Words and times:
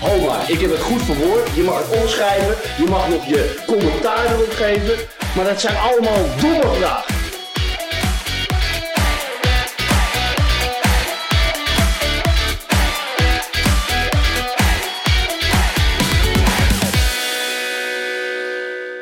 Ho 0.00 0.26
maar, 0.26 0.50
ik 0.50 0.60
heb 0.60 0.70
het 0.70 0.80
goed 0.80 1.02
verwoord. 1.02 1.54
Je 1.54 1.62
mag 1.62 1.78
het 1.78 2.00
omschrijven, 2.00 2.84
je 2.84 2.90
mag 2.90 3.08
nog 3.08 3.26
je 3.26 3.62
commentaar 3.66 4.32
erop 4.32 4.50
geven. 4.50 4.96
Maar 5.36 5.44
dat 5.44 5.60
zijn 5.60 5.76
allemaal 5.76 6.24
domme 6.40 6.74
vragen. 6.78 7.14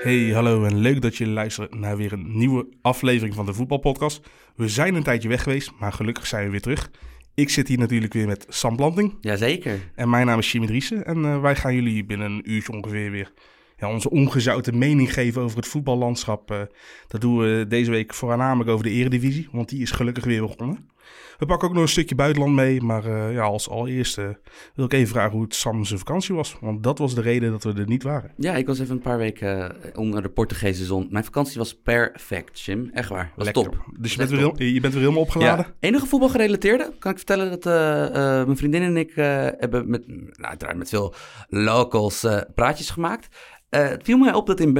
Hey, 0.03 0.31
hallo 0.35 0.65
en 0.65 0.79
leuk 0.79 1.03
dat 1.03 1.17
je 1.17 1.27
luistert 1.27 1.75
naar 1.75 1.97
weer 1.97 2.13
een 2.13 2.39
nieuwe 2.39 2.67
aflevering 2.83 3.35
van 3.35 3.47
de 3.47 3.55
Voetbalpodcast. 3.55 4.29
We 4.57 4.69
zijn 4.69 4.95
een 4.95 5.03
tijdje 5.03 5.29
weg 5.29 5.43
geweest, 5.43 5.73
maar 5.79 5.93
gelukkig 5.93 6.27
zijn 6.27 6.45
we 6.45 6.51
weer 6.51 6.61
terug. 6.61 6.91
Ik 7.39 7.51
zit 7.51 7.69
hier 7.69 7.79
natuurlijk 7.79 8.13
weer 8.13 8.27
met 8.27 8.47
Sam 8.49 8.77
Planting 8.77 9.15
Jazeker. 9.21 9.81
en 9.95 10.11
mijn 10.11 10.27
naam 10.27 10.39
is 10.39 10.53
Jimmy 10.53 10.67
Driessen. 10.67 11.07
En 11.07 11.25
eh, 11.25 11.41
wij 11.41 11.57
gaan 11.57 11.75
jullie 11.75 12.05
binnen 12.05 12.31
een 12.31 12.51
uurtje 12.51 12.73
ongeveer 12.73 13.11
weer 13.11 13.33
ja, 13.77 13.91
onze 13.91 14.11
ongezouten 14.11 14.79
mening 14.79 15.13
geven 15.13 15.43
over 15.43 15.57
het 15.57 15.67
voetballandschap. 15.67 16.51
Eh, 16.51 16.61
dat 17.09 17.21
doen 17.21 17.39
we 17.39 17.65
deze 17.69 17.91
week 17.91 18.15
voornamelijk 18.15 18.71
over 18.71 18.85
de 18.85 18.91
eredivisie, 18.91 19.49
want 19.53 19.69
die 19.69 19.83
is 19.83 19.91
gelukkig 19.91 20.25
weer 20.25 20.41
begonnen. 20.41 20.89
We 21.39 21.47
pakken 21.47 21.69
ook 21.69 21.75
nog 21.75 21.83
een 21.83 21.89
stukje 21.89 22.15
buitenland 22.15 22.55
mee, 22.55 22.81
maar 22.81 23.05
eh, 23.05 23.33
ja, 23.33 23.43
als 23.43 23.69
allereerste 23.69 24.41
wil 24.75 24.85
ik 24.85 24.93
even 24.93 25.09
vragen 25.09 25.33
hoe 25.33 25.43
het 25.43 25.55
Sam 25.55 25.85
zijn 25.85 25.99
vakantie 25.99 26.35
was. 26.35 26.57
Want 26.61 26.83
dat 26.83 26.99
was 26.99 27.15
de 27.15 27.21
reden 27.21 27.51
dat 27.51 27.65
we 27.65 27.73
er 27.73 27.87
niet 27.87 28.03
waren. 28.03 28.33
Ja, 28.37 28.55
ik 28.57 28.67
was 28.67 28.79
even 28.79 28.95
een 28.95 29.03
paar 29.03 29.19
weken 29.19 29.83
eh, 29.83 29.91
onder 30.01 30.23
de 30.23 30.29
Portugese 30.29 30.85
zon. 30.85 31.07
Mijn 31.11 31.25
vakantie 31.25 31.59
was 31.59 31.75
perfect, 31.83 32.61
Jim. 32.61 32.91
Echt 32.93 33.09
waar. 33.09 33.33
Was 33.37 33.45
Lekker. 33.45 33.63
top. 33.63 33.85
Dus 33.99 34.11
je 34.13 34.19
bent, 34.19 34.31
weer, 34.31 34.39
heel- 34.39 34.63
je 34.63 34.81
bent 34.81 34.93
weer 34.93 35.03
helemaal 35.03 35.23
opgeladen? 35.23 35.65
Ja. 35.69 35.89
Enige 35.89 36.07
voetbalgerelateerde 36.07 36.93
kan 36.99 37.11
ik 37.11 37.17
vertellen 37.17 37.51
dat 37.51 37.67
eh, 37.67 38.45
mijn 38.45 38.57
vriendin 38.57 38.83
en 38.83 38.97
ik 38.97 39.13
hebben 39.59 39.91
met, 39.91 40.07
nou, 40.09 40.25
uiteraard 40.41 40.77
met 40.79 40.89
veel 40.89 41.15
locals 41.49 42.27
praatjes 42.55 42.91
gemaakt. 42.91 43.37
Het 43.69 44.03
viel 44.05 44.19
mij 44.19 44.35
op 44.35 44.47
dat 44.47 44.61
in, 44.61 44.75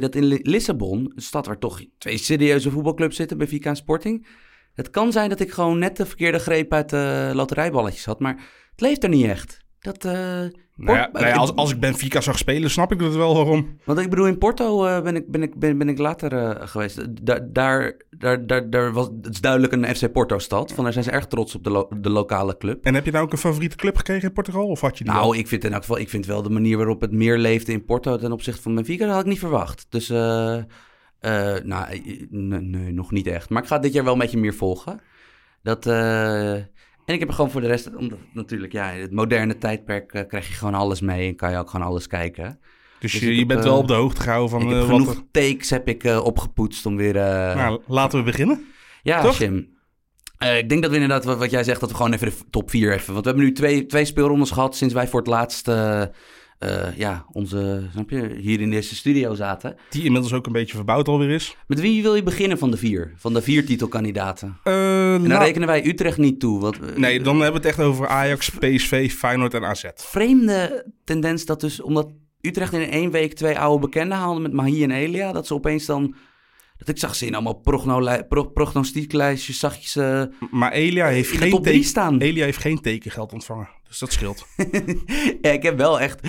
dat 0.00 0.14
in 0.14 0.24
Li- 0.24 0.40
Lissabon, 0.42 1.12
een 1.14 1.22
stad 1.22 1.46
waar 1.46 1.58
toch 1.58 1.80
twee 1.98 2.16
serieuze 2.18 2.70
voetbalclubs 2.70 3.16
zitten, 3.16 3.38
Benfica 3.38 3.68
en 3.70 3.76
Sporting. 3.76 4.26
Het 4.74 4.90
kan 4.90 5.12
zijn 5.12 5.28
dat 5.28 5.40
ik 5.40 5.50
gewoon 5.50 5.78
net 5.78 5.96
de 5.96 6.06
verkeerde 6.06 6.38
greep 6.38 6.72
uit 6.72 6.88
de 6.90 7.30
loterijballetjes 7.34 8.04
had, 8.04 8.20
maar 8.20 8.34
het 8.70 8.80
leeft 8.80 9.02
er 9.02 9.08
niet 9.08 9.26
echt. 9.26 9.58
Dat, 9.80 10.04
eh, 10.04 10.12
Nou 10.12 10.98
ja, 10.98 11.08
nou 11.12 11.26
ja, 11.26 11.34
als, 11.34 11.54
als 11.54 11.70
ik 11.72 11.80
Benfica 11.80 12.20
zag 12.20 12.38
spelen, 12.38 12.70
snap 12.70 12.92
ik 12.92 12.98
dat 12.98 13.14
wel 13.14 13.34
waarom. 13.34 13.78
Want 13.84 13.98
ik 13.98 14.10
bedoel, 14.10 14.26
in 14.26 14.38
Porto 14.38 14.84
eh, 14.86 15.02
ben, 15.02 15.16
ik, 15.16 15.30
ben, 15.30 15.42
ik, 15.42 15.54
ben, 15.58 15.78
ben 15.78 15.88
ik 15.88 15.98
later 15.98 16.32
eh, 16.32 16.66
geweest. 16.68 17.24
Da- 17.26 17.46
daar, 17.50 17.96
daar, 18.10 18.46
daar, 18.46 18.70
daar 18.70 18.92
was, 18.92 19.08
het 19.22 19.32
is 19.34 19.40
duidelijk 19.40 19.72
een 19.72 19.94
FC 19.96 20.12
Porto-stad. 20.12 20.72
Van 20.72 20.84
daar 20.84 20.92
zijn 20.92 21.04
ze 21.04 21.10
erg 21.10 21.26
trots 21.26 21.54
op 21.54 21.64
de, 21.64 21.70
lo- 21.70 21.88
de 22.00 22.10
lokale 22.10 22.56
club. 22.56 22.84
En 22.84 22.94
heb 22.94 23.04
je 23.04 23.10
nou 23.10 23.24
ook 23.24 23.32
een 23.32 23.38
favoriete 23.38 23.76
club 23.76 23.96
gekregen 23.96 24.28
in 24.28 24.34
Portugal? 24.34 24.66
Of 24.66 24.80
had 24.80 24.98
je 24.98 25.04
die 25.04 25.12
al? 25.12 25.20
Nou, 25.20 25.36
ik 25.38 25.48
vind 25.48 25.64
in 25.64 25.72
elk 25.72 25.80
geval, 25.80 25.98
ik 25.98 26.08
vind 26.08 26.26
wel 26.26 26.42
de 26.42 26.50
manier 26.50 26.76
waarop 26.76 27.00
het 27.00 27.12
meer 27.12 27.38
leefde 27.38 27.72
in 27.72 27.84
Porto 27.84 28.16
ten 28.16 28.32
opzichte 28.32 28.62
van 28.62 28.74
Benfica, 28.74 29.04
dat 29.04 29.14
had 29.14 29.22
ik 29.24 29.28
niet 29.30 29.38
verwacht. 29.38 29.86
Dus, 29.88 30.12
eh, 31.20 31.56
eh, 31.56 31.64
nou, 31.64 31.90
eh, 31.92 32.00
nee, 32.30 32.60
nee, 32.60 32.92
nog 32.92 33.10
niet 33.10 33.26
echt. 33.26 33.48
Maar 33.50 33.62
ik 33.62 33.68
ga 33.68 33.78
dit 33.78 33.92
jaar 33.92 34.04
wel 34.04 34.12
een 34.12 34.18
beetje 34.18 34.38
meer 34.38 34.54
volgen. 34.54 35.00
Dat, 35.62 35.86
eh, 35.86 36.52
en 36.54 37.14
ik 37.14 37.18
heb 37.18 37.28
er 37.28 37.34
gewoon 37.34 37.50
voor 37.50 37.60
de 37.60 37.66
rest, 37.66 37.94
omdat 37.96 38.18
natuurlijk, 38.34 38.72
ja, 38.72 38.90
het 38.90 39.12
moderne 39.12 39.58
tijdperk 39.58 40.12
eh, 40.12 40.26
krijg 40.28 40.48
je 40.48 40.54
gewoon 40.54 40.74
alles 40.74 41.00
mee 41.00 41.28
en 41.28 41.36
kan 41.36 41.50
je 41.50 41.56
ook 41.56 41.70
gewoon 41.70 41.86
alles 41.86 42.06
kijken. 42.06 42.58
dus 43.00 43.12
dus 43.12 43.20
je, 43.20 43.36
je 43.36 43.46
bent 43.46 43.60
eh, 43.60 43.66
wel 43.66 43.78
op 43.78 43.88
de 43.88 43.94
hoogte 43.94 44.20
gehouden 44.20 44.50
van 44.50 44.72
eh, 44.72 44.78
wat 44.78 44.86
genoeg 44.88 45.14
er... 45.14 45.22
takes 45.30 45.70
heb 45.70 45.88
ik 45.88 46.04
eh, 46.04 46.24
opgepoetst 46.24 46.86
om 46.86 46.96
weer... 46.96 47.16
eh, 47.16 47.56
Nou, 47.56 47.82
laten 47.86 48.18
we 48.18 48.24
beginnen. 48.24 48.64
ja, 49.02 49.22
toch? 49.22 49.38
Jim. 49.38 49.78
Eh, 50.38 50.58
ik 50.58 50.68
denk 50.68 50.80
dat 50.82 50.90
we 50.90 50.96
inderdaad, 50.96 51.24
wat, 51.24 51.38
wat 51.38 51.50
jij 51.50 51.64
zegt, 51.64 51.80
dat 51.80 51.90
we 51.90 51.96
gewoon 51.96 52.12
even 52.12 52.28
de 52.28 52.34
top 52.50 52.70
4 52.70 52.92
even... 52.92 53.12
Want 53.12 53.24
we 53.24 53.30
hebben 53.30 53.48
nu 53.48 53.52
twee, 53.54 53.86
twee 53.86 54.04
speelrondes 54.04 54.50
gehad 54.50 54.76
sinds 54.76 54.94
wij 54.94 55.08
voor 55.08 55.20
het 55.20 55.28
laatst... 55.28 55.68
eh, 55.68 56.02
eh, 56.60 56.96
ja, 56.96 57.24
onze, 57.32 57.88
snap 57.92 58.10
je, 58.10 58.36
hier 58.40 58.60
in 58.60 58.70
deze 58.70 58.94
studio 58.94 59.34
zaten. 59.34 59.76
Die 59.90 60.04
inmiddels 60.04 60.32
ook 60.32 60.46
een 60.46 60.52
beetje 60.52 60.76
verbouwd 60.76 61.08
alweer 61.08 61.30
is. 61.30 61.56
Met 61.66 61.80
wie 61.80 62.02
wil 62.02 62.14
je 62.14 62.22
beginnen 62.22 62.58
van 62.58 62.70
de 62.70 62.76
vier? 62.76 63.12
Van 63.16 63.32
de 63.34 63.42
vier 63.42 63.66
titelkandidaten? 63.66 64.56
Eh, 64.64 65.14
En 65.14 65.20
dan 65.20 65.28
laat- 65.28 65.42
rekenen 65.42 65.68
wij 65.68 65.86
Utrecht 65.86 66.18
niet 66.18 66.40
toe. 66.40 66.60
Want, 66.60 66.80
eh, 66.80 66.96
Nee, 66.96 67.20
dan 67.20 67.40
hebben 67.40 67.60
we 67.62 67.68
het 67.68 67.76
echt 67.78 67.86
over 67.88 68.08
Ajax, 68.08 68.50
PSV, 68.50 69.12
Feyenoord 69.12 69.54
en 69.54 69.64
AZ. 69.64 69.84
Vreemde 69.94 70.86
tendens 71.04 71.44
dat 71.44 71.60
dus, 71.60 71.80
omdat 71.82 72.10
Utrecht 72.40 72.72
in 72.72 72.90
één 72.90 73.10
week 73.10 73.32
twee 73.34 73.58
oude 73.58 73.86
bekenden 73.86 74.18
haalde 74.18 74.40
met 74.40 74.52
Mahi 74.52 74.82
en 74.82 74.90
Elia, 74.90 75.32
dat 75.32 75.46
ze 75.46 75.54
opeens 75.54 75.86
dan... 75.86 76.14
Dat 76.76 76.88
ik 76.88 76.98
zag 76.98 77.14
ze 77.14 77.26
in 77.26 77.34
allemaal 77.34 77.54
prognoli- 77.60 78.22
pro- 78.28 78.44
prognostieklijstjes, 78.50 79.58
zag 79.58 79.76
je 79.76 79.88
ze 79.88 80.30
Maar 80.50 80.72
Elia 80.72 81.06
heeft, 81.06 81.30
geen 81.36 81.62
teken-. 81.62 82.20
Elia 82.20 82.44
heeft 82.44 82.58
geen 82.58 82.80
tekengeld 82.80 83.32
ontvangen. 83.32 83.68
Dus 83.90 83.98
dat 83.98 84.12
scheelt. 84.12 84.46
ja, 85.42 85.50
ik 85.50 85.62
heb 85.62 85.76
wel 85.76 86.00
echt, 86.00 86.28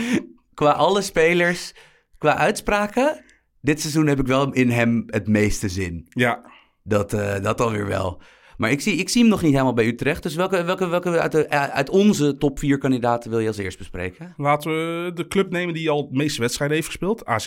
qua 0.54 0.72
alle 0.72 1.02
spelers, 1.02 1.74
qua 2.18 2.36
uitspraken, 2.36 3.24
dit 3.62 3.82
seizoen 3.82 4.08
heb 4.08 4.20
ik 4.20 4.28
wel 4.28 4.54
in 4.54 4.70
hem 4.70 5.04
het 5.08 5.28
meeste 5.28 5.70
zin. 5.70 6.08
Ja, 6.10 6.52
Dat, 6.84 7.14
eh 7.14 7.42
dat 7.42 7.62
alweer 7.62 7.88
wel. 7.88 8.22
Maar 8.58 8.72
ik 8.72 8.82
zie, 8.82 8.96
ik 8.96 9.10
zie 9.10 9.22
hem 9.22 9.30
nog 9.30 9.42
niet 9.42 9.52
helemaal 9.52 9.74
bij 9.74 9.86
Utrecht. 9.86 10.24
Dus 10.24 10.36
welke, 10.36 10.64
welke, 10.64 10.88
welke 10.88 11.20
uit, 11.20 11.32
de, 11.32 11.50
uit 11.50 11.90
onze 11.90 12.38
top 12.38 12.60
vier 12.60 12.78
kandidaten 12.78 13.30
wil 13.30 13.40
je 13.40 13.48
als 13.48 13.58
eerst 13.58 13.78
bespreken? 13.78 14.34
laten 14.38 14.72
we 14.72 15.12
de 15.14 15.28
club 15.28 15.52
nemen 15.52 15.74
die 15.74 15.90
al 15.90 16.10
de 16.10 16.18
meeste 16.18 16.42
wedstrijden 16.42 16.76
heeft 16.76 16.90
gespeeld. 16.90 17.26
AZ. 17.26 17.46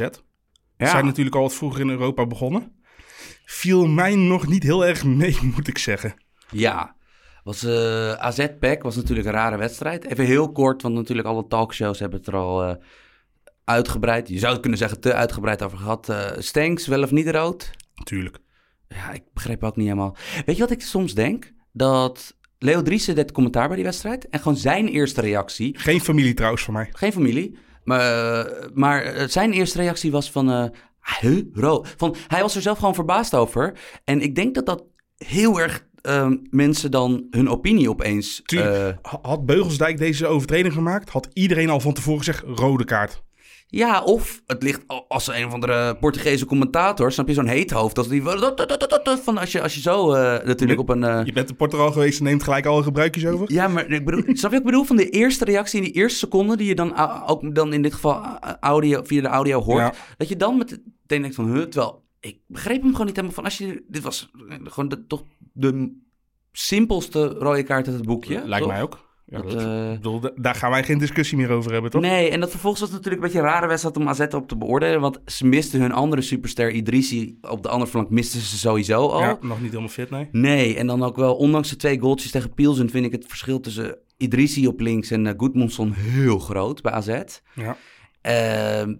Ja, 0.76 0.88
Zijn 0.90 1.04
natuurlijk 1.04 1.36
al 1.36 1.42
wat 1.42 1.54
vroeger 1.54 1.80
in 1.80 1.90
Europa 1.90 2.26
begonnen. 2.26 2.72
Viel 3.44 3.86
mij 3.86 4.14
nog 4.14 4.46
niet 4.46 4.62
heel 4.62 4.86
erg 4.86 5.04
mee, 5.04 5.38
moet 5.54 5.68
ik 5.68 5.78
zeggen. 5.78 6.14
ja. 6.50 6.96
Was, 7.44 7.64
eh 7.64 8.12
AZ-PEC 8.12 8.82
was 8.82 8.96
natuurlijk 8.96 9.26
een 9.28 9.34
rare 9.34 9.56
wedstrijd. 9.56 10.04
Even 10.04 10.24
heel 10.24 10.52
kort, 10.52 10.82
want 10.82 10.94
natuurlijk 10.94 11.28
alle 11.28 11.46
talkshows 11.46 11.98
hebben 11.98 12.18
het 12.18 12.28
er 12.28 12.36
al 12.36 12.64
eh, 12.64 12.74
uitgebreid. 13.64 14.28
Je 14.28 14.38
zou 14.38 14.52
het 14.52 14.60
kunnen 14.60 14.78
zeggen 14.78 15.00
te 15.00 15.14
uitgebreid 15.14 15.62
over 15.62 15.78
gehad. 15.78 16.08
Eh 16.08 16.30
Stenks, 16.38 16.86
wel 16.86 17.02
of 17.02 17.10
niet 17.10 17.28
rood? 17.28 17.70
Natuurlijk. 17.94 18.38
Ja, 18.88 19.12
ik 19.12 19.22
begreep 19.32 19.64
ook 19.64 19.76
niet 19.76 19.86
helemaal. 19.86 20.16
Weet 20.46 20.56
je 20.56 20.62
wat 20.62 20.70
ik 20.70 20.82
soms 20.82 21.14
denk? 21.14 21.52
Dat 21.72 22.36
Leo 22.58 22.82
Driessen 22.82 23.14
deed 23.14 23.32
commentaar 23.32 23.66
bij 23.66 23.76
die 23.76 23.84
wedstrijd. 23.84 24.28
En 24.28 24.38
gewoon 24.38 24.56
zijn 24.56 24.88
eerste 24.88 25.20
reactie... 25.20 25.78
Geen 25.78 26.00
familie 26.00 26.34
trouwens 26.34 26.64
van 26.64 26.74
mij. 26.74 26.88
Geen 26.92 27.12
familie. 27.12 27.58
Maar, 27.84 28.48
maar 28.74 29.28
zijn 29.28 29.52
eerste 29.52 29.78
reactie 29.78 30.10
was 30.10 30.30
van... 30.30 30.72
huh, 31.20 31.42
ro. 31.52 31.84
Van, 31.96 32.16
hij 32.28 32.40
was 32.40 32.56
er 32.56 32.62
zelf 32.62 32.78
gewoon 32.78 32.94
verbaasd 32.94 33.34
over. 33.34 33.78
En 34.04 34.20
ik 34.20 34.34
denk 34.34 34.54
dat 34.54 34.66
dat 34.66 34.84
heel 35.16 35.60
erg 35.60 35.86
ehm, 36.04 36.36
mensen 36.50 36.90
dan 36.90 37.26
hun 37.30 37.48
opinie 37.48 37.90
opeens... 37.90 38.42
Tuurlijk. 38.44 38.74
eh, 38.74 39.10
Ha- 39.10 39.18
Had 39.22 39.46
Beugelsdijk 39.46 39.98
deze 39.98 40.26
overtreding 40.26 40.74
gemaakt, 40.74 41.10
had 41.10 41.28
iedereen 41.32 41.70
al 41.70 41.80
van 41.80 41.92
tevoren 41.92 42.18
gezegd 42.18 42.42
rode 42.46 42.84
kaart. 42.84 43.22
ja, 43.66 44.02
of 44.02 44.42
het 44.46 44.62
ligt 44.62 44.80
als 45.08 45.26
een 45.28 45.46
of 45.46 45.52
andere 45.52 45.96
Portugese 45.96 46.46
commentator... 46.46 47.12
Snap 47.12 47.28
je, 47.28 47.34
zo'n 47.34 47.46
heet 47.46 47.70
hoofd. 47.70 47.98
Als 47.98 48.08
die, 48.08 48.22
van 48.22 49.38
als, 49.38 49.52
je, 49.52 49.62
als 49.62 49.74
je 49.74 49.80
zo 49.80 50.12
eh, 50.12 50.46
natuurlijk 50.46 50.80
op 50.80 50.88
een... 50.88 51.04
eh, 51.04 51.20
Je 51.24 51.32
bent 51.32 51.48
in 51.48 51.56
Portugal 51.56 51.92
geweest 51.92 52.18
en 52.18 52.24
neemt 52.24 52.42
gelijk 52.42 52.66
alle 52.66 52.82
gebruikjes 52.82 53.26
over. 53.26 53.52
Ja, 53.52 53.68
maar 53.68 53.90
ik 53.90 54.04
bedoel, 54.04 54.22
snap 54.22 54.36
je 54.36 54.48
wat 54.48 54.54
ik 54.58 54.64
bedoel? 54.64 54.84
Van 54.84 54.96
de 54.96 55.10
eerste 55.10 55.44
reactie 55.44 55.78
in 55.78 55.84
die 55.84 55.94
eerste 55.94 56.18
seconde 56.18 56.56
die 56.56 56.66
je 56.68 56.74
dan 56.74 56.96
ook 57.26 57.54
dan 57.54 57.72
in 57.72 57.82
dit 57.82 57.94
geval 57.94 58.22
audio, 58.60 59.00
via 59.04 59.20
de 59.22 59.28
audio 59.28 59.60
hoort. 59.62 59.78
Ja. 59.82 59.92
Dat 60.16 60.28
je 60.28 60.36
dan 60.36 60.56
meteen 60.58 60.82
denkt 61.22 61.34
van, 61.34 61.52
huh, 61.52 61.62
terwijl 61.62 62.03
ik 62.24 62.38
begreep 62.46 62.82
hem 62.82 62.90
gewoon 62.90 63.06
niet 63.06 63.16
helemaal 63.16 63.34
van 63.36 63.44
als 63.44 63.58
je, 63.58 63.84
dit 63.88 64.02
was 64.02 64.30
eh, 64.48 64.56
gewoon 64.62 64.88
de, 64.88 65.06
toch 65.06 65.22
de 65.52 65.96
simpelste 66.52 67.26
rode 67.26 67.62
kaart 67.62 67.86
uit 67.86 67.96
het 67.96 68.06
boekje. 68.06 68.42
Lijkt 68.46 68.64
toch? 68.64 68.72
mij 68.72 68.82
ook. 68.82 69.12
Ja, 69.26 69.40
Dat, 69.42 69.50
dat- 69.50 69.60
eh, 69.62 69.88
ik 69.92 69.96
bedoel, 69.96 70.20
da- 70.20 70.32
daar 70.36 70.54
gaan 70.54 70.70
wij 70.70 70.84
geen 70.84 70.98
discussie 70.98 71.36
meer 71.38 71.50
over 71.50 71.72
hebben, 71.72 71.90
toch? 71.90 72.00
Nee, 72.00 72.30
en 72.30 72.40
dat 72.40 72.50
vervolgens 72.50 72.82
was 72.82 72.90
natuurlijk 72.90 73.16
een 73.16 73.28
beetje 73.28 73.38
een 73.38 73.52
rare 73.52 73.66
wedstrijd 73.66 73.96
om 73.96 74.08
AZ 74.08 74.20
op 74.20 74.48
te 74.48 74.56
beoordelen. 74.56 75.00
Want 75.00 75.20
ze 75.26 75.46
misten 75.46 75.80
hun 75.80 75.92
andere 75.92 76.22
superster 76.22 76.70
Idrissi. 76.70 77.38
Op 77.40 77.62
de 77.62 77.68
andere 77.68 77.90
flank 77.90 78.10
misten 78.10 78.40
ze 78.40 78.58
sowieso 78.58 79.08
al. 79.08 79.20
Ja, 79.20 79.38
nog 79.40 79.58
niet 79.60 79.68
helemaal 79.68 79.88
fit, 79.90 80.10
nee. 80.10 80.28
Nee, 80.32 80.76
en 80.76 80.86
dan 80.86 81.02
ook 81.02 81.16
wel, 81.16 81.36
ondanks 81.36 81.68
de 81.70 81.76
twee 81.76 81.98
goaltjes 82.00 82.30
tegen 82.30 82.54
Pielsen, 82.54 82.90
vind 82.90 83.06
ik 83.06 83.12
het 83.12 83.24
verschil 83.26 83.60
tussen 83.60 83.98
Idrissi 84.16 84.66
op 84.66 84.80
links 84.80 85.10
en 85.10 85.24
uh, 85.24 85.92
heel 85.92 86.38
groot 86.38 86.82
bij 86.82 86.92
AZ. 86.92 87.18
Ja. 87.54 87.76
Ehm, 88.20 88.94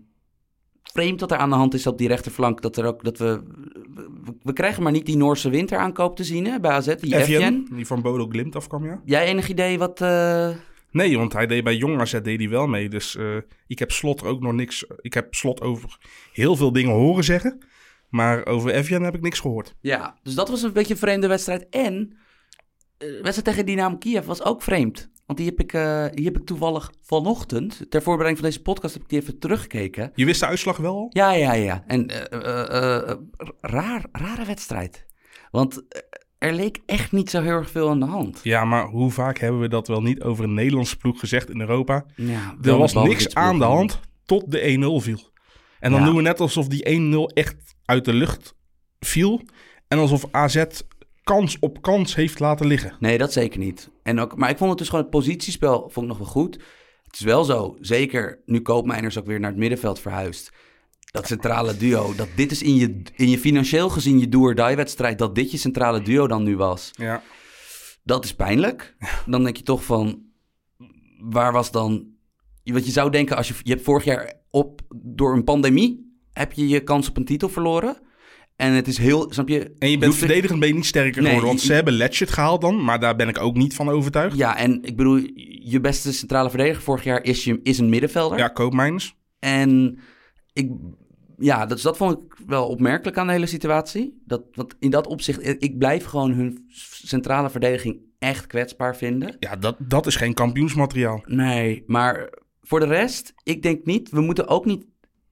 vreemd 0.94 1.20
wat 1.20 1.30
er 1.30 1.36
aan 1.38 1.50
de 1.50 1.56
hand 1.56 1.74
is 1.74 1.86
op 1.86 1.98
die 1.98 2.08
rechterflank. 2.08 2.62
Dat, 2.62 2.76
er 2.76 2.84
ook, 2.86 3.04
dat 3.04 3.18
we, 3.18 3.42
we, 3.94 4.34
we 4.42 4.52
krijgen 4.52 4.82
maar 4.82 4.92
niet 4.92 5.06
die 5.06 5.16
Noorse 5.16 5.50
winteraankoop 5.50 6.16
te 6.16 6.24
zien 6.24 6.46
hè, 6.46 6.60
bij 6.60 6.70
AZ. 6.70 6.94
Die 6.94 7.64
die 7.74 7.86
van 7.86 8.02
Bodo 8.02 8.26
Glimt 8.28 8.56
afkwam, 8.56 8.84
ja. 8.84 9.00
Jij 9.04 9.24
enig 9.26 9.48
idee 9.48 9.78
wat... 9.78 10.00
eh, 10.00 10.48
Nee, 10.90 11.18
want 11.18 11.32
hij 11.32 11.46
deed 11.46 11.64
bij 11.64 11.76
Jong 11.76 12.00
AZ 12.00 12.20
deed 12.22 12.38
hij 12.38 12.48
wel 12.48 12.66
mee. 12.66 12.88
Dus 12.88 13.16
eh, 13.16 13.36
ik 13.66 13.78
heb 13.78 13.90
Slot 13.90 14.24
ook 14.24 14.40
nog 14.40 14.52
niks... 14.52 14.84
Ik 15.00 15.14
heb 15.14 15.34
Slot 15.34 15.60
over 15.60 15.98
heel 16.32 16.56
veel 16.56 16.72
dingen 16.72 16.92
horen 16.92 17.24
zeggen. 17.24 17.58
Maar 18.08 18.46
over 18.46 18.70
Evian 18.70 19.02
heb 19.02 19.14
ik 19.14 19.20
niks 19.22 19.40
gehoord. 19.40 19.74
Ja, 19.80 20.18
dus 20.22 20.34
dat 20.34 20.48
was 20.48 20.62
een 20.62 20.72
beetje 20.72 20.92
een 20.92 20.98
vreemde 21.00 21.26
wedstrijd. 21.26 21.68
En 21.68 22.16
eh, 22.98 23.08
de 23.08 23.20
wedstrijd 23.22 23.44
tegen 23.44 23.66
Dynamo 23.66 23.96
Kiev 23.96 24.26
was 24.26 24.44
ook 24.44 24.62
vreemd. 24.62 25.10
Want 25.26 25.38
die 25.38 25.48
heb, 25.48 25.60
ik, 25.60 25.72
eh, 25.72 26.04
die 26.12 26.24
heb 26.24 26.36
ik 26.36 26.44
toevallig 26.46 26.92
vanochtend, 27.02 27.86
ter 27.88 28.02
voorbereiding 28.02 28.38
van 28.38 28.48
deze 28.50 28.62
podcast, 28.62 28.94
heb 28.94 29.02
ik 29.02 29.08
die 29.08 29.20
even 29.20 29.38
teruggekeken. 29.38 30.12
Je 30.14 30.24
wist 30.24 30.40
de 30.40 30.46
uitslag 30.46 30.76
wel? 30.76 31.06
Ja, 31.10 31.32
ja, 31.32 31.52
ja. 31.52 31.84
En 31.86 32.06
eh, 32.30 33.08
eh, 33.10 33.16
raar, 33.60 34.04
rare 34.12 34.44
wedstrijd. 34.44 35.06
Want 35.50 35.82
er 36.38 36.52
leek 36.52 36.80
echt 36.86 37.12
niet 37.12 37.30
zo 37.30 37.42
heel 37.42 37.52
erg 37.56 37.70
veel 37.70 37.88
aan 37.90 38.00
de 38.00 38.06
hand. 38.06 38.40
Ja, 38.42 38.64
maar 38.64 38.86
hoe 38.86 39.10
vaak 39.10 39.38
hebben 39.38 39.60
we 39.60 39.68
dat 39.68 39.88
wel 39.88 40.02
niet 40.02 40.22
over 40.22 40.44
een 40.44 40.54
Nederlandse 40.54 40.96
ploeg 40.96 41.18
gezegd 41.20 41.50
in 41.50 41.60
Europa? 41.60 42.04
Ja, 42.16 42.54
Er 42.62 42.76
was 42.78 42.92
niks 42.92 43.34
aan 43.34 43.58
de 43.58 43.64
hand 43.64 44.00
tot 44.24 44.50
de 44.50 44.60
1-0 44.60 45.00
viel. 45.00 45.32
En 45.80 45.90
dan 45.90 46.00
Ja. 46.00 46.06
doen 46.06 46.16
we 46.16 46.22
net 46.22 46.40
alsof 46.40 46.68
die 46.68 46.88
1-0 46.90 47.28
echt 47.34 47.56
uit 47.84 48.04
de 48.04 48.12
lucht 48.12 48.54
viel. 49.00 49.42
En 49.88 49.98
alsof 49.98 50.24
AZ 50.30 50.64
kans 51.24 51.58
op 51.58 51.82
kans 51.82 52.14
heeft 52.14 52.40
laten 52.40 52.66
liggen. 52.66 52.96
Nee, 53.00 53.18
dat 53.18 53.32
zeker 53.32 53.58
niet. 53.58 53.90
En 54.02 54.20
ook, 54.20 54.36
maar 54.36 54.50
ik 54.50 54.56
vond 54.56 54.70
het 54.70 54.78
dus 54.78 54.88
gewoon 54.88 55.02
het 55.02 55.12
positiespel 55.12 55.80
vond 55.80 55.96
ik 56.06 56.06
nog 56.06 56.18
wel 56.18 56.26
goed. 56.26 56.54
Het 57.04 57.14
is 57.14 57.20
wel 57.20 57.44
zo, 57.44 57.76
zeker 57.80 58.42
nu 58.46 58.60
Koopmeiners 58.60 59.18
ook 59.18 59.26
weer 59.26 59.40
naar 59.40 59.50
het 59.50 59.58
middenveld 59.58 60.00
verhuist. 60.00 60.52
Dat 61.10 61.26
centrale 61.26 61.76
duo, 61.76 62.14
dat 62.14 62.28
dit 62.36 62.50
is 62.50 62.62
in 62.62 62.74
je, 62.74 63.02
in 63.16 63.30
je 63.30 63.38
financieel 63.38 63.88
gezien 63.88 64.18
je 64.18 64.28
do-or-die-wedstrijd, 64.28 65.18
dat 65.18 65.34
dit 65.34 65.50
je 65.50 65.56
centrale 65.56 66.02
duo 66.02 66.26
dan 66.26 66.42
nu 66.42 66.56
was. 66.56 66.90
Ja. 66.92 67.22
Dat 68.02 68.24
is 68.24 68.34
pijnlijk. 68.34 68.96
Dan 69.26 69.44
denk 69.44 69.56
je 69.56 69.62
toch 69.62 69.84
van, 69.84 70.22
waar 71.18 71.52
was 71.52 71.70
dan... 71.70 72.12
Want 72.64 72.86
je 72.86 72.92
zou 72.92 73.10
denken, 73.10 73.36
als 73.36 73.48
je, 73.48 73.54
je 73.62 73.70
hebt 73.70 73.84
vorig 73.84 74.04
jaar 74.04 74.32
op, 74.50 74.80
door 74.96 75.32
een 75.32 75.44
pandemie, 75.44 76.18
heb 76.32 76.52
je 76.52 76.68
je 76.68 76.80
kans 76.80 77.08
op 77.08 77.16
een 77.16 77.24
titel 77.24 77.48
verloren. 77.48 77.96
En 78.56 78.72
het 78.72 78.88
is 78.88 78.98
heel, 78.98 79.26
snap 79.32 79.48
je... 79.48 79.70
En 79.78 79.90
je 79.90 79.98
bent 79.98 80.12
er- 80.12 80.18
verdedigend 80.18 80.58
ben 80.60 80.68
je 80.68 80.74
niet 80.74 80.86
sterker 80.86 81.12
Nee, 81.22 81.24
geworden. 81.24 81.48
Want 81.48 81.60
je- 81.60 81.66
ze 81.66 81.72
hebben 81.72 81.92
Letchert 81.92 82.30
gehaald 82.30 82.60
dan. 82.60 82.84
Maar 82.84 83.00
daar 83.00 83.16
ben 83.16 83.28
ik 83.28 83.38
ook 83.40 83.56
niet 83.56 83.74
van 83.74 83.88
overtuigd. 83.88 84.36
Ja, 84.36 84.56
en 84.56 84.82
ik 84.82 84.96
bedoel, 84.96 85.16
je 85.64 85.80
beste 85.80 86.12
centrale 86.12 86.50
verdediger 86.50 86.82
vorig 86.82 87.04
jaar 87.04 87.22
is, 87.22 87.44
je, 87.44 87.60
is 87.62 87.78
een 87.78 87.88
middenvelder. 87.88 88.38
Ja, 88.38 88.48
Koopmeiners. 88.48 89.16
En 89.38 89.98
ik, 90.52 90.70
ja, 91.38 91.66
dat, 91.66 91.80
dat 91.80 91.96
vond 91.96 92.12
ik 92.18 92.36
wel 92.46 92.66
opmerkelijk 92.68 93.18
aan 93.18 93.26
de 93.26 93.32
hele 93.32 93.46
situatie. 93.46 94.22
Dat, 94.26 94.42
want 94.52 94.74
in 94.78 94.90
dat 94.90 95.06
opzicht, 95.06 95.46
ik 95.46 95.60
ik 95.62 95.78
blijf 95.78 96.04
gewoon 96.04 96.32
hun 96.32 96.64
centrale 97.04 97.50
verdediging 97.50 98.00
echt 98.18 98.46
kwetsbaar 98.46 98.96
vinden. 98.96 99.36
Ja, 99.40 99.56
dat, 99.56 99.76
dat 99.78 100.06
is 100.06 100.16
geen 100.16 100.34
kampioensmateriaal. 100.34 101.22
Nee, 101.26 101.82
maar 101.86 102.30
voor 102.62 102.80
de 102.80 102.86
rest, 102.86 103.34
ik 103.42 103.62
denk 103.62 103.84
niet, 103.84 104.10
we 104.10 104.20
moeten 104.20 104.48
ook 104.48 104.64
niet. 104.64 104.84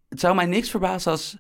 Het 0.09 0.21
zou 0.21 0.35
mij 0.35 0.47
niks 0.47 0.71
verbazen 0.71 1.11
als. 1.11 1.37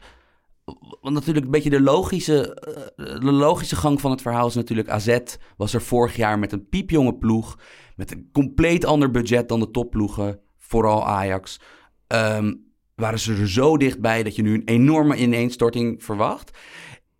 Want 1.00 1.14
natuurlijk 1.14 1.44
een 1.44 1.50
beetje 1.50 1.70
de 1.70 1.80
logische, 1.80 2.54
eh, 2.96 3.20
de 3.20 3.32
logische 3.32 3.76
gang 3.76 4.00
van 4.00 4.10
het 4.10 4.22
verhaal 4.22 4.46
is 4.46 4.54
natuurlijk... 4.54 4.88
AZ 4.88 5.18
was 5.56 5.74
er 5.74 5.82
vorig 5.82 6.16
jaar 6.16 6.38
met 6.38 6.52
een 6.52 6.68
piepjonge 6.68 7.14
ploeg... 7.14 7.58
met 7.96 8.12
een 8.12 8.28
compleet 8.32 8.84
ander 8.84 9.10
budget 9.10 9.48
dan 9.48 9.60
de 9.60 9.70
topploegen, 9.70 10.40
vooral 10.58 11.06
Ajax... 11.06 11.60
Ehm, 12.06 12.52
waren 12.94 13.18
ze 13.18 13.34
er 13.34 13.48
zo 13.50 13.76
dichtbij 13.76 14.22
dat 14.22 14.36
je 14.36 14.42
nu 14.42 14.54
een 14.54 14.64
enorme 14.64 15.16
ineenstorting 15.16 16.04
verwacht. 16.04 16.58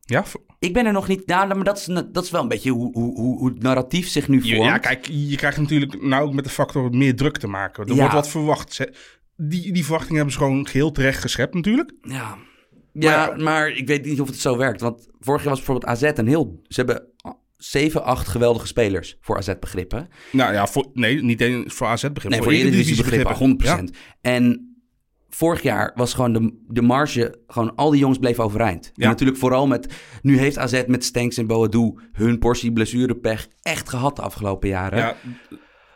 Ja, 0.01 0.25
Ik 0.59 0.73
ben 0.73 0.87
er 0.87 0.93
nog 0.93 1.09
niet... 1.09 1.27
Nou, 1.27 1.55
maar 1.55 1.65
dat 1.65 1.79
is, 1.79 1.85
dat 2.13 2.25
is 2.25 2.31
wel 2.31 2.43
een 2.43 2.49
beetje 2.49 2.71
hoe, 2.71 2.93
hoe, 2.93 3.19
hoe, 3.19 3.49
het 3.49 3.63
narratief 3.63 4.09
zich 4.09 4.29
nu 4.29 4.41
vormt. 4.41 4.65
ja, 4.65 4.79
kijk, 4.79 5.07
je 5.07 5.37
krijgt 5.37 5.59
natuurlijk 5.59 6.03
nou 6.03 6.27
ook 6.27 6.33
met 6.33 6.45
de 6.45 6.51
factor 6.51 6.91
meer 6.91 7.17
druk 7.17 7.37
te 7.37 7.47
maken. 7.47 7.85
Er 7.85 7.95
Ja. 7.95 7.97
wordt 7.97 8.15
wat 8.15 8.29
verwacht. 8.29 8.91
Die, 9.37 9.73
die 9.73 9.83
verwachtingen 9.83 10.17
hebben 10.17 10.33
ze 10.33 10.39
gewoon 10.39 10.67
geheel 10.67 10.93
terecht 10.93 11.21
geschept 11.21 11.55
natuurlijk. 11.55 11.93
Ja. 12.03 12.37
Ja, 12.93 13.27
Maar- 13.27 13.41
maar 13.41 13.69
ik 13.71 13.87
weet 13.87 14.05
niet 14.05 14.21
of 14.21 14.27
het 14.27 14.37
zo 14.39 14.57
werkt. 14.57 14.81
Want 14.81 15.09
vorig 15.21 15.41
jaar 15.41 15.51
was 15.51 15.59
bijvoorbeeld 15.65 15.93
AZ 15.93 16.11
een 16.15 16.27
heel... 16.27 16.61
Ze 16.69 16.81
hebben 16.81 17.07
7, 17.57 18.05
8 18.05 18.29
geweldige 18.29 18.67
spelers 18.67 19.17
voor 19.21 19.37
AZ 19.37 19.53
begrippen. 19.61 20.09
Nou 20.33 20.53
ja, 20.53 20.67
voor, 20.67 20.87
nee, 20.93 21.23
niet 21.23 21.41
eens 21.41 21.75
voor 21.75 21.87
AZ 21.87 22.07
begrip. 22.13 22.31
Nee, 22.31 22.43
voor 22.43 22.53
Eredivisie 22.53 22.97
begrippen, 22.97 23.37
100%. 23.37 23.65
Ja. 23.65 23.83
En 24.21 24.75
vorig 25.29 25.63
jaar 25.63 25.93
was 25.95 26.15
gewoon 26.15 26.33
de, 26.33 26.61
de 26.69 26.83
marge... 26.83 27.41
Gewoon 27.47 27.75
al 27.75 27.91
die 27.91 28.01
jongens 28.01 28.19
bleven 28.19 28.45
overeind. 28.45 28.91
Ja. 28.95 29.03
En 29.03 29.09
natuurlijk 29.09 29.39
vooral 29.39 29.67
met... 29.67 29.93
Nu 30.23 30.39
heeft 30.39 30.59
AZ 30.59 30.83
met 30.87 31.05
Stenks 31.05 31.37
en 31.37 31.47
Boadu 31.47 31.95
hun 32.13 32.39
portie 32.39 32.73
blessurepech 32.73 33.49
echt 33.63 33.89
gehad 33.89 34.17
de 34.17 34.23
afgelopen 34.23 34.69
jaren. 34.69 34.99
Ja, 34.99 35.17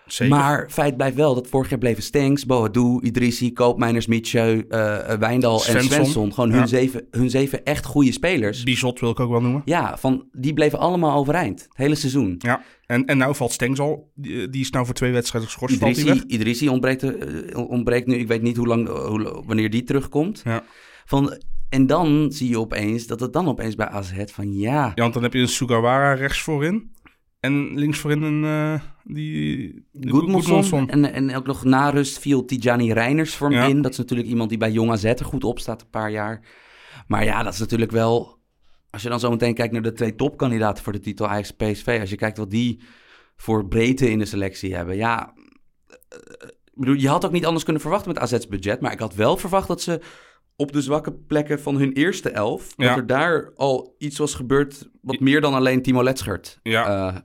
zeker. 0.07 0.37
Maar 0.37 0.71
feit 0.71 0.97
blijft 0.97 1.17
wel 1.17 1.35
dat 1.35 1.47
vorig 1.49 1.71
jaar 1.71 1.79
bleven 1.79 2.03
Stenks, 2.03 2.47
Boadu, 2.47 3.01
Idrissi, 3.03 3.53
Koopmeiners, 3.53 4.07
Mitchell, 4.07 4.65
eh, 4.69 5.13
eh, 5.13 5.19
Wijndal 5.19 5.65
en 5.67 5.83
Svensson. 5.85 6.35
Gewoon 6.35 6.51
Ja. 6.51 6.57
hun, 6.57 6.69
zeven, 6.69 7.07
hun 7.11 7.31
zeven 7.31 7.65
echt 7.65 7.85
goede 7.85 8.13
spelers. 8.13 8.63
Bizot 8.63 9.01
wil 9.01 9.11
ik 9.11 9.21
ook 9.21 9.31
wel 9.31 9.41
noemen. 9.41 9.63
Ja, 9.65 9.99
van, 9.99 10.29
die 10.33 10.53
bleven 10.53 10.79
allemaal 10.79 11.19
overeind. 11.19 11.61
Het 11.61 11.77
hele 11.77 11.95
seizoen. 11.95 12.35
Ja, 12.39 12.63
en, 12.87 13.05
en 13.05 13.19
nou 13.19 13.35
valt 13.35 13.53
Stengs 13.53 13.81
al. 13.81 14.11
Die, 14.15 14.49
die 14.49 14.61
is 14.61 14.71
nou 14.71 14.85
voor 14.85 14.95
twee 14.95 15.13
wedstrijden 15.13 15.51
geschorst. 15.51 15.83
Idrissi, 16.27 16.69
ontbreekt, 16.69 17.03
eh, 17.03 17.71
ontbreekt 17.71 18.07
nu. 18.07 18.15
Ik 18.15 18.29
weet 18.29 18.43
niet 18.43 18.57
hoe 18.57 18.67
lang, 18.67 18.89
eh, 18.89 19.07
hoe, 19.07 19.43
wanneer 19.47 19.71
die 19.71 19.83
terugkomt. 19.83 20.43
Ja. 20.45 20.63
Van, 21.05 21.39
en 21.69 21.87
dan 21.87 22.33
zie 22.33 22.49
je 22.49 22.59
opeens 22.59 23.07
dat 23.07 23.21
het 23.21 23.33
dan 23.33 23.49
opeens 23.49 23.75
bij 23.75 23.89
AZ 23.89 24.13
van 24.27 24.53
ja... 24.53 24.93
ja, 24.95 25.03
want 25.03 25.15
dan 25.15 25.23
heb 25.23 25.33
je 25.33 25.39
een 25.39 25.49
Sugawara 25.49 26.13
rechts 26.13 26.43
voorin. 26.43 26.91
En 27.41 27.79
links 27.79 27.99
voorin 27.99 28.23
een... 28.23 28.45
eh 28.45 28.81
die... 29.07 29.87
Goedmondson. 30.09 30.89
En, 30.91 31.13
en 31.13 31.37
ook 31.37 31.47
nog 31.47 31.65
na 31.65 31.91
rust 31.91 32.19
viel 32.19 32.45
Tijani 32.45 32.93
Reiners 32.93 33.35
voor 33.35 33.53
Ja. 33.53 33.65
in. 33.67 33.83
Dat 33.83 33.93
is 33.93 33.99
natuurlijk 33.99 34.29
iemand 34.29 34.49
die 34.49 34.59
bij 34.59 34.71
Jong 34.71 34.91
AZ 34.91 35.05
er 35.05 35.25
goed 35.25 35.45
op 35.45 35.59
staat 35.59 35.81
een 35.83 35.91
paar 35.91 36.11
jaar. 36.11 36.41
Maar 37.07 37.25
ja, 37.25 37.43
dat 37.43 37.53
is 37.53 37.59
natuurlijk 37.59 37.91
wel... 37.91 38.35
Als 38.91 39.03
je 39.03 39.09
dan 39.09 39.21
zo 39.21 39.31
meteen 39.31 39.55
kijkt 39.55 39.73
naar 39.73 39.83
de 39.83 39.93
twee 39.93 40.15
topkandidaten 40.15 40.85
voor 40.85 40.93
de 40.93 41.01
titel 41.01 41.29
Ajax 41.29 41.51
PSV. 41.51 41.97
Als 42.01 42.11
je 42.11 42.17
kijkt 42.17 42.39
wat 42.39 42.51
die 42.51 42.81
voor 43.37 43.69
breedte 43.69 44.11
in 44.11 44.19
de 44.19 44.25
selectie 44.25 44.75
hebben. 44.75 44.97
Ja, 44.97 45.33
eh, 46.09 46.19
bedoel, 46.75 46.95
je 46.95 47.09
had 47.09 47.25
ook 47.25 47.33
niet 47.33 47.47
anders 47.47 47.65
kunnen 47.65 47.83
verwachten 47.83 48.13
met 48.13 48.23
AZ's 48.23 48.49
budget. 48.49 48.81
Maar 48.81 48.93
ik 48.93 48.99
had 48.99 49.15
wel 49.15 49.37
verwacht 49.37 49.69
dat 49.69 49.81
ze 49.83 50.01
op 50.57 50.73
de 50.73 50.83
zwakke 50.83 51.13
plekken 51.13 51.61
van 51.61 51.77
hun 51.77 51.93
eerste 51.93 52.31
elf... 52.31 52.73
Ja. 52.77 52.89
dat 52.89 52.97
er 52.97 53.07
daar 53.07 53.53
al 53.55 53.95
iets 53.99 54.19
was 54.19 54.35
gebeurd 54.35 54.91
wat 55.03 55.21
meer 55.21 55.41
dan 55.41 55.55
alleen 55.55 55.83
Timo 55.83 56.03
Letschert. 56.03 56.59
Ja. 56.63 57.09
Eh, 57.09 57.21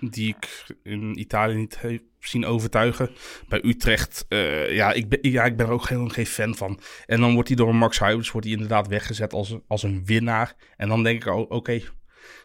die 0.00 0.28
ik 0.28 0.66
in 0.82 1.18
Italië 1.18 1.54
niet 1.54 1.80
heb 1.80 2.02
zien 2.20 2.46
overtuigen. 2.46 3.10
Bij 3.48 3.64
Utrecht, 3.64 4.26
eh, 4.28 4.74
ja, 4.74 4.92
ik 4.92 5.08
ben, 5.08 5.18
ja, 5.22 5.44
ik 5.44 5.56
ben 5.56 5.66
er 5.66 5.72
ook 5.72 5.88
helemaal 5.88 6.10
geen 6.10 6.26
fan 6.26 6.54
van. 6.54 6.80
En 7.06 7.20
dan 7.20 7.32
wordt 7.32 7.48
hij 7.48 7.56
door 7.56 7.74
Max 7.74 7.98
Huibers 7.98 8.30
wordt 8.30 8.46
hij 8.46 8.56
inderdaad 8.56 8.88
weggezet 8.88 9.32
als, 9.32 9.56
als 9.66 9.82
een 9.82 10.04
winnaar. 10.04 10.54
En 10.76 10.88
dan 10.88 11.02
denk 11.02 11.24
ik, 11.24 11.34
oh, 11.34 11.50
oké, 11.50 11.82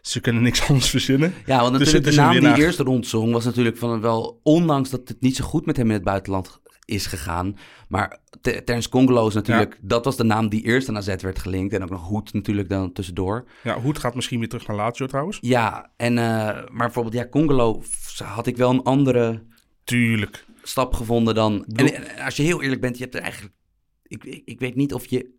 ze 0.00 0.20
kunnen 0.20 0.42
niks 0.42 0.62
anders 0.68 0.90
verzinnen. 0.90 1.34
Ja, 1.46 1.60
want 1.60 1.78
Dus 1.78 1.92
natuurlijk 1.92 2.16
de 2.16 2.20
naam 2.20 2.54
die 2.54 2.64
eerst 2.64 2.78
rondzong 2.78 3.32
was 3.32 3.44
natuurlijk 3.44 3.76
van 3.76 4.00
wel... 4.00 4.40
Ondanks 4.42 4.90
dat 4.90 5.08
het 5.08 5.20
niet 5.20 5.36
zo 5.36 5.44
goed 5.44 5.66
met 5.66 5.76
hem 5.76 5.86
in 5.86 5.92
het 5.92 6.04
buitenland 6.04 6.60
is 6.84 7.06
gegaan. 7.06 7.56
Maar 7.88 8.18
Te- 8.40 8.62
Terence 8.64 8.88
Congolo 8.88 9.26
is 9.26 9.34
natuurlijk... 9.34 9.78
Dat 9.82 10.04
was 10.04 10.16
de 10.16 10.24
naam 10.24 10.48
die 10.48 10.62
eerst 10.62 10.88
aan 10.88 10.96
AZ 10.96 11.14
werd 11.20 11.38
gelinkt. 11.38 11.74
En 11.74 11.82
ook 11.82 11.90
nog 11.90 12.02
goed 12.02 12.32
natuurlijk 12.32 12.68
dan 12.68 12.92
tussendoor. 12.92 13.48
Ja, 13.62 13.80
Hoed 13.80 13.98
gaat 13.98 14.14
misschien 14.14 14.38
weer 14.38 14.48
terug 14.48 14.66
naar 14.66 14.76
Lazio 14.76 15.06
trouwens. 15.06 15.38
Ja, 15.40 15.92
en, 15.96 16.18
eh, 16.18 16.24
maar 16.24 16.66
bijvoorbeeld 16.76 17.14
ja, 17.14 17.28
Congolo 17.28 17.82
had 18.24 18.46
ik 18.46 18.56
wel 18.56 18.70
een 18.70 18.82
andere 18.82 19.42
Tuurlijk. 19.84 20.44
stap 20.62 20.94
gevonden 20.94 21.34
dan... 21.34 21.64
En, 21.64 21.94
en 21.94 22.24
als 22.24 22.36
je 22.36 22.42
heel 22.42 22.62
eerlijk 22.62 22.80
bent, 22.80 22.96
je 22.96 23.02
hebt 23.02 23.14
er 23.14 23.22
eigenlijk... 23.22 23.54
Ik, 24.02 24.24
ik, 24.24 24.42
ik 24.44 24.60
weet 24.60 24.74
niet 24.74 24.94
of 24.94 25.06
je 25.06 25.34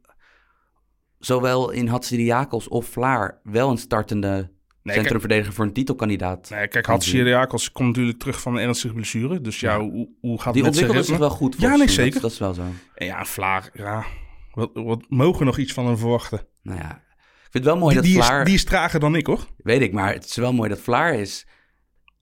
zowel 1.20 1.70
in 1.70 1.88
Hatsidiakos 1.88 2.68
of 2.68 2.86
Vlaar 2.86 3.40
wel 3.44 3.70
een 3.70 3.78
startende 3.78 4.52
Nee, 4.86 4.96
centrumverdediger 4.96 5.54
voor 5.54 5.66
een 5.66 5.74
titelkandidaat... 5.74 6.50
Nee, 6.50 6.68
kijk, 6.68 6.86
had. 6.86 7.04
Syriakos 7.04 7.72
komt 7.72 7.88
natuurlijk 7.88 8.20
terug 8.20 8.42
van 8.42 8.56
een 8.56 8.62
ernstige 8.62 8.94
blessure. 8.94 9.42
Dus 9.42 9.60
ja, 9.60 9.72
Ja. 9.74 9.80
hoe, 9.80 10.10
hoe 10.22 10.42
gaat 10.42 10.54
Die 10.54 10.64
het 10.64 10.72
met 10.72 10.80
zijn 10.80 10.90
ontwikkelde 10.90 11.04
zich 11.04 11.18
wel 11.18 11.30
goed. 11.30 11.56
Ja, 11.60 11.76
nee, 11.76 11.88
zeker. 11.88 12.12
Dat, 12.14 12.22
dat 12.22 12.32
is 12.32 12.40
wel 12.40 12.54
zo. 12.54 12.62
En 12.96 13.06
ja, 13.06 13.26
Vlaar, 13.26 13.70
ja. 13.74 14.06
Wat, 14.52 14.70
wat 14.74 15.06
mogen 15.10 15.40
we 15.40 15.46
nog 15.46 15.58
iets 15.58 15.74
van 15.74 15.86
hem 15.86 15.98
verwachten? 15.98 16.48
Nou 16.62 16.80
ja, 16.80 16.92
ik 16.92 17.52
vind 17.52 17.54
het 17.54 17.64
wel 17.64 17.78
mooi 17.78 17.94
Die, 17.94 18.02
dat 18.04 18.12
die, 18.12 18.24
Vlaar... 18.24 18.40
is, 18.40 18.46
die 18.46 18.56
is 18.56 18.64
trager 18.64 19.00
dan 19.00 19.16
ik, 19.16 19.26
hoor. 19.26 19.46
Weet 19.58 19.82
ik, 19.82 19.94
maar 19.94 20.14
het 20.14 20.26
is 20.26 20.36
wel 20.36 20.54
mooi 20.54 20.70
dat 20.70 20.80
Vlaar 20.80 21.14
is... 21.14 21.48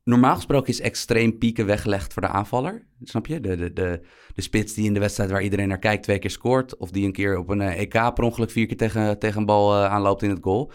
Normaal 0.03 0.35
gesproken 0.35 0.69
is 0.69 0.81
extreem 0.81 1.37
pieken 1.37 1.65
weggelegd 1.65 2.13
voor 2.13 2.21
de 2.21 2.27
aanvaller. 2.27 2.87
Snap 3.03 3.27
je? 3.27 3.39
De, 3.39 3.55
de, 3.55 3.73
de, 3.73 4.01
de 4.33 4.41
spits 4.41 4.73
die 4.73 4.85
in 4.85 4.93
de 4.93 4.99
wedstrijd 4.99 5.31
waar 5.31 5.43
iedereen 5.43 5.67
naar 5.67 5.79
kijkt 5.79 6.03
twee 6.03 6.19
keer 6.19 6.29
scoort. 6.29 6.77
Of 6.77 6.91
die 6.91 7.05
een 7.05 7.11
keer 7.11 7.37
op 7.37 7.49
een 7.49 7.61
eh, 7.61 7.79
EK 7.79 8.13
per 8.13 8.23
ongeluk 8.23 8.51
vier 8.51 8.65
keer 8.65 8.77
tegen, 8.77 9.19
tegen 9.19 9.39
een 9.39 9.45
bal 9.45 9.73
eh, 9.75 9.85
aanloopt 9.91 10.23
in 10.23 10.29
het 10.29 10.39
goal. 10.41 10.71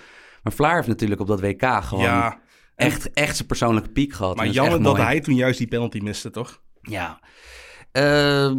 Maar 0.49 0.57
Vlaar 0.57 0.75
heeft 0.75 0.89
natuurlijk 0.89 1.21
op 1.21 1.27
dat 1.27 1.41
WK 1.41 1.65
gewoon 1.83 2.05
Ja, 2.05 2.41
echt, 2.75 3.13
echt 3.13 3.37
zijn 3.37 3.49
persoonlijke 3.49 3.89
piek 3.91 4.13
gehad. 4.13 4.37
maar 4.37 4.47
jammer 4.49 4.83
dat 4.83 4.93
mooi. 4.93 5.03
hij 5.05 5.21
toen 5.21 5.35
juist 5.35 5.59
die 5.59 5.67
penalty 5.69 5.99
miste, 5.99 6.31
toch? 6.31 6.63
Ja. 6.81 7.21
Eh, 7.93 8.53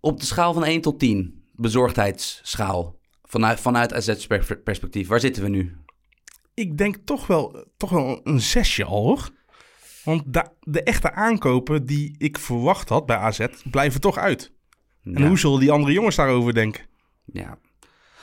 op 0.00 0.20
de 0.20 0.26
schaal 0.26 0.52
van 0.52 0.64
1 0.64 0.80
tot 0.80 0.98
10, 0.98 1.44
bezorgdheidsschaal, 1.54 2.98
vanuit, 3.22 3.60
vanuit 3.60 3.92
AZ's 3.94 4.26
per- 4.26 4.58
perspectief, 4.64 5.08
waar 5.08 5.20
zitten 5.20 5.42
we 5.42 5.48
nu? 5.48 5.76
Ik 6.54 6.78
denk 6.78 6.96
toch 6.96 7.26
wel, 7.26 7.66
toch 7.76 7.90
wel 7.90 8.20
een 8.24 8.40
zesje 8.40 8.84
al, 8.84 9.02
hoor. 9.02 9.28
Want 10.04 10.22
de 10.60 10.82
echte 10.82 11.12
aankopen 11.12 11.86
die 11.86 12.14
ik 12.18 12.38
verwacht 12.38 12.88
had 12.88 13.06
bij 13.06 13.16
AZ 13.16 13.46
blijven 13.70 14.00
toch 14.00 14.16
uit. 14.16 14.52
En 15.04 15.26
hoe 15.26 15.38
zullen 15.38 15.60
die 15.60 15.72
andere 15.72 15.92
jongens 15.92 16.16
daarover 16.16 16.54
denken? 16.54 16.84
Ja. 17.24 17.58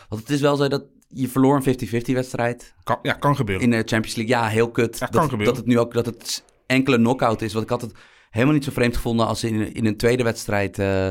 Want 0.09 0.21
het 0.21 0.29
is 0.29 0.41
wel 0.41 0.55
zo 0.55 0.67
dat 0.67 0.83
je 1.15 1.27
verloor 1.29 1.61
een 1.65 1.87
50-50 1.87 2.13
wedstrijd 2.13 2.73
Kan, 2.83 2.99
ja, 3.01 3.13
kan 3.13 3.35
gebeuren. 3.35 3.63
in 3.63 3.69
de 3.69 3.75
Champions 3.85 4.15
League. 4.15 4.35
Ja, 4.35 4.47
heel 4.47 4.71
kut. 4.71 4.97
Ja, 4.99 5.05
dat, 5.07 5.21
gebeuren. 5.23 5.45
dat 5.45 5.57
het 5.57 5.65
nu 5.65 5.79
ook 5.79 5.93
dat 5.93 6.05
het 6.05 6.43
enkele 6.67 6.97
knockout 6.97 7.41
is. 7.41 7.51
Want 7.53 7.63
ik 7.65 7.71
had 7.71 7.81
het 7.81 7.91
helemaal 8.29 8.53
niet 8.55 8.63
zo 8.63 8.71
vreemd 8.71 8.95
gevonden 8.95 9.27
als 9.27 9.39
ze 9.39 9.47
in, 9.47 9.73
in 9.73 9.85
een 9.85 9.97
tweede 9.97 10.23
wedstrijd 10.23 10.79
eh, 10.79 11.07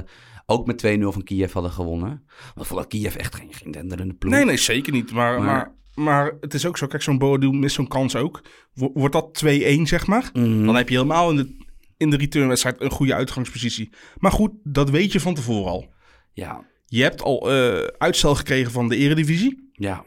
ook 0.46 0.66
met 0.66 0.86
2-0 0.86 1.00
van 1.00 1.22
Kiev 1.24 1.52
hadden 1.52 1.70
gewonnen. 1.72 2.24
Vond 2.54 2.80
dat 2.80 2.86
Kiev 2.88 3.14
echt 3.14 3.34
geen, 3.34 3.52
geen 3.52 3.70
denderende 3.72 4.14
ploeg. 4.14 4.32
Nee, 4.32 4.44
nee, 4.44 4.56
zeker 4.56 4.92
niet. 4.92 5.12
Maar, 5.12 5.38
Maar- 5.38 5.44
maar... 5.46 5.72
Maar, 5.94 6.32
het 6.40 6.54
is 6.54 6.66
ook 6.66 6.78
zo, 6.78 6.86
kijk, 6.86 7.02
zo'n 7.02 7.18
Boadu 7.18 7.50
mist 7.52 7.74
zo'n 7.74 7.88
kans 7.88 8.16
ook. 8.16 8.40
Wo- 8.74 8.90
Wordt 8.94 9.12
dat 9.14 9.44
2-1, 9.44 9.82
zeg 9.82 10.06
maar? 10.06 10.30
Mhm. 10.32 10.64
Dan 10.66 10.74
heb 10.74 10.88
je 10.88 10.94
helemaal 10.94 11.30
in 11.30 11.36
de, 11.36 11.56
in 11.96 12.10
de 12.10 12.16
returnwedstrijd 12.16 12.80
een 12.80 12.90
goede 12.90 13.14
uitgangspositie. 13.14 13.90
Maar 14.18 14.30
goed, 14.32 14.50
dat 14.62 14.90
weet 14.90 15.12
je 15.12 15.20
van 15.20 15.34
tevoren 15.34 15.70
al. 15.72 15.92
Ja, 16.32 16.64
Je 16.86 17.02
hebt 17.02 17.22
al 17.22 17.50
eh, 17.52 17.84
uitstel 17.98 18.34
gekregen 18.34 18.72
van 18.72 18.88
de 18.88 18.96
eredivisie. 18.96 19.63
Ja. 19.74 20.04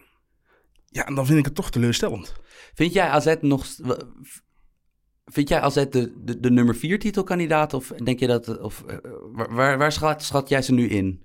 Ja, 0.86 1.06
en 1.06 1.16
dan 1.16 1.26
vind 1.26 1.40
ik 1.40 1.46
het 1.46 1.56
toch 1.56 1.72
teleurstellend. 1.72 2.36
Vind 2.74 2.94
jij 2.94 3.08
AZ 3.08 3.36
nog... 3.42 3.66
Vind 5.26 5.50
jij 5.50 5.60
AZ 5.60 5.86
de, 5.90 6.14
de, 6.24 6.40
de 6.40 6.52
nummer 6.52 6.76
4 6.76 7.00
titelkandidaat? 7.00 7.74
Of 7.74 7.88
denk 7.88 8.20
je 8.20 8.28
dat... 8.28 8.60
Of, 8.60 8.84
eh, 8.84 8.98
waar, 9.32 9.78
waar, 9.78 9.92
schat, 9.92 10.24
schat 10.24 10.50
jij 10.50 10.62
ze 10.62 10.74
nu 10.74 10.88
in? 10.88 11.22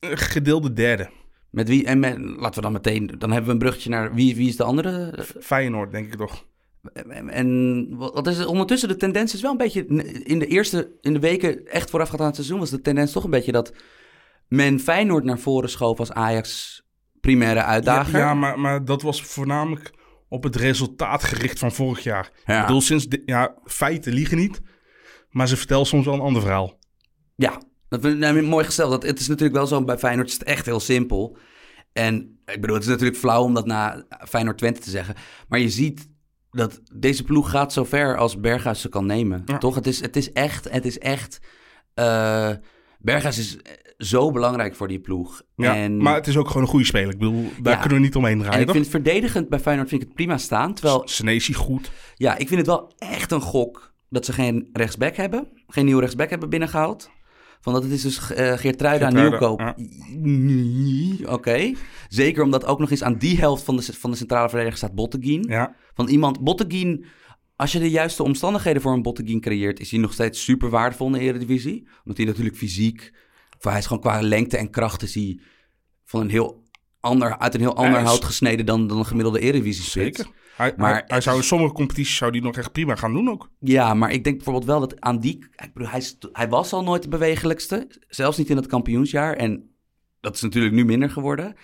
Een 0.00 0.18
gedeelde 0.18 0.72
derde. 0.72 1.10
Met 1.50 1.68
wie? 1.68 1.84
En 1.84 1.98
met, 1.98 2.18
laten 2.18 2.54
we 2.54 2.60
dan 2.60 2.72
meteen... 2.72 3.06
Dan 3.06 3.30
hebben 3.30 3.46
we 3.46 3.52
een 3.52 3.58
bruggetje 3.58 3.90
naar... 3.90 4.14
Wie, 4.14 4.36
wie 4.36 4.48
is 4.48 4.56
de 4.56 4.64
andere? 4.64 5.24
Feyenoord, 5.40 5.90
denk 5.90 6.06
ik 6.06 6.18
toch. 6.18 6.46
En, 6.92 7.28
en 7.28 7.86
wat 7.96 8.26
is 8.26 8.38
het? 8.38 8.46
ondertussen 8.46 8.88
de 8.88 8.96
tendens 8.96 9.34
is 9.34 9.40
wel 9.40 9.50
een 9.50 9.56
beetje... 9.56 9.86
In 10.24 10.38
de 10.38 10.46
eerste... 10.46 10.90
In 11.00 11.12
de 11.12 11.18
weken 11.18 11.66
echt 11.66 11.90
voorafgaand 11.90 12.20
aan 12.20 12.26
het 12.26 12.34
seizoen... 12.34 12.58
was 12.58 12.70
de 12.70 12.80
tendens 12.80 13.12
toch 13.12 13.24
een 13.24 13.30
beetje 13.30 13.52
dat... 13.52 13.72
Men 14.48 14.80
Feyenoord 14.80 15.24
naar 15.24 15.38
voren 15.38 15.70
schoof 15.70 15.98
als 15.98 16.12
Ajax 16.12 16.82
primaire 17.28 17.62
uitdager. 17.62 18.18
ja 18.18 18.34
maar, 18.34 18.58
maar 18.60 18.84
dat 18.84 19.02
was 19.02 19.22
voornamelijk 19.22 19.90
op 20.28 20.42
het 20.42 20.56
resultaat 20.56 21.24
gericht 21.24 21.58
van 21.58 21.72
vorig 21.72 22.02
jaar. 22.02 22.30
Ja. 22.44 22.60
Ik 22.60 22.66
bedoel, 22.66 22.80
sinds... 22.80 23.06
de- 23.08 23.22
ja, 23.24 23.54
feiten 23.64 24.12
liegen 24.12 24.36
niet. 24.36 24.60
Maar 25.30 25.48
ze 25.48 25.56
vertellen 25.56 25.86
soms 25.86 26.04
wel 26.04 26.14
een 26.14 26.20
ander 26.20 26.42
verhaal. 26.42 26.78
Ja, 27.36 27.62
dat 27.88 28.00
vind 28.00 28.24
ik 28.24 28.42
mooi 28.42 28.64
gesteld. 28.64 28.90
Dat, 28.90 29.02
het 29.02 29.20
is 29.20 29.28
natuurlijk 29.28 29.56
wel 29.56 29.66
zo, 29.66 29.84
bij 29.84 29.98
Feyenoord 29.98 30.28
is 30.28 30.32
het 30.32 30.42
echt 30.42 30.66
heel 30.66 30.80
simpel. 30.80 31.36
En 31.92 32.40
ik 32.44 32.60
bedoel, 32.60 32.74
het 32.76 32.84
is 32.84 32.90
natuurlijk 32.90 33.18
flauw 33.18 33.42
om 33.42 33.54
dat 33.54 33.66
na 33.66 34.04
Feyenoord 34.28 34.58
Twente 34.58 34.80
te 34.80 34.90
zeggen. 34.90 35.14
Maar 35.48 35.58
je 35.58 35.70
ziet 35.70 36.08
dat 36.50 36.80
deze 36.94 37.24
ploeg 37.24 37.50
gaat 37.50 37.72
zo 37.72 37.84
ver 37.84 38.16
als 38.16 38.40
Berghuis 38.40 38.80
ze 38.80 38.88
kan 38.88 39.06
nemen. 39.06 39.42
Ja. 39.46 39.58
Toch? 39.58 39.74
Het 39.74 39.86
is, 39.86 40.00
het 40.00 40.16
is 40.16 40.32
echt, 40.32 40.70
het 40.70 40.84
is 40.84 40.98
echt... 40.98 41.38
eh, 41.94 42.50
Berghuis 42.98 43.38
is 43.38 43.56
zo 43.98 44.30
belangrijk 44.30 44.74
voor 44.74 44.88
die 44.88 45.00
ploeg. 45.00 45.42
Ja, 45.56 45.76
en, 45.76 45.96
Maar 45.96 46.14
het 46.14 46.26
is 46.26 46.36
ook 46.36 46.46
gewoon 46.46 46.62
een 46.62 46.68
goede 46.68 46.84
speler. 46.84 47.12
Ik 47.12 47.18
bedoel, 47.18 47.50
daar 47.62 47.72
Ja. 47.74 47.80
kunnen 47.80 47.98
we 47.98 48.04
niet 48.04 48.16
omheen 48.16 48.32
en 48.32 48.38
draaien. 48.42 48.60
ik 48.60 48.66
toch? 48.66 48.74
vind 48.76 48.88
verdedigend 48.88 49.48
bij 49.48 49.60
Feyenoord 49.60 49.88
vind 49.88 50.00
ik 50.02 50.06
het 50.08 50.16
prima 50.16 50.38
staan. 50.38 50.74
Terwijl, 50.74 51.02
Senesi 51.04 51.54
goed. 51.54 51.90
ja, 52.14 52.32
ik 52.38 52.46
vind 52.48 52.58
het 52.60 52.66
wel 52.66 52.92
echt 52.98 53.32
een 53.32 53.40
gok 53.40 53.94
dat 54.08 54.24
ze 54.24 54.32
geen 54.32 54.68
rechtsback 54.72 55.16
hebben. 55.16 55.48
Geen 55.66 55.84
nieuwe 55.84 56.00
rechtsback 56.00 56.30
hebben 56.30 56.48
binnengehaald. 56.50 57.10
Van 57.60 57.72
dat 57.72 57.82
het 57.82 57.92
is 57.92 58.02
dus 58.02 58.18
eh 58.32 58.52
Geertruida 58.52 59.06
aan 59.06 59.12
Geertruida, 59.12 59.20
Nieuwkoop. 59.20 59.60
ja. 61.22 61.32
Oké. 61.32 61.72
Zeker 62.08 62.42
omdat 62.42 62.64
ook 62.64 62.78
nog 62.78 62.90
eens 62.90 63.02
aan 63.02 63.16
die 63.18 63.38
helft 63.38 63.62
van 63.64 63.76
de, 63.76 63.82
van 63.82 64.10
de 64.10 64.16
centrale 64.16 64.48
verdediger 64.48 64.78
staat 64.78 64.94
Botteguin. 64.94 65.44
Ja, 65.48 65.74
Van 65.94 66.08
iemand, 66.08 66.40
Botteguin, 66.40 67.04
als 67.56 67.72
je 67.72 67.78
de 67.78 67.90
juiste 67.90 68.22
omstandigheden 68.22 68.82
voor 68.82 68.92
een 68.92 69.02
Botteguin 69.02 69.40
creëert, 69.40 69.80
is 69.80 69.90
hij 69.90 70.00
nog 70.00 70.12
steeds 70.12 70.44
super 70.44 70.70
waardevol 70.70 71.06
in 71.06 71.12
de 71.12 71.18
Eredivisie. 71.20 71.88
Omdat 71.98 72.16
hij 72.16 72.26
natuurlijk 72.26 72.56
fysiek, 72.56 73.12
hij 73.58 73.78
is 73.78 73.86
gewoon 73.86 74.02
qua 74.02 74.20
lengte 74.20 74.56
en 74.56 74.70
kracht 74.70 75.02
is 75.02 75.14
hij 75.14 75.40
van 76.04 76.20
een 76.20 76.30
heel 76.30 76.62
ander, 77.00 77.38
uit 77.38 77.54
een 77.54 77.60
heel 77.60 77.76
ander 77.76 78.00
hout 78.00 78.24
gesneden 78.24 78.66
dan, 78.66 78.86
dan 78.86 78.98
een 78.98 79.06
gemiddelde 79.06 79.40
Eredivisie 79.40 79.84
zeker. 79.84 80.26
Hij, 80.56 80.74
Maar 80.76 81.04
hij, 81.06 81.20
zou 81.20 81.36
in 81.36 81.42
sommige 81.42 81.72
competities 81.72 82.16
zou 82.16 82.32
die 82.32 82.42
nog 82.42 82.56
echt 82.56 82.72
prima 82.72 82.94
gaan 82.94 83.12
doen 83.12 83.30
ook. 83.30 83.50
Ja, 83.58 83.94
maar 83.94 84.10
ik 84.10 84.24
denk 84.24 84.36
bijvoorbeeld 84.36 84.66
wel 84.66 84.80
dat 84.80 85.00
aan 85.00 85.18
die... 85.18 85.38
Ik 85.56 85.72
bedoel, 85.72 85.88
hij, 85.88 86.02
hij 86.32 86.48
was 86.48 86.72
al 86.72 86.82
nooit 86.82 87.02
de 87.02 87.08
bewegelijkste. 87.08 87.86
Zelfs 88.08 88.38
niet 88.38 88.50
in 88.50 88.56
het 88.56 88.66
kampioensjaar. 88.66 89.34
En 89.34 89.70
dat 90.20 90.34
is 90.34 90.40
natuurlijk 90.40 90.74
nu 90.74 90.84
minder 90.84 91.10
geworden. 91.10 91.56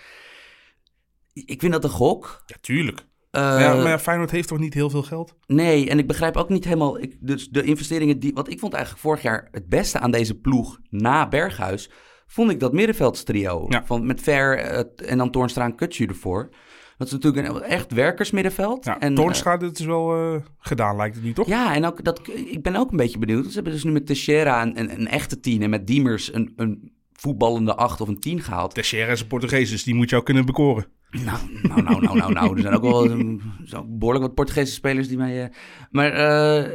Ik 1.33 1.59
vind 1.59 1.71
dat 1.71 1.83
een 1.83 1.89
gok. 1.89 2.43
Ja, 2.45 2.55
tuurlijk. 2.61 3.05
Eh, 3.35 3.41
ja, 3.41 3.75
maar 3.75 3.87
ja, 3.87 3.99
Feyenoord 3.99 4.31
heeft 4.31 4.47
toch 4.47 4.59
niet 4.59 4.73
heel 4.73 4.89
veel 4.89 5.03
geld? 5.03 5.35
Nee, 5.47 5.89
en 5.89 5.99
ik 5.99 6.07
begrijp 6.07 6.37
ook 6.37 6.49
niet 6.49 6.63
helemaal... 6.63 6.99
Ik, 6.99 7.17
dus 7.19 7.49
de 7.49 7.63
investeringen 7.63 8.19
die... 8.19 8.33
Want 8.33 8.51
ik 8.51 8.59
vond 8.59 8.73
eigenlijk 8.73 9.03
vorig 9.03 9.21
jaar 9.21 9.47
het 9.51 9.69
beste 9.69 9.99
aan 9.99 10.11
deze 10.11 10.39
ploeg 10.39 10.79
na 10.89 11.27
Berghuis... 11.27 11.89
vond 12.27 12.51
ik 12.51 12.59
dat 12.59 12.73
middenveldstrio. 12.73 13.65
Ja. 13.69 13.85
Van, 13.85 14.05
met 14.05 14.21
Ver 14.21 14.57
eh, 14.57 15.11
en 15.11 15.17
dan 15.17 15.31
Toornstra 15.31 15.63
en 15.65 15.75
Kutsu 15.75 16.05
ervoor. 16.05 16.49
Dat 16.97 17.07
is 17.07 17.13
natuurlijk 17.13 17.47
een 17.47 17.61
echt 17.61 17.91
werkersmiddenveld. 17.91 18.85
Ja, 18.85 18.99
en, 18.99 19.09
eh, 19.09 19.15
Toornstra, 19.15 19.57
dit 19.57 19.79
is 19.79 19.85
wel 19.85 20.15
eh, 20.15 20.41
gedaan, 20.57 20.95
lijkt 20.95 21.15
het 21.15 21.23
niet, 21.23 21.35
toch? 21.35 21.47
Ja, 21.47 21.75
en 21.75 21.85
ook 21.85 22.03
dat, 22.03 22.21
ik 22.27 22.61
ben 22.61 22.75
ook 22.75 22.91
een 22.91 22.97
beetje 22.97 23.19
benieuwd. 23.19 23.45
Ze 23.45 23.53
hebben 23.53 23.73
dus 23.73 23.83
nu 23.83 23.91
met 23.91 24.05
Teixeira 24.05 24.61
een, 24.61 24.79
een, 24.79 24.99
een 24.99 25.07
echte 25.07 25.39
tien 25.39 25.61
en 25.61 25.69
met 25.69 25.87
Diemers 25.87 26.33
een, 26.33 26.53
een 26.55 26.93
voetballende 27.13 27.75
acht 27.75 28.01
of 28.01 28.07
een 28.07 28.19
tien 28.19 28.41
gehaald. 28.41 28.73
Teixeira 28.73 29.11
is 29.11 29.21
een 29.21 29.27
Portugees, 29.27 29.69
dus 29.69 29.83
die 29.83 29.95
moet 29.95 30.09
jou 30.09 30.23
kunnen 30.23 30.45
bekoren. 30.45 30.85
Nou, 31.23 31.37
nou, 31.63 31.81
nou, 31.83 32.01
nou, 32.01 32.17
nou, 32.17 32.33
nou. 32.33 32.55
Er 32.55 32.61
zijn 32.61 32.73
ook 32.73 32.81
wel 32.81 33.09
um, 33.11 33.41
zo 33.65 33.83
behoorlijk 33.87 34.25
wat 34.25 34.35
Portugese 34.35 34.73
spelers 34.73 35.07
die 35.07 35.17
mij... 35.17 35.43
eh, 35.43 35.49
maar 35.91 36.11
eh, 36.11 36.71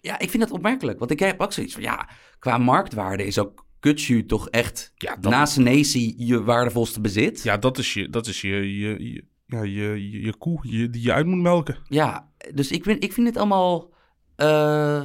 ja, 0.00 0.18
ik 0.18 0.30
vind 0.30 0.42
dat 0.42 0.52
opmerkelijk. 0.52 0.98
Want 0.98 1.10
ik 1.10 1.18
heb 1.18 1.40
ook 1.40 1.52
zoiets 1.52 1.72
van, 1.74 1.82
ja, 1.82 2.08
qua 2.38 2.58
marktwaarde 2.58 3.26
is 3.26 3.38
ook 3.38 3.64
Kutsu 3.80 4.26
toch 4.26 4.48
echt 4.48 4.92
Ja, 4.94 5.16
dat- 5.16 5.32
na 5.32 5.46
Senesi 5.46 6.14
je 6.16 6.42
waardevolste 6.42 7.00
bezit. 7.00 7.42
Ja, 7.42 7.56
dat 7.56 7.78
is 7.78 7.94
je, 7.94 8.08
dat 8.10 8.26
is 8.26 8.40
je, 8.40 8.78
je, 8.78 9.12
je, 9.12 9.24
ja, 9.46 9.62
je, 9.62 10.10
je, 10.10 10.20
je 10.20 10.36
koe 10.36 10.58
je, 10.62 10.90
die 10.90 11.02
je 11.02 11.12
uit 11.12 11.26
moet 11.26 11.40
melken. 11.42 11.76
Ja, 11.88 12.28
dus 12.54 12.70
ik 12.70 12.84
vind, 12.84 13.04
ik 13.04 13.12
vind 13.12 13.26
het 13.26 13.36
allemaal... 13.36 13.90
eh, 14.36 15.02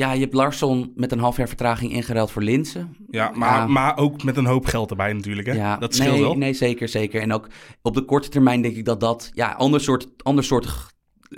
ja, 0.00 0.12
je 0.12 0.20
hebt 0.20 0.34
Larsson 0.34 0.92
met 0.94 1.12
een 1.12 1.18
half 1.18 1.36
jaar 1.36 1.48
vertraging 1.48 1.92
ingeruild 1.92 2.30
voor 2.30 2.42
Linsen. 2.42 2.96
Ja, 3.10 3.30
maar, 3.34 3.58
Ja. 3.58 3.66
maar 3.66 3.96
ook 3.96 4.22
met 4.22 4.36
een 4.36 4.46
hoop 4.46 4.64
geld 4.66 4.90
erbij 4.90 5.12
natuurlijk, 5.12 5.46
hè? 5.46 5.52
Ja, 5.54 5.76
dat 5.76 5.94
scheelt 5.94 6.12
nee, 6.12 6.20
wel. 6.20 6.34
Nee, 6.34 6.52
zeker, 6.52 6.88
zeker. 6.88 7.20
En 7.20 7.32
ook 7.32 7.48
op 7.82 7.94
de 7.94 8.04
korte 8.04 8.28
termijn 8.28 8.62
denk 8.62 8.76
ik 8.76 8.84
dat 8.84 9.00
dat... 9.00 9.30
Ja, 9.34 9.52
ander 9.52 9.80
soort, 9.80 10.08
ander 10.22 10.44
soortig, 10.44 10.92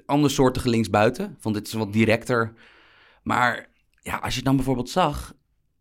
ander 0.07 0.31
soortige 0.31 0.69
linksbuiten. 0.69 1.37
Want 1.41 1.55
dit 1.55 1.67
is 1.67 1.73
wat 1.73 1.93
directer. 1.93 2.53
Maar 3.23 3.69
ja, 4.03 4.17
als 4.17 4.35
je 4.35 4.43
dan 4.43 4.57
bijvoorbeeld 4.57 4.91
zag... 4.91 5.33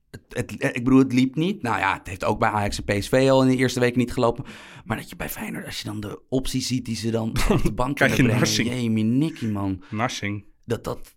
Het, 0.10 0.22
het, 0.30 0.76
ik 0.76 0.84
bedoel, 0.84 1.00
het 1.00 1.14
liep 1.14 1.36
niet. 1.36 1.62
Nou 1.62 1.80
ja, 1.80 1.94
het 1.98 2.08
heeft 2.08 2.24
ook 2.24 2.40
bij 2.40 2.50
Ajax 2.50 2.84
en 2.84 3.00
PSV 3.00 3.28
al 3.30 3.42
in 3.42 3.48
de 3.50 3.56
eerste 3.56 3.80
weken 3.80 4.00
niet 4.00 4.14
gelopen. 4.14 4.46
Maar 4.86 4.98
dat 4.98 5.10
je 5.10 5.16
bij 5.16 5.30
Feyenoord, 5.30 5.66
als 5.66 5.78
je 5.80 5.86
dan 5.86 6.00
de 6.00 6.22
opties 6.30 6.68
ziet 6.68 6.86
die 6.86 6.96
ze 6.96 7.12
dan 7.12 7.30
op 7.50 7.64
de 7.64 7.72
bank 7.74 7.96
Krijg 8.02 8.16
kunnen 8.16 8.34
je 8.34 8.40
brengen. 8.40 8.58
narsing. 8.66 8.82
Jemie, 8.82 9.04
Nicky, 9.04 9.46
man. 9.46 9.84
Narsing. 9.90 10.46
Dat, 10.66 10.84
dat, 10.84 11.16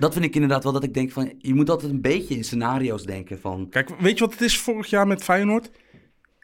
dat 0.00 0.12
vind 0.12 0.24
ik 0.24 0.34
inderdaad 0.34 0.62
wel 0.62 0.72
dat 0.72 0.84
ik 0.84 0.94
denk 0.94 1.12
van... 1.12 1.32
Je 1.38 1.54
moet 1.54 1.70
altijd 1.70 1.92
een 1.92 2.00
beetje 2.00 2.34
in 2.34 2.44
scenario's 2.44 3.04
denken 3.04 3.40
van... 3.40 3.68
Kijk, 3.68 3.90
weet 3.98 4.18
je 4.18 4.24
wat 4.24 4.32
het 4.32 4.42
is 4.42 4.58
vorig 4.58 4.90
jaar 4.90 5.06
met 5.06 5.22
Feyenoord? 5.22 5.70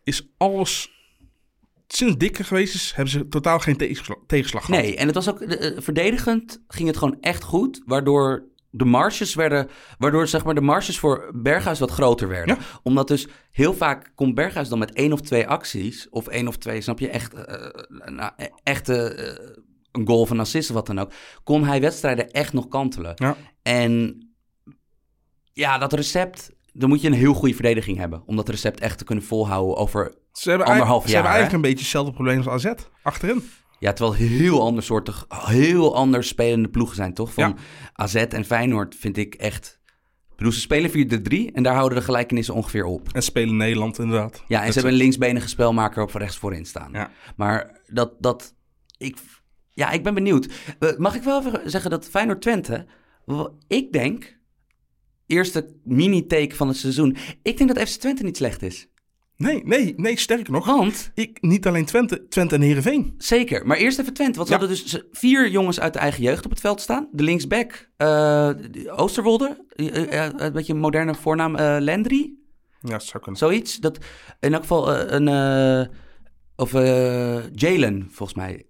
Is 0.05 0.29
alles... 0.37 0.95
Sinds 1.87 2.17
Dikke 2.17 2.45
geweest 2.45 2.75
is, 2.75 2.93
hebben 2.95 3.13
ze 3.13 3.29
totaal 3.29 3.59
geen 3.59 3.77
tegenslag, 3.77 4.19
tegenslag 4.27 4.65
gehad. 4.65 4.81
Nee, 4.81 4.97
en 4.97 5.07
het 5.07 5.15
was 5.15 5.29
ook 5.29 5.41
eh, 5.41 5.81
verdedigend 5.81 6.63
ging 6.69 6.89
het 6.89 6.97
gewoon 6.97 7.17
echt 7.21 7.43
goed, 7.43 7.83
waardoor 7.85 8.49
de 8.77 8.85
marges 8.85 9.35
werden, 9.35 9.69
waardoor 9.99 10.29
zeg 10.29 10.45
maar 10.45 10.55
de 10.55 10.61
marges 10.61 10.99
voor 10.99 11.31
Berghuis 11.35 11.79
wat 11.79 11.91
groter 11.91 12.29
werden. 12.29 12.59
Omdat 12.83 13.09
dus 13.09 13.29
heel 13.51 13.75
vaak 13.75 14.13
komt 14.15 14.35
Berghuis 14.35 14.69
dan 14.69 14.79
met 14.79 14.93
één 14.93 15.13
of 15.13 15.21
twee 15.21 15.49
acties, 15.49 16.09
of 16.11 16.27
één 16.27 16.49
of 16.49 16.57
twee, 16.57 16.81
snap 16.81 16.99
je, 16.99 17.09
echt, 17.09 17.35
eh, 17.35 18.11
nou, 18.11 18.33
eh, 18.37 18.47
echt 18.63 18.89
eh, 18.89 19.35
een 19.97 20.07
goal 20.07 20.27
een 20.31 20.41
assist 20.41 20.69
of 20.69 20.75
wat 20.75 20.87
dan 20.87 20.99
ook, 20.99 21.13
kon 21.45 21.65
hij 21.65 21.81
wedstrijden 21.81 22.31
echt 22.31 22.53
nog 22.53 22.69
kantelen. 22.69 23.13
Ja. 23.15 23.37
En 23.63 24.21
ja, 25.53 25.79
dat 25.79 25.93
recept, 25.93 26.51
dan 26.73 26.89
moet 26.89 27.01
je 27.01 27.07
een 27.07 27.15
heel 27.15 27.35
goede 27.35 27.55
verdediging 27.55 27.99
hebben, 27.99 28.23
om 28.27 28.37
dat 28.37 28.49
recept 28.49 28.81
echt 28.81 28.99
te 28.99 29.05
kunnen 29.05 29.25
volhouden 29.25 29.77
over 29.77 30.15
Ze 30.33 30.49
hebben, 30.49 30.67
Anderhalf 30.67 31.05
eigenlijk, 31.05 31.09
ze 31.09 31.15
hebben 31.15 31.31
jaar, 31.31 31.41
eigenlijk 31.41 31.53
een 31.53 31.61
beetje 31.71 31.79
hetzelfde 31.79 32.13
probleem 32.13 32.49
als 32.49 32.65
AZ. 32.65 32.75
Achterin. 33.03 33.43
Ja, 33.79 33.93
terwijl 33.93 34.17
heel 34.17 34.61
ander 34.63 34.83
soortig, 34.83 35.27
heel 35.29 35.95
anders 35.95 36.29
spelende 36.29 36.69
ploegen 36.69 36.97
zijn, 36.97 37.15
toch? 37.15 37.33
Van 37.33 37.49
Ja. 37.49 37.55
AZ 37.93 38.15
en 38.15 38.45
Feyenoord 38.45 38.95
vind 38.95 39.17
ik 39.17 39.35
echt... 39.35 39.81
Ik 40.31 40.37
bedoel, 40.37 40.53
ze 40.53 40.61
spelen 40.61 40.91
4-3 41.51 41.55
en 41.55 41.63
daar 41.63 41.75
houden 41.75 41.99
de 41.99 42.05
gelijkenissen 42.05 42.55
ongeveer 42.55 42.85
op. 42.85 43.09
En 43.13 43.23
spelen 43.23 43.57
Nederland 43.57 43.99
inderdaad. 43.99 44.45
Ja, 44.49 44.59
en 44.59 44.65
Dat 44.65 44.73
ze 44.73 44.79
hebben 44.79 44.93
een 44.93 45.03
linksbenige 45.03 45.49
spelmaker 45.49 46.03
op 46.03 46.15
rechts 46.15 46.37
voorin 46.37 46.65
staan. 46.65 46.93
Ja. 46.93 47.11
Maar 47.37 47.81
dat, 47.87 48.13
dat, 48.19 48.55
ik, 48.99 49.17
ja, 49.77 49.91
ik 49.91 50.03
ben 50.03 50.15
benieuwd. 50.15 50.49
Eh, 50.79 50.97
mag 50.97 51.15
ik 51.15 51.23
wel 51.23 51.39
even 51.41 51.71
zeggen 51.71 51.91
dat 51.91 52.09
Feyenoord-Twente, 52.09 52.87
wa- 53.25 53.51
ik 53.69 53.93
denk, 53.93 54.39
eerste 55.27 55.75
mini-take 55.85 56.55
van 56.55 56.69
het 56.69 56.77
seizoen, 56.77 57.17
ik 57.43 57.57
denk 57.59 57.75
dat 57.75 57.89
FC 57.89 57.99
Twente 58.01 58.23
niet 58.23 58.37
slecht 58.37 58.63
is. 58.63 58.89
Nee, 59.37 59.63
nee, 59.65 59.93
nee, 59.97 60.19
sterker 60.19 60.53
nog. 60.53 60.67
Want, 60.67 61.11
Ik, 61.15 61.39
niet 61.43 61.67
alleen 61.67 61.85
Twente, 61.85 62.29
Twente 62.29 62.55
en 62.55 62.61
Heerenveen. 62.61 63.15
zeker, 63.19 63.67
maar 63.67 63.77
eerst 63.77 63.99
even 63.99 64.13
Twente. 64.15 64.37
Want 64.39 64.49
Ja. 64.51 64.59
hadden 64.59 64.77
dus 64.77 65.03
vier 65.11 65.49
jongens 65.51 65.81
uit 65.81 65.93
de 65.93 65.99
eigen 65.99 66.23
jeugd 66.23 66.45
op 66.45 66.51
het 66.51 66.61
veld 66.61 66.81
staan. 66.81 67.09
De 67.13 67.23
linksback, 67.23 67.91
de- 67.97 68.93
Oosterwolde, 68.97 69.65
eh, 69.75 70.29
een 70.37 70.53
beetje 70.53 70.73
een 70.73 70.79
moderne 70.79 71.15
voornaam, 71.15 71.57
eh 71.57 71.77
Landry. 71.81 72.35
Ja, 72.81 72.91
dat 72.91 73.03
zou 73.05 73.23
kunnen. 73.23 73.41
Zoiets. 73.41 73.77
Dat, 73.77 73.99
in 74.41 74.53
elk 74.53 74.63
geval 74.63 74.95
een. 74.97 75.89
of 76.57 76.73
Jalen, 77.53 78.07
volgens 78.11 78.35
mij. 78.39 78.67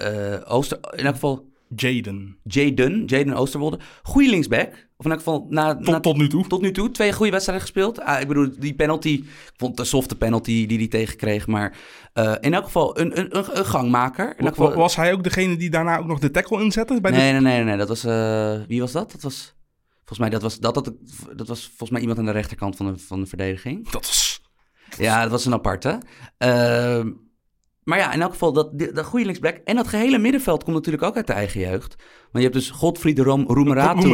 Eh, 0.00 0.52
Ooster, 0.54 0.78
in 0.96 1.04
elk 1.04 1.14
geval 1.14 1.48
Jaden. 1.76 2.38
Jaden. 2.44 3.04
Jaden 3.06 3.34
Oosterwolde. 3.34 3.78
Goeie 4.02 4.30
linksback. 4.30 4.88
Of 4.96 5.04
in 5.04 5.10
elk 5.10 5.20
geval 5.20 5.46
na, 5.50 5.74
Tot, 5.76 5.86
na- 5.86 6.00
tot 6.00 6.16
nu 6.16 6.28
toe. 6.28 6.46
tot 6.46 6.60
nu 6.60 6.72
toe. 6.72 6.90
Twee 6.90 7.12
goede 7.12 7.30
wedstrijden 7.32 7.64
gespeeld. 7.66 8.00
Ah, 8.00 8.20
ik 8.20 8.28
bedoel, 8.28 8.48
die 8.58 8.74
penalty. 8.74 9.08
Ik 9.08 9.52
vond 9.56 9.78
een 9.78 9.86
softe 9.86 10.16
penalty 10.16 10.66
die 10.66 10.78
hij 10.78 10.88
tegenkreeg. 10.88 11.46
Maar 11.46 11.76
eh, 12.12 12.34
in 12.40 12.54
elk 12.54 12.64
geval 12.64 12.98
een, 13.00 13.18
een, 13.18 13.36
een, 13.38 13.58
een 13.58 13.66
gangmaker. 13.66 14.34
In 14.38 14.44
elk 14.44 14.54
geval, 14.54 14.74
Was 14.74 14.96
hij 14.96 15.12
ook 15.12 15.22
degene 15.24 15.56
die 15.56 15.70
daarna 15.70 15.98
ook 15.98 16.06
nog 16.06 16.18
de 16.18 16.30
tackle 16.30 16.62
inzette? 16.62 17.00
Bij 17.00 17.10
de... 17.10 17.16
nee, 17.16 17.32
nee, 17.32 17.40
nee, 17.40 17.54
nee, 17.56 17.64
nee. 17.64 17.76
Dat 17.76 17.88
was. 17.88 18.04
eh, 18.04 18.60
wie 18.68 18.80
was 18.80 18.92
dat? 18.92 19.12
Dat 19.12 19.22
was. 19.22 19.54
Volgens 20.04 20.18
mij, 20.18 20.28
dat 20.30 20.42
was, 20.42 20.58
dat, 20.58 20.74
dat, 20.74 20.92
dat 21.36 21.48
was 21.48 21.66
volgens 21.66 21.90
mij 21.90 22.00
iemand 22.00 22.18
aan 22.18 22.24
de 22.24 22.30
rechterkant 22.30 22.76
van 22.76 22.86
de, 22.92 22.98
van 22.98 23.20
de 23.20 23.26
verdediging. 23.26 23.90
Dat 23.90 24.06
was... 24.06 24.40
Ja, 24.98 25.22
dat 25.22 25.30
was 25.30 25.44
een 25.46 25.52
aparte. 25.52 25.98
Ehm, 26.38 27.10
maar 27.90 27.98
ja, 27.98 28.12
in 28.12 28.20
elk 28.22 28.30
geval, 28.32 28.52
dat, 28.52 28.78
dat 28.78 29.04
goede 29.04 29.24
linksback. 29.24 29.56
En 29.64 29.76
dat 29.76 29.88
gehele 29.88 30.18
middenveld 30.18 30.64
komt 30.64 30.76
natuurlijk 30.76 31.04
ook 31.04 31.16
uit 31.16 31.26
de 31.26 31.32
eigen 31.32 31.60
jeugd. 31.60 31.94
Want 32.32 32.44
je 32.44 32.50
hebt 32.50 32.54
dus 32.54 32.70
Godfried 32.70 33.16
de 33.16 33.22
Rom, 33.22 33.44
Roemeratu. 33.46 34.08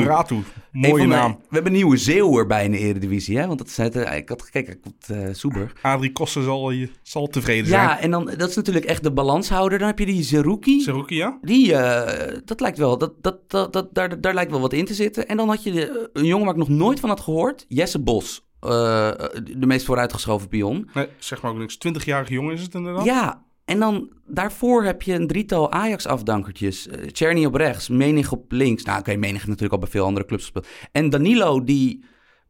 Mooie 0.72 1.02
de- 1.02 1.08
naam. 1.08 1.30
we 1.38 1.44
hebben 1.54 1.72
een 1.72 1.78
nieuwe 1.78 1.96
Zeeuw 1.96 2.38
erbij 2.38 2.64
in 2.64 2.70
de 2.70 2.78
Eredivisie, 2.78 3.38
hè? 3.38 3.46
Want 3.46 3.58
dat 3.58 3.68
is 3.68 3.76
het, 3.76 3.96
eh, 3.96 4.16
ik 4.16 4.28
had 4.28 4.42
gekeken, 4.42 4.80
komt 4.80 5.06
eh 5.10 5.28
Soeburg. 5.32 5.72
Adrie 5.82 6.12
Koster 6.12 6.42
zal, 6.42 6.70
je- 6.70 6.90
zal 7.02 7.26
tevreden 7.26 7.66
zijn. 7.66 7.82
Ja, 7.82 8.00
en 8.00 8.10
dan, 8.10 8.30
dat 8.36 8.48
is 8.48 8.56
natuurlijk 8.56 8.84
echt 8.84 9.02
de 9.02 9.12
balanshouder. 9.12 9.78
Dan 9.78 9.86
heb 9.86 9.98
je 9.98 10.06
die 10.06 10.22
Zerouki. 10.22 10.80
Seruki, 10.80 11.14
ja? 11.16 11.38
Die, 11.42 11.74
eh, 11.74 12.38
dat 12.44 12.60
lijkt 12.60 12.78
wel, 12.78 12.98
dat, 12.98 13.12
dat, 13.22 13.50
dat, 13.50 13.72
dat, 13.72 13.88
daar, 13.94 14.20
daar 14.20 14.34
lijkt 14.34 14.50
wel 14.50 14.60
wat 14.60 14.72
in 14.72 14.84
te 14.84 14.94
zitten. 14.94 15.28
En 15.28 15.36
dan 15.36 15.48
had 15.48 15.62
je 15.62 15.72
de, 15.72 16.10
een 16.12 16.24
jongen 16.24 16.44
waar 16.44 16.54
ik 16.54 16.60
nog 16.60 16.68
nooit 16.68 17.00
van 17.00 17.08
had 17.08 17.20
gehoord. 17.20 17.64
Jesse 17.68 17.98
Bos. 18.02 18.44
eh, 18.60 18.70
de 19.58 19.66
meest 19.66 19.86
vooruitgeschoven 19.86 20.48
pion. 20.48 20.88
Nee, 20.94 21.06
zeg 21.18 21.42
maar 21.42 21.50
ook 21.50 21.58
niks. 21.58 21.78
20-jarige 21.88 22.32
jongen 22.32 22.54
is 22.54 22.62
het 22.62 22.74
inderdaad. 22.74 23.04
Ja, 23.04 23.44
en 23.66 23.78
dan 23.78 24.12
daarvoor 24.26 24.84
heb 24.84 25.02
je 25.02 25.12
een 25.14 25.26
drietal 25.26 25.72
Ajax-afdankertjes. 25.72 26.86
Uh, 26.86 27.06
Czerny 27.06 27.44
op 27.44 27.54
rechts, 27.54 27.88
Menig 27.88 28.32
op 28.32 28.52
links. 28.52 28.82
Nou, 28.84 28.98
oké, 28.98 29.14
Menig 29.16 29.32
heeft 29.32 29.46
natuurlijk 29.46 29.72
al 29.72 29.78
bij 29.78 29.88
veel 29.88 30.04
andere 30.04 30.26
clubs 30.26 30.42
gespeeld. 30.42 30.66
En 30.92 31.10
Danilo, 31.10 31.64
die, 31.64 32.04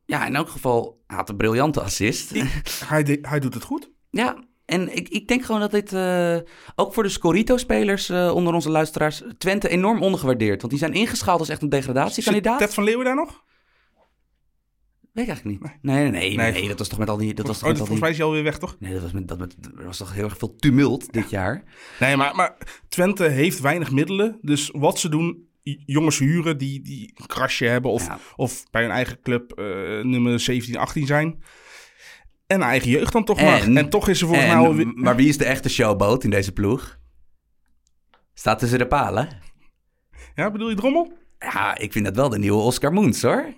ja, 0.05 0.27
in 0.27 0.37
elk 0.37 0.49
geval 0.49 1.03
had 1.07 1.29
een 1.29 1.37
briljante 1.37 1.81
assist. 1.81 2.33
Hij, 2.85 3.03
de- 3.03 3.19
hij 3.23 3.41
doet 3.41 3.55
het 3.55 3.63
goed. 3.63 3.91
ja, 4.11 4.45
en 4.67 4.97
ik, 4.97 5.09
ik 5.09 5.29
denk 5.29 5.45
gewoon 5.45 5.61
dat 5.61 5.71
dit, 5.71 5.93
eh, 5.93 6.37
ook 6.75 6.95
voor 6.95 7.03
de 7.03 7.09
Scorito-spelers 7.09 8.09
eh, 8.09 8.33
onder 8.35 8.55
onze 8.55 8.71
luisteraars, 8.71 9.23
Twente 9.39 9.69
enorm 9.69 10.03
ondergewaardeerd. 10.03 10.59
Want 10.61 10.71
die 10.73 10.81
zijn 10.81 10.93
ingeschaald 10.93 11.39
als 11.39 11.49
echt 11.49 11.63
een 11.63 11.73
Zit 11.73 11.81
degradatiekandidaat. 11.81 12.59
Ted 12.59 12.75
van 12.75 12.85
Leeuwen 12.85 13.05
daar 13.05 13.15
nog? 13.15 13.45
Weet 15.17 15.25
ik 15.29 15.31
eigenlijk 15.31 15.63
niet. 15.63 15.83
Nee, 15.83 15.97
nee, 16.03 16.11
nee, 16.11 16.37
nee, 16.37 16.53
Nee. 16.53 16.69
dat 16.69 16.79
was 16.79 16.89
toch 16.89 16.99
met 16.99 17.09
al 17.11 17.17
die... 17.17 17.35
Dat 17.35 17.47
was 17.47 17.55
toch 17.59 17.63
oh, 17.65 17.69
met 17.69 17.79
volgens 17.79 18.01
mij 18.01 18.11
is 18.11 18.17
hij 18.17 18.27
alweer 18.27 18.43
weg, 18.43 18.59
toch? 18.59 18.77
Nee, 18.79 18.93
dat 18.93 19.03
was, 19.03 19.13
met, 19.13 19.29
dat, 19.29 19.39
met, 19.39 19.57
er 19.79 19.85
was 19.85 19.97
toch 19.97 20.13
heel 20.15 20.25
erg 20.25 20.37
veel 20.39 20.57
tumult 20.57 21.13
dit 21.13 21.31
jaar. 21.31 21.63
Nee, 22.01 22.17
maar, 22.17 22.35
maar 22.35 22.57
Twente 22.89 23.25
heeft 23.29 23.61
weinig 23.61 23.91
middelen. 23.91 24.39
Dus 24.43 24.71
wat 24.73 24.99
ze 24.99 25.09
doen, 25.09 25.49
jongens 25.87 26.19
huren 26.19 26.59
die, 26.59 26.83
die 26.83 27.13
een 27.15 27.27
krasje 27.27 27.65
hebben... 27.67 27.91
of, 27.91 28.07
Ja. 28.07 28.19
of 28.37 28.65
bij 28.71 28.83
hun 28.83 28.91
eigen 28.91 29.21
club 29.21 29.53
eh, 29.53 29.65
nummer 30.03 30.41
17, 30.41 30.77
18 30.77 31.07
zijn. 31.07 31.43
En 32.47 32.63
eigen 32.63 32.91
jeugd 32.91 33.13
dan 33.13 33.25
toch 33.25 33.39
En- 33.39 33.45
maar. 33.45 33.83
En 33.83 33.89
toch 33.91 34.09
is 34.09 34.21
er 34.21 34.27
volgens 34.27 34.47
En, 34.49 34.57
mij 34.57 34.67
alweer... 34.67 34.93
Maar 34.95 35.17
wie 35.17 35.29
is 35.29 35.39
de 35.39 35.45
echte 35.45 35.69
showboat 35.69 36.25
in 36.25 36.31
deze 36.31 36.53
ploeg? 36.53 36.99
Staat 38.35 38.59
tussen 38.59 38.79
de 38.79 38.87
palen. 38.87 39.29
Ja, 40.35 40.51
bedoel 40.51 40.69
je 40.69 40.75
Drommel? 40.77 41.13
Ja, 41.39 41.79
ik 41.79 41.93
vind 41.93 42.05
dat 42.05 42.17
wel 42.17 42.29
de 42.29 42.39
nieuwe 42.39 42.63
Oscar 42.63 42.93
Moens, 42.93 43.23
hoor. 43.23 43.55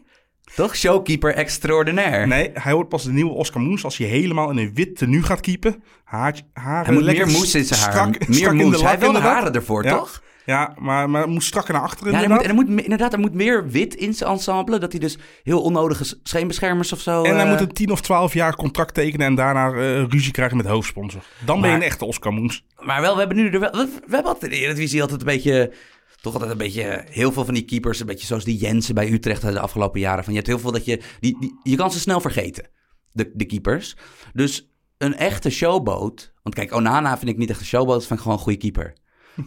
Toch? 0.55 0.77
Showkeeper 0.77 1.35
extraordinair. 1.35 2.27
Nee, 2.29 2.51
hij 2.55 2.75
wordt 2.75 2.89
pas 2.89 3.05
de 3.05 3.13
nieuwe 3.13 3.33
Oscar 3.33 3.61
Moes 3.63 3.85
als 3.85 3.97
hij 3.97 4.07
helemaal 4.07 4.51
in 4.51 4.59
een 4.59 4.71
wit 4.75 4.97
tenue 4.97 5.23
gaat 5.23 5.41
keepen. 5.41 5.83
Haar, 6.05 6.41
haar 6.53 6.85
Hij 6.85 6.95
moet 6.95 7.05
meer 7.05 7.27
moes 7.27 7.55
in 7.55 7.65
zijn 7.65 7.81
haar. 7.81 7.91
Strak, 7.91 8.29
meer 8.29 8.39
strak 8.39 8.53
in 8.53 8.57
moes. 8.59 8.71
de 8.79 8.83
Hij 8.83 8.93
lak 8.93 9.01
wel 9.01 9.13
de 9.13 9.19
haren 9.19 9.55
ervoor, 9.55 9.85
Ja. 9.85 9.97
toch? 9.97 10.23
Ja, 10.45 10.75
maar, 10.79 11.11
maar 11.11 11.21
het 11.23 11.31
moet 11.31 11.45
strakker 11.45 11.73
naar 11.75 11.83
achteren 11.83 12.13
Ja, 12.13 12.19
er 12.19 12.25
inderdaad. 12.25 12.53
moet, 12.55 12.67
er 12.69 12.73
moet, 12.75 12.83
inderdaad, 12.83 13.13
er 13.13 13.19
moet 13.19 13.35
meer 13.35 13.69
wit 13.71 13.95
in 13.95 14.15
zijn 14.15 14.31
ensemble. 14.31 14.79
Dat 14.79 14.93
hij 14.93 15.01
dus 15.01 15.19
heel 15.43 15.63
onnodige 15.63 16.05
scheenbeschermers 16.23 16.93
of 16.93 17.01
zo... 17.01 17.23
En 17.23 17.35
hij 17.35 17.45
eh, 17.45 17.51
moet 17.51 17.61
een 17.61 17.73
10 17.73 17.91
of 17.91 18.01
12 18.01 18.35
jaar 18.35 18.57
contract 18.57 18.95
tekenen 18.95 19.27
en 19.27 19.35
daarna 19.35 19.73
eh, 19.73 20.05
ruzie 20.09 20.33
krijgen 20.33 20.57
met 20.57 20.67
hoofdsponsor. 20.67 21.21
Dan 21.45 21.61
ben 21.61 21.71
je 21.71 21.77
een 21.77 21.83
echte 21.83 22.05
Oscar 22.05 22.33
Moes. 22.33 22.65
Maar 22.81 23.01
wel, 23.01 23.13
we 23.13 23.19
hebben 23.19 23.37
nu 23.37 23.49
er 23.51 23.61
wel. 23.61 23.71
We, 23.71 23.89
we 24.07 24.15
hebben 24.15 24.33
altijd 24.33 24.53
in 24.53 24.59
de 24.59 24.65
Eredivisie 24.65 25.03
altijd 25.03 25.21
een 25.21 25.27
beetje. 25.27 25.73
Toch 26.21 26.33
altijd 26.33 26.51
een 26.51 26.59
beetje. 26.59 27.05
Heel 27.11 27.33
veel 27.33 27.45
van 27.45 27.55
die 27.55 27.65
keepers. 27.65 28.01
Een 28.01 28.07
beetje 28.07 28.27
zoals 28.27 28.45
die 28.45 28.59
Jensen 28.59 28.95
bij 28.95 29.13
Utrecht 29.13 29.43
de 29.43 29.61
afgelopen 29.61 30.01
jaren. 30.01 30.25
Van 30.25 30.33
je 30.33 30.39
hebt 30.39 30.51
heel 30.51 30.59
veel 30.61 30.73
dat 30.73 30.85
je. 30.85 31.01
Die, 31.21 31.37
die, 31.41 31.61
je 31.63 31.77
kan 31.77 31.93
ze 31.93 32.01
snel 32.01 32.21
vergeten. 32.21 32.71
De, 33.13 33.31
de 33.35 33.45
keepers. 33.47 33.97
Dus 34.33 34.71
een 34.99 35.17
echte 35.17 35.51
showboat. 35.51 36.33
Want 36.43 36.55
kijk, 36.55 36.75
Onana 36.75 37.19
vind 37.19 37.31
ik 37.31 37.37
niet 37.37 37.51
echt 37.51 37.61
een 37.61 37.67
showboat. 37.67 37.95
Dat 37.95 38.07
vind 38.07 38.19
ik 38.19 38.23
gewoon 38.23 38.37
een 38.37 38.43
goede 38.45 38.59
keeper. 38.59 38.93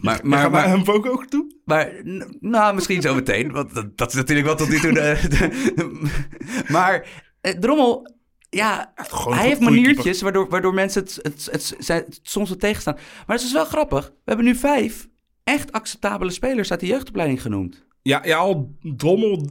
Maar, 0.22 0.40
naar 0.40 0.50
maar, 0.50 0.68
hem 0.68 0.82
ook 0.86 1.06
ook 1.06 1.26
toe? 1.26 1.54
maar, 1.64 1.92
nou, 2.40 2.74
misschien 2.74 3.02
zo 3.02 3.14
meteen. 3.14 3.52
Want 3.52 3.74
dat, 3.74 3.96
dat 3.96 4.08
is 4.08 4.14
natuurlijk 4.14 4.46
wel 4.46 4.56
tot 4.56 4.68
nu 4.68 4.78
toe. 4.80 4.92
De, 4.92 5.18
de- 5.28 6.10
maar 6.72 7.24
eh, 7.40 7.52
Drommel. 7.58 8.20
Ja, 8.48 8.92
Gewoon 8.96 9.34
hij 9.34 9.46
heeft 9.46 9.60
maniertjes 9.60 10.22
waardoor, 10.22 10.48
waardoor 10.48 10.74
mensen 10.74 11.02
het, 11.02 11.18
het, 11.22 11.48
het, 11.50 11.74
het 11.86 12.20
soms 12.22 12.48
wat 12.48 12.60
tegenstaan. 12.60 12.94
Maar 13.26 13.36
het 13.36 13.44
is 13.44 13.52
wel 13.52 13.64
grappig. 13.64 14.06
We 14.08 14.14
hebben 14.24 14.44
nu 14.44 14.54
vijf 14.54 15.08
echt 15.44 15.72
acceptabele 15.72 16.30
spelers 16.30 16.70
uit 16.70 16.80
de 16.80 16.86
jeugdopleiding 16.86 17.42
genoemd. 17.42 17.84
Ja, 18.02 18.20
ja, 18.24 18.36
al 18.36 18.76
Drommel 18.80 19.48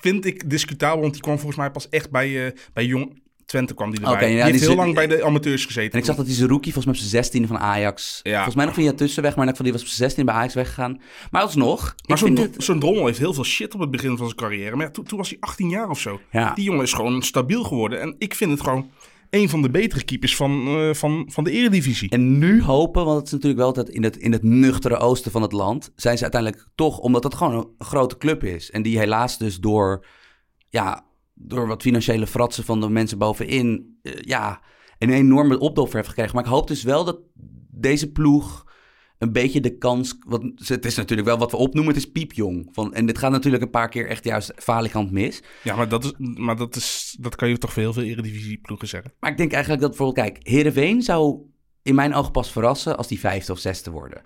vind 0.00 0.24
ik 0.24 0.50
discutabel, 0.50 1.00
want 1.00 1.12
die 1.12 1.22
kwam 1.22 1.36
volgens 1.36 1.56
mij 1.56 1.70
pas 1.70 1.88
echt 1.88 2.10
bij, 2.10 2.46
eh, 2.46 2.52
bij 2.72 2.84
Jong 2.84 3.22
Twente 3.46 3.74
kwam 3.74 3.90
die 3.90 4.00
erbij. 4.00 4.32
Ja, 4.32 4.46
die 4.50 4.60
heel 4.60 4.74
lang 4.74 4.94
bij 4.94 5.06
de 5.06 5.24
amateurs 5.24 5.64
gezeten. 5.64 5.92
En 5.92 5.98
ik 5.98 6.04
zag 6.04 6.16
dat 6.16 6.26
die 6.26 6.34
Zerouki, 6.34 6.72
volgens 6.72 6.84
mij 6.84 6.94
op 6.94 7.00
zijn 7.00 7.24
16 7.24 7.46
van 7.46 7.58
Ajax. 7.58 8.20
Ja. 8.22 8.34
Volgens 8.34 8.54
mij 8.54 8.64
nog 8.64 8.74
via 8.74 8.92
tussenweg, 8.92 9.36
maar 9.36 9.46
geval 9.48 9.64
die 9.64 9.72
was 9.72 9.82
op 9.82 9.88
zijn 9.88 10.00
16 10.00 10.24
bij 10.24 10.34
Ajax 10.34 10.54
weggegaan. 10.54 11.00
Maar 11.30 11.42
alsnog. 11.42 11.94
Maar 12.06 12.18
zo'n 12.18 12.36
het- 12.36 12.80
Drommel 12.80 13.06
heeft 13.06 13.18
heel 13.18 13.34
veel 13.34 13.44
shit 13.44 13.74
op 13.74 13.80
het 13.80 13.90
begin 13.90 14.16
van 14.16 14.26
zijn 14.26 14.38
carrière. 14.38 14.76
Maar 14.76 14.86
ja, 14.86 14.92
toen, 14.92 15.04
toen 15.04 15.18
was 15.18 15.28
hij 15.28 15.36
18 15.40 15.68
jaar 15.68 15.88
of 15.88 16.00
zo. 16.00 16.20
Ja. 16.30 16.54
Die 16.54 16.64
jongen 16.64 16.82
is 16.82 16.92
gewoon 16.92 17.22
stabiel 17.22 17.64
geworden. 17.64 18.00
En 18.00 18.14
ik 18.18 18.34
vind 18.34 18.50
het 18.50 18.60
gewoon 18.60 18.90
een 19.34 19.48
van 19.48 19.62
de 19.62 19.70
betere 19.70 20.04
keepers 20.04 20.36
van, 20.36 20.66
eh, 20.66 20.94
van, 20.94 21.28
van 21.30 21.44
de 21.44 21.50
eredivisie. 21.50 22.10
En 22.10 22.38
nu 22.38 22.62
hopen, 22.62 23.04
want 23.04 23.16
het 23.16 23.26
is 23.26 23.32
natuurlijk 23.32 23.60
wel 23.60 23.72
dat 23.72 23.88
in 23.88 24.02
het, 24.02 24.16
in 24.16 24.32
het 24.32 24.42
nuchtere 24.42 24.96
oosten 24.96 25.30
van 25.30 25.42
het 25.42 25.52
land, 25.52 25.92
zijn 25.96 26.16
ze 26.16 26.22
uiteindelijk 26.22 26.68
toch, 26.74 26.98
omdat 26.98 27.24
het 27.24 27.34
gewoon 27.34 27.54
een 27.54 27.86
grote 27.86 28.16
club 28.16 28.44
is. 28.44 28.70
En 28.70 28.82
die 28.82 28.98
helaas 28.98 29.38
dus 29.38 29.58
door, 29.58 30.06
ja, 30.68 31.06
door 31.34 31.66
wat 31.66 31.82
financiële 31.82 32.26
fratsen 32.26 32.64
van 32.64 32.80
de 32.80 32.88
mensen 32.88 33.18
bovenin, 33.18 33.98
eh, 34.02 34.12
ja, 34.20 34.62
een 34.98 35.10
enorme 35.10 35.58
opdoffer 35.58 35.96
heeft 35.96 36.08
gekregen. 36.08 36.34
Maar 36.34 36.44
ik 36.44 36.50
hoop 36.50 36.68
dus 36.68 36.82
wel 36.82 37.04
dat 37.04 37.18
deze 37.70 38.12
ploeg 38.12 38.64
een 39.18 39.32
beetje 39.32 39.60
de 39.60 39.78
kans, 39.78 40.16
want 40.26 40.68
het 40.68 40.84
is 40.84 40.96
natuurlijk 40.96 41.28
wel 41.28 41.38
wat 41.38 41.50
we 41.50 41.56
opnoemen, 41.56 41.94
het 41.94 42.02
is 42.04 42.10
piepjong. 42.10 42.68
Van, 42.72 42.94
en 42.94 43.06
dit 43.06 43.18
gaat 43.18 43.30
natuurlijk 43.30 43.62
een 43.62 43.70
paar 43.70 43.88
keer 43.88 44.08
echt 44.08 44.24
juist 44.24 44.52
falikant 44.56 45.10
mis. 45.10 45.42
Ja, 45.62 45.76
maar, 45.76 45.88
dat, 45.88 46.04
is, 46.04 46.12
maar 46.18 46.56
dat, 46.56 46.76
is, 46.76 47.16
dat 47.20 47.36
kan 47.36 47.48
je 47.48 47.58
toch 47.58 47.72
voor 47.72 47.82
heel 47.82 47.92
veel 47.92 48.02
eredivisieploegen 48.02 48.88
zeggen. 48.88 49.12
Maar 49.20 49.30
ik 49.30 49.36
denk 49.36 49.52
eigenlijk 49.52 49.82
dat 49.82 49.90
bijvoorbeeld, 49.96 50.26
kijk, 50.26 50.46
Heerenveen 50.48 51.02
zou 51.02 51.40
in 51.82 51.94
mijn 51.94 52.14
ogen 52.14 52.32
pas 52.32 52.52
verrassen 52.52 52.96
als 52.96 53.08
die 53.08 53.20
vijfde 53.20 53.52
of 53.52 53.58
zesde 53.58 53.90
worden. 53.90 54.22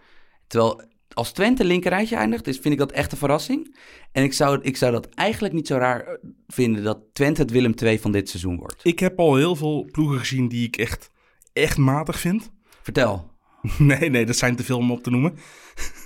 Terwijl 0.46 0.82
als 1.12 1.32
Twente 1.32 1.64
linkerrijtje 1.64 2.16
eindigt, 2.16 2.46
is, 2.46 2.58
vind 2.58 2.74
ik 2.74 2.80
dat 2.80 2.92
echt 2.92 3.12
een 3.12 3.18
verrassing. 3.18 3.76
En 4.12 4.22
ik 4.22 4.32
zou, 4.32 4.58
ik 4.62 4.76
zou 4.76 4.92
dat 4.92 5.08
eigenlijk 5.08 5.54
niet 5.54 5.66
zo 5.66 5.76
raar 5.76 6.04
eh, 6.04 6.14
vinden 6.46 6.84
dat 6.84 7.00
Twente 7.12 7.40
het 7.40 7.50
Willem 7.50 7.74
II 7.82 7.98
van 7.98 8.12
dit 8.12 8.28
seizoen 8.28 8.56
wordt. 8.56 8.84
Ik 8.84 8.98
heb 8.98 9.18
al 9.18 9.36
heel 9.36 9.56
veel 9.56 9.88
ploegen 9.90 10.18
gezien 10.18 10.48
die 10.48 10.66
ik 10.66 10.76
echt, 10.76 11.10
echt 11.52 11.76
matig 11.76 12.18
vind. 12.18 12.50
Vertel. 12.82 13.36
Nee, 13.78 14.10
nee, 14.10 14.26
dat 14.26 14.36
zijn 14.36 14.56
te 14.56 14.64
veel 14.64 14.78
om 14.78 14.90
op 14.90 15.02
te 15.02 15.10
noemen. 15.10 15.34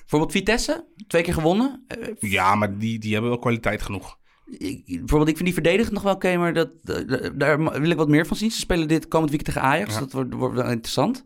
Bijvoorbeeld 0.00 0.32
Vitesse, 0.32 0.86
twee 1.06 1.22
keer 1.22 1.34
gewonnen. 1.34 1.84
Eh, 1.88 1.96
Ja, 2.18 2.54
maar 2.54 2.78
die, 2.78 2.98
die 2.98 3.12
hebben 3.12 3.30
wel 3.30 3.38
kwaliteit 3.40 3.82
genoeg. 3.82 4.18
ik, 4.58 4.82
bijvoorbeeld, 4.86 5.28
ik 5.28 5.34
vind 5.36 5.44
die 5.44 5.54
verdedigend 5.54 5.94
nog 5.94 6.02
wel 6.02 6.14
oké, 6.14 6.36
maar 6.36 6.52
dat, 6.54 6.70
eh, 6.84 7.30
daar 7.34 7.80
wil 7.80 7.90
ik 7.90 7.96
wat 7.96 8.08
meer 8.08 8.26
van 8.26 8.36
zien. 8.36 8.50
Ze 8.50 8.58
spelen 8.58 8.88
dit 8.88 9.08
komend 9.08 9.30
weekend 9.30 9.54
tegen 9.54 9.70
Ajax, 9.70 9.94
Ja. 9.94 10.00
dat 10.00 10.12
wordt, 10.12 10.34
wordt 10.34 10.54
wel 10.54 10.70
interessant. 10.70 11.24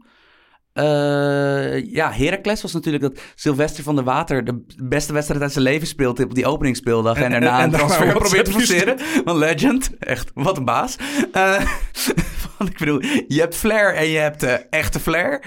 Eh, 0.73 1.85
ja, 1.93 2.13
Heracles 2.13 2.63
was 2.63 2.73
natuurlijk 2.73 3.03
dat 3.03 3.21
Sylvester 3.35 3.85
van 3.85 3.95
der 3.95 4.05
Water 4.05 4.45
de 4.45 4.65
beste 4.83 5.13
wedstrijd 5.13 5.43
uit 5.43 5.53
zijn 5.53 5.65
leven 5.65 5.87
speelt 5.87 6.21
op 6.25 6.35
die 6.35 6.47
openingsspeeldag. 6.47 7.17
En, 7.17 7.23
En- 7.25 7.31
daarna 7.31 7.57
en- 7.57 7.59
en 7.59 7.65
een 7.73 7.79
transfer 7.79 8.13
probeert 8.17 8.45
te 8.45 8.51
forceren. 8.51 8.99
Een 9.25 9.37
legend. 9.39 9.91
Echt, 9.99 10.31
wat 10.35 10.57
een 10.57 10.65
baas. 10.65 10.97
Want 12.59 12.71
ik 12.71 12.79
bedoel, 12.79 13.03
je 13.29 13.41
hebt 13.41 13.55
flair 13.57 13.95
en 13.95 14.07
je 14.09 14.19
hebt 14.19 14.43
eh, 14.43 14.55
echte 14.71 15.01
flair. 15.01 15.45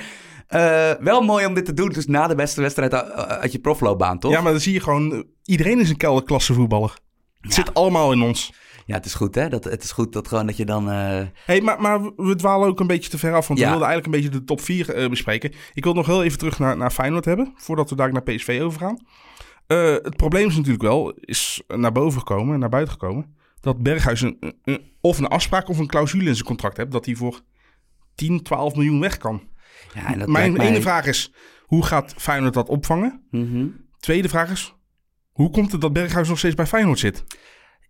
Eh, 0.50 0.92
wel 1.00 1.22
mooi 1.22 1.46
om 1.46 1.54
dit 1.54 1.66
te 1.66 1.74
doen, 1.74 1.90
dus 1.90 2.06
na 2.08 2.28
de 2.28 2.36
beste 2.36 2.62
wedstrijd 2.62 2.94
uit, 2.94 3.12
uit 3.14 3.52
je 3.52 3.60
profloopbaan, 3.60 4.20
toch? 4.20 4.32
Ja, 4.32 4.42
maar 4.42 4.52
dan 4.52 4.62
zie 4.62 4.74
je 4.74 4.80
gewoon... 4.80 5.14
eh, 5.14 5.20
Iedereen 5.44 5.80
is 5.80 5.90
een 5.90 5.98
kelderklasse 5.98 6.54
voetballer. 6.54 6.94
Het 7.42 7.54
zit 7.54 7.74
allemaal 7.74 8.12
in 8.12 8.22
ons. 8.22 8.54
Ja, 8.86 8.96
het 8.96 9.06
is 9.06 9.14
goed 9.14 9.36
hè. 9.36 9.50
Dat, 9.50 9.64
het 9.64 9.84
is 9.84 9.92
goed 9.92 10.14
dat 10.14 10.28
gewoon 10.28 10.46
dat 10.46 10.58
je 10.58 10.66
dan... 10.66 10.90
eh, 10.92 11.22
Hey, 11.46 11.62
maar, 11.62 11.82
maar 11.82 12.02
we 12.16 12.36
dwalen 12.36 12.68
ook 12.68 12.80
een 12.80 12.88
beetje 12.88 13.10
te 13.10 13.18
ver 13.18 13.34
af, 13.34 13.48
want 13.48 13.60
Ja. 13.60 13.66
we 13.66 13.72
wilden 13.72 13.88
eigenlijk 13.90 14.06
een 14.16 14.22
beetje 14.24 14.40
de 14.40 14.46
top 14.46 14.62
4 14.62 15.10
bespreken. 15.10 15.54
Ik 15.74 15.84
wil 15.84 15.94
nog 15.94 16.06
heel 16.06 16.24
even 16.24 16.38
terug 16.38 16.60
naar, 16.60 16.78
naar 16.78 16.92
Feyenoord 16.92 17.26
hebben, 17.26 17.54
voordat 17.58 17.90
we 17.90 17.96
daar 17.96 18.12
naar 18.12 18.24
PSV 18.24 18.60
overgaan. 18.64 19.00
Eh 19.68 19.92
het 19.92 20.16
probleem 20.18 20.48
is 20.48 20.56
natuurlijk 20.56 20.84
wel, 20.84 21.14
is 21.20 21.62
naar 21.68 21.92
boven 21.92 22.20
gekomen, 22.20 22.60
naar 22.60 22.70
buiten 22.70 22.94
gekomen, 22.94 23.36
dat 23.62 23.84
Berghuis 23.84 24.22
een, 24.22 24.40
of 25.02 25.18
een 25.18 25.28
afspraak 25.28 25.70
of 25.70 25.78
een 25.78 25.88
clausule 25.88 26.28
in 26.28 26.34
zijn 26.36 26.48
contract 26.48 26.78
heeft, 26.78 26.92
dat 26.92 27.06
hij 27.06 27.16
voor 27.16 27.42
10, 28.16 28.44
12 28.44 28.76
miljoen 28.76 29.00
weg 29.00 29.18
kan. 29.18 29.42
Ja, 29.94 30.14
en 30.14 30.20
dat 30.20 30.28
Mijn 30.28 30.54
mij- 30.54 30.68
ene 30.68 30.82
vraag 30.82 31.06
is, 31.06 31.32
hoe 31.62 31.86
gaat 31.86 32.14
Feyenoord 32.18 32.54
dat 32.54 32.70
opvangen? 32.70 33.24
Mhm. 33.32 33.68
Tweede 34.00 34.30
vraag 34.30 34.52
is, 34.52 34.74
hoe 35.32 35.50
komt 35.50 35.72
het 35.72 35.82
dat 35.82 35.94
Berghuis 35.94 36.28
nog 36.28 36.38
steeds 36.38 36.56
bij 36.56 36.66
Feyenoord 36.68 37.00
zit? 37.00 37.24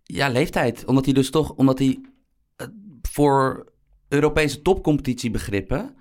Ja, 0.02 0.28
leeftijd. 0.28 0.84
Omdat 0.84 1.04
hij 1.04 1.14
dus 1.14 1.30
toch, 1.30 1.50
omdat 1.50 1.78
hij 1.78 2.00
eh, 2.56 2.66
voor 3.02 3.72
Europese 4.08 4.62
topcompetitiebegrippen, 4.62 5.94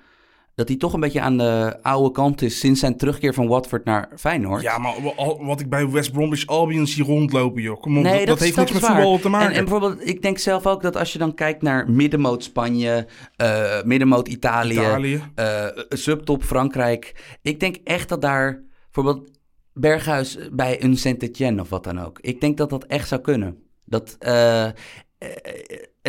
dat 0.60 0.68
hij 0.68 0.78
toch 0.78 0.94
een 0.94 1.00
beetje 1.00 1.22
aan 1.22 1.38
de 1.38 1.78
oude 1.82 2.12
kant 2.12 2.42
is 2.42 2.60
sinds 2.60 2.80
zijn 2.80 2.98
terugkeer 2.98 3.34
van 3.34 3.48
Watford 3.48 3.86
naar 3.86 4.10
Feyenoord. 4.18 4.62
Ja, 4.62 4.78
maar 4.78 4.94
wat 5.40 5.60
ik 5.60 5.70
bij 5.70 5.90
West 5.90 6.12
Bromwich 6.12 6.46
Albion 6.46 6.88
zie 6.88 7.04
rondlopen, 7.04 7.62
joh. 7.62 7.82
Kom 7.82 7.98
op, 7.98 8.04
Nee, 8.04 8.26
dat, 8.26 8.40
heeft 8.40 8.56
niks 8.56 8.72
met 8.72 8.82
waar. 8.82 8.92
voetbal 8.96 9.20
te 9.20 9.30
maken. 9.30 9.50
En, 9.50 9.54
en 9.54 9.66
bijvoorbeeld, 9.66 10.08
ik 10.08 10.22
denk 10.22 10.38
zelf 10.38 10.68
ook 10.68 10.82
dat 10.82 10.96
als 10.98 11.14
je 11.14 11.20
dan 11.20 11.34
kijkt 11.34 11.62
naar 11.62 11.92
middenmoot 11.92 12.44
Spanje, 12.44 13.08
eh, 13.36 13.84
middenmoot 13.84 14.28
Italië, 14.28 14.74
Italië. 14.74 15.24
eh, 15.36 15.66
subtop 15.90 16.44
Frankrijk. 16.44 17.38
Ik 17.42 17.60
denk 17.60 17.76
echt 17.84 18.10
dat 18.10 18.22
daar 18.22 18.64
bijvoorbeeld 18.92 19.30
Berghuis 19.74 20.38
bij 20.52 20.84
een 20.84 20.98
Saint-Etienne 20.98 21.62
of 21.62 21.70
wat 21.70 21.84
dan 21.84 22.00
ook. 22.00 22.20
Ik 22.22 22.42
denk 22.42 22.58
dat 22.58 22.70
dat 22.70 22.86
echt 22.86 23.08
zou 23.08 23.22
kunnen. 23.22 23.64
Dat, 23.86 24.16
eh, 24.20 24.68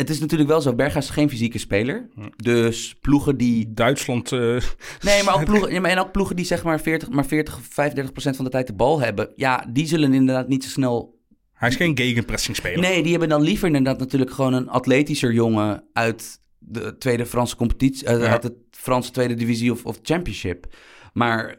het 0.01 0.09
is 0.09 0.19
natuurlijk 0.19 0.49
wel 0.49 0.61
zo, 0.61 0.73
Berghuis 0.75 1.05
is 1.05 1.11
geen 1.11 1.29
fysieke 1.29 1.57
speler. 1.57 2.09
Dus 2.35 2.95
ploegen 3.01 3.37
die... 3.37 3.73
Duitsland. 3.73 4.31
eh, 4.31 4.39
Nee, 5.01 5.23
maar 5.23 5.33
ook 5.35 5.45
ploegen, 5.45 5.85
en 5.85 5.99
ook 5.99 6.11
ploegen 6.11 6.35
die 6.35 6.45
zeg 6.45 6.63
maar 6.63 6.79
40, 6.81 7.09
maar 7.09 7.25
40, 7.25 7.59
35 7.61 8.11
procent 8.11 8.35
van 8.35 8.45
de 8.45 8.51
tijd 8.51 8.67
de 8.67 8.73
bal 8.73 8.99
hebben. 8.99 9.31
Ja, 9.35 9.65
die 9.69 9.87
zullen 9.87 10.13
inderdaad 10.13 10.47
niet 10.47 10.63
zo 10.63 10.69
snel 10.69 11.19
hij 11.53 11.69
is 11.69 11.75
geen 11.75 11.97
gegenpressing 11.97 12.55
speler. 12.55 12.79
Nee, 12.79 13.01
die 13.01 13.11
hebben 13.11 13.29
dan 13.29 13.41
liever 13.41 13.67
inderdaad 13.67 13.99
natuurlijk 13.99 14.31
gewoon 14.31 14.53
een 14.53 14.69
atletischer 14.69 15.33
jongen 15.33 15.83
uit 15.93 16.39
de 16.57 16.97
tweede 16.97 17.25
Franse 17.25 17.55
competitie, 17.55 18.07
eh, 18.07 18.19
Ja. 18.21 18.27
uit 18.27 18.41
de 18.41 18.55
Franse 18.71 19.11
tweede 19.11 19.33
divisie 19.33 19.71
of, 19.71 19.85
of 19.85 19.99
championship. 20.01 20.75
Maar 21.13 21.55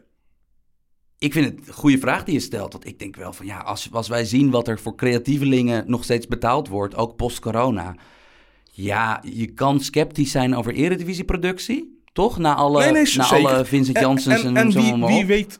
ik 1.17 1.33
vind 1.33 1.45
het 1.45 1.67
een 1.67 1.73
goede 1.73 1.97
vraag 1.97 2.23
die 2.23 2.33
je 2.33 2.39
stelt. 2.39 2.71
Want 2.73 2.85
ik 2.87 2.99
denk 2.99 3.15
wel 3.15 3.33
van 3.33 3.45
ja, 3.45 3.57
als, 3.57 3.89
als 3.91 4.07
wij 4.07 4.25
zien 4.25 4.49
wat 4.49 4.67
er 4.67 4.79
voor 4.79 4.95
creatievelingen 4.95 5.83
nog 5.87 6.03
steeds 6.03 6.27
betaald 6.27 6.67
wordt, 6.67 6.95
ook 6.95 7.15
post-corona. 7.15 7.95
Ja, 8.75 9.23
je 9.23 9.45
kan 9.53 9.79
sceptisch 9.79 10.31
zijn 10.31 10.55
over 10.55 10.73
eredivisieproductie, 10.73 12.01
toch? 12.13 12.37
Na 12.37 12.55
alle, 12.55 12.79
Nee, 12.83 12.91
nee, 12.91 13.13
na 13.15 13.23
zeker. 13.23 13.47
alle 13.53 13.65
Vincent 13.65 13.99
Janssens 13.99 14.43
en, 14.43 14.47
en, 14.47 14.57
en 14.57 14.71
zo 14.71 14.79
wie, 14.79 14.87
allemaal 14.89 15.09
wie 15.09 15.21
op. 15.21 15.27
weet 15.27 15.59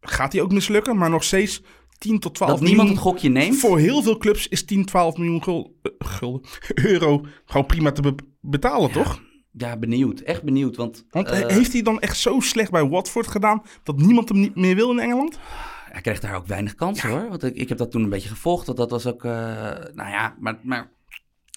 gaat 0.00 0.32
hij 0.32 0.42
ook 0.42 0.52
mislukken, 0.52 0.96
maar 0.96 1.10
nog 1.10 1.24
steeds 1.24 1.62
10 1.98 2.18
tot 2.18 2.34
12 2.34 2.52
Dat 2.52 2.60
niemand 2.60 2.88
miljoen. 2.88 3.04
het 3.04 3.12
gokje 3.12 3.28
neemt. 3.28 3.56
Voor 3.56 3.78
heel 3.78 4.02
veel 4.02 4.16
clubs 4.16 4.48
is 4.48 4.64
10, 4.64 4.84
12 4.84 5.16
miljoen 5.16 5.42
gul- 5.42 5.76
eh, 5.82 5.92
gulden, 5.98 6.50
euro 6.74 7.24
gewoon 7.44 7.66
prima 7.66 7.92
te 7.92 8.02
be- 8.02 8.14
betalen, 8.40 8.92
toch? 8.92 9.22
Ja, 9.52 9.76
benieuwd. 9.76 10.20
Echt 10.20 10.42
benieuwd. 10.42 10.76
Want, 10.76 11.04
Want 11.10 11.28
eh, 11.28 11.38
he- 11.40 11.52
heeft 11.52 11.72
hij 11.72 11.82
dan 11.82 12.00
echt 12.00 12.16
zo 12.18 12.40
slecht 12.40 12.70
bij 12.70 12.88
Watford 12.88 13.26
gedaan 13.26 13.62
dat 13.82 13.96
niemand 13.96 14.28
hem 14.28 14.40
niet 14.40 14.54
meer 14.56 14.74
wil 14.74 14.90
in 14.90 14.98
Engeland? 14.98 15.38
Hij 15.90 16.00
kreeg 16.00 16.20
daar 16.20 16.36
ook 16.36 16.46
weinig 16.46 16.74
kansen 16.74 17.08
hoor. 17.10 17.28
Want 17.28 17.42
ik, 17.44 17.54
ik 17.56 17.68
heb 17.68 17.78
dat 17.78 17.90
toen 17.90 18.02
een 18.02 18.08
beetje 18.08 18.28
gevolgd. 18.28 18.66
Dat, 18.66 18.76
dat 18.76 18.90
was 18.90 19.06
ook, 19.06 19.24
eh, 19.24 19.30
nou 19.94 20.10
ja, 20.10 20.36
maar, 20.40 20.58
maar 20.62 20.90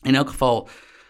in 0.01 0.15
elk 0.15 0.29
geval 0.29 0.69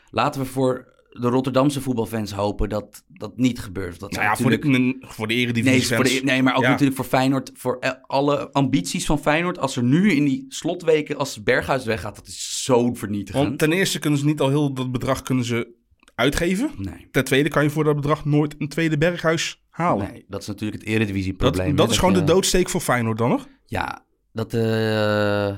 laten 0.10 0.42
we 0.42 0.48
voor 0.48 0.98
de 1.10 1.28
Rotterdamse 1.28 1.82
voetbalfans 1.82 2.32
hopen 2.32 2.70
dat 2.70 3.04
dat 3.08 3.38
niet 3.38 3.60
gebeurt. 3.60 4.00
Dat 4.00 4.12
Nou 4.12 4.24
ja, 4.24 4.36
voor 4.36 4.50
natuurlijk- 4.52 5.02
de, 5.02 5.08
voor 5.08 5.28
de 5.28 5.34
Nee, 5.34 5.44
eredivisie 5.44 5.96
voor 5.96 6.04
de, 6.04 6.22
nee, 6.24 6.44
maar 6.44 6.56
ook 6.56 6.64
Ja. 6.64 6.70
natuurlijk 6.70 6.96
voor 6.98 7.06
Feyenoord. 7.06 7.52
Voor 7.54 7.78
eh, 7.80 7.92
alle 8.08 8.52
ambities 8.52 9.06
van 9.06 9.20
Feyenoord. 9.20 9.58
Als 9.60 9.76
er 9.76 9.84
nu 9.84 10.12
in 10.12 10.26
die 10.26 10.46
slotweken, 10.48 11.18
als 11.18 11.44
Berghuis 11.44 11.86
weggaat, 11.86 12.16
dat 12.16 12.28
is 12.28 12.64
zo 12.64 12.94
vernietigend. 12.94 13.44
Want 13.48 13.60
ten 13.60 13.72
eerste 13.72 14.00
kunnen 14.00 14.20
ze 14.20 14.26
niet 14.26 14.40
al 14.40 14.50
heel 14.50 14.74
dat 14.74 14.92
bedrag 14.92 15.22
kunnen 15.22 15.46
ze 15.46 15.78
uitgeven. 16.16 16.72
Nee, 16.78 17.08
Ten 17.12 17.24
tweede 17.24 17.50
kan 17.50 17.64
je 17.64 17.70
voor 17.70 17.84
dat 17.84 17.96
bedrag 17.96 18.26
nooit 18.26 18.56
een 18.58 18.68
tweede 18.70 18.98
berghuis 18.98 19.64
halen. 19.70 20.12
nee, 20.12 20.26
dat 20.28 20.42
is 20.42 20.48
natuurlijk 20.48 20.80
het 20.82 20.88
Dat, 20.92 20.96
eredivisieprobleem. 21.00 21.76
dat 21.76 21.86
hè, 21.86 21.92
is 21.92 21.98
gewoon 22.00 22.14
je- 22.14 22.20
de 22.20 22.26
doodsteek 22.26 22.70
voor 22.70 22.82
Feyenoord 22.82 23.18
dan 23.18 23.30
nog? 23.30 23.48
Ja, 23.66 24.06
dat. 24.34 24.54
eh, 24.54 25.58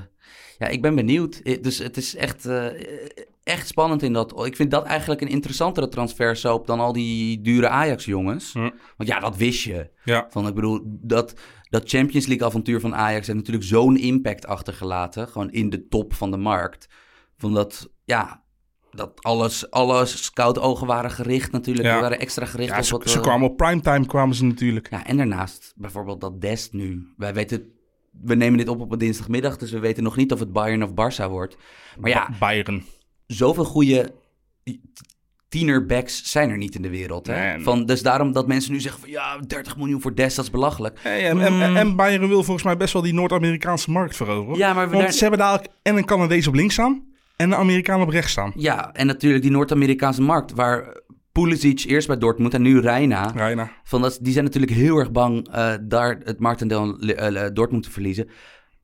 ja, 0.62 0.68
ik 0.68 0.82
ben 0.82 0.94
benieuwd. 0.94 1.40
Eh, 1.42 1.62
Dus 1.62 1.78
het 1.78 1.96
is 1.96 2.16
echt, 2.16 2.46
eh, 2.46 2.66
echt 3.42 3.66
spannend 3.66 4.02
in 4.02 4.12
dat. 4.12 4.46
Ik 4.46 4.56
vind 4.56 4.70
dat 4.70 4.84
eigenlijk 4.84 5.20
een 5.20 5.28
interessantere 5.28 5.88
transfersoap 5.88 6.66
dan 6.66 6.80
al 6.80 6.92
die 6.92 7.40
dure 7.40 7.68
Ajax-jongens. 7.68 8.52
Hm. 8.52 8.70
Want 8.96 9.10
ja, 9.10 9.20
dat 9.20 9.36
wist 9.36 9.62
je. 9.62 9.90
Ja. 10.04 10.26
Van, 10.30 10.46
ik 10.46 10.54
bedoel, 10.54 10.80
dat, 10.84 11.34
dat 11.70 11.88
Champions 11.88 12.26
League-avontuur 12.26 12.80
van 12.80 12.94
Ajax 12.94 13.26
heeft 13.26 13.38
natuurlijk 13.38 13.66
zo'n 13.66 13.96
impact 13.96 14.46
achtergelaten. 14.46 15.28
Gewoon 15.28 15.50
in 15.50 15.70
de 15.70 15.88
top 15.88 16.14
van 16.14 16.30
de 16.30 16.36
markt. 16.36 16.86
Van 17.36 17.54
dat, 17.54 17.90
ja, 18.04 18.42
dat 18.90 19.22
alles, 19.22 19.70
alle 19.70 20.06
scout-ogen 20.06 20.86
waren 20.86 21.10
gericht 21.10 21.52
natuurlijk. 21.52 21.86
Ja. 21.86 21.94
We 21.94 22.00
waren 22.00 22.20
extra 22.20 22.46
gericht 22.46 22.70
Ja, 22.70 22.78
op 22.78 22.84
ze, 22.84 22.92
wat... 22.92 23.10
ze 23.10 23.20
kwamen 23.20 23.50
op 23.50 23.56
primetime 23.56 24.06
kwamen 24.06 24.34
ze 24.34 24.44
natuurlijk. 24.44 24.90
ja, 24.90 25.06
en 25.06 25.16
daarnaast 25.16 25.72
bijvoorbeeld 25.76 26.20
dat 26.20 26.40
Dest 26.40 26.72
nu. 26.72 27.12
Wij 27.16 27.34
weten, 27.34 27.71
we 28.22 28.34
nemen 28.34 28.58
dit 28.58 28.68
op 28.68 28.80
op 28.80 28.92
een 28.92 28.98
dinsdagmiddag, 28.98 29.56
dus 29.56 29.70
we 29.70 29.78
weten 29.78 30.02
nog 30.02 30.16
niet 30.16 30.32
of 30.32 30.38
het 30.38 30.52
Bayern 30.52 30.82
of 30.82 30.90
Barça 30.90 31.28
wordt. 31.30 31.56
Maar 31.98 32.10
ja, 32.10 32.26
Ba- 32.30 32.36
Bayern. 32.38 32.84
zoveel 33.26 33.64
goede 33.64 34.12
tienerbacks 35.48 36.30
zijn 36.30 36.50
er 36.50 36.56
niet 36.56 36.74
in 36.74 36.82
de 36.82 36.90
wereld. 36.90 37.26
Hè? 37.26 37.52
Nee, 37.54 37.62
Van, 37.62 37.86
dus 37.86 38.02
daarom 38.02 38.32
dat 38.32 38.46
mensen 38.46 38.72
nu 38.72 38.80
zeggen 38.80 39.00
van 39.00 39.10
ja, 39.10 39.38
30 39.46 39.76
miljoen 39.76 40.00
voor 40.00 40.14
Dest, 40.14 40.36
dat 40.36 40.44
is 40.44 40.50
belachelijk. 40.50 40.98
Hey, 41.02 41.28
en, 41.28 41.40
en, 41.40 41.76
en 41.76 41.96
Bayern 41.96 42.28
wil 42.28 42.42
volgens 42.42 42.64
mij 42.64 42.76
best 42.76 42.92
wel 42.92 43.02
die 43.02 43.14
Noord-Amerikaanse 43.14 43.90
markt 43.90 44.16
veroveren. 44.16 44.48
Mm. 44.52 44.56
Ja, 44.58 44.72
maar 44.72 44.84
we 44.86 44.92
Want 44.92 45.02
daar- 45.04 45.12
ze 45.12 45.20
hebben 45.20 45.38
dadelijk 45.38 45.72
en 45.82 45.96
een 45.96 46.04
Canadees 46.04 46.46
op 46.46 46.54
links 46.54 46.72
staan 46.74 47.04
en 47.36 47.52
een 47.52 47.58
Amerikaan 47.58 48.00
op 48.00 48.08
rechts 48.08 48.30
staan. 48.32 48.52
Ja, 48.56 48.92
en 48.92 49.06
natuurlijk 49.06 49.42
die 49.42 49.50
Noord-Amerikaanse 49.52 50.22
markt, 50.22 50.52
waar 50.52 51.00
Pulisic 51.32 51.84
eerst 51.84 52.06
bij 52.06 52.18
Dortmund 52.18 52.54
en 52.54 52.62
nu 52.62 52.80
Reina. 52.80 53.30
Reina. 53.34 53.70
Van 53.84 54.00
dat, 54.02 54.18
die 54.22 54.32
zijn 54.32 54.44
natuurlijk 54.44 54.72
heel 54.72 54.96
erg 54.96 55.10
bang 55.12 55.48
eh, 55.48 55.74
daar 55.82 56.18
het 56.24 56.38
marktendeel 56.38 57.04
uh, 57.04 57.46
Dortmund 57.52 57.82
te 57.82 57.90
verliezen. 57.90 58.28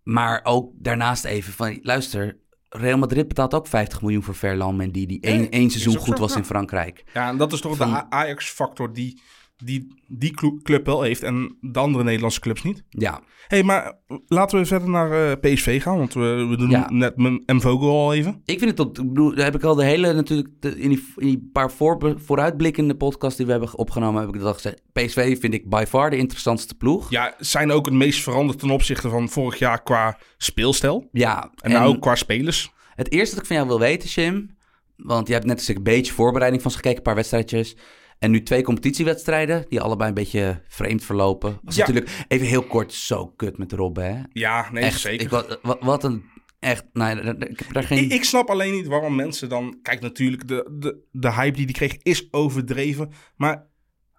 Maar 0.02 0.40
ook 0.44 0.72
daarnaast 0.74 1.24
even 1.24 1.52
van, 1.52 1.78
luister, 1.82 2.38
Real 2.68 2.98
Madrid 2.98 3.28
betaalt 3.28 3.54
ook 3.54 3.66
50 3.66 4.02
miljoen 4.02 4.22
voor 4.22 4.34
Ferland 4.34 4.76
Mendy, 4.76 5.06
die 5.06 5.20
één, 5.20 5.38
Nee, 5.38 5.48
één 5.48 5.70
seizoen 5.70 5.96
goed 5.96 6.16
zo, 6.16 6.22
was 6.22 6.32
ja. 6.32 6.38
in 6.38 6.44
Frankrijk. 6.44 7.04
Ja, 7.14 7.28
en 7.28 7.36
dat 7.36 7.52
is 7.52 7.60
toch 7.60 7.76
Van- 7.76 7.92
de 7.92 8.10
Ajax-factor 8.10 8.92
die, 8.92 9.20
die 9.64 9.94
die 10.06 10.30
clu- 10.34 10.58
club 10.62 10.86
wel 10.86 11.02
heeft 11.02 11.22
en 11.22 11.56
de 11.60 11.78
andere 11.78 12.04
Nederlandse 12.04 12.40
clubs 12.40 12.62
niet. 12.62 12.82
Ja, 12.88 13.20
hey, 13.46 13.62
maar 13.62 13.98
laten 14.26 14.58
we 14.58 14.66
verder 14.66 14.88
naar 14.90 15.30
eh, 15.30 15.32
PSV 15.40 15.82
gaan, 15.82 15.96
want 15.98 16.14
we, 16.14 16.46
we 16.50 16.56
doen 16.56 16.70
Ja. 16.70 16.90
net 16.90 17.16
M 17.16 17.38
M 17.46 17.60
Vogel 17.60 17.88
al 17.90 18.14
even. 18.14 18.40
ik 18.44 18.58
vind 18.58 18.64
het 18.70 18.76
tot, 18.76 18.98
ik 18.98 19.08
bedoel, 19.08 19.34
daar 19.34 19.44
heb 19.44 19.54
ik 19.54 19.62
al 19.62 19.74
de 19.74 19.84
hele 19.84 20.12
natuurlijk, 20.12 20.48
de- 20.60 20.78
in, 20.80 20.88
die, 20.88 21.04
in 21.16 21.26
die 21.26 21.48
paar 21.52 21.70
voor, 21.70 22.14
vooruitblikkende 22.24 22.94
podcasts 22.96 23.36
die 23.36 23.46
we 23.46 23.52
hebben 23.52 23.78
opgenomen, 23.78 24.20
heb 24.20 24.28
ik 24.34 24.38
dat 24.38 24.46
al 24.48 24.54
gezegd. 24.54 24.82
PSV 24.92 25.38
vind 25.40 25.54
ik 25.54 25.68
by 25.68 25.84
far 25.88 26.10
de 26.10 26.16
interessantste 26.16 26.74
ploeg. 26.74 27.10
Ja, 27.10 27.34
zijn 27.38 27.70
ook 27.70 27.84
het 27.86 27.94
meest 27.94 28.22
veranderd 28.22 28.58
ten 28.58 28.70
opzichte 28.70 29.08
van 29.08 29.28
vorig 29.28 29.58
jaar 29.58 29.82
qua 29.82 30.18
speelstijl. 30.36 31.08
Ja, 31.12 31.50
En, 31.60 31.70
nou 31.70 31.88
ook 31.88 32.00
qua 32.00 32.14
spelers. 32.14 32.72
Het 32.94 33.12
eerste 33.12 33.30
dat 33.34 33.40
ik 33.42 33.46
van 33.48 33.56
jou 33.56 33.68
wil 33.68 33.78
weten, 33.78 34.08
Jim. 34.08 34.56
Want 34.96 35.26
je 35.26 35.32
hebt 35.32 35.46
net 35.46 35.58
eens 35.58 35.68
een 35.68 35.82
beetje 35.82 36.12
voorbereiding 36.12 36.62
van 36.62 36.70
ze 36.70 36.76
gekeken, 36.76 36.96
een 36.98 37.02
paar 37.04 37.14
wedstrijdjes. 37.14 37.76
En 38.18 38.30
nu 38.30 38.42
twee 38.42 38.62
competitiewedstrijden, 38.62 39.64
die 39.68 39.80
allebei 39.80 40.08
een 40.08 40.14
beetje 40.14 40.62
vreemd 40.68 41.04
verlopen. 41.04 41.58
Was 41.62 41.74
Ja. 41.76 41.86
natuurlijk 41.86 42.24
even 42.28 42.46
heel 42.46 42.62
kort 42.62 42.92
zo 42.92 43.26
kut 43.26 43.58
met 43.58 43.72
Rob, 43.72 43.96
hè? 43.96 44.14
Ja, 44.32 44.68
nee, 44.72 44.82
echt, 44.82 45.00
zeker. 45.00 45.20
Ik, 45.24 45.30
wat, 45.62 45.78
wat- 45.80 46.04
een 46.04 46.24
echt, 46.58 46.84
daar- 46.92 47.26
ik 47.26 47.58
heb 47.58 47.72
daar 47.72 47.82
geen... 47.82 48.04
Ik, 48.04 48.12
ik 48.12 48.24
snap 48.24 48.48
alleen 48.50 48.72
niet 48.74 48.86
waarom 48.86 49.14
mensen 49.14 49.48
dan... 49.48 49.78
Kijk, 49.82 50.00
natuurlijk, 50.00 50.48
de, 50.48 50.76
de, 50.78 50.98
de 51.12 51.32
hype 51.32 51.56
die 51.56 51.66
die 51.66 51.74
kreeg 51.74 51.96
is 52.02 52.28
overdreven. 52.30 53.10
Maar 53.36 53.66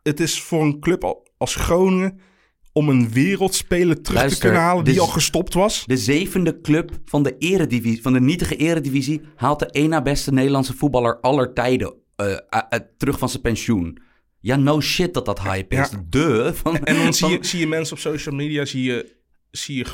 het 0.03 0.19
is 0.19 0.41
voor 0.41 0.61
een 0.61 0.79
club 0.79 1.03
al- 1.03 1.27
als 1.37 1.55
Groningen... 1.55 2.19
om 2.73 2.89
een 2.89 3.09
wereldspeler 3.11 4.01
terug 4.01 4.33
te 4.33 4.39
kunnen 4.39 4.61
halen 4.61 4.83
die 4.83 4.99
al 4.99 5.07
gestopt 5.07 5.53
was. 5.53 5.83
De 5.85 5.97
zevende 5.97 6.61
club 6.61 6.91
van 7.05 7.23
de 7.23 7.35
eredivisie, 7.37 8.01
van 8.01 8.13
de 8.13 8.21
nietige 8.21 8.55
eredivisie, 8.55 9.21
haalt 9.35 9.59
de 9.59 9.65
één 9.71 9.89
na 9.89 10.01
beste 10.01 10.31
Nederlandse 10.33 10.73
voetballer 10.73 11.19
aller 11.19 11.53
tijden 11.53 11.93
eh, 12.19 12.31
eh, 12.31 12.61
eh, 12.69 12.79
terug 12.97 13.19
van 13.19 13.29
zijn 13.29 13.41
pensioen. 13.41 13.97
Ja, 14.39 14.55
no 14.55 14.81
shit 14.81 15.13
dat 15.13 15.25
dat 15.25 15.41
hype 15.41 15.75
is. 15.75 15.89
Ja. 15.89 16.03
De. 16.09 16.51
Van, 16.53 16.77
En 16.83 16.95
dan 16.95 17.13
zie 17.13 17.27
je, 17.29 17.37
zie 17.41 17.59
je 17.59 17.67
mensen 17.67 17.93
op 17.95 17.99
social 18.01 18.35
media... 18.35 18.65
zie 18.65 18.83
je, 18.83 19.15
zie 19.51 19.77
je 19.77 19.85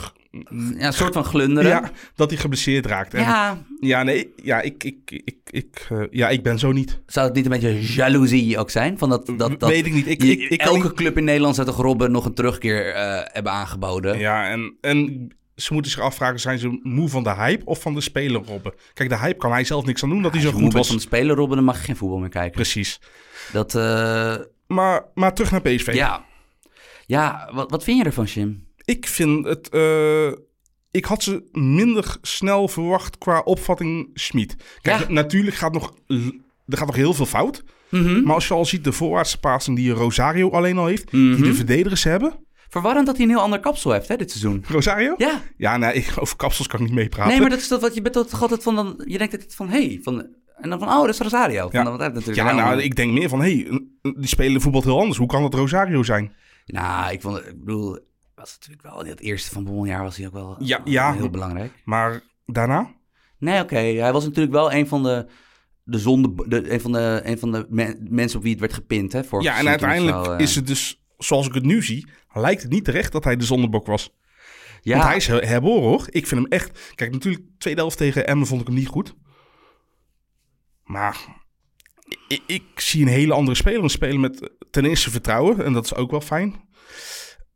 ja, 0.77 0.87
een 0.87 0.93
soort 0.93 1.13
van 1.13 1.23
glunderen. 1.23 1.69
ja, 1.69 1.91
dat 2.15 2.29
hij 2.29 2.39
geblesseerd 2.39 2.85
raakt. 2.85 3.13
En, 3.13 3.21
ja. 3.21 3.63
ja, 3.79 4.03
nee, 4.03 4.33
ja, 4.43 4.61
ik, 4.61 4.83
ik, 4.83 5.21
ik, 5.23 5.37
ik, 5.49 5.87
ja, 6.11 6.29
ik 6.29 6.43
ben 6.43 6.59
zo 6.59 6.71
niet. 6.71 7.01
Zou 7.05 7.25
het 7.27 7.35
niet 7.35 7.45
een 7.45 7.51
beetje 7.51 7.93
jaloezie 7.93 8.57
ook 8.57 8.69
zijn? 8.69 8.97
Van 8.97 9.09
dat, 9.09 9.25
dat, 9.25 9.59
dat 9.59 9.69
Weet 9.69 9.85
ik 9.85 9.93
niet. 9.93 10.07
Ik, 10.07 10.23
je- 10.23 10.31
ik, 10.37 10.49
ik 10.49 10.61
elke 10.61 10.83
niet- 10.83 10.93
club 10.93 11.17
in 11.17 11.23
Nederland 11.23 11.55
zou 11.55 11.67
toch 11.67 11.77
Robben 11.81 12.11
nog 12.11 12.25
een 12.25 12.33
terugkeer 12.33 12.93
hebben 13.31 13.51
aangeboden? 13.51 14.19
Ja, 14.19 14.49
en, 14.49 14.75
en 14.81 15.27
ze 15.55 15.73
moeten 15.73 15.91
zich 15.91 16.01
afvragen, 16.01 16.39
zijn 16.39 16.59
ze 16.59 16.79
moe 16.83 17.09
van 17.09 17.23
de 17.23 17.33
hype 17.33 17.65
of 17.65 17.81
van 17.81 17.93
de 17.93 18.01
speler 18.01 18.41
Robben? 18.45 18.73
Kijk, 18.93 19.09
de 19.09 19.17
hype 19.17 19.37
kan 19.37 19.51
hij 19.51 19.63
zelf 19.63 19.85
niks 19.85 20.03
aan 20.03 20.09
doen, 20.09 20.21
dat 20.21 20.31
hij 20.33 20.45
Als 20.45 20.51
zo 20.53 20.59
goed 20.59 20.73
was. 20.73 20.87
van 20.87 20.95
de 20.95 21.01
speler, 21.01 21.35
Robben, 21.35 21.55
dan 21.55 21.65
mag 21.65 21.77
je 21.77 21.83
geen 21.83 21.95
voetbal 21.95 22.17
meer 22.19 22.29
kijken. 22.29 22.51
Precies. 22.51 22.99
Dat, 23.51 23.75
eh, 23.75 24.35
Maar, 24.67 25.05
maar 25.13 25.33
terug 25.33 25.51
naar 25.51 25.61
PSV. 25.61 25.91
ja. 25.93 26.25
Ja, 27.07 27.49
wat, 27.53 27.69
wat 27.71 27.83
vind 27.83 27.97
je 27.97 28.03
ervan, 28.03 28.25
Jim? 28.25 28.67
Ik 28.85 29.07
vind 29.07 29.45
het... 29.45 29.69
eh, 29.69 30.27
ik 30.91 31.05
had 31.05 31.23
ze 31.23 31.43
minder 31.51 32.17
snel 32.21 32.67
verwacht 32.67 33.17
qua 33.17 33.39
opvatting 33.39 34.09
Schmid. 34.13 34.55
Kijk, 34.81 34.99
Ja. 35.07 35.13
natuurlijk 35.13 35.55
gaat 35.55 35.73
nog... 35.73 35.93
Er 36.67 36.77
gaat 36.77 36.87
nog 36.87 36.95
heel 36.95 37.13
veel 37.13 37.25
fout. 37.25 37.63
Maar 38.23 38.33
als 38.33 38.47
je 38.47 38.53
al 38.53 38.65
ziet 38.65 38.83
de 38.83 38.91
voorwaartse 38.91 39.39
passing 39.39 39.77
die 39.77 39.91
Rosario 39.91 40.49
alleen 40.49 40.77
al 40.77 40.85
heeft... 40.85 41.11
Mhm. 41.11 41.35
Die 41.35 41.43
de 41.43 41.53
verdedigers 41.53 42.03
hebben. 42.03 42.45
Verwarrend 42.75 43.05
dat 43.05 43.15
hij 43.15 43.25
een 43.25 43.31
heel 43.31 43.41
ander 43.41 43.59
kapsel 43.59 43.91
heeft, 43.91 44.07
hè, 44.07 44.15
dit 44.15 44.29
seizoen. 44.31 44.63
Rosario? 44.67 45.13
Ja, 45.17 45.41
Ja, 45.57 45.77
nee, 45.77 45.93
ik, 45.93 46.13
over 46.19 46.35
kapsels 46.37 46.67
kan 46.67 46.79
ik 46.79 46.85
niet 46.85 46.95
meepraten. 46.95 47.31
nee, 47.31 47.39
maar 47.41 47.49
dat 47.49 47.59
is 47.59 47.67
dat 47.67 47.81
wat 47.81 47.93
je 47.95 48.01
bent 48.01 48.13
toch 48.29 48.41
altijd 48.41 48.63
van 48.63 48.75
dan. 48.75 49.03
Je 49.05 49.17
denkt 49.17 49.33
het 49.33 49.55
van 49.55 49.69
hé, 49.69 49.99
van 50.03 50.27
en 50.57 50.69
dan 50.69 50.79
van 50.79 50.87
oh, 50.87 50.99
dat 51.01 51.09
is 51.09 51.19
Rosario. 51.19 51.69
Van, 51.69 51.83
Ja. 51.85 51.97
natuurlijk 51.97 52.35
Ja, 52.35 52.51
nou, 52.53 52.81
ik 52.81 52.95
denk 52.95 53.11
meer 53.11 53.29
van... 53.29 53.41
Hé, 53.41 53.53
hey, 53.67 53.81
die 54.01 54.27
spelen 54.27 54.61
voetbal 54.61 54.81
heel 54.81 54.99
anders. 54.99 55.17
Hoe 55.17 55.27
kan 55.27 55.41
dat 55.41 55.53
Rosario 55.53 56.03
zijn? 56.03 56.33
Nou, 56.65 57.11
ik 57.11 57.21
vond, 57.21 57.37
ik 57.37 57.59
bedoel, 57.59 57.99
was 58.35 58.53
natuurlijk 58.59 58.81
wel 58.87 59.03
in 59.03 59.09
het 59.09 59.19
eerste 59.19 59.51
van 59.51 59.63
Bommeljaar 59.63 60.03
was 60.03 60.17
hij 60.17 60.27
ook 60.27 60.33
wel 60.33 60.55
Ja, 60.59 60.81
ja. 60.83 61.13
heel 61.13 61.29
belangrijk. 61.29 61.71
Maar 61.85 62.21
daarna? 62.45 62.91
Nee, 63.37 63.61
oké, 63.61 63.75
hij 63.75 64.13
was 64.13 64.23
natuurlijk 64.23 64.53
wel 64.53 64.73
een 64.73 64.87
van 64.87 65.03
de 65.03 65.25
de 65.83 65.99
zonde, 65.99 66.33
de, 66.47 66.73
een 66.73 66.81
van 66.81 66.91
de, 66.91 67.21
een 67.23 67.39
van 67.39 67.51
de 67.51 67.65
men- 67.69 68.07
mensen 68.09 68.37
op 68.37 68.43
wie 68.43 68.51
het 68.51 68.61
werd 68.61 68.73
gepind, 68.73 69.11
hè? 69.13 69.21
Ja, 69.39 69.57
en 69.57 69.67
uiteindelijk 69.67 70.25
zo, 70.25 70.31
eh, 70.31 70.39
is 70.39 70.55
het 70.55 70.67
dus, 70.67 71.01
zoals 71.17 71.47
ik 71.47 71.53
het 71.53 71.63
nu 71.65 71.83
zie, 71.83 72.07
lijkt 72.33 72.61
het 72.61 72.71
niet 72.71 72.85
terecht 72.85 73.11
dat 73.11 73.23
hij 73.23 73.35
de 73.35 73.45
zondebok 73.45 73.85
was. 73.85 74.09
ja, 74.81 74.91
Want 74.97 75.07
hij 75.07 75.15
is 75.15 75.27
he- 75.27 75.45
herboren 75.45 75.83
hoor. 75.89 76.05
Ik 76.09 76.27
vind 76.27 76.41
hem 76.41 76.51
echt... 76.51 76.91
Kijk, 76.95 77.11
natuurlijk, 77.11 77.43
tweede 77.57 77.79
helft 77.81 77.97
tegen 77.97 78.27
Emmen 78.27 78.47
vond 78.47 78.61
ik 78.61 78.67
hem 78.67 78.75
niet 78.75 78.87
goed. 78.87 79.13
Maar 80.83 81.17
ik, 82.27 82.41
ik 82.47 82.63
zie 82.75 83.01
een 83.01 83.07
hele 83.07 83.33
andere 83.33 83.57
speler. 83.57 83.83
Een 83.83 83.89
speler 83.89 84.19
met 84.19 84.41
eh, 84.41 84.47
ten 84.69 84.85
eerste 84.85 85.09
vertrouwen. 85.11 85.65
En 85.65 85.73
dat 85.73 85.85
is 85.85 85.95
ook 85.95 86.11
wel 86.11 86.21
fijn. 86.21 86.63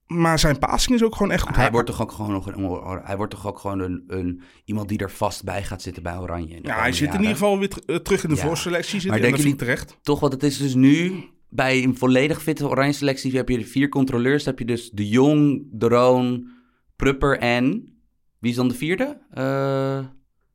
Maar 0.07 0.39
zijn 0.39 0.59
passing 0.59 0.95
is 0.95 1.03
ook 1.03 1.15
gewoon 1.15 1.31
echt 1.31 1.43
goed. 1.47 1.55
hij 1.55 1.71
wordt 1.71 1.87
toch 1.87 2.01
ook 2.01 2.11
gewoon 2.11 2.31
nog 2.31 2.45
een, 2.45 3.01
hij 3.03 3.17
wordt 3.17 3.31
toch 3.31 3.47
ook 3.47 3.59
gewoon 3.59 3.79
een, 3.79 4.03
een 4.07 4.41
iemand 4.65 4.89
die 4.89 4.97
er 4.97 5.11
vast 5.11 5.43
bij 5.43 5.63
gaat 5.63 5.81
zitten 5.81 6.03
bij 6.03 6.17
Oranje. 6.17 6.59
ja, 6.61 6.79
hij 6.79 6.91
zit 6.91 7.07
in 7.13 7.19
ieder 7.19 7.31
geval 7.33 7.59
weer 7.59 7.71
eh, 7.85 7.95
terug 7.95 8.23
in 8.23 8.29
de 8.29 8.35
Ja. 8.35 8.41
voorselectie. 8.41 8.99
Zit, 8.99 9.09
Maar 9.09 9.19
en 9.19 9.25
denk 9.31 9.37
je 9.37 9.47
ik 9.47 9.57
terecht. 9.57 9.97
Toch, 10.01 10.19
want 10.19 10.33
het 10.33 10.43
is 10.43 10.57
dus 10.57 10.73
nu 10.73 11.23
bij 11.49 11.83
een 11.83 11.97
volledig 11.97 12.41
fitte 12.41 12.69
oranje 12.69 12.93
selectie 12.93 13.35
heb 13.35 13.49
je 13.49 13.65
vier 13.65 13.89
controleurs. 13.89 14.45
Heb 14.45 14.59
je 14.59 14.65
dus 14.65 14.89
De 14.89 15.07
Jong, 15.07 15.67
De 15.71 15.87
Roon, 15.87 16.49
Prupper 16.95 17.37
en... 17.37 17.93
Wie 18.39 18.49
is 18.49 18.55
dan 18.55 18.67
de 18.67 18.73
vierde? 18.73 19.21
Eh, 19.31 20.05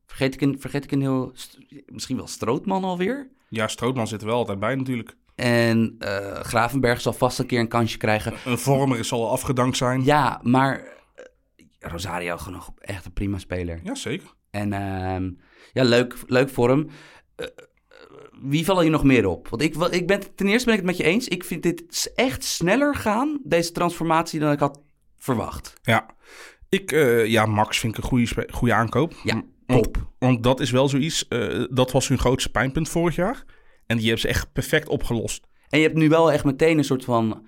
vergeet, 0.06 0.34
ik 0.34 0.40
een, 0.40 0.60
vergeet 0.60 0.84
ik 0.84 0.92
een 0.92 1.00
heel... 1.00 1.32
Misschien 1.86 2.16
wel 2.16 2.26
Strootman 2.26 2.84
alweer? 2.84 3.30
Ja, 3.48 3.68
Strootman 3.68 4.06
zit 4.06 4.20
er 4.20 4.26
wel 4.26 4.36
altijd 4.36 4.58
bij 4.58 4.74
natuurlijk. 4.74 5.16
En 5.34 5.96
eh, 5.98 6.40
Gravenberg 6.40 7.00
zal 7.00 7.12
vast 7.12 7.38
een 7.38 7.46
keer 7.46 7.60
een 7.60 7.68
kansje 7.68 7.98
krijgen. 7.98 8.34
Een 8.44 8.58
vormer 8.58 9.04
zal 9.04 9.30
afgedankt 9.30 9.76
zijn. 9.76 10.04
Ja, 10.04 10.40
maar 10.42 10.80
eh, 11.14 11.24
Rosario 11.78 12.38
nog 12.50 12.72
echt 12.78 13.04
een 13.04 13.12
prima 13.12 13.38
speler. 13.38 13.80
Ja, 13.82 13.94
zeker. 13.94 14.34
En 14.50 14.72
ehm, 14.72 15.30
ja, 15.72 15.84
leuk, 15.84 16.16
leuk 16.26 16.48
voor 16.48 16.68
hem. 16.68 16.88
Wie 18.44 18.64
vallen 18.64 18.84
je 18.84 18.90
nog 18.90 19.04
meer 19.04 19.26
op? 19.26 19.48
Want 19.48 19.62
ik, 19.62 19.74
ik 19.74 20.06
ben, 20.06 20.34
ten 20.34 20.46
eerste 20.46 20.64
ben 20.64 20.74
ik 20.74 20.80
het 20.80 20.90
met 20.90 20.96
je 20.96 21.12
eens. 21.12 21.28
Ik 21.28 21.44
vind 21.44 21.62
dit 21.62 22.12
echt 22.14 22.44
sneller 22.44 22.94
gaan, 22.94 23.40
deze 23.42 23.72
transformatie, 23.72 24.40
dan 24.40 24.52
ik 24.52 24.58
had 24.58 24.80
verwacht. 25.16 25.74
Ja. 25.82 26.06
Ik, 26.68 26.92
eh, 26.92 27.26
ja, 27.26 27.46
Max 27.46 27.78
vind 27.78 27.96
ik 27.96 28.02
een 28.02 28.08
goede, 28.08 28.48
goede 28.50 28.74
aankoop. 28.74 29.14
Ja, 29.22 29.42
top. 29.66 30.10
want 30.18 30.42
dat 30.42 30.60
is 30.60 30.70
wel 30.70 30.88
zoiets, 30.88 31.28
eh, 31.28 31.64
dat 31.70 31.92
was 31.92 32.08
hun 32.08 32.18
grootste 32.18 32.50
pijnpunt 32.50 32.88
vorig 32.88 33.14
jaar. 33.14 33.44
En 33.86 33.96
die 33.96 34.04
hebben 34.04 34.22
ze 34.22 34.28
echt 34.28 34.52
perfect 34.52 34.88
opgelost. 34.88 35.46
En 35.68 35.78
je 35.78 35.84
hebt 35.84 35.98
nu 35.98 36.08
wel 36.08 36.32
echt 36.32 36.44
meteen 36.44 36.78
een 36.78 36.84
soort 36.84 37.04
van... 37.04 37.46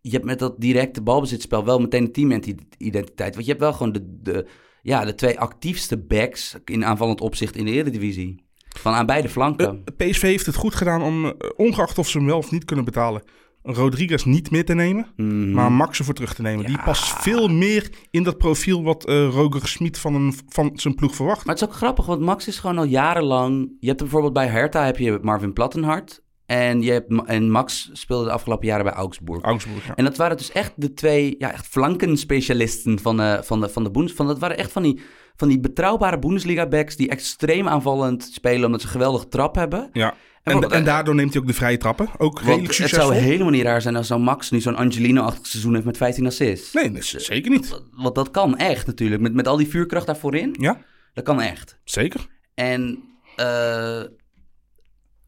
Je 0.00 0.10
hebt 0.10 0.24
met 0.24 0.38
dat 0.38 0.60
directe 0.60 1.02
balbezitspel 1.02 1.64
wel 1.64 1.78
meteen 1.78 2.04
een 2.04 2.12
teamidentiteit. 2.12 3.34
Want 3.34 3.46
je 3.46 3.50
hebt 3.50 3.60
wel 3.60 3.72
gewoon 3.72 3.92
de, 3.92 4.18
de, 4.20 4.46
ja, 4.82 5.04
de 5.04 5.14
twee 5.14 5.40
actiefste 5.40 5.98
backs 5.98 6.56
in 6.64 6.84
aanvallend 6.84 7.20
opzicht 7.20 7.56
in 7.56 7.64
de 7.64 7.70
Eredivisie. 7.70 8.43
Van 8.78 8.92
aan 8.92 9.06
beide 9.06 9.28
flanken. 9.28 9.82
Eh, 9.96 10.08
PSV 10.08 10.22
heeft 10.22 10.46
het 10.46 10.54
goed 10.54 10.74
gedaan 10.74 11.02
om, 11.02 11.24
eh, 11.24 11.32
ongeacht 11.56 11.98
of 11.98 12.08
ze 12.08 12.18
hem 12.18 12.26
wel 12.26 12.38
of 12.38 12.50
niet 12.50 12.64
kunnen 12.64 12.84
betalen, 12.84 13.22
Rodriguez 13.62 14.24
niet 14.24 14.50
meer 14.50 14.64
te 14.64 14.74
nemen, 14.74 15.06
Mhm. 15.16 15.52
maar 15.52 15.72
Max 15.72 15.98
ervoor 15.98 16.14
terug 16.14 16.34
te 16.34 16.42
nemen. 16.42 16.66
Die 16.66 16.78
past 16.84 17.22
veel 17.22 17.48
meer 17.48 17.90
in 18.10 18.22
dat 18.22 18.38
profiel 18.38 18.82
wat 18.82 19.06
eh 19.06 19.28
Roger 19.28 19.68
Smit 19.68 19.98
van, 19.98 20.14
een, 20.14 20.34
van 20.48 20.70
zijn 20.74 20.94
ploeg 20.94 21.14
verwacht. 21.14 21.44
Maar 21.44 21.54
het 21.54 21.62
is 21.64 21.68
ook 21.68 21.74
grappig, 21.74 22.06
want 22.06 22.20
Max 22.20 22.48
is 22.48 22.58
gewoon 22.58 22.78
al 22.78 22.84
jarenlang... 22.84 23.76
Je 23.80 23.86
hebt 23.86 24.00
bijvoorbeeld 24.00 24.32
bij 24.32 24.46
Hertha 24.46 24.84
heb 24.84 24.98
je 24.98 25.18
Marvin 25.22 25.52
Plattenhart. 25.52 26.22
En, 26.46 26.82
je 26.82 26.90
hebt, 26.92 27.12
en 27.26 27.50
Max 27.50 27.90
speelde 27.92 28.24
de 28.24 28.30
afgelopen 28.32 28.66
jaren 28.66 28.84
bij 28.84 28.92
Augsburg. 28.94 29.42
Augsburg, 29.42 29.86
ja. 29.86 29.94
En 29.94 30.04
dat 30.04 30.16
waren 30.16 30.36
dus 30.36 30.52
echt 30.52 30.72
de 30.76 30.94
twee 30.94 31.34
ja, 31.38 31.52
echt 31.52 31.66
flankenspecialisten 31.66 32.98
van 32.98 33.16
de, 33.16 33.40
van 33.42 33.60
de, 33.60 33.68
van 33.68 33.84
de 33.84 33.90
Bundes. 33.90 34.12
Van, 34.12 34.26
dat 34.26 34.38
waren 34.38 34.58
echt 34.58 34.72
van 34.72 34.82
die, 34.82 35.00
van 35.36 35.48
die 35.48 35.60
betrouwbare 35.60 36.18
Bundesliga-backs... 36.18 36.96
die 36.96 37.08
extreem 37.08 37.68
aanvallend 37.68 38.22
spelen 38.32 38.64
omdat 38.64 38.80
ze 38.80 38.86
een 38.86 38.92
geweldige 38.92 39.28
trap 39.28 39.54
hebben. 39.54 39.88
ja. 39.92 40.14
En, 40.42 40.70
en 40.70 40.84
daardoor 40.84 41.14
neemt 41.14 41.32
hij 41.32 41.42
ook 41.42 41.46
de 41.48 41.54
vrije 41.54 41.76
trappen. 41.76 42.08
Ook 42.18 42.38
redelijk 42.38 42.66
het 42.66 42.74
succesvol. 42.74 43.06
zou 43.08 43.20
helemaal 43.20 43.50
niet 43.50 43.62
raar 43.62 43.82
zijn 43.82 43.96
als 43.96 44.06
zo'n 44.06 44.22
Max 44.22 44.50
nu 44.50 44.60
zo'n 44.60 44.76
Angelino-achtig 44.76 45.46
seizoen 45.46 45.72
heeft 45.74 45.84
met 45.86 45.96
15 45.96 46.26
assists. 46.26 46.72
Nee, 46.72 46.90
nee, 46.90 47.02
zeker 47.02 47.50
niet. 47.50 47.80
Want 47.92 48.14
dat 48.14 48.30
kan 48.30 48.56
echt 48.56 48.86
natuurlijk. 48.86 49.20
Met, 49.22 49.34
met 49.34 49.48
al 49.48 49.56
die 49.56 49.68
vuurkracht 49.68 50.06
daarvoorin, 50.06 50.56
Ja, 50.58 50.80
dat 51.14 51.24
kan 51.24 51.40
echt. 51.40 51.78
zeker. 51.84 52.26
En 52.54 53.04
eh, 53.36 54.02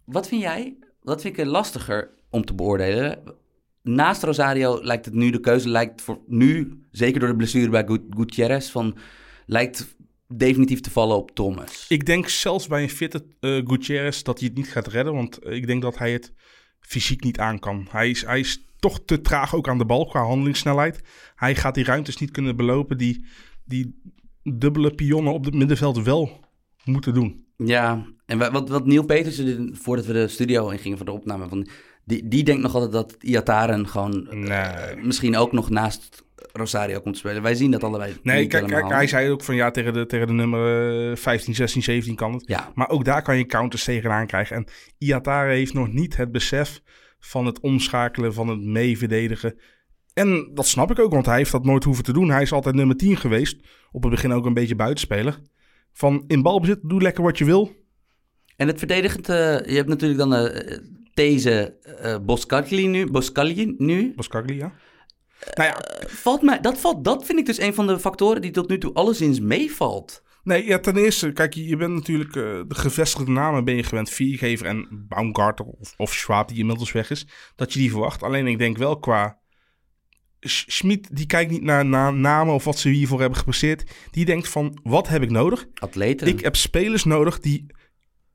wat 0.04 0.28
vind 0.28 0.40
jij? 0.42 0.76
Wat 1.02 1.20
vind 1.20 1.38
ik 1.38 1.44
er 1.44 1.50
lastiger 1.50 2.10
om 2.30 2.44
te 2.44 2.54
beoordelen? 2.54 3.18
Naast 3.82 4.22
Rosario 4.22 4.78
lijkt 4.82 5.04
het 5.04 5.14
nu, 5.14 5.30
de 5.30 5.40
keuze 5.40 5.68
lijkt 5.68 6.02
voor 6.02 6.18
nu, 6.26 6.80
zeker 6.90 7.20
door 7.20 7.28
de 7.28 7.36
blessure 7.36 7.68
bij 7.70 7.84
Gut- 7.86 8.02
Gutierrez, 8.16 8.70
van, 8.70 8.96
lijkt 9.46 9.96
definitief 10.28 10.80
te 10.80 10.90
vallen 10.90 11.16
op 11.16 11.30
Thomas. 11.34 11.86
Ik 11.88 12.06
denk 12.06 12.28
zelfs 12.28 12.66
bij 12.66 12.82
een 12.82 12.90
fitte 12.90 13.26
eh 13.40 13.60
Gutierrez 13.64 14.22
dat 14.22 14.38
hij 14.38 14.48
het 14.48 14.56
niet 14.56 14.68
gaat 14.72 14.86
redden. 14.86 15.14
Want 15.14 15.38
ik 15.46 15.66
denk 15.66 15.82
dat 15.82 15.98
hij 15.98 16.12
het 16.12 16.32
fysiek 16.80 17.24
niet 17.24 17.38
aan 17.38 17.58
kan. 17.58 17.86
Hij 17.90 18.10
is, 18.10 18.24
hij 18.24 18.40
is 18.40 18.64
toch 18.78 19.00
te 19.04 19.20
traag 19.20 19.54
ook 19.54 19.68
aan 19.68 19.78
de 19.78 19.86
bal 19.86 20.06
qua 20.06 20.22
handelingssnelheid. 20.24 21.00
Hij 21.34 21.54
gaat 21.54 21.74
die 21.74 21.84
ruimtes 21.84 22.16
niet 22.16 22.30
kunnen 22.30 22.56
belopen 22.56 22.98
die, 22.98 23.26
die 23.64 24.00
dubbele 24.42 24.94
pionnen 24.94 25.32
op 25.32 25.44
het 25.44 25.54
middenveld 25.54 26.02
wel 26.02 26.40
moeten 26.84 27.14
doen. 27.14 27.44
Ja, 27.56 28.06
en 28.26 28.38
wa- 28.38 28.50
wat, 28.50 28.68
wat 28.68 28.86
Neil 28.86 29.04
Petersen, 29.04 29.76
voordat 29.76 30.06
we 30.06 30.12
de 30.12 30.28
studio 30.28 30.68
ingingen 30.68 30.96
voor 30.96 31.06
de 31.06 31.12
opname, 31.12 31.48
van, 31.48 31.68
die, 32.04 32.28
die 32.28 32.44
denkt 32.44 32.62
nog 32.62 32.74
altijd 32.74 32.92
dat 32.92 33.16
Iataren 33.20 33.88
gewoon 33.88 34.26
Nee. 34.30 34.48
eh, 34.58 35.02
misschien 35.04 35.36
ook 35.36 35.52
nog 35.52 35.70
naast 35.70 36.24
Rosario 36.56 37.00
komt 37.00 37.16
spelen. 37.16 37.42
Wij 37.42 37.54
zien 37.54 37.70
dat 37.70 37.84
allebei 37.84 38.16
Nee, 38.22 38.46
kijk, 38.46 38.66
kijk, 38.66 38.88
hij 38.88 39.06
zei 39.06 39.30
ook 39.30 39.44
van 39.44 39.54
ja, 39.54 39.70
tegen 39.70 39.92
de, 39.92 40.06
tegen 40.06 40.26
de 40.26 40.32
nummer 40.32 41.10
eh, 41.10 41.16
15, 41.16 41.54
16, 41.54 41.82
17 41.82 42.14
kan 42.14 42.32
het. 42.32 42.42
Ja, 42.46 42.72
Maar 42.74 42.88
ook 42.88 43.04
daar 43.04 43.22
kan 43.22 43.38
je 43.38 43.46
counters 43.46 43.84
tegenaan 43.84 44.26
krijgen. 44.26 44.56
En 44.56 44.66
Iatare 44.98 45.52
heeft 45.52 45.74
nog 45.74 45.92
niet 45.92 46.16
het 46.16 46.32
besef 46.32 46.80
van 47.18 47.46
het 47.46 47.60
omschakelen, 47.60 48.34
van 48.34 48.48
het 48.48 48.60
meeverdedigen. 48.60 49.58
En 50.12 50.50
dat 50.54 50.66
snap 50.66 50.90
ik 50.90 50.98
ook, 50.98 51.12
want 51.12 51.26
hij 51.26 51.36
heeft 51.36 51.52
dat 51.52 51.64
nooit 51.64 51.84
hoeven 51.84 52.04
te 52.04 52.12
doen. 52.12 52.30
Hij 52.30 52.42
is 52.42 52.52
altijd 52.52 52.74
nummer 52.74 52.96
10 52.96 53.16
geweest. 53.16 53.60
Op 53.92 54.02
het 54.02 54.10
begin 54.10 54.32
ook 54.32 54.46
een 54.46 54.54
beetje 54.54 54.76
buitenspeler. 54.76 55.38
Van 55.92 56.24
in 56.26 56.42
balbezit, 56.42 56.78
doe 56.82 57.02
lekker 57.02 57.22
wat 57.22 57.38
je 57.38 57.44
wil. 57.44 57.72
En 58.56 58.66
het 58.66 58.78
verdedigend, 58.78 59.28
eh, 59.28 59.36
je 59.66 59.74
hebt 59.74 59.88
natuurlijk 59.88 60.18
dan 60.18 60.34
eh, 60.34 60.78
deze 61.14 61.76
eh 61.82 62.16
Boscagli 62.18 62.86
nu, 62.86 63.10
Boscagli 63.10 63.74
nu. 63.78 64.12
Boskagli, 64.16 64.56
ja. 64.56 64.72
Nou 65.54 65.68
ja, 65.68 65.80
Valt 66.06 66.42
mij, 66.42 66.60
dat, 66.60 66.78
valt, 66.80 67.04
dat 67.04 67.24
vind 67.24 67.38
ik 67.38 67.46
dus 67.46 67.60
een 67.60 67.74
van 67.74 67.86
de 67.86 67.98
factoren 67.98 68.42
die 68.42 68.50
tot 68.50 68.68
nu 68.68 68.78
toe 68.78 68.92
alleszins 68.94 69.40
meevalt. 69.40 70.22
nee, 70.44 70.64
ja, 70.66 70.78
ten 70.78 70.96
eerste, 70.96 71.32
kijk, 71.32 71.54
je 71.54 71.66
je 71.66 71.76
bent 71.76 71.94
natuurlijk 71.94 72.36
eh, 72.36 72.42
de 72.42 72.74
gevestigde 72.74 73.30
namen 73.30 73.64
ben 73.64 73.76
je 73.76 73.82
gewend. 73.82 74.10
Viergever 74.10 74.66
en 74.66 75.06
Baumgarter 75.08 75.64
of, 75.64 75.94
of 75.96 76.12
Schwab, 76.14 76.48
die 76.48 76.58
inmiddels 76.58 76.92
weg 76.92 77.10
is. 77.10 77.26
Dat 77.56 77.72
je 77.72 77.78
die 77.78 77.90
verwacht. 77.90 78.22
Alleen 78.22 78.46
ik 78.46 78.58
denk 78.58 78.76
wel 78.76 78.98
qua... 78.98 79.38
Sch- 80.40 80.64
Schmid, 80.66 81.16
die 81.16 81.26
kijkt 81.26 81.50
niet 81.50 81.62
naar, 81.62 81.84
naar 81.84 82.14
namen 82.14 82.54
of 82.54 82.64
wat 82.64 82.78
ze 82.78 82.88
hiervoor 82.88 83.20
hebben 83.20 83.38
gepresteerd. 83.38 83.84
Die 84.10 84.24
denkt 84.24 84.48
van, 84.48 84.80
wat 84.82 85.08
heb 85.08 85.22
ik 85.22 85.30
nodig? 85.30 85.66
Atleten. 85.74 86.26
Ik 86.26 86.40
heb 86.40 86.56
spelers 86.56 87.04
nodig 87.04 87.38
die 87.40 87.66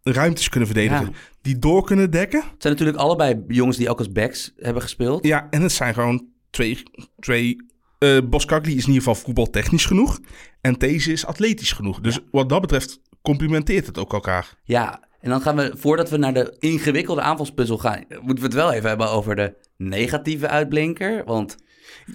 ruimtes 0.03 0.49
kunnen 0.49 0.69
verdedigen. 0.69 1.05
Ja. 1.05 1.11
Die 1.41 1.59
door 1.59 1.83
kunnen 1.85 2.11
dekken. 2.11 2.39
Het 2.39 2.61
zijn 2.61 2.73
natuurlijk 2.73 2.97
allebei 2.97 3.43
jongens 3.47 3.77
die 3.77 3.89
ook 3.89 3.97
als 3.97 4.11
backs 4.11 4.51
hebben 4.57 4.81
gespeeld. 4.81 5.25
Ja, 5.25 5.47
en 5.49 5.61
het 5.61 5.71
zijn 5.71 5.93
gewoon 5.93 6.27
twee... 6.51 6.83
twee 7.19 7.69
eh 7.97 8.17
Boskagli 8.29 8.75
is 8.75 8.81
in 8.81 8.93
ieder 8.93 9.03
geval 9.03 9.15
voetbaltechnisch 9.15 9.85
genoeg. 9.85 10.19
En 10.61 10.73
deze 10.73 11.11
is 11.11 11.25
atletisch 11.25 11.71
genoeg. 11.71 11.99
Dus 11.99 12.19
wat 12.31 12.49
dat 12.49 12.61
betreft 12.61 13.01
complimenteert 13.21 13.85
het 13.85 13.97
ook 13.97 14.13
elkaar. 14.13 14.53
Ja, 14.63 15.09
En 15.19 15.29
dan 15.29 15.41
gaan 15.41 15.55
we, 15.55 15.73
voordat 15.77 16.09
we 16.09 16.17
naar 16.17 16.33
de 16.33 16.55
ingewikkelde 16.59 17.21
aanvalspuzzel 17.21 17.77
gaan, 17.77 18.05
moeten 18.09 18.35
we 18.35 18.43
het 18.43 18.53
wel 18.53 18.71
even 18.71 18.89
hebben 18.89 19.09
over 19.09 19.35
de 19.35 19.53
negatieve 19.77 20.47
uitblinker. 20.47 21.23
Want 21.25 21.57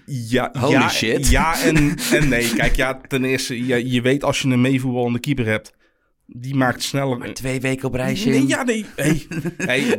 Ja, 0.06 0.50
Holy 0.58 0.72
ja, 0.72 0.88
shit. 0.88 1.28
Ja 1.28 1.62
en, 1.62 1.76
en 2.18 2.28
nee. 2.28 2.54
Kijk, 2.54 2.76
ja, 2.76 3.00
ten 3.08 3.24
eerste, 3.24 3.66
je, 3.66 3.90
je 3.90 4.00
weet 4.00 4.24
als 4.24 4.42
je 4.42 4.48
een 4.48 4.60
meevoetballende 4.60 5.20
keeper 5.20 5.46
hebt, 5.46 5.72
die 6.26 6.54
maakt 6.54 6.82
sneller... 6.82 7.34
twee 7.34 7.60
weken 7.60 7.88
op 7.88 7.94
reisje. 7.94 8.28
Nee, 8.28 8.46
ja, 8.46 8.62
nee. 8.62 8.86
Hey, 8.96 9.26
hey, 9.56 9.98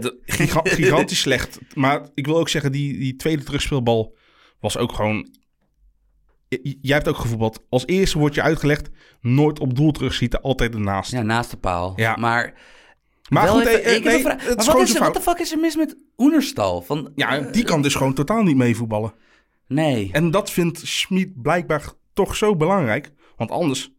gigantisch 0.64 1.20
slecht. 1.20 1.60
Maar 1.74 2.10
ik 2.14 2.26
wil 2.26 2.38
ook 2.38 2.50
zeggen, 2.50 2.72
die, 2.72 2.98
die 2.98 3.16
tweede 3.16 3.44
terugspeelbal 3.44 4.17
was 4.60 4.78
ook 4.78 4.92
gewoon... 4.94 5.28
Jij 6.82 6.96
hebt 6.96 7.08
ook 7.08 7.18
gevoetbald. 7.18 7.64
Als 7.70 7.86
eerste 7.86 8.18
wordt 8.20 8.36
je 8.36 8.42
uitgelegd, 8.42 8.90
nooit 9.22 9.60
op 9.60 9.76
doel 9.76 9.92
terugschieten, 9.92 10.42
altijd 10.42 10.74
ernaast. 10.74 11.12
Ja, 11.12 11.22
naast 11.22 11.52
de 11.52 11.58
paal. 11.58 11.94
Ja. 11.96 12.16
Maar, 12.16 12.54
maar 13.30 13.48
goed, 13.48 13.66
even- 13.66 13.84
eh, 13.84 13.90
eh, 13.92 13.96
ik 13.96 14.04
nee, 14.04 14.24
Maar 14.24 14.48
is 14.58 14.66
wat, 14.66 14.80
is 14.82 14.96
er, 14.96 15.00
wat 15.02 15.14
de 15.14 15.22
fuck 15.22 15.38
is 15.40 15.52
er 15.52 15.60
mis 15.60 15.76
met 15.76 15.96
Oenerstal? 16.18 16.82
Van, 16.82 17.12
Ja, 17.16 17.38
eh, 17.38 17.52
die 17.52 17.64
kan 17.64 17.82
dus 17.82 17.96
gewoon 17.96 18.14
totaal 18.14 18.44
niet 18.44 18.56
meevoetballen. 18.56 19.14
Nee. 19.68 20.10
En 20.12 20.32
dat 20.32 20.52
vindt 20.52 20.80
Schmid 20.80 21.42
blijkbaar 21.42 21.84
toch 22.14 22.36
zo 22.36 22.56
belangrijk. 22.56 23.12
Want 23.38 23.52
anders 23.52 23.92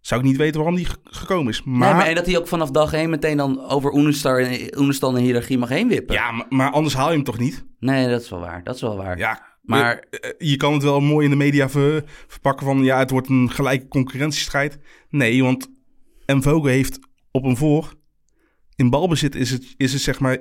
zou 0.00 0.20
ik 0.20 0.26
niet 0.26 0.36
weten 0.36 0.56
waarom 0.60 0.76
die 0.76 0.84
ge- 0.86 0.96
gekomen 1.02 1.52
is. 1.52 1.62
Maar, 1.62 1.88
nee, 1.88 1.96
maar 1.96 2.06
en 2.06 2.14
dat 2.14 2.26
hij 2.26 2.38
ook 2.38 2.48
vanaf 2.48 2.70
dag 2.70 2.92
één 2.92 3.10
meteen 3.10 3.36
dan 3.36 3.64
over 3.68 3.92
Oenerstal, 3.92 4.36
en 4.38 5.14
de 5.14 5.20
hiërarchie 5.20 5.58
mag 5.58 5.68
heen 5.68 5.88
wippen. 5.88 6.14
ja, 6.14 6.30
maar, 6.30 6.46
maar 6.48 6.70
anders 6.70 6.94
haal 6.94 7.08
je 7.08 7.14
hem 7.14 7.24
toch 7.24 7.38
niet? 7.38 7.64
Nee, 7.78 8.08
dat 8.08 8.20
is 8.22 8.30
wel 8.30 8.40
waar. 8.40 8.64
Dat 8.64 8.74
is 8.74 8.80
wel 8.80 8.96
waar. 8.96 9.18
Ja, 9.18 9.53
Maar- 9.64 10.04
eh, 10.10 10.30
eh, 10.30 10.34
je 10.38 10.56
kan 10.56 10.72
het 10.72 10.82
wel 10.82 11.00
mooi 11.00 11.24
in 11.24 11.30
de 11.30 11.36
media 11.36 11.68
ver- 11.68 12.04
verpakken 12.26 12.66
van... 12.66 12.84
ja, 12.84 12.98
het 12.98 13.10
wordt 13.10 13.28
een 13.28 13.50
gelijke 13.50 13.88
concurrentiestrijd. 13.88 14.78
Nee, 15.10 15.42
want 15.42 15.68
Mvogo 16.26 16.66
heeft 16.66 16.98
op 17.30 17.44
een 17.44 17.56
voor... 17.56 17.92
in 18.76 18.90
balbezit 18.90 19.34
is 19.34 19.50
het, 19.50 19.74
is 19.76 19.92
het 19.92 20.02
zeg 20.02 20.20
maar 20.20 20.38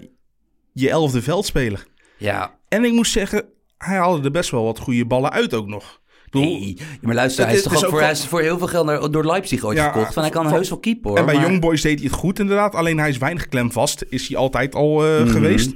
je 0.73 0.89
elfde 0.89 1.21
veldspeler. 1.21 1.85
Ja. 2.17 2.59
En 2.67 2.83
ik 2.83 2.91
moet 2.93 3.07
zeggen, 3.07 3.45
hij 3.77 3.97
haalde 3.97 4.23
er 4.23 4.31
best 4.31 4.49
wel 4.51 4.63
wat 4.63 4.79
goede 4.79 5.05
ballen 5.05 5.31
uit 5.31 5.53
ook 5.53 5.67
nog. 5.67 6.01
Nee. 6.31 6.77
Maar 7.01 7.15
luister, 7.15 7.45
hij 7.45 7.55
is 7.55 7.61
toch 7.63 7.73
ook 7.73 7.79
voor, 7.79 7.93
ook 7.93 7.99
hij 7.99 8.11
is 8.11 8.25
voor 8.25 8.41
heel 8.41 8.57
veel 8.57 8.67
geld 8.67 8.85
naar, 8.85 9.11
door 9.11 9.25
Leipzig 9.25 9.63
ooit 9.63 9.77
Ja, 9.77 9.91
verkocht. 9.91 10.13
Van 10.13 10.23
hij 10.23 10.31
kan 10.31 10.43
van- 10.43 10.53
heus 10.53 10.69
wel 10.69 10.79
keeper 10.79 11.09
hoor. 11.09 11.19
En 11.19 11.25
bij 11.25 11.35
maar- 11.35 11.43
Young 11.43 11.61
Boys 11.61 11.81
deed 11.81 11.99
hij 11.99 12.07
het 12.07 12.17
goed 12.19 12.39
inderdaad. 12.39 12.75
Alleen 12.75 12.97
hij 12.99 13.09
is 13.09 13.17
weinig 13.17 13.47
klemvast. 13.47 14.05
Is 14.09 14.27
hij 14.27 14.37
altijd 14.37 14.75
al 14.75 14.99
Mhm. 14.99 15.27
geweest. 15.27 15.73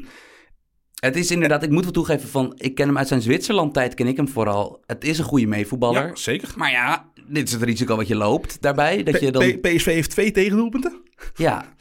Het 0.98 1.16
is 1.16 1.32
inderdaad, 1.32 1.64
ik 1.64 1.70
moet 1.70 1.84
wel 1.84 1.92
toegeven 1.92 2.30
van, 2.30 2.54
ik 2.58 2.76
ken 2.76 2.88
hem 2.88 2.98
uit 2.98 3.08
zijn 3.08 3.22
Zwitserland 3.22 3.74
tijd, 3.74 3.94
ken 3.94 4.08
ik 4.08 4.18
hem 4.18 4.28
vooral. 4.28 4.82
Het 4.86 5.04
is 5.04 5.18
een 5.18 5.26
goede 5.26 5.48
meevoetballer. 5.48 6.08
Ja, 6.08 6.16
zeker. 6.16 6.54
Maar 6.56 6.72
ja, 6.72 7.12
dit 7.28 7.48
is 7.48 7.54
het 7.54 7.64
risico 7.64 7.96
wat 7.96 8.08
je 8.08 8.16
loopt 8.16 8.62
daarbij. 8.62 9.04
Dat 9.04 9.20
je 9.20 9.32
dan, 9.32 9.60
P- 9.60 9.62
PSV 9.62 9.86
heeft 9.86 10.10
twee 10.10 10.32
tegendoelpunten. 10.32 11.02
ja. 11.36 11.76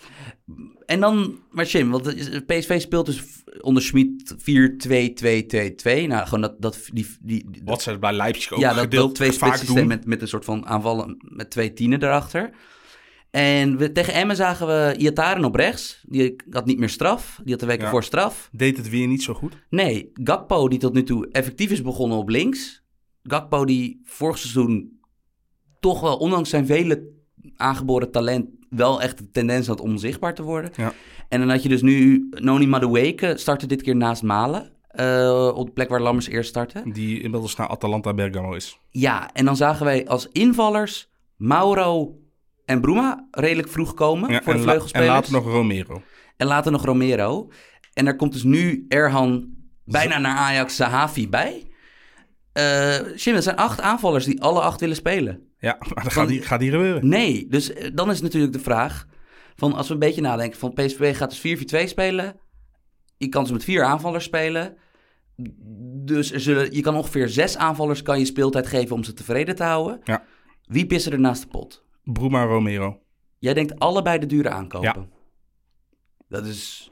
En 0.87 1.01
dan, 1.01 1.39
maar 1.51 1.65
Jim, 1.65 1.91
want 1.91 2.15
PSV 2.47 2.81
speelt 2.81 3.07
dus 3.07 3.23
onder 3.61 3.83
Schmid 3.83 4.35
4-2-2-2-2. 4.35 6.07
Nou, 6.07 6.25
gewoon 6.25 6.41
dat, 6.41 6.55
dat 6.59 6.89
die, 6.93 7.07
die, 7.21 7.47
Wat 7.65 7.83
ze 7.83 7.99
bij 7.99 8.13
Leipzig 8.13 8.53
ook 8.53 8.59
ja, 8.61 8.75
dat, 8.75 8.91
dat 8.91 9.15
twee 9.15 9.33
spitsen 9.33 9.87
met, 9.87 10.07
met 10.07 10.23
een 10.23 10.29
soort 10.29 10.45
van 10.45 10.67
aanvallen 10.67 11.17
met 11.29 11.51
twee 11.51 11.73
tienen 11.73 12.03
erachter. 12.03 12.51
En 13.31 13.77
we, 13.77 13.93
tegen 13.93 14.13
Emmen 14.15 14.37
zagen 14.37 14.67
we 14.67 14.95
Iataren 14.99 15.45
op 15.45 15.55
rechts. 15.55 16.05
Die 16.09 16.37
had 16.51 16.67
niet 16.67 16.79
meer 16.79 16.89
straf. 16.89 17.41
Die 17.43 17.51
had 17.53 17.61
de 17.61 17.67
weken 17.67 17.85
Ja. 17.85 17.91
voor 17.91 18.05
straf. 18.05 18.49
Deed 18.53 18.77
het 18.77 18.89
weer 18.91 19.07
niet 19.07 19.23
zo 19.23 19.35
goed. 19.35 19.57
Nee, 19.71 20.11
Gakpo 20.15 20.69
die 20.69 20.79
tot 20.79 20.93
nu 20.95 21.03
toe 21.03 21.29
effectief 21.33 21.71
is 21.71 21.83
begonnen 21.83 22.19
op 22.19 22.29
links. 22.29 22.85
Gakpo 23.23 23.65
die 23.65 24.01
vorig 24.05 24.39
seizoen 24.39 24.99
toch 25.81 26.01
wel, 26.01 26.17
ondanks 26.17 26.51
zijn 26.51 26.67
vele 26.67 27.09
aangeboren 27.57 28.11
talent, 28.11 28.49
wel 28.71 29.03
echt 29.03 29.19
de 29.19 29.31
tendens 29.31 29.67
had 29.67 29.81
om 29.81 29.91
onzichtbaar 29.91 30.35
te 30.35 30.43
worden. 30.43 30.71
Ja. 30.77 30.93
En 31.29 31.41
dan 31.41 31.49
had 31.51 31.63
je 31.63 31.69
dus 31.69 31.83
nu 31.83 32.27
Noni 32.31 32.67
Madueke 32.67 33.33
startte 33.37 33.67
dit 33.67 33.83
keer 33.83 33.97
naast 33.97 34.23
Malen. 34.23 34.75
eh, 34.89 35.53
op 35.55 35.67
de 35.67 35.73
plek 35.73 35.89
waar 35.89 36.01
Lammers 36.01 36.29
eerst 36.29 36.49
startte. 36.49 36.83
Die 36.93 37.21
inmiddels 37.23 37.57
naar 37.57 37.69
Atalanta 37.69 38.15
Bergamo 38.15 38.53
is. 38.55 38.79
Ja, 38.91 39.33
en 39.33 39.45
dan 39.45 39.57
zagen 39.57 39.85
wij 39.85 40.07
als 40.09 40.29
invallers 40.33 41.09
Mauro 41.37 42.19
en 42.67 42.81
Bruma 42.81 43.29
redelijk 43.31 43.69
vroeg 43.69 43.95
komen 43.95 44.31
Ja, 44.31 44.43
voor 44.43 44.53
de 44.53 44.59
la- 44.59 44.65
en 44.65 44.69
vleugelspelers. 44.71 45.09
later 45.09 45.33
nog 45.33 45.45
Romero. 45.45 46.03
En 46.37 46.47
later 46.47 46.73
nog 46.73 46.85
Romero. 46.85 47.51
En 47.95 48.05
daar 48.05 48.17
komt 48.17 48.33
dus 48.33 48.43
nu 48.43 48.85
Erhan 48.89 49.49
bijna 49.85 50.19
naar 50.19 50.37
Ajax 50.37 50.75
Sahavi 50.77 51.29
bij. 51.29 51.67
Eh 52.53 53.17
Jim, 53.17 53.35
het 53.35 53.45
zijn 53.45 53.57
acht 53.57 53.81
aanvallers 53.81 54.25
die 54.25 54.43
alle 54.43 54.61
acht 54.61 54.81
willen 54.81 54.97
spelen. 54.97 55.41
Ja, 55.59 55.77
maar 55.95 56.05
dat 56.05 56.13
gaat, 56.13 56.29
die, 56.29 56.43
gaat 56.43 56.61
die 56.61 56.71
gebeuren. 56.71 57.09
Nee, 57.09 57.47
dus 57.49 57.73
eh, 57.73 57.91
dan 57.95 58.11
is 58.11 58.21
natuurlijk 58.23 58.53
de 58.53 58.59
vraag... 58.61 59.07
Van 59.59 59.73
als 59.73 59.87
we 59.89 59.93
een 59.95 60.01
beetje 60.01 60.21
nadenken 60.21 60.59
van 60.59 60.73
PSV 60.73 61.17
gaat 61.17 61.43
dus 61.43 61.59
4-4-2 61.85 61.89
spelen. 61.89 62.37
Je 63.17 63.29
kan 63.29 63.43
dus 63.43 63.53
met 63.53 63.65
vier 63.65 63.83
aanvallers 63.85 64.25
spelen. 64.25 64.77
Dus 66.05 66.33
er 66.33 66.41
zullen, 66.41 66.75
je 66.75 66.81
kan 66.81 66.97
ongeveer 66.97 67.29
zes 67.29 67.57
aanvallers 67.57 68.03
kan 68.03 68.19
je 68.19 68.25
speeltijd 68.25 68.67
geven 68.67 68.97
om 68.97 69.05
ze 69.05 69.13
tevreden 69.13 69.55
te 69.57 69.63
houden. 69.63 70.01
Ja. 70.05 70.25
Wie 70.65 70.87
pissen 70.87 71.13
er 71.13 71.21
naast 71.21 71.43
de 71.43 71.49
pot? 71.49 71.85
Bruma 72.13 72.45
Romero. 72.45 73.01
Jij 73.39 73.55
denkt 73.55 73.79
allebei 73.79 74.19
de 74.19 74.27
dure 74.27 74.49
aankopen. 74.51 75.11
Dat 76.29 76.47
is... 76.47 76.91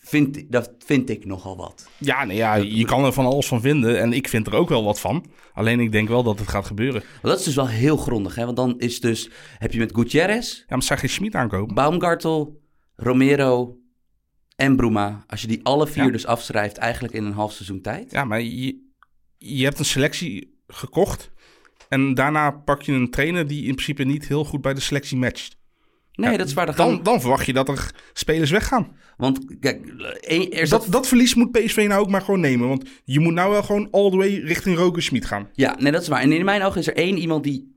Vind, 0.00 0.36
ik- 0.36 0.52
dat 0.52 0.74
vind 0.78 1.10
ik 1.10 1.24
nogal 1.24 1.56
wat. 1.56 1.88
Ja, 1.98 2.24
nee, 2.24 2.36
ja, 2.36 2.54
je 2.54 2.84
kan 2.84 3.04
er 3.04 3.12
van 3.12 3.24
alles 3.26 3.46
van 3.46 3.60
vinden. 3.60 4.00
En 4.00 4.12
ik 4.12 4.28
vind 4.28 4.46
er 4.46 4.54
ook 4.54 4.68
wel 4.68 4.84
wat 4.84 5.00
van. 5.00 5.24
Alleen 5.52 5.80
ik 5.80 5.92
denk 5.92 6.08
wel 6.08 6.22
dat 6.22 6.38
het 6.38 6.48
gaat 6.48 6.66
gebeuren. 6.66 7.02
Maar 7.22 7.30
dat 7.30 7.38
is 7.38 7.44
dus 7.44 7.54
wel 7.54 7.68
heel 7.68 7.96
grondig, 7.96 8.34
hè? 8.34 8.44
Want 8.44 8.56
dan 8.56 8.78
is 8.78 9.00
dus... 9.00 9.30
Heb 9.58 9.72
je 9.72 9.78
met 9.78 9.94
Gutierrez, 9.94 10.58
Ja, 10.58 10.64
maar 10.68 10.82
zou 10.82 10.98
geen 11.00 11.08
Schmid 11.08 11.34
aankopen? 11.34 11.74
Baumgartel, 11.74 12.60
Romero 12.94 13.78
en 14.56 14.76
Bruma... 14.76 15.24
Als 15.26 15.40
je 15.40 15.46
die 15.46 15.60
alle 15.64 15.86
vier 15.86 16.04
Ja. 16.04 16.10
dus 16.10 16.26
afschrijft 16.26 16.76
eigenlijk 16.76 17.14
in 17.14 17.24
een 17.24 17.32
half 17.32 17.52
seizoen 17.52 17.80
tijd... 17.80 18.10
Ja, 18.10 18.24
maar 18.24 18.40
je, 18.40 18.86
je 19.36 19.64
hebt 19.64 19.78
een 19.78 19.84
selectie 19.84 20.60
gekocht. 20.66 21.30
En 21.88 22.14
daarna 22.14 22.50
pak 22.50 22.82
je 22.82 22.92
een 22.92 23.10
trainer 23.10 23.46
die 23.46 23.64
in 23.64 23.72
principe 23.74 24.04
niet 24.04 24.28
heel 24.28 24.44
goed 24.44 24.60
bij 24.60 24.74
de 24.74 24.80
selectie 24.80 25.16
matcht. 25.16 25.56
Nee, 26.12 26.30
Ja, 26.30 26.36
dat 26.36 26.46
is 26.46 26.52
waar. 26.54 26.66
Dan 26.66 26.74
gaan, 26.74 27.02
Dan, 27.02 27.20
verwacht 27.20 27.46
je 27.46 27.52
dat 27.52 27.68
er 27.68 27.90
spelers 28.12 28.50
weggaan. 28.50 28.96
Want 29.16 29.58
kijk, 29.60 29.86
één- 30.20 30.50
eerst 30.50 30.70
Dat, 30.70 30.86
dat 30.90 31.08
verlies 31.08 31.34
moet 31.34 31.50
PSV 31.50 31.84
nou 31.88 32.00
ook 32.00 32.10
maar 32.10 32.20
gewoon 32.22 32.40
nemen. 32.40 32.68
Want 32.68 32.88
je 33.04 33.20
moet 33.20 33.32
nou 33.34 33.50
wel 33.50 33.62
gewoon 33.62 33.88
all 33.90 34.10
the 34.10 34.16
way 34.16 34.34
richting 34.34 34.76
Roger 34.76 35.02
Schmid 35.02 35.24
gaan. 35.24 35.48
Ja, 35.52 35.76
nee, 35.78 35.92
dat 35.92 36.02
is 36.02 36.08
waar. 36.08 36.20
En 36.20 36.32
in 36.32 36.44
mijn 36.44 36.62
ogen 36.62 36.80
is 36.80 36.86
er 36.86 36.96
één 36.96 37.18
iemand 37.18 37.44
die... 37.44 37.76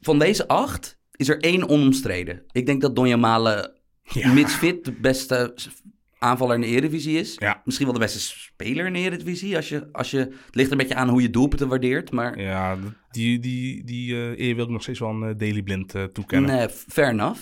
Van 0.00 0.18
deze 0.18 0.48
acht 0.48 0.98
is 1.16 1.28
er 1.28 1.40
één 1.40 1.68
onomstreden. 1.68 2.42
Ik 2.52 2.66
denk 2.66 2.80
dat 2.80 2.96
Donja 2.96 3.16
Malen, 3.16 3.72
Ja. 4.02 4.32
mits 4.32 4.54
fit, 4.54 4.84
de 4.84 4.92
beste 4.92 5.54
aanvaller 6.22 6.54
in 6.54 6.60
de 6.60 6.66
Eredivisie 6.66 7.18
is. 7.18 7.34
Ja. 7.38 7.62
Misschien 7.64 7.86
wel 7.86 7.94
de 7.94 8.00
beste 8.00 8.20
speler 8.20 8.86
in 8.86 8.92
de 8.92 8.98
Eredivisie. 8.98 9.56
Als 9.56 9.68
je, 9.68 9.88
als 9.92 10.10
je, 10.10 10.18
het 10.18 10.34
ligt 10.54 10.66
er 10.66 10.72
een 10.72 10.78
beetje 10.78 10.94
aan 10.94 11.08
hoe 11.08 11.22
je 11.22 11.30
doelpunten 11.30 11.68
waardeert. 11.68 12.10
Maar 12.10 12.40
Ja, 12.40 12.78
die, 13.10 13.38
die, 13.38 13.84
die 13.84 14.14
eh, 14.14 14.38
eer 14.46 14.54
wil 14.54 14.64
ik 14.64 14.70
nog 14.70 14.82
steeds 14.82 14.98
wel 14.98 15.08
een 15.10 15.22
eh, 15.22 15.34
Daily 15.36 15.62
Blind 15.62 15.94
eh, 15.94 16.02
toekennen. 16.04 16.56
nee, 16.56 16.68
fair 16.68 17.08
enough. 17.08 17.40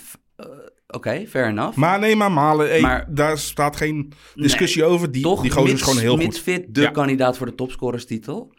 Oké, 0.86 1.26
fair 1.28 1.46
enough. 1.48 1.76
Maar 1.76 1.98
nee, 1.98 2.16
maar 2.16 2.32
Malen, 2.32 2.68
hey, 2.68 2.80
Maar- 2.80 3.06
daar 3.14 3.38
staat 3.38 3.76
geen 3.76 4.12
discussie 4.34 4.84
over. 4.84 5.12
Die, 5.12 5.22
Toch, 5.22 5.42
die 5.42 5.50
gozer 5.50 5.74
is 5.74 5.82
gewoon 5.82 5.98
heel 5.98 6.16
goed. 6.18 6.38
fit 6.40 6.74
de 6.74 6.80
Ja. 6.80 6.90
kandidaat 6.90 7.36
voor 7.36 7.46
de 7.46 7.54
topscorerstitel. 7.54 8.54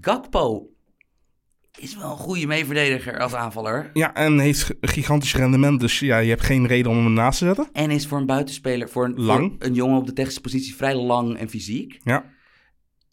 Gakpo 0.00 0.68
is 1.78 1.96
wel 1.96 2.10
een 2.10 2.16
goede 2.16 2.46
meeverdediger 2.46 3.18
als 3.20 3.34
aanvaller. 3.34 3.90
Ja, 3.92 4.14
en 4.14 4.38
heeft 4.38 4.70
gigantisch 4.80 5.34
rendement. 5.34 5.80
Dus 5.80 5.98
ja, 5.98 6.18
je 6.18 6.28
hebt 6.28 6.42
geen 6.42 6.66
reden 6.66 6.90
om 6.90 7.04
hem 7.04 7.12
naast 7.12 7.38
te 7.38 7.44
zetten. 7.44 7.68
En 7.72 7.90
is 7.90 8.06
voor 8.06 8.18
een 8.18 8.26
buitenspeler, 8.26 8.88
voor 8.88 9.04
een, 9.04 9.20
Lang. 9.20 9.54
voor 9.58 9.66
een 9.68 9.74
jongen 9.74 9.98
op 9.98 10.06
de 10.06 10.12
technische 10.12 10.40
positie, 10.40 10.74
vrij 10.76 10.94
lang 10.94 11.36
en 11.36 11.48
fysiek. 11.48 12.00
Ja, 12.04 12.24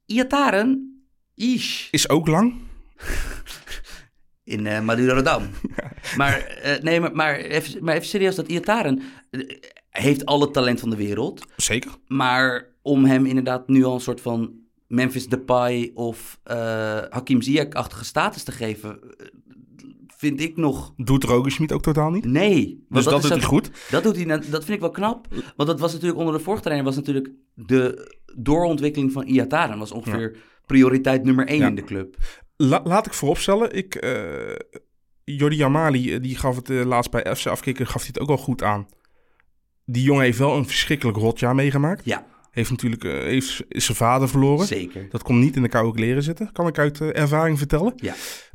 Iataren, 0.06 1.02
ish, 1.36 1.88
is 1.92 2.10
ook 2.10 2.28
lang. 2.28 2.54
in 4.44 4.66
uh, 4.66 4.82
Madurodam. 4.82 5.44
Maar, 6.18 6.40
eh, 6.40 6.82
nee, 6.82 7.00
maar, 7.00 7.16
maar, 7.16 7.36
even, 7.36 7.84
maar 7.84 7.96
even 7.96 8.08
serieus, 8.08 8.36
dat 8.36 8.48
Iataren 8.48 9.02
eh, 9.30 9.42
heeft 9.90 10.26
alle 10.26 10.52
talent 10.52 10.80
van 10.80 10.90
de 10.90 10.96
wereld. 10.96 11.46
Zeker. 11.56 11.92
Maar 12.08 12.76
om 12.82 13.06
hem 13.06 13.26
inderdaad 13.26 13.68
nu 13.68 13.84
al 13.84 13.94
een 13.94 14.02
soort 14.02 14.22
van 14.22 14.61
Memphis 14.92 15.28
Depay 15.28 15.92
of 15.94 16.40
eh, 16.44 16.56
Hakim 17.10 17.42
Ziyech-achtige 17.42 18.06
status 18.06 18.44
te 18.44 18.52
geven, 18.52 19.00
eh, 19.18 19.26
vind 20.18 20.42
ik 20.42 20.58
nog 20.58 20.94
Doet 20.98 21.24
Roger 21.24 21.74
ook 21.74 21.82
totaal 21.82 22.10
niet. 22.12 22.26
nee. 22.26 22.86
Dus 22.90 23.04
dat, 23.04 23.14
is 23.14 23.22
doet 23.22 23.32
hij 23.32 23.42
goed. 23.42 23.72
Dat, 23.92 24.04
doet 24.04 24.16
hij, 24.16 24.26
dat 24.26 24.42
vind 24.50 24.70
ik 24.70 24.80
wel 24.80 24.90
knap. 24.92 25.28
Want 25.56 25.70
dat 25.70 25.80
was 25.80 25.92
natuurlijk 25.94 26.20
onder 26.20 26.34
de 26.38 26.44
vorige 26.44 26.62
trainer 26.64 26.86
was 26.86 26.96
natuurlijk 26.96 27.32
de 27.54 28.16
doorontwikkeling 28.38 29.12
van 29.12 29.26
Iataren. 29.26 29.78
was 29.80 29.92
ongeveer 29.92 30.38
prioriteit 30.66 31.24
nummer 31.24 31.48
één 31.48 31.60
Ja. 31.60 31.68
in 31.68 31.76
de 31.76 31.84
club. 31.84 32.16
La- 32.58 32.82
laat 32.84 33.06
ik 33.06 33.14
vooropstellen. 33.14 33.76
Ik, 33.76 33.96
eh 33.96 34.56
Jordi 35.24 35.62
Amali, 35.64 36.14
eh, 36.14 36.22
die 36.22 36.38
gaf 36.38 36.56
het 36.56 36.70
laatst 36.70 37.12
bij 37.12 37.36
FC 37.36 37.46
Afkikken, 37.46 37.88
gaf 37.88 38.02
hij 38.02 38.10
het 38.14 38.20
ook 38.22 38.30
al 38.30 38.38
goed 38.38 38.64
aan. 38.64 38.88
Die 39.86 40.04
jongen 40.04 40.24
heeft 40.24 40.38
wel 40.38 40.56
een 40.58 40.66
verschrikkelijk 40.66 41.18
rotjaar 41.18 41.56
meegemaakt. 41.56 42.06
Ja, 42.06 42.26
Heeft 42.52 42.70
natuurlijk 42.70 43.04
eh, 43.04 43.12
heeft, 43.12 43.64
is 43.68 43.86
zijn 43.86 43.98
vader 43.98 44.30
verloren. 44.30 44.68
zeker. 44.68 45.08
Dat 45.10 45.24
komt 45.24 45.40
niet 45.40 45.56
in 45.56 45.62
de 45.62 45.70
koude 45.70 45.98
kleren 45.98 46.24
zitten, 46.24 46.52
kan 46.52 46.68
ik 46.68 46.78
uit 46.78 47.02
eh, 47.02 47.22
ervaring 47.22 47.58
vertellen. 47.58 47.94
Ja. 47.96 48.14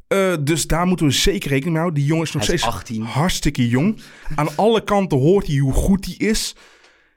Eh, 0.08 0.34
dus 0.40 0.66
daar 0.66 0.86
moeten 0.86 1.06
we 1.06 1.12
zeker 1.12 1.48
rekening 1.48 1.72
mee 1.72 1.82
houden. 1.82 2.00
Die 2.00 2.08
jongen 2.08 2.24
is 2.24 2.32
nog 2.32 2.42
is 2.42 2.48
steeds 2.48 2.64
18. 2.64 3.02
hartstikke 3.02 3.68
jong. 3.68 4.00
Aan 4.34 4.56
alle 4.56 4.84
kanten 4.84 5.18
hoort 5.18 5.46
hij 5.46 5.56
hoe 5.56 5.72
goed 5.72 6.04
hij 6.04 6.14
is. 6.14 6.54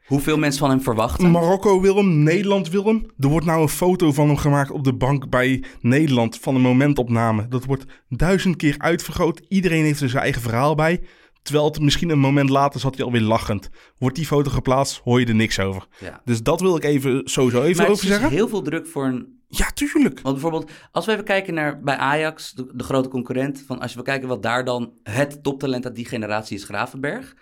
Hoeveel 0.05 0.38
mensen 0.38 0.59
van 0.59 0.69
hem 0.69 0.82
verwachten? 0.82 1.32
Marokko 1.32 1.82
wil 1.82 1.95
hem, 1.95 2.23
Nederland 2.23 2.69
wil 2.69 2.86
hem. 2.86 3.05
Er 3.19 3.27
wordt 3.27 3.45
nou 3.45 3.61
een 3.61 3.69
foto 3.69 4.11
van 4.11 4.27
hem 4.27 4.38
gemaakt 4.38 4.71
op 4.71 4.84
de 4.84 4.93
bank 4.93 5.30
bij 5.30 5.63
Nederland 5.82 6.38
van 6.38 6.55
een 6.55 6.61
momentopname. 6.61 7.47
Dat 7.47 7.65
wordt 7.65 7.86
duizend 8.07 8.55
keer 8.55 8.75
uitvergroot. 8.77 9.41
Iedereen 9.47 9.84
heeft 9.84 10.01
er 10.01 10.09
zijn 10.09 10.23
eigen 10.23 10.41
verhaal 10.41 10.75
bij. 10.75 11.01
Terwijl 11.50 11.70
het 11.70 11.82
misschien 11.82 12.10
een 12.10 12.20
moment 12.20 12.50
later 12.50 12.80
zat 12.80 12.95
hij 12.95 13.06
alweer 13.06 13.22
lachend. 13.22 13.70
Wordt 13.97 14.16
die 14.16 14.26
foto 14.26 14.52
geplaatst, 14.52 15.02
hoor 15.04 15.20
je 15.20 15.26
er 15.26 15.36
niks 15.36 15.60
over. 15.60 15.88
Ja. 16.00 16.22
Dus 16.26 16.43
dat 16.43 16.62
wil 16.62 16.76
ik 16.76 16.84
even 16.84 17.22
sowieso 17.26 17.62
even 17.62 17.78
Maar 17.78 17.86
over 17.91 18.04
is 18.04 18.10
dus 18.10 18.10
zeggen. 18.10 18.30
heel 18.30 18.47
veel 18.47 18.62
druk 18.62 18.88
voor 18.88 19.06
een 19.06 19.41
Ja, 19.47 19.72
tuurlijk. 19.72 20.20
Want 20.20 20.34
bijvoorbeeld, 20.34 20.72
als 20.91 21.06
we 21.06 21.12
even 21.12 21.24
kijken 21.24 21.54
naar 21.54 21.82
bij 21.82 21.97
Ajax, 21.97 22.54
de, 22.54 22.72
de 22.74 22.84
grote 22.84 23.10
concurrent, 23.10 23.64
van 23.68 23.80
als 23.80 23.93
we 23.93 24.02
kijken 24.02 24.28
wat 24.28 24.43
daar 24.43 24.66
dan 24.66 24.93
het 25.04 25.43
toptalent 25.43 25.86
uit 25.86 25.95
die 25.95 26.06
generatie 26.06 26.58
is, 26.58 26.64
Gravenberg. 26.64 27.36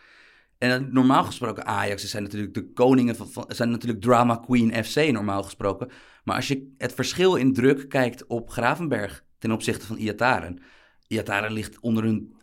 En 0.57 0.89
normaal 0.91 1.23
gesproken, 1.23 1.65
Ajax 1.65 2.09
zijn 2.09 2.23
natuurlijk 2.23 2.53
de 2.53 2.71
koningen 2.73 3.15
van, 3.15 3.29
van 3.29 3.45
zijn 3.47 3.69
natuurlijk 3.69 4.01
drama 4.01 4.35
queen 4.35 4.83
FC 4.83 5.11
normaal 5.11 5.43
gesproken. 5.43 5.89
Maar 6.23 6.35
als 6.35 6.47
je 6.47 6.73
het 6.77 6.93
verschil 6.93 7.35
in 7.35 7.53
druk 7.53 7.89
kijkt 7.89 8.27
op 8.27 8.49
Gravenberg 8.49 9.23
ten 9.39 9.51
opzichte 9.51 9.85
van 9.85 9.97
Iataren. 9.97 10.59
Iataren 11.07 11.51
ligt 11.51 11.79
onder 11.79 12.03
een 12.03 12.36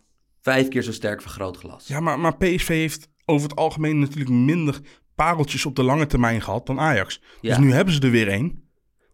vijf 0.45 0.67
keer 0.67 0.81
zo 0.81 0.91
sterk 0.91 1.21
vergrootglas. 1.21 1.87
Ja, 1.87 1.99
maar, 1.99 2.19
maar 2.19 2.37
PSV 2.37 2.67
heeft 2.67 3.07
over 3.25 3.49
het 3.49 3.57
algemeen 3.57 3.99
natuurlijk 3.99 4.29
minder 4.29 4.79
pareltjes 5.15 5.65
op 5.65 5.75
de 5.75 5.83
lange 5.83 6.05
termijn 6.05 6.41
gehad 6.41 6.65
dan 6.65 6.79
Ajax. 6.79 7.21
Ja. 7.41 7.49
Dus 7.55 7.65
nu 7.65 7.71
hebben 7.71 7.93
ze 7.93 7.99
er 8.01 8.11
weer 8.11 8.27
één. 8.27 8.63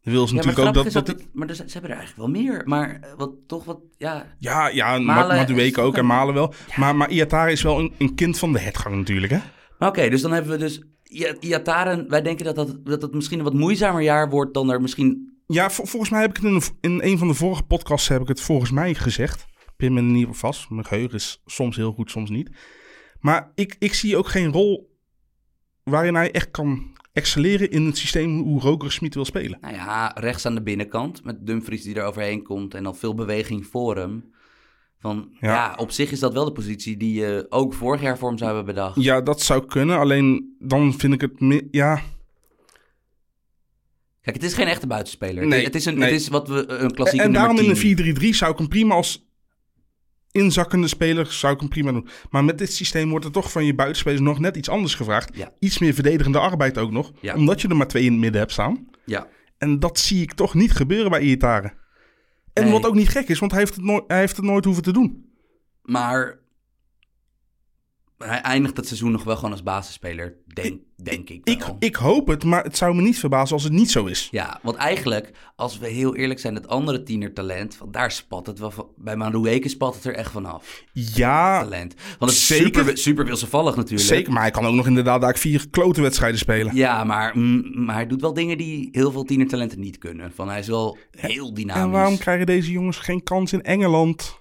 Dan 0.04 0.14
wil 0.14 0.28
ze 0.28 0.36
Ja, 0.36 0.40
natuurlijk 0.44 0.68
ook 0.68 0.74
dat... 0.84 0.94
dat 0.94 1.06
dat, 1.06 1.28
maar 1.34 1.56
ze 1.56 1.64
hebben 1.64 1.90
er 1.92 1.98
eigenlijk 1.98 2.18
wel 2.34 2.42
meer. 2.44 2.62
Maar 2.66 3.00
eh, 3.02 3.10
wat, 3.18 3.32
toch 3.48 3.64
wat, 3.66 3.80
ja, 3.98 4.26
ja, 4.40 4.68
ja, 4.68 5.00
Malen 5.00 5.28
Ma- 5.28 5.36
Madueke 5.36 5.82
ook 5.82 5.98
en 5.98 6.06
Malen 6.06 6.34
wel. 6.34 6.54
Maar, 6.76 6.96
maar 6.96 7.10
Iatare 7.10 7.52
is 7.52 7.62
wel 7.62 7.80
een, 7.80 7.94
een 7.98 8.16
kind 8.16 8.38
van 8.40 8.54
de 8.54 8.60
hetgang 8.60 8.96
natuurlijk, 8.96 9.32
hè? 9.34 9.40
Maar 9.80 9.90
oké, 9.90 10.10
dus 10.10 10.22
dan 10.22 10.32
hebben 10.32 10.52
we 10.52 10.58
dus 10.58 10.82
I- 11.12 11.36
Iataren. 11.40 12.10
Wij 12.10 12.22
denken 12.22 12.46
dat, 12.46 12.56
dat, 12.56 12.86
dat 12.86 13.02
het 13.02 13.14
misschien 13.14 13.38
een 13.38 13.44
wat 13.44 13.54
moeizamer 13.54 14.02
jaar 14.02 14.30
wordt 14.30 14.54
dan 14.54 14.72
er 14.72 14.82
misschien... 14.82 15.30
Ja, 15.48 15.70
vol- 15.70 15.86
volgens 15.86 16.12
mij 16.12 16.22
heb 16.22 16.30
ik 16.38 16.44
het 16.44 16.46
in 16.82 16.92
in 16.92 17.00
een 17.12 17.18
van 17.18 17.28
de 17.28 17.34
vorige 17.34 17.64
podcasts 17.64 18.08
heb 18.08 18.22
ik 18.22 18.28
het 18.28 18.42
volgens 18.42 18.72
mij 18.72 18.94
gezegd. 18.94 19.46
Pin 19.82 19.94
me 19.94 20.00
er 20.00 20.06
niet 20.06 20.28
op 20.28 20.36
vast. 20.36 20.70
Mijn 20.70 20.86
geheugen 20.86 21.16
is 21.16 21.42
soms 21.46 21.76
heel 21.76 21.92
goed, 21.92 22.12
soms 22.12 22.30
niet. 22.30 22.50
Maar 23.20 23.52
ik, 23.56 23.76
ik 23.80 23.94
zie 23.94 24.18
ook 24.18 24.28
geen 24.28 24.52
rol 24.52 24.98
waarin 25.84 26.16
hij 26.16 26.32
echt 26.32 26.52
kan 26.52 26.94
excelleren 27.14 27.72
in 27.72 27.86
het 27.86 27.98
systeem 27.98 28.40
hoe 28.40 28.62
Roker 28.62 28.92
Smit 28.92 29.14
wil 29.14 29.26
spelen. 29.26 29.58
Nou 29.62 29.74
ja, 29.74 30.12
rechts 30.16 30.46
aan 30.46 30.56
de 30.56 30.62
binnenkant 30.62 31.24
met 31.24 31.46
Dumfries 31.46 31.84
die 31.84 31.96
er 31.96 32.06
overheen 32.06 32.44
komt 32.44 32.74
en 32.74 32.84
dan 32.84 32.96
veel 32.96 33.16
beweging 33.16 33.66
voor 33.66 33.98
hem. 33.98 34.34
Van, 35.00 35.30
ja. 35.40 35.54
Ja. 35.54 35.76
op 35.78 35.92
zich 35.92 36.12
is 36.12 36.20
dat 36.20 36.34
wel 36.34 36.46
de 36.46 36.52
positie 36.52 36.98
die 36.98 37.14
je 37.14 37.46
ook 37.50 37.74
vorig 37.74 38.02
jaar 38.02 38.18
voor 38.18 38.30
hem 38.30 38.38
zou 38.38 38.56
hebben 38.56 38.76
bedacht. 38.76 39.02
Ja, 39.02 39.22
dat 39.22 39.42
zou 39.42 39.66
kunnen. 39.66 39.98
Alleen 39.98 40.56
dan 40.60 40.94
vind 40.94 41.14
ik 41.14 41.22
het 41.22 41.40
meer. 41.40 41.68
Ja, 41.72 42.02
Kijk, 44.22 44.36
het 44.36 44.46
is 44.46 44.54
geen 44.54 44.68
echte 44.68 44.88
buitenspeler. 44.88 45.48
Nee, 45.48 45.64
het, 45.64 45.76
is 45.76 45.86
een, 45.86 45.98
nee. 45.98 46.12
het 46.12 46.22
is 46.22 46.28
wat 46.28 46.48
we 46.48 46.68
een 46.68 46.92
klassieke 46.92 47.26
en 47.26 47.34
daarom 47.34 47.58
in 47.58 47.66
nummer 47.66 47.96
10. 47.96 48.08
een 48.08 48.18
4-3-3 48.22 48.30
zou 48.30 48.52
ik 48.52 48.58
hem 48.58 48.68
prima 48.68 48.96
als 48.96 49.31
inzakkende 50.32 50.88
speler 50.88 51.26
zou 51.32 51.54
ik 51.54 51.60
hem 51.60 51.70
prima 51.70 51.92
doen. 51.92 52.08
Maar 52.30 52.44
met 52.44 52.58
dit 52.58 52.74
systeem 52.74 53.10
wordt 53.10 53.26
er 53.26 53.32
toch 53.32 53.52
van 53.52 53.66
je 53.66 53.76
buitenspelers 53.76 54.22
nog 54.22 54.40
net 54.40 54.56
iets 54.58 54.70
anders 54.70 54.96
gevraagd. 54.96 55.36
Ja. 55.38 55.52
Iets 55.60 55.80
meer 55.80 55.94
verdedigende 55.94 56.40
arbeid 56.40 56.78
ook 56.78 56.92
nog. 56.92 57.12
Ja. 57.22 57.36
Omdat 57.36 57.62
je 57.62 57.68
er 57.68 57.76
maar 57.76 57.88
twee 57.88 58.04
in 58.04 58.12
het 58.12 58.22
midden 58.22 58.40
hebt 58.40 58.52
staan. 58.54 58.88
Ja, 59.06 59.28
En 59.58 59.80
dat 59.80 60.00
zie 60.00 60.22
ik 60.22 60.34
toch 60.34 60.54
niet 60.54 60.72
gebeuren 60.72 61.12
bij 61.12 61.22
Iataren. 61.22 61.74
En 62.54 62.64
Nee. 62.64 62.72
wat 62.72 62.86
ook 62.86 62.96
niet 62.96 63.10
gek 63.10 63.28
is, 63.28 63.40
want 63.40 63.52
hij 63.52 63.60
heeft, 63.60 63.76
het 63.76 63.84
nooit, 63.86 64.04
hij 64.08 64.20
heeft 64.20 64.36
het 64.36 64.46
nooit 64.46 64.66
hoeven 64.66 64.84
te 64.84 64.92
doen. 64.94 65.26
maar 65.82 66.40
hij 68.24 68.42
eindigt 68.42 68.78
het 68.78 68.88
seizoen 68.88 69.12
nog 69.12 69.24
wel 69.24 69.36
gewoon 69.36 69.52
als 69.52 69.64
basisspeler, 69.64 70.36
denk, 70.54 70.80
denk 71.04 71.30
ik 71.30 71.42
Ik, 71.44 71.60
wel. 71.60 71.76
ik 71.80 71.96
hoop 71.96 72.28
het, 72.28 72.44
maar 72.44 72.64
het 72.64 72.78
zou 72.78 72.96
me 72.96 73.02
niet 73.02 73.20
verbazen 73.20 73.54
als 73.56 73.64
het 73.64 73.74
niet 73.74 73.92
zo 73.92 74.06
is. 74.06 74.28
Ja, 74.32 74.60
want 74.62 74.76
eigenlijk, 74.78 75.32
als 75.56 75.78
we 75.80 75.88
heel 75.88 76.16
eerlijk 76.16 76.40
zijn, 76.40 76.56
het 76.56 76.68
andere 76.68 77.04
tienertalent, 77.04 77.76
van 77.76 77.92
daar 77.92 78.12
spat 78.12 78.48
het 78.48 78.60
wel 78.60 78.72
van. 78.72 78.88
Bij 78.98 79.16
Manueke 79.16 79.70
spat 79.70 79.96
het 79.96 80.06
er 80.06 80.16
echt 80.16 80.32
vanaf. 80.32 80.84
Ja, 80.94 81.62
Talent. 81.62 81.94
Want 82.20 82.32
het 82.32 82.40
is 82.40 82.48
Zeker. 82.48 82.98
super, 82.98 82.98
super 82.98 83.26
natuurlijk. 83.26 84.00
zeker. 84.00 84.32
Maar 84.34 84.42
hij 84.42 84.52
kan 84.52 84.66
ook 84.66 84.74
nog 84.76 84.88
inderdaad 84.88 85.22
daar 85.22 85.38
vier 85.38 85.70
klote 85.70 86.02
wedstrijden 86.02 86.40
spelen. 86.40 86.76
Ja, 86.76 87.04
maar, 87.04 87.38
mm, 87.38 87.84
maar 87.86 87.96
hij 87.96 88.08
doet 88.08 88.22
wel 88.22 88.34
dingen 88.34 88.58
die 88.58 88.90
heel 88.92 89.12
veel 89.12 89.24
tienertalenten 89.24 89.80
niet 89.80 89.98
kunnen. 89.98 90.32
Van 90.36 90.50
hij 90.50 90.60
is 90.60 90.68
wel 90.68 90.98
heel 91.12 91.54
dynamisch. 91.54 91.84
En 91.84 91.92
waarom 91.92 92.18
krijgen 92.18 92.46
deze 92.46 92.72
jongens 92.72 92.98
geen 92.98 93.24
kans 93.24 93.54
in 93.54 93.62
Engeland? 93.64 94.41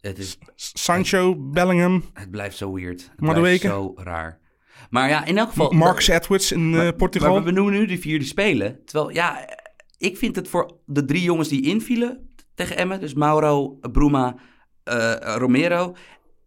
Het, 0.00 0.18
is, 0.18 0.38
Sancho, 0.54 1.36
Bellingham, 1.36 2.04
het 2.12 2.30
blijft 2.30 2.56
zo 2.56 2.72
weird. 2.72 3.10
Het 3.16 3.32
blijft 3.34 3.62
zo 3.62 3.92
raar. 3.96 4.40
Maar 4.90 5.08
ja, 5.08 5.24
in 5.24 5.38
elk 5.38 5.48
geval... 5.48 5.70
Marcus 5.70 6.08
Edwards 6.08 6.52
in 6.52 6.74
eh, 6.74 6.88
Portugal. 6.96 7.30
Maar 7.30 7.38
we 7.38 7.44
benoemen 7.44 7.72
nu 7.72 7.86
die 7.86 7.98
vier 7.98 8.18
die 8.18 8.28
spelen. 8.28 8.84
Terwijl, 8.84 9.10
ja, 9.10 9.48
ik 9.98 10.16
vind 10.16 10.36
het 10.36 10.48
voor 10.48 10.76
de 10.86 11.04
drie 11.04 11.22
jongens 11.22 11.48
die 11.48 11.62
invielen 11.62 12.30
tegen 12.54 12.76
Emmen... 12.76 13.00
dus 13.00 13.14
Mauro, 13.14 13.78
Bruma, 13.92 14.36
eh, 14.84 15.14
Romero 15.20 15.94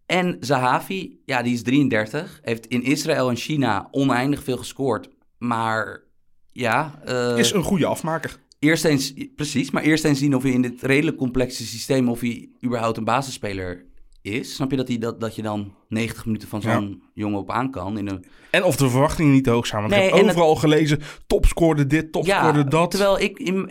en 0.06 0.38
Zahavi... 0.40 1.22
ja, 1.26 1.42
die 1.42 1.54
is 1.54 1.64
33. 1.64 2.40
Heeft 2.42 2.66
in 2.66 2.84
Israël 2.84 3.30
en 3.30 3.36
China 3.36 3.88
oneindig 3.92 4.44
veel 4.44 4.58
gescoord. 4.58 5.10
Maar 5.38 6.04
ja... 6.52 7.00
eh, 7.06 7.38
is 7.38 7.54
een 7.54 7.64
goede 7.64 7.86
afmaker. 7.86 8.40
Eerst 8.64 8.86
eens, 8.86 9.14
precies, 9.36 9.72
maar 9.72 9.84
eerst 9.84 10.04
eens 10.04 10.20
zien 10.20 10.36
of 10.36 10.44
hij 10.44 10.52
in 10.52 10.62
dit 10.62 10.82
redelijk 10.82 11.18
complexe 11.18 11.66
systeem... 11.66 12.10
of 12.10 12.20
hij 12.20 12.50
überhaupt 12.66 12.98
een 12.98 13.04
basisspeler 13.04 13.86
is. 14.22 14.56
Snap 14.56 14.72
je 14.72 14.78
dat, 14.78 14.88
hij 14.88 14.98
dat, 14.98 15.20
dat 15.20 15.36
je 15.36 15.42
dan 15.42 15.74
90 15.88 16.26
minuten 16.26 16.48
van 16.48 16.62
zo'n 16.62 17.04
jongen 17.14 17.40
op 17.40 17.52
aan 17.52 17.72
kan... 17.72 17.98
in 17.98 18.08
een 18.08 18.26
En 18.52 18.64
of 18.64 18.76
de 18.76 18.90
verwachtingen 18.90 19.32
niet 19.32 19.44
te 19.44 19.50
hoog 19.50 19.68
zijn. 19.68 19.82
Want 19.82 19.94
Nee, 19.94 20.08
ik 20.08 20.14
heb 20.14 20.26
overal 20.26 20.56
gelezen, 20.56 21.00
topscoorde 21.28 21.88
dit, 21.88 22.12
topscoorde 22.12 22.68
dat. 22.68 22.92
Terwijl 22.92 23.20
ik, 23.20 23.40
in, 23.40 23.70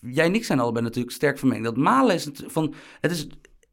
jij 0.00 0.24
en 0.24 0.34
ik 0.34 0.44
zijn 0.44 0.60
allebei 0.60 0.84
natuurlijk 0.84 1.14
sterk 1.14 1.38
van 1.38 1.48
mening. 1.48 1.66
Dat 1.66 1.76
Malen 1.76 2.14
is 2.14 2.24
het 2.24 2.44
van, 2.46 2.74
het 3.00 3.10
is 3.10 3.26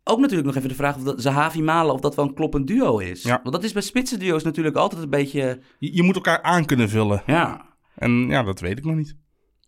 ook 0.04 0.20
natuurlijk 0.20 0.48
nog 0.48 0.56
even 0.56 0.70
de 0.70 0.76
vraag 0.76 0.96
of 0.96 1.04
dat 1.04 1.22
Zahavi 1.22 1.62
Malen 1.62 1.94
of 1.94 2.02
dat 2.02 2.16
wel 2.16 2.26
een 2.26 2.34
kloppend 2.34 2.68
duo 2.68 2.98
is. 2.98 3.24
Ja. 3.24 3.40
Want 3.44 3.56
dat 3.56 3.64
is 3.64 3.74
bij 3.74 3.82
spitsen 3.82 4.20
duo's 4.20 4.44
natuurlijk 4.44 4.76
altijd 4.76 5.02
een 5.02 5.10
beetje, 5.10 5.60
Je, 5.78 5.96
je 5.96 6.04
moet 6.04 6.16
elkaar 6.16 6.42
aan 6.42 6.66
kunnen 6.66 6.90
vullen. 6.90 7.24
ja, 7.26 7.66
En 7.96 8.28
ja, 8.28 8.44
dat 8.44 8.60
weet 8.60 8.78
ik 8.78 8.86
nog 8.86 8.96
niet. 8.96 9.16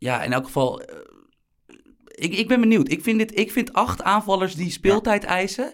Ja 0.03 0.23
in 0.23 0.33
elk 0.33 0.45
geval. 0.45 0.81
eh, 0.81 0.97
ik, 2.15 2.33
ik 2.37 2.47
ben 2.47 2.59
benieuwd. 2.59 2.91
Ik 2.91 3.03
vind, 3.03 3.19
dit, 3.19 3.39
ik 3.39 3.51
vind 3.51 3.73
acht 3.73 4.03
aanvallers 4.03 4.55
die 4.55 4.71
speeltijd 4.71 5.23
eisen 5.23 5.73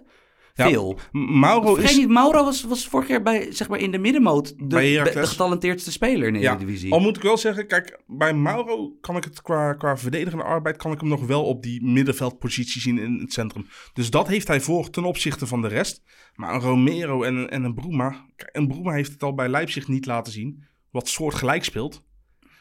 Ja, 0.54 0.68
veel. 0.70 1.00
Mauro 1.12 1.74
Vergeet 1.74 1.90
is... 1.92 1.98
niet, 1.98 2.10
Mauro 2.10 2.44
was, 2.44 2.64
was 2.64 2.88
vorig 2.88 3.08
jaar 3.08 3.22
bij, 3.22 3.52
zeg 3.52 3.70
maar 3.70 3.80
in 3.80 3.92
de 3.92 3.98
middenmoot 3.98 4.54
de, 4.58 4.66
de, 5.14 5.28
getalenteerdste 5.28 5.92
speler 5.92 6.28
in 6.28 6.34
de 6.34 6.40
Ja, 6.40 6.52
Eredivisie. 6.54 6.92
al 6.92 7.00
moet 7.00 7.16
ik 7.18 7.22
wel 7.24 7.38
zeggen, 7.38 7.68
kijk, 7.68 8.02
bij 8.08 8.34
Mauro 8.34 8.98
kan 9.02 9.16
ik 9.18 9.24
het 9.24 9.42
qua, 9.42 9.74
qua 9.74 9.98
verdedigende 9.98 10.44
arbeid, 10.44 10.78
kan 10.78 10.92
ik 10.92 11.00
hem 11.00 11.10
nog 11.10 11.26
wel 11.26 11.46
op 11.46 11.64
die 11.64 11.84
middenveldpositie 11.86 12.82
zien 12.82 12.98
in 13.00 13.20
het 13.22 13.34
centrum. 13.34 13.66
Dus 13.94 14.10
dat 14.10 14.28
heeft 14.28 14.48
hij 14.48 14.62
voor 14.62 14.90
ten 14.90 15.04
opzichte 15.04 15.48
van 15.48 15.62
de 15.62 15.68
rest. 15.68 16.04
Maar 16.36 16.54
een 16.54 16.62
Romero 16.62 17.24
en, 17.24 17.36
een- 17.36 17.50
en 17.50 17.64
een 17.64 17.74
Bruma, 17.74 18.26
een 18.52 18.68
Bruma 18.68 18.92
heeft 18.92 19.12
het 19.12 19.24
al 19.24 19.34
bij 19.34 19.50
Leipzig 19.50 19.88
niet 19.88 20.06
laten 20.06 20.34
zien, 20.34 20.64
wat 20.92 21.08
soort 21.08 21.36
gelijk 21.36 21.64
speelt. 21.64 22.08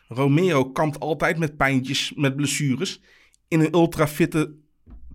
Romero 0.09 0.71
kampt 0.71 1.01
altijd 1.01 1.39
met 1.39 1.57
pijntjes, 1.57 2.13
met 2.17 2.37
blessures. 2.37 3.01
In 3.49 3.61
een 3.61 3.75
ultrafitte 3.75 4.55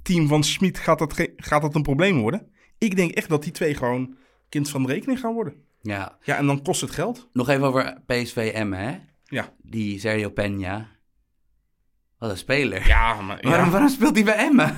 team 0.01 0.27
van 0.27 0.43
Smit 0.43 0.77
gaat 0.77 0.99
dat, 0.99 1.27
gaat 1.35 1.61
dat 1.61 1.75
een 1.75 1.81
probleem 1.81 2.19
worden. 2.19 2.51
Ik 2.77 2.95
denk 2.95 3.11
echt 3.11 3.29
dat 3.29 3.43
die 3.43 3.51
twee 3.51 3.75
gewoon 3.75 4.15
kind 4.49 4.69
van 4.69 4.83
de 4.83 4.93
rekening 4.93 5.19
gaan 5.19 5.33
worden. 5.33 5.53
Ja, 5.81 6.17
Ja, 6.23 6.37
en 6.37 6.45
dan 6.45 6.61
kost 6.61 6.81
het 6.81 6.91
geld. 6.91 7.29
nog 7.33 7.49
even 7.49 7.63
over 7.63 8.01
PSV 8.05 8.51
Emmen, 8.53 8.79
hè? 8.79 8.97
Ja. 9.23 9.53
Die 9.61 9.99
Sergio 9.99 10.29
Peña. 10.29 10.87
Wat 12.17 12.29
een 12.29 12.37
speler. 12.37 12.87
Ja, 12.87 13.21
maar 13.21 13.37
ja. 13.43 13.49
Waarom, 13.49 13.69
waarom 13.69 13.89
speelt 13.89 14.15
hij 14.15 14.23
bij 14.23 14.35
Emmen? 14.35 14.75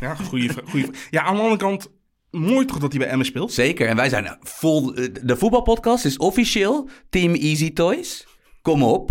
Ja, 0.00 0.14
goede 0.14 0.54
goede 0.68 0.90
Ja, 1.10 1.22
aan 1.22 1.34
de 1.34 1.40
andere 1.40 1.58
kant, 1.58 1.90
mooi 2.30 2.64
toch 2.66 2.78
dat 2.78 2.90
hij 2.92 3.00
bij 3.00 3.08
Emmen 3.10 3.26
speelt. 3.26 3.52
Zeker, 3.52 3.88
en 3.88 3.96
wij 3.96 4.08
zijn 4.08 4.26
eh, 4.26 4.32
vol... 4.40 4.94
De 5.22 5.36
voetbalpodcast 5.36 6.04
is 6.04 6.16
officieel 6.16 6.88
Team 7.10 7.34
Easy 7.34 7.72
Toys. 7.72 8.26
Kom 8.64 8.82
op. 8.82 9.10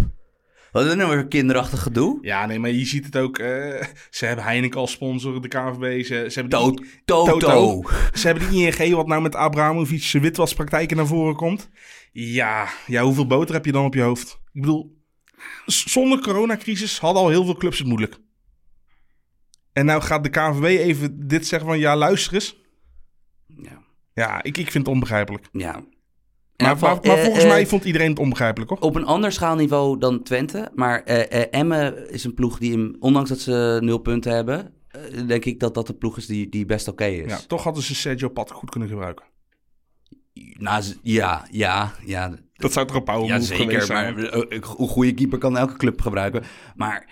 Wat 0.72 0.86
is 0.86 0.92
er 0.92 0.98
nou 0.98 1.10
weer 1.16 1.28
kinderachtig 1.28 1.82
gedoe? 1.82 2.18
Ja, 2.22 2.46
nee, 2.46 2.60
maar 2.60 2.70
je 2.70 2.86
ziet 2.86 3.06
het 3.06 3.18
ook. 3.18 3.38
eh, 3.38 3.84
ze 4.10 4.26
hebben 4.26 4.46
Heineken 4.46 4.80
als 4.80 4.92
sponsor, 4.92 5.42
de 5.42 5.48
KNVB. 5.48 6.04
Ze, 6.06 6.26
ze 6.30 6.40
hebben 6.40 6.50
To- 6.60 6.72
die, 6.72 7.02
Toto. 7.06 7.38
Toto. 7.38 7.84
Ze 8.14 8.28
hebben 8.28 8.50
de 8.50 8.56
ING, 8.56 8.94
wat 8.96 9.08
nou 9.08 9.22
met 9.22 9.36
Abramovic 9.36 10.04
zijn 10.04 10.24
witwaspraktijken 10.24 10.98
naar 10.98 11.08
voren 11.08 11.36
komt. 11.36 11.70
Ja, 12.12 12.68
ja, 12.88 13.04
hoeveel 13.04 13.28
boter 13.28 13.54
heb 13.56 13.66
je 13.66 13.72
dan 13.72 13.86
op 13.86 13.94
je 13.94 14.02
hoofd? 14.02 14.40
Ik 14.54 14.62
bedoel, 14.62 14.98
zonder 15.66 16.20
coronacrisis 16.22 17.00
hadden 17.00 17.22
al 17.24 17.30
heel 17.30 17.46
veel 17.46 17.56
clubs 17.58 17.78
het 17.78 17.88
moeilijk. 17.88 18.18
En 19.74 19.86
nou 19.86 20.02
gaat 20.02 20.24
de 20.24 20.30
KNVB 20.30 20.64
even 20.64 21.28
dit 21.28 21.48
zeggen 21.48 21.68
van, 21.70 21.80
ja, 21.80 21.96
luister 21.96 22.34
eens. 22.34 22.58
Ja. 23.48 23.84
Ja, 24.14 24.44
ik, 24.44 24.58
ik 24.58 24.72
vind 24.72 24.86
het 24.86 24.94
onbegrijpelijk. 24.94 25.48
ja. 25.52 25.84
Maar, 26.58 26.70
geval, 26.72 26.90
maar, 26.96 27.06
maar 27.08 27.18
eh, 27.18 27.24
volgens 27.24 27.44
eh, 27.44 27.50
mij 27.50 27.68
vond 27.68 27.84
iedereen 27.84 28.10
het 28.10 28.20
onbegrijpelijk, 28.20 28.70
hoor. 28.72 28.80
Op 28.80 28.96
een 28.96 29.06
ander 29.06 29.32
schaalniveau 29.32 30.00
dan 30.00 30.24
Twente. 30.24 30.72
Maar 30.76 31.04
eh 31.04 31.42
eh 31.42 31.48
Emmen 31.52 32.12
is 32.12 32.24
een 32.24 32.34
ploeg 32.34 32.58
die, 32.58 32.72
hem, 32.72 32.96
ondanks 33.00 33.30
dat 33.30 33.40
ze 33.40 33.78
nul 33.82 33.98
punten 33.98 34.32
hebben... 34.36 34.74
eh, 34.88 35.28
denk 35.28 35.46
ik 35.46 35.60
dat 35.60 35.74
dat 35.74 35.88
de 35.88 35.94
ploeg 35.94 36.18
is 36.18 36.26
die, 36.26 36.50
die 36.50 36.66
best 36.66 36.88
oké 36.88 37.06
is. 37.06 37.30
Ja, 37.32 37.40
toch 37.48 37.64
hadden 37.64 37.84
ze 37.84 37.96
Sergio 37.96 38.30
Pat 38.30 38.52
goed 38.52 38.70
kunnen 38.70 38.90
gebruiken. 38.90 39.26
Nou, 40.58 40.84
ja, 41.02 41.48
ja, 41.52 41.94
ja. 42.06 42.34
Dat 42.54 42.74
zou 42.74 42.88
toch 42.88 42.96
een 42.96 43.04
power 43.04 43.28
Ja, 43.28 43.40
zeker. 43.40 43.82
zijn? 43.82 44.14
Maar 44.16 44.24
eh, 44.24 44.60
een 44.78 44.88
goede 44.88 45.14
keeper 45.14 45.38
kan 45.38 45.58
elke 45.58 45.78
club 45.78 46.02
gebruiken. 46.02 46.44
Maar 46.76 47.10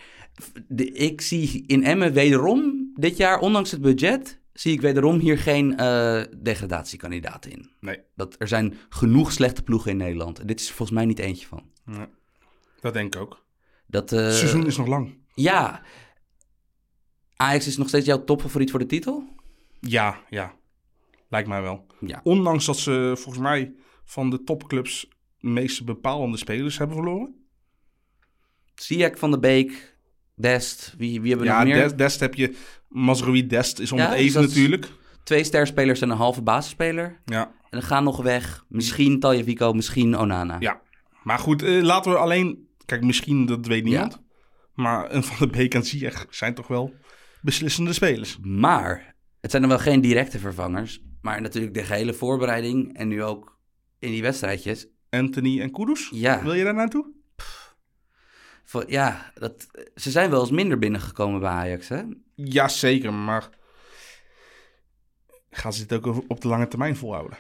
de, 0.68 0.92
ik 0.92 1.22
zie 1.22 1.64
in 1.68 1.84
Emmen 1.84 2.14
wederom 2.14 2.92
dit 2.96 3.18
jaar, 3.18 3.40
ondanks 3.40 3.72
het 3.72 3.82
budget, 3.82 4.40
zie 4.54 4.74
ik 4.74 4.82
wederom 4.82 5.20
hier 5.20 5.38
geen 5.38 5.78
eh 5.78 6.24
degradatiekandidaat 6.42 7.46
in. 7.46 7.72
Nee, 7.80 8.00
Dat, 8.16 8.36
er 8.40 8.48
zijn 8.48 8.78
genoeg 8.90 9.32
slechte 9.32 9.64
ploegen 9.64 9.92
in 9.92 9.98
Nederland. 9.98 10.40
En 10.40 10.48
dit 10.48 10.60
is 10.60 10.68
er 10.70 10.74
volgens 10.76 10.98
mij 10.98 11.08
niet 11.08 11.20
eentje 11.20 11.48
van. 11.48 11.72
nee, 11.86 12.08
dat 12.80 12.94
denk 12.94 13.16
ik 13.16 13.22
ook. 13.22 13.46
Dat, 13.88 14.12
eh, 14.12 14.20
Het 14.24 14.34
seizoen 14.34 14.66
is 14.66 14.78
nog 14.78 14.88
lang. 14.88 15.18
Ja. 15.34 15.82
Ajax 17.36 17.68
is 17.68 17.78
nog 17.78 17.88
steeds 17.88 18.06
jouw 18.06 18.24
topfavoriet 18.24 18.70
voor 18.72 18.80
de 18.80 18.86
titel? 18.86 19.24
Ja, 19.80 20.20
ja. 20.30 20.56
Lijkt 21.30 21.48
mij 21.48 21.62
wel. 21.62 21.86
Ja. 22.00 22.20
Ondanks 22.24 22.66
dat 22.66 22.78
ze 22.78 23.12
volgens 23.16 23.44
mij 23.44 23.74
van 24.06 24.30
de 24.30 24.44
topclubs 24.44 25.08
de 25.40 25.48
meeste 25.48 25.84
bepalende 25.84 26.38
spelers 26.38 26.78
hebben 26.78 26.96
verloren. 26.96 27.36
Ziyech 28.76 29.18
van 29.20 29.32
de 29.32 29.40
Beek, 29.40 29.91
Dest, 30.42 30.94
wie, 30.98 31.22
wie 31.22 31.30
hebben 31.30 31.48
we 31.48 31.54
Ja, 31.54 31.60
nog 31.64 31.74
meer? 31.74 31.84
Dest, 31.84 31.98
Dest 31.98 32.20
heb 32.20 32.34
je. 32.36 32.56
Mazraoui 32.88 33.48
Dest 33.48 33.80
is 33.80 33.92
om 33.92 33.98
Ja, 33.98 34.04
het 34.10 34.18
dus 34.18 34.26
even 34.26 34.42
natuurlijk. 34.42 34.88
Twee 35.24 35.44
sterspelers 35.44 36.02
en 36.02 36.10
een 36.10 36.18
halve 36.18 36.42
basisspeler. 36.42 37.22
Ja. 37.26 37.44
En 37.46 37.52
dan 37.70 37.82
gaan 37.82 38.04
nog 38.04 38.22
weg. 38.22 38.66
Misschien 38.70 39.20
Taljevico, 39.20 39.74
misschien 39.74 40.18
Onana. 40.18 40.56
ja. 40.60 40.82
Maar 41.24 41.40
goed, 41.40 41.64
eh, 41.64 41.82
laten 41.82 42.12
we 42.12 42.18
alleen... 42.18 42.68
Kijk, 42.86 43.04
misschien, 43.04 43.46
dat 43.46 43.66
weet 43.66 43.84
niemand. 43.84 44.22
Maar 44.76 45.14
een 45.14 45.24
Van 45.24 45.48
de 45.48 45.58
Beek 45.58 45.74
en 45.74 45.86
Ziyech 45.86 46.26
zijn 46.30 46.54
toch 46.54 46.68
wel 46.68 46.94
beslissende 47.42 47.94
spelers. 47.94 48.38
Maar 48.42 49.16
het 49.42 49.52
zijn 49.52 49.62
dan 49.64 49.72
wel 49.72 49.80
geen 49.82 50.02
directe 50.02 50.40
vervangers. 50.40 51.02
Maar 51.22 51.42
natuurlijk 51.42 51.74
de 51.74 51.84
gehele 51.84 52.14
voorbereiding 52.14 52.98
en 52.98 53.08
nu 53.08 53.24
ook 53.24 53.60
in 54.00 54.12
die 54.12 54.22
wedstrijdjes. 54.22 54.88
Anthony 55.10 55.62
en 55.62 55.72
Kudus. 55.72 56.10
Ja, 56.14 56.44
Wil 56.44 56.54
je 56.54 56.64
daar 56.64 56.74
naartoe? 56.74 57.06
Voor, 58.64 58.84
ja 58.88 59.32
dat, 59.36 59.68
ze 59.96 60.12
zijn 60.12 60.30
wel 60.30 60.42
eens 60.42 60.52
minder 60.52 60.80
binnengekomen 60.80 61.40
bij 61.40 61.50
Ajax. 61.50 61.88
Hè? 61.90 62.02
Ja, 62.36 62.68
zeker. 62.68 63.14
Maar 63.14 63.50
gaan 65.50 65.74
ze 65.74 65.86
dit 65.86 66.06
ook 66.06 66.24
op 66.28 66.42
de 66.42 66.48
lange 66.48 66.68
termijn 66.68 66.96
volhouden? 66.96 67.38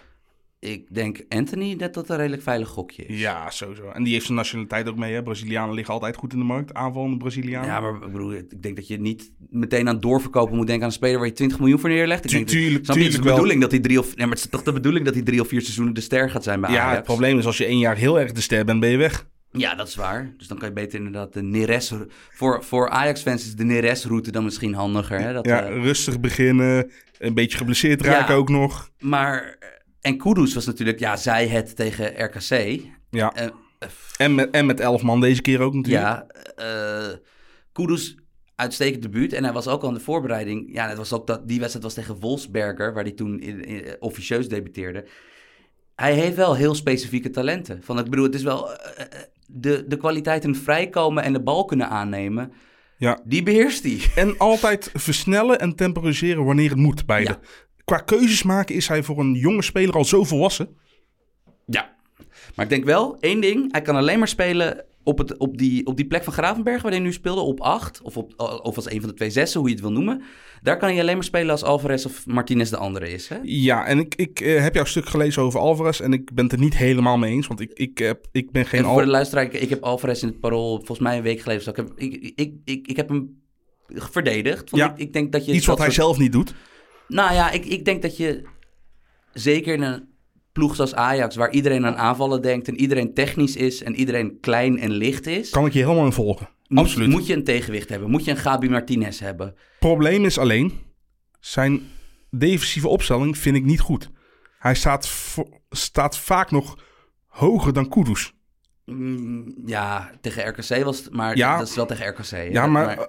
Ik 0.59 0.93
denk 0.93 1.25
Anthony 1.29 1.75
dat 1.75 1.93
dat 1.93 2.09
een 2.09 2.15
redelijk 2.17 2.41
veilig 2.41 2.67
gokje 2.69 3.05
is. 3.05 3.19
Ja, 3.19 3.49
sowieso. 3.49 3.89
En 3.89 4.03
die 4.03 4.13
heeft 4.13 4.25
zijn 4.25 4.37
nationaliteit 4.37 4.87
ook 4.89 4.95
mee. 4.97 5.13
Hè? 5.13 5.23
Brazilianen 5.23 5.75
liggen 5.75 5.93
altijd 5.93 6.15
goed 6.15 6.33
in 6.33 6.39
de 6.39 6.45
markt. 6.45 6.73
Aanvallende 6.73 7.17
Brazilianen. 7.17 7.69
Ja, 7.69 7.79
maar 7.79 7.93
ik 7.93 8.11
bedoel, 8.11 8.33
ik 8.33 8.61
denk 8.61 8.75
dat 8.75 8.87
je 8.87 8.99
niet 8.99 9.31
meteen 9.49 9.87
aan 9.87 9.93
het 9.93 10.01
doorverkopen 10.03 10.55
moet 10.55 10.65
denken 10.67 10.83
aan 10.83 10.89
een 10.89 10.95
speler 10.97 11.17
waar 11.17 11.27
je 11.27 11.33
20 11.33 11.59
miljoen 11.59 11.79
voor 11.79 11.89
neerlegt. 11.89 12.23
Ik 12.23 12.29
Tu- 12.29 12.35
denk 12.35 12.47
dat- 12.47 12.55
tuurlijk, 12.57 12.87
het 12.87 12.95
is 12.97 13.15
de 13.15 13.21
bedoeling 13.21 13.61
dat 13.61 13.71
hij 13.71 13.79
drie 13.79 13.99
of... 13.99 14.05
Nee, 14.15 14.25
maar 14.25 14.35
het 14.35 14.43
is 14.45 14.49
toch 14.51 14.63
de 14.63 14.73
bedoeling 14.73 15.05
dat 15.05 15.13
hij 15.13 15.23
drie 15.23 15.41
of 15.41 15.47
vier 15.47 15.61
seizoenen 15.61 15.93
de 15.93 16.01
ster 16.01 16.29
gaat 16.29 16.43
zijn 16.43 16.61
bij 16.61 16.71
Ja, 16.71 16.79
Ajax? 16.81 16.95
het 16.95 17.05
probleem 17.05 17.37
is 17.37 17.45
als 17.45 17.57
je 17.57 17.65
één 17.65 17.79
jaar 17.79 17.95
heel 17.95 18.19
erg 18.19 18.31
de 18.31 18.41
ster 18.41 18.65
bent, 18.65 18.79
ben 18.79 18.89
je 18.89 18.97
weg. 18.97 19.27
Ja, 19.51 19.75
dat 19.75 19.87
is 19.87 19.95
waar. 19.95 20.33
Dus 20.37 20.47
dan 20.47 20.57
kan 20.57 20.67
je 20.67 20.73
beter 20.73 20.97
inderdaad 20.97 21.33
de 21.33 21.41
Neres... 21.41 21.93
Voor, 22.29 22.63
voor 22.63 22.89
Ajax-fans 22.89 23.43
is 23.45 23.55
de 23.55 23.63
Neres-route 23.63 24.31
dan 24.31 24.43
misschien 24.43 24.73
handiger. 24.73 25.19
Hè? 25.19 25.33
Dat, 25.33 25.45
Ja, 25.45 25.63
eh, 25.65 25.83
rustig 25.83 26.19
beginnen. 26.19 26.91
Een 27.17 27.33
beetje 27.33 27.57
geblesseerd 27.57 28.01
raken 28.01 28.33
Ja. 28.33 28.39
ook 28.39 28.49
nog. 28.49 28.91
maar... 28.99 29.57
En 30.01 30.17
Kudus 30.17 30.53
was 30.53 30.65
natuurlijk... 30.65 30.99
Ja, 30.99 31.15
zij 31.15 31.47
het 31.47 31.75
tegen 31.75 32.23
RKC. 32.25 32.79
Ja. 33.09 33.33
Eh, 33.33 33.47
En 34.17 34.35
met, 34.35 34.49
en 34.49 34.65
met 34.65 34.79
elf 34.79 35.01
man 35.01 35.21
deze 35.21 35.41
keer 35.41 35.59
ook 35.59 35.73
natuurlijk. 35.73 36.03
ja, 36.05 36.25
eh 36.55 37.13
Kudus 37.71 38.15
uitstekend 38.55 39.01
debuut. 39.01 39.33
En 39.33 39.43
hij 39.43 39.53
was 39.53 39.67
ook 39.67 39.81
al 39.81 39.87
in 39.87 39.93
de 39.93 39.99
voorbereiding... 39.99 40.73
Ja, 40.73 40.87
het 40.87 40.97
was 40.97 41.13
ook 41.13 41.27
dat, 41.27 41.47
die 41.47 41.57
wedstrijd 41.59 41.85
was 41.85 41.93
tegen 41.93 42.19
Wolfsberger... 42.19 42.93
waar 42.93 43.03
hij 43.03 43.11
toen 43.11 43.39
in, 43.39 43.65
in- 43.65 43.95
officieus 43.99 44.47
debuteerde. 44.49 45.05
Hij 45.95 46.13
heeft 46.13 46.35
wel 46.35 46.55
heel 46.55 46.75
specifieke 46.75 47.29
talenten. 47.29 47.83
Van, 47.83 47.99
ik 47.99 48.09
bedoel, 48.09 48.25
het 48.25 48.35
is 48.35 48.43
wel... 48.43 48.73
eh, 48.75 49.01
eh, 49.05 49.07
de, 49.53 49.85
de 49.87 49.97
kwaliteiten 49.97 50.55
vrijkomen 50.55 51.23
en 51.23 51.33
de 51.33 51.41
bal 51.41 51.65
kunnen 51.65 51.89
aannemen... 51.89 52.53
Ja. 52.97 53.19
Die 53.23 53.43
beheerst 53.43 53.83
hij. 53.83 53.99
En 54.15 54.37
altijd 54.37 54.91
versnellen 54.93 55.59
en 55.59 55.75
temporiseren 55.75 56.45
wanneer 56.45 56.69
het 56.69 56.77
moet, 56.77 57.05
beide. 57.05 57.29
Ja. 57.29 57.39
Qua 57.83 57.97
keuzes 57.97 58.43
maken 58.43 58.75
is 58.75 58.87
hij 58.87 59.03
voor 59.03 59.19
een 59.19 59.33
jonge 59.33 59.61
speler 59.61 59.95
al 59.95 60.05
zo 60.05 60.23
volwassen. 60.23 60.77
Ja. 61.65 61.95
Maar 62.55 62.65
ik 62.65 62.71
denk 62.71 62.85
wel, 62.85 63.17
één 63.19 63.41
ding. 63.41 63.71
Hij 63.71 63.81
kan 63.81 63.95
alleen 63.95 64.19
maar 64.19 64.27
spelen 64.27 64.85
op, 65.03 65.17
het, 65.17 65.37
op, 65.37 65.57
die, 65.57 65.85
op 65.85 65.95
die 65.97 66.05
plek 66.07 66.23
van 66.23 66.33
Gravenberg 66.33 66.81
waar 66.81 66.91
hij 66.91 67.01
nu 67.01 67.13
speelde. 67.13 67.41
Op 67.41 67.59
8. 67.59 68.01
Of, 68.01 68.17
op, 68.17 68.33
of 68.63 68.75
als 68.75 68.91
een 68.91 68.99
van 68.99 69.09
de 69.09 69.15
twee 69.15 69.29
zessen, 69.29 69.59
hoe 69.59 69.69
je 69.69 69.75
het 69.75 69.83
wil 69.83 69.91
noemen. 69.93 70.21
Daar 70.61 70.77
kan 70.77 70.89
hij 70.89 70.99
alleen 70.99 71.13
maar 71.15 71.23
spelen 71.23 71.51
als 71.51 71.63
Alvarez 71.63 72.05
of 72.05 72.25
Martinez 72.25 72.69
de 72.69 72.77
andere 72.77 73.09
is. 73.11 73.27
Hè? 73.27 73.37
Ja, 73.43 73.85
en 73.85 73.99
ik, 73.99 74.15
ik 74.15 74.39
eh, 74.39 74.61
heb 74.61 74.73
jouw 74.75 74.85
stuk 74.85 75.05
gelezen 75.05 75.41
over 75.41 75.59
Alvarez 75.59 75.99
en 75.99 76.13
ik 76.13 76.33
ben 76.33 76.43
het 76.43 76.53
er 76.53 76.59
niet 76.59 76.77
helemaal 76.77 77.17
mee 77.17 77.31
eens. 77.31 77.47
Want 77.47 77.59
ik, 77.59 77.71
ik, 77.73 77.97
heb, 77.97 78.27
ik 78.31 78.51
ben 78.51 78.65
geen 78.65 78.83
En 78.83 78.89
voor 78.89 79.01
de 79.01 79.07
luisteraar, 79.07 79.53
ik, 79.53 79.69
heb 79.69 79.83
Alvarez 79.83 80.21
in 80.21 80.27
het 80.27 80.39
parool 80.39 80.75
volgens 80.77 80.99
mij 80.99 81.17
een 81.17 81.23
week 81.23 81.41
geleden. 81.41 81.63
zo. 81.63 81.69
Ik, 81.69 81.75
heb, 81.75 81.91
ik, 81.95 82.33
ik, 82.35 82.53
ik, 82.65 82.87
ik 82.87 82.95
heb 82.95 83.09
hem 83.09 83.41
verdedigd. 83.95 84.69
Want 84.69 84.83
Ja, 84.83 84.91
ik, 84.93 84.97
ik 84.99 85.13
denk 85.13 85.31
dat 85.31 85.45
je 85.45 85.53
Iets 85.53 85.65
wat 85.65 85.77
hij 85.77 85.85
soort- 85.91 85.97
zelf 86.05 86.17
niet 86.17 86.31
doet. 86.31 86.53
Nou 87.07 87.33
ja, 87.33 87.51
ik, 87.51 87.65
ik 87.65 87.85
denk 87.85 88.01
dat 88.01 88.17
je 88.17 88.43
zeker 89.33 89.73
in 89.73 89.81
een 89.81 90.09
ploeg 90.51 90.75
zoals 90.75 90.95
Ajax, 90.95 91.35
waar 91.35 91.51
iedereen 91.51 91.85
aan 91.85 91.97
aanvallen 91.97 92.41
denkt 92.41 92.67
en 92.67 92.79
iedereen 92.79 93.13
technisch 93.13 93.55
is 93.55 93.83
en 93.83 93.95
iedereen 93.95 94.37
klein 94.39 94.79
en 94.79 94.91
licht 94.91 95.27
is, 95.27 95.49
Kan 95.49 95.65
ik 95.65 95.73
je 95.73 95.79
helemaal 95.83 96.05
in 96.05 96.11
volgen. 96.11 96.49
moet, 96.67 96.79
Absoluut. 96.85 97.09
moet 97.09 97.27
je 97.27 97.33
een 97.33 97.43
tegenwicht 97.43 97.89
hebben. 97.89 98.09
Moet 98.09 98.25
je 98.25 98.31
een 98.31 98.37
Gabi 98.37 98.69
Martinez 98.69 99.19
hebben. 99.19 99.55
Probleem 99.79 100.25
is 100.25 100.37
alleen, 100.37 100.73
zijn 101.39 101.81
defensieve 102.29 102.87
opstelling 102.87 103.37
vind 103.37 103.55
ik 103.55 103.63
niet 103.63 103.79
goed. 103.79 104.09
Hij 104.59 104.75
staat, 104.75 105.11
staat 105.69 106.17
vaak 106.17 106.51
nog 106.51 106.77
hoger 107.27 107.73
dan 107.73 107.89
Kudus. 107.89 108.33
Mm, 108.85 109.53
ja, 109.65 110.11
tegen 110.21 110.47
RKC 110.47 110.83
was 110.83 110.97
het, 110.97 111.13
maar 111.13 111.37
Ja. 111.37 111.57
dat 111.57 111.67
is 111.67 111.75
wel 111.75 111.85
tegen 111.85 112.07
RKC. 112.07 112.29
hè? 112.29 112.41
Ja, 112.41 112.65
maar, 112.67 112.97
eh, 112.97 113.03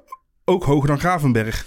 ook 0.45 0.65
hoger 0.65 0.89
dan 0.89 0.99
Gravenberg 1.01 1.67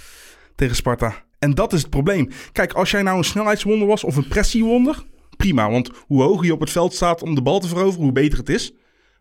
tegen 0.56 0.76
Sparta. 0.76 1.24
En 1.40 1.54
dat 1.54 1.74
is 1.74 1.82
het 1.82 1.90
probleem. 1.90 2.30
Kijk, 2.52 2.74
als 2.74 2.92
jij 2.92 3.02
nou 3.02 3.18
een 3.18 3.24
snelheidswonder 3.24 3.88
was 3.88 4.04
of 4.04 4.16
een 4.16 4.28
pressiewonder, 4.28 5.04
prima. 5.38 5.72
Want 5.72 5.90
hoe 6.08 6.22
hoger 6.22 6.46
je 6.46 6.54
op 6.54 6.60
het 6.60 6.70
veld 6.70 6.94
staat 6.94 7.22
om 7.22 7.36
de 7.36 7.42
bal 7.42 7.60
te 7.60 7.68
veroveren, 7.68 8.04
hoe 8.04 8.12
beter 8.12 8.38
het 8.38 8.50
is. 8.50 8.74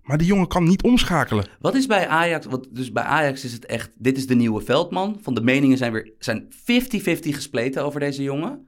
Maar 0.02 0.18
die 0.18 0.26
jongen 0.26 0.48
kan 0.48 0.64
niet 0.64 0.82
omschakelen. 0.82 1.46
Wat 1.60 1.74
is 1.74 1.86
bij 1.86 2.08
Ajax? 2.08 2.46
Want 2.46 2.66
dus 2.70 2.92
bij 2.92 3.02
Ajax 3.02 3.44
is 3.44 3.52
het 3.52 3.66
echt. 3.66 3.90
Dit 3.98 4.16
is 4.16 4.26
de 4.26 4.34
nieuwe 4.34 4.60
Veldman. 4.60 5.18
Van 5.22 5.34
de 5.34 5.40
meningen 5.40 5.76
zijn 5.76 5.92
weer 5.92 6.12
zijn 6.18 6.48
50-50 6.52 6.54
gespleten 7.28 7.84
over 7.84 8.00
deze 8.00 8.22
jongen. 8.22 8.66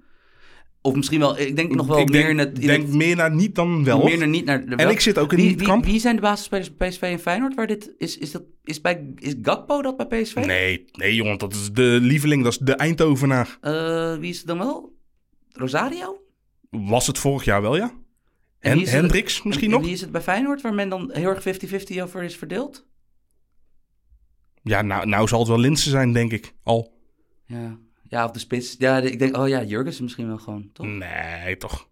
Of 0.87 0.95
misschien 0.95 1.21
wel. 1.21 1.39
Ik 1.39 1.57
denk 1.57 1.75
nog 1.75 1.87
wel 1.87 1.99
ik 1.99 2.11
meer 2.11 2.27
denk, 2.27 2.39
het. 2.39 2.59
In 2.59 2.67
denk 2.67 2.89
meer 2.89 3.17
naar 3.17 3.35
niet 3.35 3.55
dan 3.55 3.85
wel. 3.85 4.03
meer 4.05 4.19
naar 4.19 4.29
niet 4.29 4.45
naar 4.45 4.67
de 4.67 4.77
En 4.77 4.91
ik 4.91 5.01
zit 5.01 5.19
ook 5.19 5.33
in 5.33 5.39
wie, 5.39 5.57
kamp. 5.57 5.85
wie 5.85 6.01
zijn 6.01 6.17
de 6.17 6.23
basisspelers 6.23 6.77
bij 6.77 6.89
PSV 6.89 7.01
en 7.01 7.19
Feyenoord? 7.19 7.55
Waar 7.55 7.67
dit 7.67 7.95
is, 7.99 8.19
is 8.19 8.31
dat 8.31 8.43
is 8.65 8.81
bij 8.81 9.13
is 9.19 9.35
Gakpo 9.43 9.83
dat 9.83 9.97
bij 9.97 10.23
PSV? 10.23 10.35
Nee, 10.47 10.85
nee 10.93 11.15
jongen, 11.15 11.39
dat 11.39 11.53
is 11.53 11.73
de 11.73 11.99
lieveling, 12.03 12.43
dat 12.43 12.53
is 12.53 12.59
de 12.59 12.75
Eindhovenaar. 12.75 13.59
Eh, 13.61 14.17
wie 14.17 14.31
is 14.31 14.39
het 14.39 14.47
dan 14.47 14.59
wel? 14.59 14.95
Rosario? 15.53 16.21
Was 16.85 17.07
het 17.07 17.19
vorig 17.19 17.45
jaar 17.45 17.63
wel, 17.63 17.77
ja? 17.77 17.93
En 18.59 18.79
En 18.79 18.89
Hendricks 18.89 19.43
misschien 19.43 19.69
en, 19.69 19.73
en 19.75 19.79
nog? 19.79 19.87
wie 19.87 19.95
is 19.97 20.01
het 20.01 20.13
bij 20.13 20.21
Feyenoord 20.21 20.61
waar 20.61 20.75
men 20.75 20.89
dan 20.89 21.11
heel 21.13 21.29
erg 21.29 21.45
50-50 21.97 22.03
over 22.03 22.23
is 22.23 22.37
verdeeld? 22.37 22.87
Ja, 24.63 24.83
nou, 24.83 25.07
nou 25.07 25.29
zal 25.29 25.39
het 25.39 25.49
wel 25.49 25.59
Linsen 25.59 25.91
zijn, 25.91 26.13
denk 26.13 26.33
ik. 26.33 26.55
Al. 26.63 26.93
Ja, 27.45 27.79
ja 28.03 28.25
of 28.25 28.31
de 28.31 28.39
spits. 28.39 28.75
Ja, 28.79 28.99
ik 28.99 29.19
denk, 29.19 29.37
oh 29.37 29.49
ja, 29.49 29.63
Jurgens 29.63 30.01
misschien 30.01 30.27
wel 30.27 30.39
gewoon, 30.39 30.71
toch? 30.73 30.87
Nee, 30.87 31.57
toch. 31.57 31.89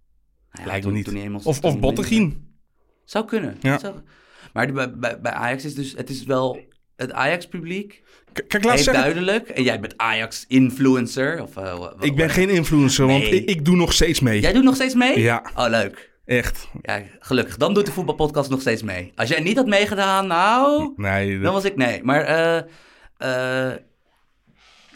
Nou 0.50 0.64
ja, 0.64 0.66
lijkt 0.66 0.86
me 0.86 0.92
niet. 0.92 1.44
Of, 1.46 1.60
of 1.60 1.78
Bottegien. 1.80 2.56
Zou 3.04 3.24
kunnen. 3.24 3.56
Ja. 3.60 3.78
Zou- 3.78 4.00
Maar 4.52 4.72
bij, 4.72 4.98
bij, 4.98 5.20
bij 5.20 5.32
Ajax 5.32 5.64
is 5.64 5.74
dus, 5.74 5.92
het 5.92 6.10
is 6.10 6.24
wel 6.24 6.58
het 6.96 7.12
Ajax-publiek. 7.12 8.02
Kijk, 8.48 8.64
laat 8.64 8.80
zeggen, 8.80 9.02
duidelijk. 9.02 9.48
En 9.48 9.62
jij 9.62 9.80
bent 9.80 9.94
Ajax-influencer. 9.96 11.42
Of, 11.42 11.56
eh, 11.56 11.90
ik 12.00 12.16
ben 12.16 12.30
geen 12.30 12.48
influencer, 12.50 13.06
want 13.06 13.22
ik, 13.24 13.48
ik 13.48 13.64
doe 13.64 13.76
nog 13.76 13.92
steeds 13.92 14.20
mee. 14.20 14.40
Jij 14.40 14.52
doet 14.52 14.64
nog 14.64 14.74
steeds 14.74 14.94
mee? 14.94 15.20
Ja. 15.20 15.42
Oh, 15.56 15.68
leuk. 15.68 16.12
Echt. 16.24 16.68
Ja, 16.82 17.02
gelukkig. 17.18 17.56
Dan 17.56 17.74
doet 17.74 17.86
de 17.86 17.92
voetbalpodcast 17.92 18.50
nog 18.50 18.60
steeds 18.60 18.82
mee. 18.82 19.12
Als 19.14 19.28
jij 19.28 19.40
niet 19.40 19.56
had 19.56 19.66
meegedaan, 19.66 20.26
nou... 20.26 20.92
Nee, 20.96 21.32
dat- 21.34 21.42
Dan 21.42 21.52
was 21.52 21.64
ik 21.64 21.76
nee. 21.76 22.02
Maar 22.02 22.20
eh, 22.22 22.56
eh, 23.16 23.76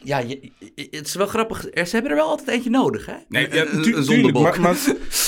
ja, 0.02 0.18
je- 0.18 0.50
je- 0.74 0.88
het 0.90 1.06
is 1.06 1.14
wel 1.14 1.26
grappig. 1.26 1.66
Er- 1.72 1.86
Ze 1.86 1.92
hebben 1.94 2.10
er 2.12 2.16
wel 2.18 2.28
altijd 2.28 2.48
eentje 2.48 2.70
nodig, 2.70 3.06
hè? 3.06 3.14
Nee, 3.28 3.48
ja, 3.54 3.66
Een- 3.66 4.10
een- 4.10 4.32
maar, 4.42 4.60
maar, 4.60 4.76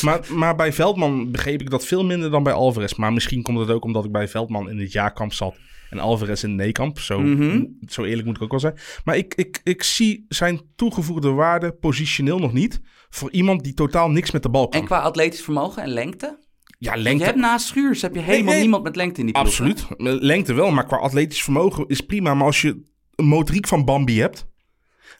maar, 0.02 0.20
maar 0.32 0.56
bij 0.56 0.72
Veldman 0.72 1.30
begreep 1.30 1.60
ik 1.60 1.70
dat 1.70 1.84
veel 1.86 2.04
minder 2.04 2.30
dan 2.30 2.42
bij 2.42 2.52
Alvarez. 2.52 2.94
Maar 2.94 3.12
misschien 3.12 3.42
komt 3.42 3.58
het 3.58 3.70
ook 3.70 3.84
omdat 3.84 4.04
ik 4.04 4.12
bij 4.12 4.28
Veldman 4.28 4.70
in 4.70 4.78
het 4.78 4.92
jaarkamp 4.92 5.32
zat 5.32 5.56
en 5.90 5.98
Alvarez 5.98 6.42
in 6.42 6.48
het 6.48 6.58
nee-kamp. 6.58 6.98
Zo, 6.98 7.20
Mhm. 7.20 7.64
zo 7.88 8.04
eerlijk 8.04 8.26
moet 8.26 8.36
ik 8.36 8.42
ook 8.42 8.50
wel 8.50 8.60
zijn. 8.60 8.78
Maar 9.04 9.16
ik, 9.16 9.34
ik, 9.34 9.60
ik 9.64 9.82
zie 9.82 10.24
zijn 10.28 10.60
toegevoegde 10.76 11.30
waarde 11.30 11.72
positioneel 11.72 12.38
nog 12.38 12.52
niet 12.52 12.80
voor 13.10 13.30
iemand 13.30 13.64
die 13.64 13.74
totaal 13.74 14.10
niks 14.10 14.30
met 14.30 14.42
de 14.42 14.48
bal 14.50 14.68
kan. 14.68 14.80
En 14.80 14.86
qua 14.86 14.98
atletisch 14.98 15.42
vermogen 15.42 15.82
en 15.82 15.88
lengte? 15.88 16.38
ja, 16.78 16.94
Je 16.94 17.02
lengte. 17.02 17.24
hebt 17.24 17.36
naast 17.36 17.66
Schuurs 17.66 18.02
heb 18.02 18.14
je 18.14 18.20
helemaal 18.20 18.52
nee. 18.52 18.60
niemand 18.60 18.82
met 18.82 18.96
lengte 18.96 19.20
in 19.20 19.26
die 19.26 19.34
ploeg? 19.34 19.46
Absoluut. 19.46 19.86
Lengte 20.22 20.52
wel, 20.54 20.70
maar 20.70 20.86
qua 20.86 20.96
atletisch 20.96 21.42
vermogen 21.42 21.84
is 21.88 22.00
prima. 22.00 22.34
Maar 22.34 22.46
als 22.46 22.60
je 22.60 22.82
een 23.14 23.26
motoriek 23.26 23.66
van 23.68 23.84
Bambi 23.84 24.20
hebt 24.20 24.46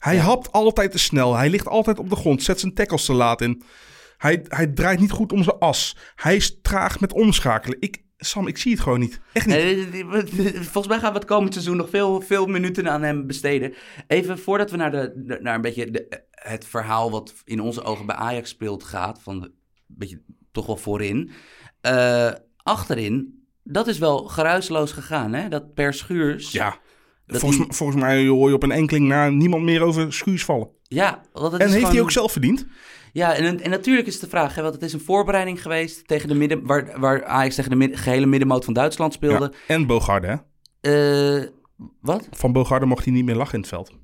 Hij 0.01 0.15
Ja. 0.15 0.21
hapt 0.23 0.53
altijd 0.53 0.91
te 0.91 0.99
snel. 0.99 1.37
Hij 1.37 1.51
ligt 1.51 1.67
altijd 1.69 1.99
op 1.99 2.11
de 2.11 2.17
grond. 2.17 2.43
Zet 2.43 2.61
zijn 2.61 2.75
tackles 2.75 3.05
te 3.05 3.13
laat 3.13 3.41
in. 3.41 3.63
Hij, 4.17 4.45
hij 4.49 4.67
draait 4.67 5.01
niet 5.01 5.11
goed 5.11 5.33
om 5.33 5.43
zijn 5.43 5.59
as. 5.59 5.97
Hij 6.15 6.37
is 6.37 6.59
traag 6.63 7.01
met 7.01 7.13
omschakelen. 7.13 7.77
Ik, 7.81 8.03
Sam, 8.17 8.47
ik 8.47 8.59
zie 8.59 8.73
het 8.73 8.81
gewoon 8.81 9.01
niet. 9.01 9.21
Echt 9.33 9.47
niet. 9.47 9.93
Die- 9.93 10.05
Volgens 10.55 10.87
mij 10.87 10.99
gaan 10.99 11.13
we 11.13 11.19
het 11.19 11.29
komend 11.29 11.53
seizoen 11.53 11.77
nog 11.77 11.89
veel, 11.91 12.21
veel 12.21 12.47
minuten 12.47 12.91
aan 12.91 13.03
hem 13.03 13.27
besteden. 13.27 13.75
Even 14.07 14.39
voordat 14.39 14.71
we 14.71 14.77
naar, 14.77 14.91
de, 14.91 15.39
naar 15.41 15.55
een 15.55 15.61
beetje 15.61 15.91
de, 15.91 16.23
het 16.31 16.65
verhaal 16.67 17.11
wat 17.11 17.35
in 17.45 17.61
onze 17.61 17.83
ogen 17.83 18.07
bij 18.07 18.17
Ajax 18.17 18.49
speelt 18.51 18.85
gaat, 18.85 19.23
van 19.23 19.43
een 19.43 19.55
beetje 19.87 20.23
toch 20.53 20.67
wel 20.67 20.77
voorin. 20.77 21.31
Eh, 21.81 22.33
achterin, 22.57 23.45
dat 23.63 23.87
is 23.87 23.99
wel 23.99 24.19
geruisloos 24.19 24.93
gegaan, 24.93 25.33
hè? 25.33 25.49
Dat 25.49 25.75
per 25.75 25.95
Schuurs. 25.95 26.51
Ja. 26.53 26.79
Volgens, 27.39 27.57
die- 27.67 27.77
volgens 27.77 28.01
mij 28.03 28.27
hoor 28.27 28.49
je 28.49 28.55
op 28.55 28.63
een 28.63 28.71
enkeling 28.71 29.09
na 29.09 29.29
niemand 29.29 29.63
meer 29.63 29.83
over 29.83 30.13
Schuurs 30.13 30.45
vallen. 30.45 30.69
Ja, 30.83 31.23
En 31.59 31.71
heeft 31.71 31.89
hij 31.89 32.01
ook 32.01 32.11
zelf 32.11 32.33
verdiend? 32.33 32.67
Ja, 33.13 33.35
en, 33.35 33.61
en 33.61 33.71
natuurlijk 33.71 34.07
is 34.07 34.19
de 34.21 34.29
vraag, 34.29 34.55
hè, 34.55 34.63
want 34.63 34.75
het 34.75 34.83
is 34.83 34.93
een 34.93 35.01
voorbereiding 35.01 35.63
geweest 35.63 36.07
tegen 36.07 36.29
de 36.29 36.35
midden, 36.35 36.67
waar, 36.67 37.01
waar 37.01 37.25
Ajax 37.25 37.55
tegen 37.55 37.71
de 37.71 37.77
midden, 37.77 37.99
gehele 37.99 38.27
middenmoot 38.27 38.65
van 38.65 38.75
Duitsland 38.75 39.13
speelde. 39.13 39.53
Ja. 39.67 39.75
En 39.75 39.87
Bogarde, 39.87 40.27
hè? 40.81 41.39
Eh, 41.41 41.47
wat? 42.01 42.29
Van 42.31 42.53
Bogarde 42.53 42.87
mocht 42.87 43.05
hij 43.05 43.15
niet 43.15 43.25
meer 43.25 43.35
lachen 43.37 43.55
in 43.55 43.61
het 43.61 43.69
veld. 43.69 43.93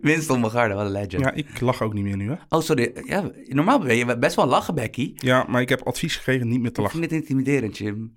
Winston 0.00 0.40
Bogarde, 0.40 0.74
wat 0.74 0.84
een 0.84 0.92
legend. 0.92 1.24
Ja, 1.24 1.32
ik 1.32 1.60
lach 1.60 1.82
ook 1.82 1.92
niet 1.94 2.04
meer 2.04 2.16
nu, 2.16 2.28
hè? 2.30 2.34
Oh, 2.48 2.60
sorry. 2.60 2.92
Ja, 3.04 3.30
normaal 3.44 3.78
ben 3.78 3.96
je 3.96 4.18
best 4.18 4.36
wel 4.36 4.46
lachen, 4.46 4.74
Becky. 4.74 5.12
Ja, 5.14 5.44
maar 5.48 5.60
ik 5.60 5.68
heb 5.68 5.82
advies 5.82 6.16
gekregen 6.16 6.48
niet 6.48 6.60
meer 6.60 6.72
te 6.72 6.80
Ik 6.80 6.86
lachen. 6.86 6.98
vind 6.98 7.10
het 7.10 7.20
intimiderend, 7.20 7.78
Jim. 7.78 8.12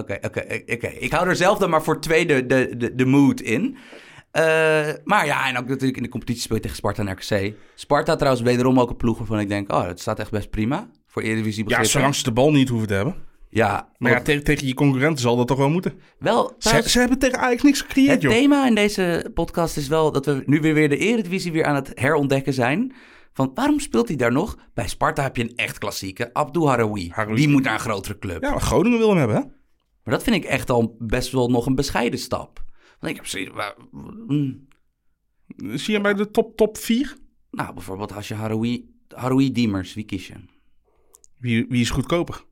Oké, 0.00 0.18
oké, 0.22 0.44
oké. 0.72 0.86
Ik 0.86 1.12
hou 1.12 1.28
er 1.28 1.36
zelf 1.36 1.58
dan 1.58 1.70
maar 1.70 1.82
voor 1.82 2.00
twee 2.00 2.26
de, 2.26 2.46
de, 2.46 2.74
de, 2.76 2.94
de 2.94 3.06
mood 3.06 3.40
in. 3.40 3.76
Eh, 4.30 4.42
maar 5.04 5.26
ja, 5.26 5.48
en 5.48 5.58
ook 5.58 5.68
natuurlijk 5.68 5.96
in 5.96 6.02
de 6.02 6.08
competitie 6.08 6.42
speel 6.42 6.56
je 6.56 6.62
tegen 6.62 6.76
Sparta 6.76 7.02
en 7.06 7.12
RKC. 7.12 7.54
Sparta 7.74 8.16
trouwens 8.16 8.44
wederom 8.44 8.80
ook 8.80 8.90
een 8.90 8.96
ploeg 8.96 9.18
waarvan 9.18 9.38
ik 9.40 9.48
denk... 9.48 9.72
oh, 9.72 9.84
dat 9.86 10.00
staat 10.00 10.18
echt 10.18 10.30
best 10.30 10.50
prima 10.50 10.88
voor 11.06 11.22
Eredivisie 11.22 11.58
Ja, 11.62 11.64
begrippen. 11.64 11.90
zolang 11.92 12.14
ze 12.14 12.22
de 12.22 12.32
bal 12.32 12.50
niet 12.52 12.68
hoeven 12.68 12.88
te 12.88 12.94
hebben. 12.94 13.14
Ja, 13.50 13.88
Maar 13.98 14.12
ja, 14.12 14.20
tegen, 14.22 14.44
tegen 14.44 14.66
je 14.66 14.74
concurrenten 14.74 15.20
zal 15.22 15.36
dat 15.36 15.46
toch 15.46 15.58
wel 15.58 15.70
moeten. 15.70 15.92
wel... 16.18 16.48
Ze, 16.48 16.54
trouwens, 16.58 16.92
ze 16.92 16.98
hebben 16.98 17.18
tegen 17.18 17.38
Ajax 17.38 17.62
niks 17.62 17.80
gecreëerd, 17.80 18.10
het 18.12 18.22
joh. 18.22 18.32
thema 18.32 18.66
in 18.66 18.74
deze 18.74 19.30
podcast 19.34 19.76
is 19.76 19.88
wel 19.88 20.12
dat 20.12 20.26
we 20.26 20.42
nu 20.46 20.60
weer, 20.60 20.74
weer 20.74 20.88
de 20.88 20.96
Eredivisie 20.96 21.52
weer 21.52 21.64
aan 21.64 21.74
het 21.74 21.90
herontdekken 21.94 22.52
zijn. 22.52 22.92
Van 23.32 23.50
waarom 23.54 23.80
speelt 23.80 24.08
hij 24.08 24.16
daar 24.16 24.32
nog? 24.32 24.56
Bij 24.74 24.88
Sparta 24.88 25.22
heb 25.22 25.36
je 25.36 25.42
een 25.42 25.56
echt 25.56 25.78
klassieke, 25.78 26.30
Abdou. 26.32 26.66
Haroui. 26.68 27.12
Die 27.34 27.48
moet 27.48 27.62
naar 27.62 27.74
een 27.74 27.80
grotere 27.80 28.18
club. 28.18 28.42
Ja, 28.42 28.50
maar 28.50 28.60
Groningen 28.60 28.98
wil 28.98 29.08
hem 29.08 29.18
hebben, 29.18 29.36
hè? 29.36 29.42
Maar 30.06 30.14
dat 30.14 30.24
vind 30.24 30.36
ik 30.36 30.44
echt 30.44 30.70
al 30.70 30.96
best 30.98 31.32
wel 31.32 31.48
nog 31.48 31.66
een 31.66 31.74
bescheiden 31.74 32.18
stap. 32.18 32.64
Want 33.00 33.12
ik 33.12 33.16
heb 33.16 33.26
zoiets... 33.26 33.52
mm. 34.26 34.68
Zie 35.56 35.94
je 35.94 36.00
bij 36.00 36.14
de 36.14 36.30
top, 36.30 36.56
top 36.56 36.78
4? 36.78 37.16
Nou, 37.50 37.74
bijvoorbeeld 37.74 38.12
als 38.12 38.28
je 38.28 38.34
Haroui... 38.34 38.94
Haroui 39.08 39.52
Diemers, 39.52 39.94
wie 39.94 40.04
kies 40.04 40.26
je? 40.26 40.34
Wie, 41.38 41.66
wie 41.68 41.80
is 41.80 41.90
goedkoper? 41.90 42.44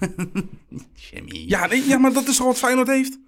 Jimmy. 1.10 1.44
Ja, 1.46 1.66
nee, 1.66 1.88
ja, 1.88 1.98
maar 1.98 2.12
dat 2.12 2.28
is 2.28 2.36
toch 2.36 2.46
wat 2.46 2.58
Feyenoord 2.58 2.88
heeft? 2.88 3.18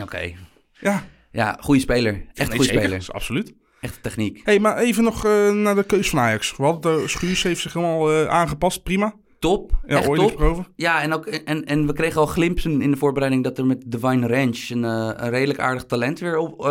Oké. 0.00 0.34
Ja, 0.80 1.08
Ja, 1.30 1.56
goede 1.60 1.80
speler. 1.80 2.26
Echt 2.32 2.50
goede 2.50 2.64
speler. 2.64 3.06
Absoluut. 3.08 3.54
Echt 3.80 4.02
techniek. 4.02 4.40
hey, 4.44 4.58
maar 4.58 4.78
even 4.78 5.04
nog 5.04 5.24
eh, 5.24 5.50
naar 5.50 5.74
de 5.74 5.84
keus 5.84 6.08
van 6.08 6.18
Ajax. 6.18 6.56
Wat 6.56 6.82
de 6.82 7.04
Schuurs 7.06 7.42
heeft 7.42 7.60
zich 7.60 7.72
helemaal 7.72 8.10
eh, 8.10 8.28
aangepast, 8.28 8.82
prima. 8.82 9.14
Top. 9.44 9.72
Ja, 9.86 9.96
echt 9.96 10.08
Oilers 10.08 10.32
top. 10.34 10.70
Ja, 10.76 11.02
en, 11.02 11.12
ook, 11.12 11.26
en, 11.26 11.64
en 11.64 11.86
we 11.86 11.92
kregen 11.92 12.20
al 12.20 12.26
glimpsen 12.26 12.82
in 12.82 12.90
de 12.90 12.96
voorbereiding 12.96 13.44
dat 13.44 13.58
er 13.58 13.66
met 13.66 13.82
Divine 13.86 14.26
Ranch 14.26 14.68
een, 14.70 14.84
eh, 14.84 15.10
een 15.14 15.30
redelijk 15.30 15.58
aardig 15.58 15.84
talent 15.84 16.18
weer 16.18 16.36
op, 16.38 16.62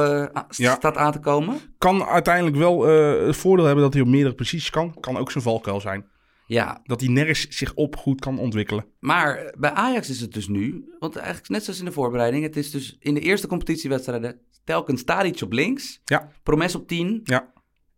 Ja. 0.49 0.74
staat 0.76 0.97
aan 0.97 1.11
te 1.11 1.19
komen. 1.19 1.57
Kan 1.78 2.03
uiteindelijk 2.03 2.55
wel 2.55 2.88
eh, 2.89 3.26
het 3.26 3.36
voordeel 3.36 3.65
hebben 3.65 3.84
dat 3.84 3.93
hij 3.93 4.01
op 4.01 4.07
meerdere 4.07 4.36
posities 4.36 4.69
kan. 4.69 4.93
Kan 4.99 5.17
ook 5.17 5.32
zijn 5.32 5.43
valkuil 5.43 5.80
zijn. 5.82 6.05
Ja, 6.45 6.80
Dat 6.84 6.99
hij 7.01 7.09
nergens 7.09 7.47
zich 7.49 7.74
op 7.74 7.95
goed 7.95 8.19
kan 8.19 8.39
ontwikkelen. 8.39 8.86
maar 8.99 9.53
bij 9.57 9.71
Ajax 9.71 10.09
is 10.09 10.19
het 10.21 10.34
dus 10.34 10.47
nu, 10.47 10.93
want 10.99 11.15
eigenlijk 11.15 11.49
net 11.49 11.63
zoals 11.63 11.80
in 11.80 11.86
de 11.86 11.91
voorbereiding, 11.91 12.43
het 12.43 12.57
is 12.57 12.71
dus 12.71 12.95
in 12.99 13.13
de 13.13 13.19
eerste 13.19 13.47
competitiewedstrijden 13.47 14.39
telkens 14.63 15.03
Tadic 15.03 15.41
op 15.41 15.51
links, 15.51 16.01
Ja, 16.05 16.30
Promes 16.43 16.76
op 16.76 16.88
10, 16.88 17.19
ja, 17.24 17.51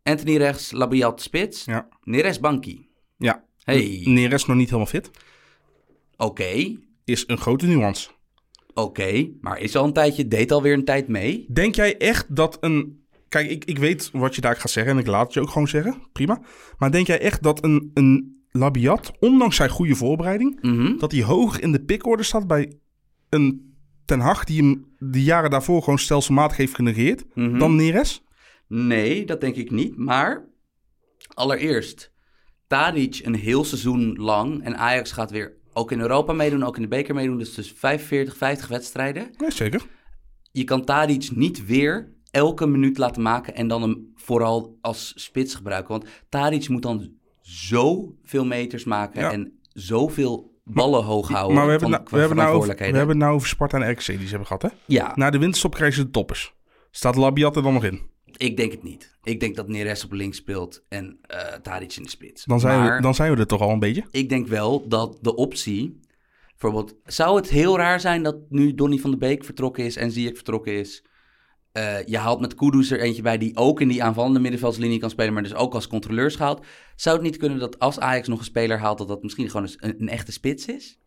Anthony 0.04 0.38
rechts, 0.38 0.72
Labiat 0.72 1.22
spits, 1.22 1.66
ja. 1.66 1.88
Neres 2.04 2.40
Banki. 2.40 2.90
ja. 3.18 3.44
Hey, 3.66 4.02
Neres 4.04 4.46
nog 4.46 4.56
niet 4.58 4.66
helemaal 4.70 4.88
fit. 4.92 5.12
oké, 6.18 6.76
Is 7.06 7.24
een 7.28 7.38
grote 7.38 7.66
nuance. 7.66 8.10
oké, 8.74 9.30
maar 9.42 9.60
is 9.60 9.76
al 9.76 9.86
een 9.86 9.94
tijdje, 9.94 10.28
deed 10.28 10.52
alweer 10.52 10.74
een 10.74 10.86
tijd 10.86 11.08
mee. 11.08 11.46
Denk 11.54 11.76
jij 11.76 11.98
echt 11.98 12.36
dat 12.36 12.58
een. 12.60 13.04
Kijk, 13.30 13.50
ik, 13.50 13.66
ik 13.66 13.78
weet 13.78 14.10
wat 14.12 14.36
je 14.36 14.42
daar 14.42 14.56
gaat 14.56 14.72
zeggen 14.72 14.94
en 14.94 15.00
ik 15.00 15.08
laat 15.08 15.24
het 15.26 15.34
je 15.34 15.42
ook 15.42 15.50
gewoon 15.50 15.68
zeggen. 15.68 16.08
Prima. 16.12 16.42
Maar 16.78 16.92
denk 16.92 17.08
jij 17.08 17.20
echt 17.22 17.44
dat 17.44 17.64
een, 17.64 17.92
een 17.94 18.34
Labiat, 18.52 19.12
ondanks 19.20 19.56
zijn 19.56 19.70
goede 19.70 19.96
voorbereiding, 19.96 20.58
Mhm. 20.62 20.98
dat 20.98 21.12
hij 21.12 21.24
hoger 21.24 21.62
in 21.64 21.72
de 21.72 21.84
pickorde 21.84 22.24
staat 22.24 22.48
bij 22.48 22.78
een 23.30 23.74
Ten 24.06 24.20
Hag 24.20 24.44
die 24.44 24.62
hem 24.62 24.96
de 24.98 25.24
jaren 25.24 25.50
daarvoor 25.50 25.82
gewoon 25.84 26.00
stelselmatig 26.00 26.58
heeft 26.58 26.76
genegeerd 26.76 27.26
Mhm. 27.36 27.58
dan 27.60 27.76
Neres? 27.76 28.24
Nee, 28.68 29.26
dat 29.26 29.42
denk 29.42 29.56
ik 29.56 29.72
niet. 29.72 29.98
Maar 29.98 30.46
allereerst, 31.34 32.12
Tadic 32.68 33.20
een 33.24 33.36
heel 33.36 33.64
seizoen 33.64 34.16
lang 34.16 34.64
en 34.64 34.78
Ajax 34.78 35.12
gaat 35.12 35.32
weer 35.32 35.54
ook 35.74 35.92
in 35.92 36.00
Europa 36.00 36.34
meedoen, 36.34 36.64
ook 36.64 36.76
in 36.76 36.82
de 36.82 36.88
beker 36.88 37.16
meedoen. 37.16 37.38
Dus 37.38 37.54
dus 37.54 37.72
45, 37.78 38.38
50 38.38 38.68
wedstrijden. 38.68 39.30
Nee, 39.38 39.52
zeker. 39.52 39.82
Je 40.52 40.64
kan 40.64 40.86
Tadic 40.86 41.30
niet 41.36 41.66
weer 41.66 42.14
elke 42.32 42.68
minuut 42.68 42.98
laten 42.98 43.22
maken 43.22 43.56
en 43.56 43.68
dan 43.68 43.82
hem 43.82 44.12
vooral 44.16 44.78
als 44.82 45.14
spits 45.16 45.56
gebruiken. 45.56 45.92
Want 45.92 46.06
Tadic 46.30 46.70
moet 46.70 46.82
dan 46.82 47.12
zoveel 47.42 48.46
meters 48.46 48.84
maken 48.84 49.22
Ja. 49.22 49.32
en 49.32 49.60
zoveel 49.74 50.54
ballen 50.64 51.04
hoog 51.04 51.30
houden. 51.30 51.56
maar 51.56 51.66
we 51.66 51.72
hebben, 51.72 51.90
van, 51.90 52.00
nou, 52.00 52.10
we, 52.12 52.20
hebben 52.20 52.38
nou 52.38 52.56
over, 52.56 52.76
we 52.76 52.98
hebben 52.98 53.18
nou 53.18 53.34
over 53.34 53.48
Sparta 53.48 53.82
en 53.82 53.92
RKC 53.92 54.06
die 54.06 54.18
ze 54.18 54.28
hebben 54.30 54.46
gehad, 54.48 54.62
hè? 54.62 54.70
Ja, 54.86 55.12
Na 55.16 55.30
de 55.30 55.38
winterstop 55.38 55.74
krijgen 55.74 55.98
ze 55.98 56.04
de 56.04 56.10
toppers. 56.12 56.54
Staat 56.92 57.16
Labiat 57.16 57.56
er 57.56 57.64
dan 57.64 57.74
nog 57.74 57.84
in? 57.84 58.02
Ik 58.38 58.58
denk 58.58 58.72
het 58.72 58.84
niet. 58.84 59.18
Ik 59.24 59.40
denk 59.40 59.56
dat 59.56 59.68
Neres 59.68 60.04
op 60.04 60.12
links 60.12 60.38
speelt 60.38 60.84
en 60.90 61.18
eh 61.22 61.54
Tadic 61.62 61.96
in 61.96 62.04
de 62.04 62.10
spits. 62.10 62.44
Dan 62.46 62.60
zijn, 62.60 62.80
Maar- 62.80 62.96
we, 62.96 63.02
dan 63.02 63.16
zijn 63.16 63.32
we 63.34 63.38
er 63.40 63.48
toch 63.48 63.62
al 63.62 63.70
een 63.70 63.80
beetje. 63.80 64.06
ik 64.12 64.30
denk 64.30 64.48
wel 64.48 64.88
dat 64.88 65.18
de 65.22 65.36
optie. 65.36 66.00
Bijvoorbeeld, 66.60 66.96
zou 67.06 67.36
het 67.36 67.50
heel 67.50 67.78
raar 67.78 68.00
zijn 68.00 68.24
dat 68.24 68.36
nu 68.50 68.74
Donny 68.74 68.98
van 68.98 69.12
de 69.12 69.18
Beek 69.18 69.44
vertrokken 69.44 69.84
is 69.86 69.96
en 69.96 70.12
Ziyech 70.12 70.36
vertrokken 70.36 70.74
is? 70.74 71.06
Eh, 71.72 72.06
je 72.06 72.18
haalt 72.18 72.40
met 72.40 72.56
Kudus 72.56 72.92
er 72.92 73.00
eentje 73.00 73.22
bij 73.22 73.38
die 73.38 73.58
ook 73.58 73.82
in 73.82 73.88
die 73.88 74.04
aanvallende 74.04 74.40
middenveldslinie 74.40 75.00
kan 75.00 75.10
spelen, 75.10 75.34
maar 75.34 75.44
dus 75.44 75.54
ook 75.56 75.74
als 75.74 75.88
controleur 75.88 76.32
schaalt. 76.32 76.66
Zou 76.96 77.16
het 77.16 77.26
niet 77.26 77.38
kunnen 77.38 77.60
dat 77.60 77.80
als 77.80 78.00
Ajax 78.00 78.28
nog 78.28 78.40
een 78.40 78.46
speler 78.46 78.80
haalt, 78.80 78.98
dat 78.98 79.08
dat 79.08 79.24
misschien 79.24 79.50
gewoon 79.50 79.70
een, 79.80 79.96
een 80.02 80.10
echte 80.10 80.32
spits 80.32 80.66
is? 80.66 81.00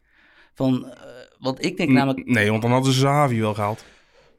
Van, 0.54 0.90
eh, 0.90 1.00
want 1.38 1.64
ik 1.64 1.76
denk 1.76 1.90
namelijk, 1.90 2.26
Nee, 2.26 2.50
want 2.50 2.62
dan 2.62 2.70
hadden 2.70 2.92
ze 2.92 2.98
Sahavi 3.00 3.40
wel 3.40 3.54
gehaald. 3.54 3.84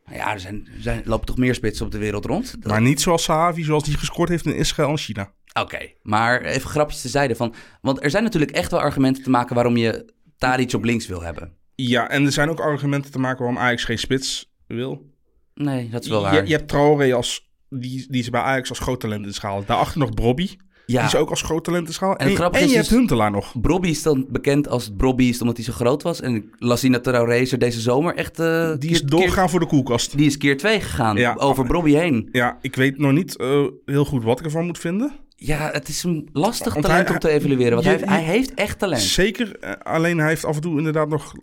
Nou 0.09 0.21
ja, 0.21 0.33
er, 0.33 0.39
zijn, 0.39 0.67
er 0.75 0.81
zijn, 0.81 1.01
lopen 1.05 1.25
toch 1.25 1.37
meer 1.37 1.55
spitsen 1.55 1.85
op 1.85 1.91
de 1.91 1.97
wereld 1.97 2.25
rond? 2.25 2.51
Dat- 2.61 2.71
Maar 2.71 2.81
niet 2.81 3.01
zoals 3.01 3.23
Sahavi, 3.23 3.63
zoals 3.63 3.83
die 3.83 3.97
gescoord 3.97 4.29
heeft 4.29 4.45
in 4.45 4.55
Israël 4.55 4.89
en 4.89 4.97
China. 4.97 5.31
Oké, 5.53 5.91
maar 6.01 6.41
even 6.41 6.69
grapjes 6.69 7.01
tezijde 7.01 7.35
van, 7.35 7.53
want 7.81 8.03
er 8.03 8.09
zijn 8.09 8.23
natuurlijk 8.23 8.51
echt 8.51 8.71
wel 8.71 8.79
argumenten 8.79 9.23
te 9.23 9.29
maken 9.29 9.55
waarom 9.55 9.77
je 9.77 10.13
Tadic 10.37 10.73
op 10.73 10.83
links 10.83 11.07
wil 11.07 11.21
hebben. 11.21 11.53
Ja, 11.75 12.09
en 12.09 12.25
er 12.25 12.31
zijn 12.31 12.49
ook 12.49 12.59
argumenten 12.59 13.11
te 13.11 13.19
maken 13.19 13.39
waarom 13.39 13.57
Ajax 13.57 13.83
geen 13.83 13.97
spits 13.99 14.51
wil. 14.67 15.13
Nee, 15.53 15.89
dat 15.89 16.03
is 16.03 16.09
wel 16.09 16.19
Je, 16.19 16.31
waar. 16.35 16.47
je 16.47 16.53
hebt 16.55 16.67
Traoré 16.67 17.13
als, 17.13 17.49
die, 17.69 18.05
die 18.09 18.23
ze 18.23 18.31
bij 18.31 18.41
Ajax 18.41 18.69
als 18.69 18.79
groot 18.79 18.99
talent 18.99 19.25
inschalen. 19.25 19.65
Daarachter 19.65 19.99
nog 19.99 20.13
Brobby, 20.13 20.55
ja. 20.91 20.97
die 20.99 21.07
is 21.07 21.15
ook 21.15 21.29
als 21.29 21.41
groot 21.41 21.63
talent. 21.63 21.97
En 21.99 22.17
En, 22.17 22.27
en 22.37 22.59
je 22.59 22.65
is 22.65 22.73
hebt 22.73 22.89
dus- 22.89 22.97
Huntelaar 22.97 23.31
nog. 23.31 23.61
Brobby 23.61 23.87
is 23.89 24.01
dan 24.01 24.25
bekend 24.29 24.67
als 24.67 24.89
Brobby 24.97 25.23
is 25.23 25.41
omdat 25.41 25.55
hij 25.55 25.65
zo 25.65 25.73
groot 25.73 26.03
was. 26.03 26.21
En 26.21 26.51
Lassina 26.57 26.99
Traoré 26.99 27.35
is 27.35 27.51
er 27.51 27.59
deze 27.59 27.79
zomer 27.81 28.15
echt... 28.15 28.39
eh, 28.39 28.73
Die 28.77 28.89
is 28.89 28.99
keer- 28.99 29.09
doorgegaan 29.09 29.49
voor 29.49 29.59
de 29.59 29.65
koelkast. 29.65 30.17
die 30.17 30.25
is 30.25 30.37
keer 30.37 30.57
twee 30.57 30.79
gegaan, 30.81 31.17
Ja. 31.17 31.35
over 31.37 31.65
Brobby 31.65 31.91
heen. 31.91 32.29
Ja, 32.31 32.57
ik 32.61 32.75
weet 32.75 32.97
nog 32.97 33.11
niet 33.11 33.37
eh, 33.37 33.63
heel 33.85 34.05
goed 34.05 34.23
wat 34.23 34.39
ik 34.39 34.45
ervan 34.45 34.65
moet 34.65 34.77
vinden. 34.79 35.11
Ja, 35.35 35.69
het 35.71 35.87
is 35.87 36.03
een 36.03 36.29
lastig 36.33 36.73
Want 36.73 36.85
talent 36.85 37.05
hij- 37.05 37.13
om 37.15 37.19
te 37.21 37.29
evalueren. 37.29 37.71
Want 37.71 37.83
je- 37.83 37.89
hij, 37.89 37.97
heeft, 37.99 38.09
hij 38.11 38.23
heeft 38.23 38.53
echt 38.53 38.79
talent. 38.79 39.01
Zeker, 39.01 39.55
eh, 39.59 39.71
alleen 39.93 40.17
hij 40.17 40.27
heeft 40.27 40.45
af 40.45 40.55
en 40.55 40.61
toe 40.61 40.77
inderdaad 40.77 41.09
nog... 41.09 41.33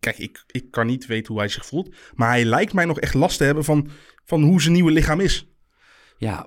Kijk, 0.00 0.18
ik, 0.18 0.44
ik 0.46 0.70
kan 0.70 0.86
niet 0.86 1.06
weten 1.06 1.32
hoe 1.32 1.38
hij 1.42 1.48
zich 1.48 1.66
voelt. 1.66 1.94
Maar 2.14 2.28
hij 2.28 2.44
lijkt 2.44 2.72
mij 2.72 2.84
nog 2.84 3.00
echt 3.00 3.14
last 3.14 3.38
te 3.38 3.44
hebben 3.44 3.64
van, 3.64 3.88
van 4.24 4.42
hoe 4.42 4.60
zijn 4.60 4.72
nieuwe 4.74 4.90
lichaam 4.90 5.20
is. 5.20 5.46
Ja, 6.16 6.46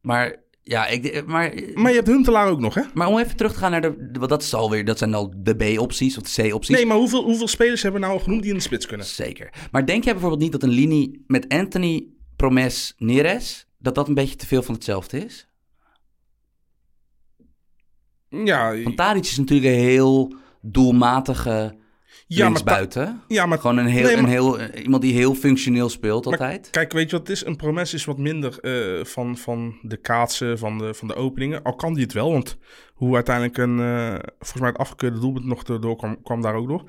maar... 0.00 0.36
Ja, 0.68 0.86
ik, 0.86 1.26
maar, 1.26 1.54
Maar 1.74 1.90
je 1.90 1.96
hebt 1.96 2.08
Huntelaar 2.08 2.48
ook 2.48 2.60
nog, 2.60 2.74
hè? 2.74 2.82
maar 2.94 3.08
om 3.08 3.18
even 3.18 3.36
terug 3.36 3.52
te 3.52 3.58
gaan 3.58 3.70
naar 3.70 3.80
de... 3.80 4.08
Want 4.12 4.28
dat, 4.28 4.42
is 4.42 4.54
alweer, 4.54 4.84
dat 4.84 4.98
zijn 4.98 5.14
al 5.14 5.34
de 5.36 5.54
B-opties 5.54 6.18
of 6.18 6.22
de 6.22 6.48
C-opties. 6.48 6.76
Nee, 6.76 6.86
maar 6.86 6.96
hoeveel, 6.96 7.22
hoeveel 7.22 7.48
spelers 7.48 7.82
hebben 7.82 8.00
we 8.00 8.06
nou 8.06 8.18
al 8.18 8.24
genoemd 8.24 8.42
die 8.42 8.50
in 8.50 8.56
de 8.56 8.62
spits 8.62 8.86
kunnen? 8.86 9.06
Zeker. 9.06 9.52
Maar 9.70 9.86
denk 9.86 10.04
jij 10.04 10.12
bijvoorbeeld 10.12 10.42
niet 10.42 10.52
dat 10.52 10.62
een 10.62 10.68
linie 10.68 11.24
met 11.26 11.48
Anthony, 11.48 12.06
Promes, 12.36 12.94
Neres... 12.98 13.66
dat 13.78 13.94
dat 13.94 14.08
een 14.08 14.14
beetje 14.14 14.36
te 14.36 14.46
veel 14.46 14.62
van 14.62 14.74
hetzelfde 14.74 15.24
is? 15.24 15.48
Ja, 18.28 18.82
Want 18.82 18.96
Tadic 18.96 19.24
is 19.24 19.36
natuurlijk 19.36 19.74
een 19.74 19.80
heel 19.80 20.34
doelmatige 20.60 21.76
Ja, 22.28 22.36
maar, 22.36 22.46
linksbuiten. 22.52 23.20
ja, 23.28 23.46
maar 23.46 23.58
Gewoon 23.58 23.76
een 23.76 23.86
heel, 23.86 24.02
Nee, 24.06 24.14
maar- 24.14 24.24
een 24.24 24.30
heel, 24.30 24.60
iemand 24.60 25.02
die 25.02 25.12
heel 25.12 25.34
functioneel 25.34 25.88
speelt 25.88 26.24
Maar 26.24 26.32
altijd. 26.32 26.70
Kijk, 26.70 26.92
weet 26.92 27.10
je 27.10 27.16
wat 27.18 27.28
het 27.28 27.36
is? 27.36 27.44
Een 27.46 27.56
promes 27.56 27.94
is 27.94 28.04
wat 28.04 28.18
minder 28.18 28.58
eh, 28.60 29.04
van, 29.04 29.36
van 29.36 29.78
de 29.82 29.96
kaatsen, 29.96 30.58
van 30.58 30.78
de, 30.78 30.94
van 30.94 31.08
de 31.08 31.14
openingen. 31.14 31.62
Al 31.62 31.74
kan 31.74 31.94
die 31.94 32.02
het 32.02 32.12
wel, 32.12 32.32
want 32.32 32.58
hoe 32.94 33.14
uiteindelijk 33.14 33.58
een, 33.58 33.80
eh, 33.80 34.14
volgens 34.38 34.60
mij 34.60 34.68
het 34.68 34.78
afgekeurde 34.78 35.18
doelpunt 35.18 35.44
nog 35.44 35.62
erdoor 35.62 35.96
kwam, 35.96 36.22
kwam 36.22 36.40
daar 36.42 36.54
ook 36.54 36.68
door. 36.68 36.82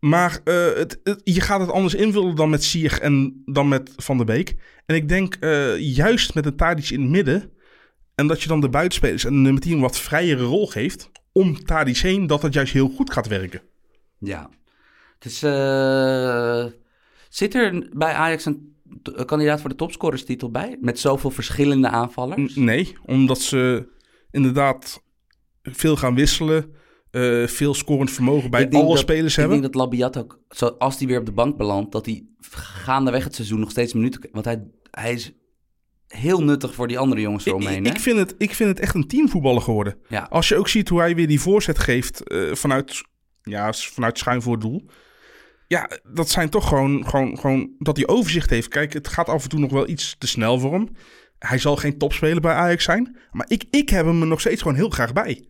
Maar 0.00 0.40
eh, 0.44 0.54
het, 0.74 1.00
het- 1.04 1.20
je 1.24 1.40
gaat 1.40 1.60
het 1.60 1.70
anders 1.70 1.94
invullen 1.94 2.34
dan 2.36 2.50
met 2.50 2.64
Sier 2.64 3.00
en 3.00 3.42
dan 3.44 3.68
met 3.68 3.92
Van 3.96 4.16
der 4.16 4.26
Beek. 4.26 4.54
En 4.86 4.94
ik 4.96 5.08
denk 5.08 5.36
juist 5.78 6.34
met 6.34 6.46
een 6.46 6.56
Tadic 6.56 6.90
in 6.90 7.00
het 7.00 7.10
midden 7.10 7.50
en 8.14 8.26
dat 8.26 8.42
je 8.42 8.48
dan 8.48 8.60
de 8.60 8.68
buitenspelers 8.68 9.24
en 9.24 9.32
de 9.32 9.38
nummer 9.38 9.62
10 9.62 9.72
een 9.72 9.80
wat 9.80 9.98
vrijere 9.98 10.42
rol 10.44 10.66
geeft 10.66 11.10
om 11.32 11.64
Tadic 11.64 11.96
heen, 11.96 12.26
dat 12.26 12.40
dat 12.40 12.54
juist 12.54 12.72
heel 12.72 12.88
goed 12.88 13.12
gaat 13.12 13.26
werken. 13.28 13.62
Ja. 14.18 14.50
Het 15.24 15.32
is, 15.32 15.42
eh, 15.42 16.64
zit 17.28 17.54
er 17.54 17.88
bij 17.92 18.12
Ajax 18.12 18.44
een, 18.44 18.76
kandidaat 19.24 19.60
voor 19.60 19.70
de 19.70 19.76
topscorerstitel 19.76 20.50
bij? 20.50 20.76
Met 20.80 20.98
zoveel 20.98 21.30
verschillende 21.30 21.88
aanvallers? 21.88 22.54
N- 22.56 22.64
Nee, 22.64 22.96
omdat 23.06 23.40
ze 23.40 23.88
inderdaad 24.30 25.02
veel 25.62 25.96
gaan 25.96 26.14
wisselen. 26.14 26.72
eh, 27.10 27.46
veel 27.46 27.74
scorend 27.74 28.10
vermogen 28.10 28.50
bij 28.50 28.62
Ik 28.62 28.74
alle 28.74 28.88
dat- 28.88 28.98
spelers 28.98 29.32
ik 29.32 29.38
hebben. 29.38 29.60
denk 29.60 29.72
dat 29.72 29.82
Labiat 29.82 30.18
ook, 30.18 30.40
als 30.78 30.98
hij 30.98 31.06
weer 31.06 31.18
op 31.18 31.26
de 31.26 31.32
bank 31.32 31.56
belandt, 31.56 31.92
dat 31.92 32.06
hij 32.06 32.24
gaandeweg 32.50 33.24
het 33.24 33.34
seizoen 33.34 33.60
nog 33.60 33.70
steeds 33.70 33.92
minuten... 33.92 34.28
Want 34.32 34.44
hij, 34.44 34.64
hij 34.90 35.12
is 35.12 35.32
heel 36.08 36.42
nuttig 36.44 36.74
voor 36.74 36.88
die 36.88 36.98
andere 36.98 37.20
jongens 37.20 37.44
ik, 37.44 37.52
eromheen. 37.52 37.86
ik, 37.86 37.92
hè? 37.92 37.98
vind 38.00 38.18
het, 38.18 38.34
ik 38.38 38.54
vind 38.54 38.68
het 38.68 38.80
echt 38.80 38.94
een 38.94 39.06
teamvoetballer 39.08 39.62
geworden. 39.62 39.96
Ja. 40.08 40.26
Als 40.30 40.48
je 40.48 40.56
ook 40.56 40.68
ziet 40.68 40.88
hoe 40.88 40.98
hij 41.00 41.14
weer 41.14 41.26
die 41.28 41.40
voorzet 41.40 41.78
geeft 41.78 42.22
eh, 42.28 42.52
vanuit, 42.52 43.02
ja, 43.42 43.72
vanuit 43.72 44.18
schuin 44.18 44.42
voor 44.42 44.52
het 44.52 44.60
doel. 44.62 44.84
Ja, 45.66 45.90
dat 46.12 46.28
zijn 46.28 46.48
toch 46.48 46.68
gewoon, 46.68 47.06
gewoon, 47.08 47.38
gewoon 47.38 47.70
dat 47.78 47.96
hij 47.96 48.06
overzicht 48.06 48.50
heeft. 48.50 48.68
Kijk, 48.68 48.92
het 48.92 49.08
gaat 49.08 49.28
af 49.28 49.42
en 49.42 49.48
toe 49.48 49.60
nog 49.60 49.70
wel 49.70 49.88
iets 49.88 50.16
te 50.18 50.26
snel 50.26 50.58
voor 50.58 50.72
hem. 50.72 50.88
Hij 51.38 51.58
zal 51.58 51.76
geen 51.76 51.98
topspeler 51.98 52.40
bij 52.40 52.54
Ajax 52.54 52.84
zijn. 52.84 53.16
Maar 53.32 53.46
ik, 53.48 53.64
ik 53.70 53.88
heb 53.88 54.06
hem 54.06 54.20
er 54.20 54.26
nog 54.26 54.40
steeds 54.40 54.62
gewoon 54.62 54.76
heel 54.76 54.90
graag 54.90 55.12
bij. 55.12 55.48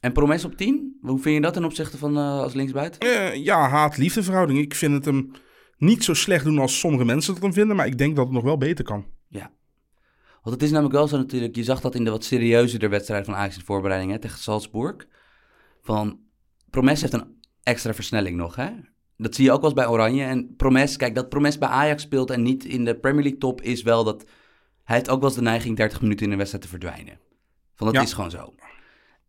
En 0.00 0.12
Promes 0.12 0.44
op 0.44 0.56
10? 0.56 0.98
Hoe 1.00 1.18
vind 1.18 1.34
je 1.34 1.40
dat 1.40 1.52
ten 1.52 1.64
opzichte 1.64 1.98
van 1.98 2.16
eh, 2.16 2.38
als 2.38 2.54
linksbuiten? 2.54 3.00
Eh, 3.00 3.44
ja, 3.44 3.68
haat-liefde 3.68 4.22
verhouding. 4.22 4.58
Ik 4.58 4.74
vind 4.74 4.92
het 4.92 5.04
hem 5.04 5.30
niet 5.78 6.04
zo 6.04 6.14
slecht 6.14 6.44
doen 6.44 6.58
als 6.58 6.78
sommige 6.78 7.04
mensen 7.04 7.34
het 7.34 7.42
hem 7.42 7.52
vinden. 7.52 7.76
Maar 7.76 7.86
ik 7.86 7.98
denk 7.98 8.16
dat 8.16 8.24
het 8.24 8.34
nog 8.34 8.44
wel 8.44 8.56
beter 8.56 8.84
kan. 8.84 9.06
Ja. 9.28 9.50
Want 10.42 10.54
het 10.56 10.62
is 10.62 10.70
namelijk 10.70 10.94
wel 10.94 11.08
zo 11.08 11.16
natuurlijk, 11.16 11.56
je 11.56 11.64
zag 11.64 11.80
dat 11.80 11.94
in 11.94 12.04
de 12.04 12.10
wat 12.10 12.24
serieuzere 12.24 12.88
wedstrijd 12.88 13.24
van 13.24 13.34
Ajax 13.34 13.52
in 13.52 13.58
de 13.58 13.64
voorbereiding 13.64 14.12
hè, 14.12 14.18
tegen 14.18 14.38
Salzburg. 14.38 15.06
Van, 15.82 16.18
Promes 16.70 17.00
heeft 17.00 17.12
een 17.12 17.42
extra 17.62 17.94
versnelling 17.94 18.36
nog, 18.36 18.56
hè? 18.56 18.70
Dat 19.16 19.34
zie 19.34 19.44
je 19.44 19.50
ook 19.52 19.60
wel 19.60 19.70
eens 19.70 19.78
bij 19.80 19.88
Oranje. 19.88 20.24
En 20.24 20.54
Promes, 20.56 20.96
kijk, 20.96 21.14
dat 21.14 21.28
Promes 21.28 21.58
bij 21.58 21.68
Ajax 21.68 22.02
speelt 22.02 22.30
en 22.30 22.42
niet 22.42 22.64
in 22.64 22.84
de 22.84 22.94
Premier 22.94 23.22
League 23.22 23.38
top 23.40 23.60
is 23.62 23.82
wel 23.82 24.04
dat... 24.04 24.24
Hij 24.84 24.96
heeft 24.96 25.08
ook 25.08 25.18
wel 25.20 25.28
eens 25.28 25.38
de 25.38 25.44
neiging 25.44 25.76
30 25.76 26.00
minuten 26.00 26.24
in 26.26 26.30
een 26.32 26.36
wedstrijd 26.38 26.64
te 26.64 26.70
verdwijnen. 26.70 27.18
Van 27.74 27.86
dat 27.86 27.96
Ja. 27.96 28.02
is 28.02 28.12
gewoon 28.12 28.30
zo. 28.30 28.54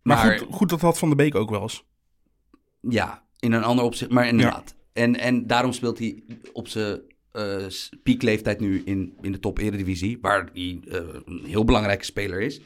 Maar, 0.02 0.26
Maar- 0.26 0.38
goed, 0.40 0.48
goed, 0.54 0.70
dat 0.70 0.82
had 0.82 0.98
Van 1.00 1.10
de 1.10 1.16
Beek 1.16 1.36
ook 1.36 1.50
wel 1.50 1.62
eens. 1.62 1.84
Ja, 2.82 3.24
in 3.40 3.52
een 3.52 3.64
ander 3.64 3.86
opzicht, 3.86 4.12
maar 4.12 4.28
inderdaad. 4.28 4.76
En, 4.94 5.20
en 5.20 5.48
daarom 5.48 5.72
speelt 5.72 6.00
hij 6.00 6.24
op 6.54 6.68
zijn 6.68 7.02
eh, 7.32 7.66
piekleeftijd 8.04 8.60
nu 8.60 8.82
in, 8.86 9.18
in 9.22 9.32
de 9.32 9.40
top 9.40 9.58
eredivisie, 9.58 10.18
waar 10.22 10.50
hij 10.54 10.80
eh, 10.88 11.00
een 11.26 11.44
heel 11.46 11.64
belangrijke 11.66 12.06
speler 12.06 12.42
is. 12.42 12.62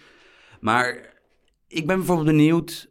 Maar 0.60 1.14
ik 1.68 1.88
ben 1.88 1.98
bijvoorbeeld 1.98 2.28
benieuwd. 2.28 2.88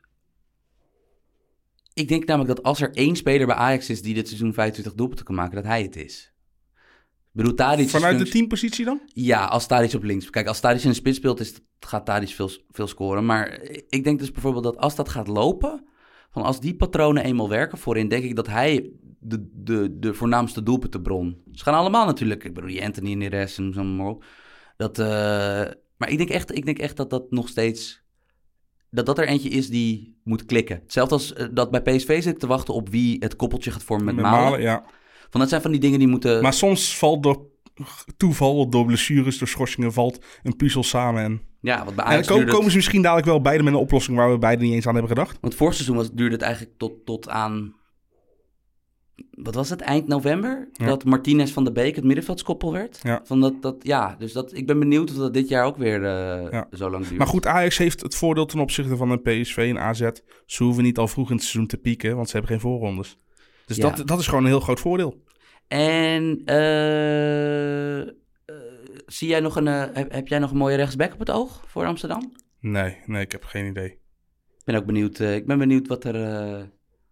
Ik 1.98 2.08
denk 2.08 2.24
namelijk 2.24 2.56
dat 2.56 2.64
als 2.64 2.80
er 2.80 2.94
één 2.94 3.16
speler 3.16 3.46
bij 3.46 3.56
Ajax 3.56 3.90
is 3.90 4.02
die 4.02 4.14
dit 4.14 4.26
seizoen 4.26 4.54
25 4.54 4.94
doelpunten 4.94 5.24
kan 5.24 5.34
maken, 5.34 5.54
dat 5.54 5.64
hij 5.64 5.82
het 5.82 5.96
is. 5.96 6.32
Ik 7.38 7.44
bedoel, 7.44 7.54
Tadic 7.54 7.88
Vanuit 7.88 8.18
de 8.18 8.28
teampositie 8.28 8.84
dan? 8.84 9.00
ja, 9.06 9.44
als 9.44 9.66
Tadic 9.66 9.94
op 9.94 10.02
links. 10.02 10.30
Kijk, 10.30 10.46
als 10.46 10.60
Tadic 10.60 10.82
in 10.82 10.88
de 10.88 10.94
spits 10.94 11.16
speelt, 11.16 11.40
is, 11.40 11.54
gaat 11.80 12.04
Tadic 12.06 12.28
veel, 12.28 12.50
veel 12.70 12.86
scoren. 12.86 13.26
Maar 13.26 13.60
ik 13.88 14.04
denk 14.04 14.18
dus 14.18 14.30
bijvoorbeeld 14.30 14.64
dat 14.64 14.76
als 14.76 14.94
dat 14.94 15.08
gaat 15.08 15.26
lopen... 15.26 15.86
Van 16.30 16.42
als 16.42 16.60
die 16.60 16.76
patronen 16.76 17.24
eenmaal 17.24 17.48
werken 17.48 17.78
voorin... 17.78 18.08
denk 18.08 18.24
ik 18.24 18.36
dat 18.36 18.46
hij 18.46 18.90
de, 19.18 19.50
de, 19.54 19.98
de 19.98 20.14
voornaamste 20.14 20.62
doelpuntenbron... 20.62 21.42
Ze 21.52 21.64
gaan 21.64 21.74
allemaal 21.74 22.06
natuurlijk... 22.06 22.44
Ik 22.44 22.54
bedoel, 22.54 22.70
die 22.70 22.84
Anthony 22.84 23.12
en 23.12 23.18
Neres 23.18 23.58
en 23.58 23.72
zo 23.72 23.84
maar 23.84 24.06
op. 24.06 24.24
Dat, 24.76 24.98
eh, 24.98 25.06
maar 25.96 26.10
ik 26.10 26.18
denk, 26.18 26.30
echt, 26.30 26.56
ik 26.56 26.64
denk 26.64 26.78
echt 26.78 26.96
dat 26.96 27.10
dat 27.10 27.30
nog 27.30 27.48
steeds... 27.48 28.02
Dat 28.90 29.06
dat 29.06 29.18
er 29.18 29.28
eentje 29.28 29.48
is 29.48 29.68
die 29.68 30.20
moet 30.24 30.44
klikken. 30.44 30.80
Hetzelfde 30.82 31.14
als 31.14 31.32
eh, 31.32 31.46
dat 31.50 31.70
bij 31.70 31.82
PSV 31.82 32.22
zit 32.22 32.40
te 32.40 32.46
wachten 32.46 32.74
op 32.74 32.88
wie 32.88 33.16
het 33.18 33.36
koppeltje 33.36 33.70
gaat 33.70 33.82
vormen 33.82 34.14
met, 34.14 34.24
Malen. 34.24 34.60
ja. 34.60 34.84
Van 35.30 35.40
dat 35.40 35.48
zijn 35.48 35.62
van 35.62 35.70
die 35.70 35.80
dingen 35.80 35.98
die 35.98 36.08
moeten... 36.08 36.42
Maar 36.42 36.52
soms 36.52 36.98
valt 36.98 37.22
door 37.22 37.46
toeval, 38.16 38.68
door 38.68 38.84
blessures, 38.84 39.38
door 39.38 39.48
schorsingen, 39.48 39.92
valt 39.92 40.24
een 40.42 40.56
puzzel 40.56 40.82
samen. 40.82 41.22
En, 41.22 41.42
ja, 41.60 41.84
wat 41.84 41.94
bij 41.94 42.04
en 42.04 42.22
dan 42.22 42.46
komen 42.46 42.70
ze 42.70 42.76
misschien 42.76 43.02
dadelijk 43.02 43.26
wel 43.26 43.40
beide 43.40 43.62
met 43.62 43.72
een 43.72 43.78
oplossing 43.78 44.16
waar 44.16 44.30
we 44.30 44.38
beide 44.38 44.62
niet 44.62 44.72
eens 44.72 44.86
aan 44.86 44.94
hebben 44.94 45.16
gedacht. 45.16 45.38
Want 45.40 45.54
vorig 45.54 45.74
seizoen 45.74 45.96
was, 45.96 46.12
duurde 46.12 46.34
het 46.34 46.44
eigenlijk 46.44 46.78
tot, 46.78 47.06
tot 47.06 47.28
aan... 47.28 47.74
Wat 49.30 49.54
was 49.54 49.70
het? 49.70 49.80
Eind 49.80 50.06
november? 50.06 50.68
Ja. 50.72 50.86
Dat 50.86 51.04
Martinez 51.04 51.52
van 51.52 51.64
de 51.64 51.72
Beek 51.72 51.94
het 51.96 52.04
middenveldskoppel 52.04 52.72
werd? 52.72 53.00
Ja. 53.02 53.20
Van 53.24 53.40
dat, 53.40 53.62
dat, 53.62 53.76
ja, 53.82 54.16
dus 54.18 54.32
dat, 54.32 54.54
ik 54.54 54.66
ben 54.66 54.78
benieuwd 54.78 55.10
of 55.10 55.16
dat 55.16 55.34
dit 55.34 55.48
jaar 55.48 55.64
ook 55.64 55.76
weer 55.76 56.04
eh, 56.04 56.50
Ja. 56.52 56.68
zo 56.72 56.90
lang 56.90 57.04
duurt. 57.06 57.18
Maar 57.18 57.26
goed, 57.26 57.46
Ajax 57.46 57.78
heeft 57.78 58.00
het 58.02 58.14
voordeel 58.14 58.46
ten 58.46 58.58
opzichte 58.60 58.96
van 58.96 59.10
een 59.10 59.22
PSV 59.22 59.56
en 59.56 59.78
AZ. 59.80 60.08
Ze 60.46 60.64
hoeven 60.64 60.82
niet 60.82 60.98
al 60.98 61.08
vroeg 61.08 61.28
in 61.30 61.34
het 61.34 61.44
seizoen 61.44 61.66
te 61.66 61.76
pieken, 61.76 62.14
want 62.16 62.26
ze 62.28 62.32
hebben 62.36 62.50
geen 62.50 62.60
voorrondes. 62.60 63.18
Dus 63.66 63.76
Ja. 63.76 63.90
dat, 63.90 64.06
dat 64.06 64.18
is 64.18 64.26
gewoon 64.26 64.42
een 64.42 64.50
heel 64.50 64.60
groot 64.60 64.80
voordeel. 64.80 65.22
En 65.68 66.42
eh, 66.44 68.00
eh, 68.00 68.08
zie 69.06 69.28
jij 69.28 69.40
nog 69.40 69.56
een, 69.56 69.66
heb, 69.66 70.12
heb 70.12 70.28
jij 70.28 70.38
nog 70.38 70.50
een 70.50 70.56
mooie 70.56 70.76
rechtsback 70.76 71.12
op 71.12 71.18
het 71.18 71.30
oog 71.30 71.62
voor 71.66 71.84
Amsterdam? 71.86 72.32
Nee, 72.60 72.96
nee, 73.06 73.22
ik 73.22 73.32
heb 73.32 73.44
geen 73.44 73.66
idee. 73.66 73.88
Ik 73.88 74.64
ben 74.64 74.74
ook 74.74 74.86
benieuwd, 74.86 75.18
ik 75.18 75.46
ben 75.46 75.58
benieuwd 75.58 75.86
wat 75.88 76.04
er... 76.04 76.14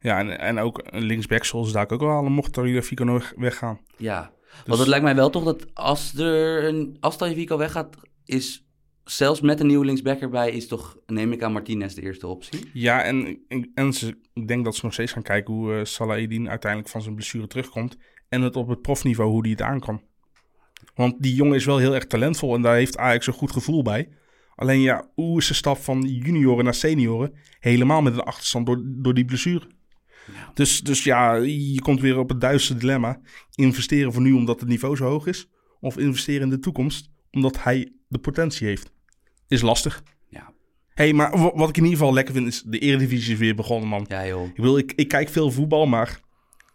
Ja, 0.07 0.19
en, 0.19 0.39
en 0.39 0.59
ook 0.59 0.83
een 0.85 1.03
linksback 1.03 1.45
zoals 1.45 1.73
daar 1.73 1.91
ook 1.91 2.01
wel 2.01 2.09
halen, 2.09 2.33
mocht 2.33 2.53
Tagliafico 2.53 3.05
nog 3.05 3.33
weggaan. 3.37 3.81
Ja, 3.97 4.33
Dus- 4.49 4.63
want 4.67 4.79
het 4.79 4.89
lijkt 4.89 5.05
mij 5.05 5.15
wel 5.15 5.31
toch 5.31 5.45
dat 5.45 5.75
als 5.75 6.15
er 6.15 6.65
een, 6.65 6.97
als 7.01 7.17
Tagliafico 7.17 7.57
weggaat, 7.57 7.97
is 8.25 8.67
zelfs 9.05 9.41
met 9.41 9.61
een 9.61 9.67
nieuwe 9.67 9.85
linksback 9.85 10.21
erbij, 10.21 10.51
is 10.51 10.67
toch, 10.67 10.97
neem 11.07 11.33
ik 11.33 11.43
aan 11.43 11.53
Martinez 11.53 11.95
de 11.95 12.03
eerste 12.03 12.27
optie. 12.27 12.71
Ja, 12.73 13.03
en, 13.03 13.39
en, 13.49 13.71
en 13.75 13.93
ze, 13.93 14.19
ik 14.33 14.49
denk 14.49 14.65
dat 14.65 14.75
ze 14.75 14.81
nog 14.85 14.93
steeds 14.93 15.13
gaan 15.13 15.23
kijken 15.23 15.55
hoe 15.55 15.75
eh 15.75 15.85
Salah 15.85 16.23
Eddin 16.23 16.49
uiteindelijk 16.49 16.91
van 16.91 17.03
zijn 17.03 17.15
blessure 17.15 17.47
terugkomt. 17.47 17.97
En 18.29 18.43
het 18.43 18.57
op 18.57 18.69
het 18.69 18.83
profniveau, 18.83 19.31
hoe 19.31 19.43
die 19.43 19.53
het 19.53 19.63
aan 19.63 19.81
kan. 19.81 20.03
Want 20.95 21.23
die 21.23 21.35
jongen 21.35 21.55
is 21.55 21.65
wel 21.65 21.79
heel 21.79 21.95
erg 21.95 22.07
talentvol 22.07 22.55
en 22.55 22.63
daar 22.63 22.75
heeft 22.75 22.97
Ajax 22.97 23.27
een 23.27 23.33
goed 23.33 23.53
gevoel 23.53 23.83
bij. 23.83 24.09
Alleen 24.55 24.81
ja, 24.81 25.11
hoe 25.15 25.39
is 25.39 25.49
de 25.49 25.55
stap 25.55 25.77
van 25.77 26.03
junioren 26.03 26.65
naar 26.65 26.75
senioren? 26.75 27.35
Helemaal 27.59 28.03
met 28.03 28.13
een 28.13 28.21
achterstand 28.21 28.67
door, 28.67 28.83
door 28.85 29.15
die 29.15 29.25
blessure. 29.25 29.67
Ja. 30.35 30.51
Dus, 30.55 30.81
dus 30.81 31.05
ja, 31.05 31.35
je 31.35 31.81
komt 31.83 32.01
weer 32.01 32.19
op 32.19 32.29
het 32.29 32.41
duistere 32.41 32.79
dilemma. 32.79 33.21
Investeren 33.55 34.13
voor 34.13 34.23
nu 34.23 34.33
omdat 34.33 34.61
het 34.61 34.69
niveau 34.69 34.97
zo 34.97 35.05
hoog 35.05 35.27
is. 35.27 35.49
Of 35.81 35.99
investeren 35.99 36.43
in 36.43 36.51
de 36.51 36.59
toekomst 36.59 37.09
omdat 37.31 37.63
hij 37.63 37.93
de 38.09 38.19
potentie 38.19 38.67
heeft. 38.67 38.91
Is 39.49 39.61
lastig. 39.63 40.03
Ja, 40.29 40.53
hey, 40.89 41.13
maar 41.13 41.39
wa- 41.39 41.53
wat 41.55 41.69
ik 41.69 41.77
in 41.77 41.83
ieder 41.85 41.99
geval 41.99 42.15
lekker 42.15 42.35
vind 42.35 42.47
is 42.47 42.63
de 42.67 42.79
Eredivisie 42.79 43.33
is 43.33 43.39
weer 43.39 43.55
begonnen, 43.55 43.89
man. 43.89 44.05
ja 44.09 44.27
joh. 44.27 44.47
Ik, 44.49 44.57
wil, 44.57 44.79
ik, 44.79 44.93
ik 44.97 45.09
kijk 45.09 45.29
veel 45.29 45.51
voetbal, 45.51 45.87
maar 45.87 46.21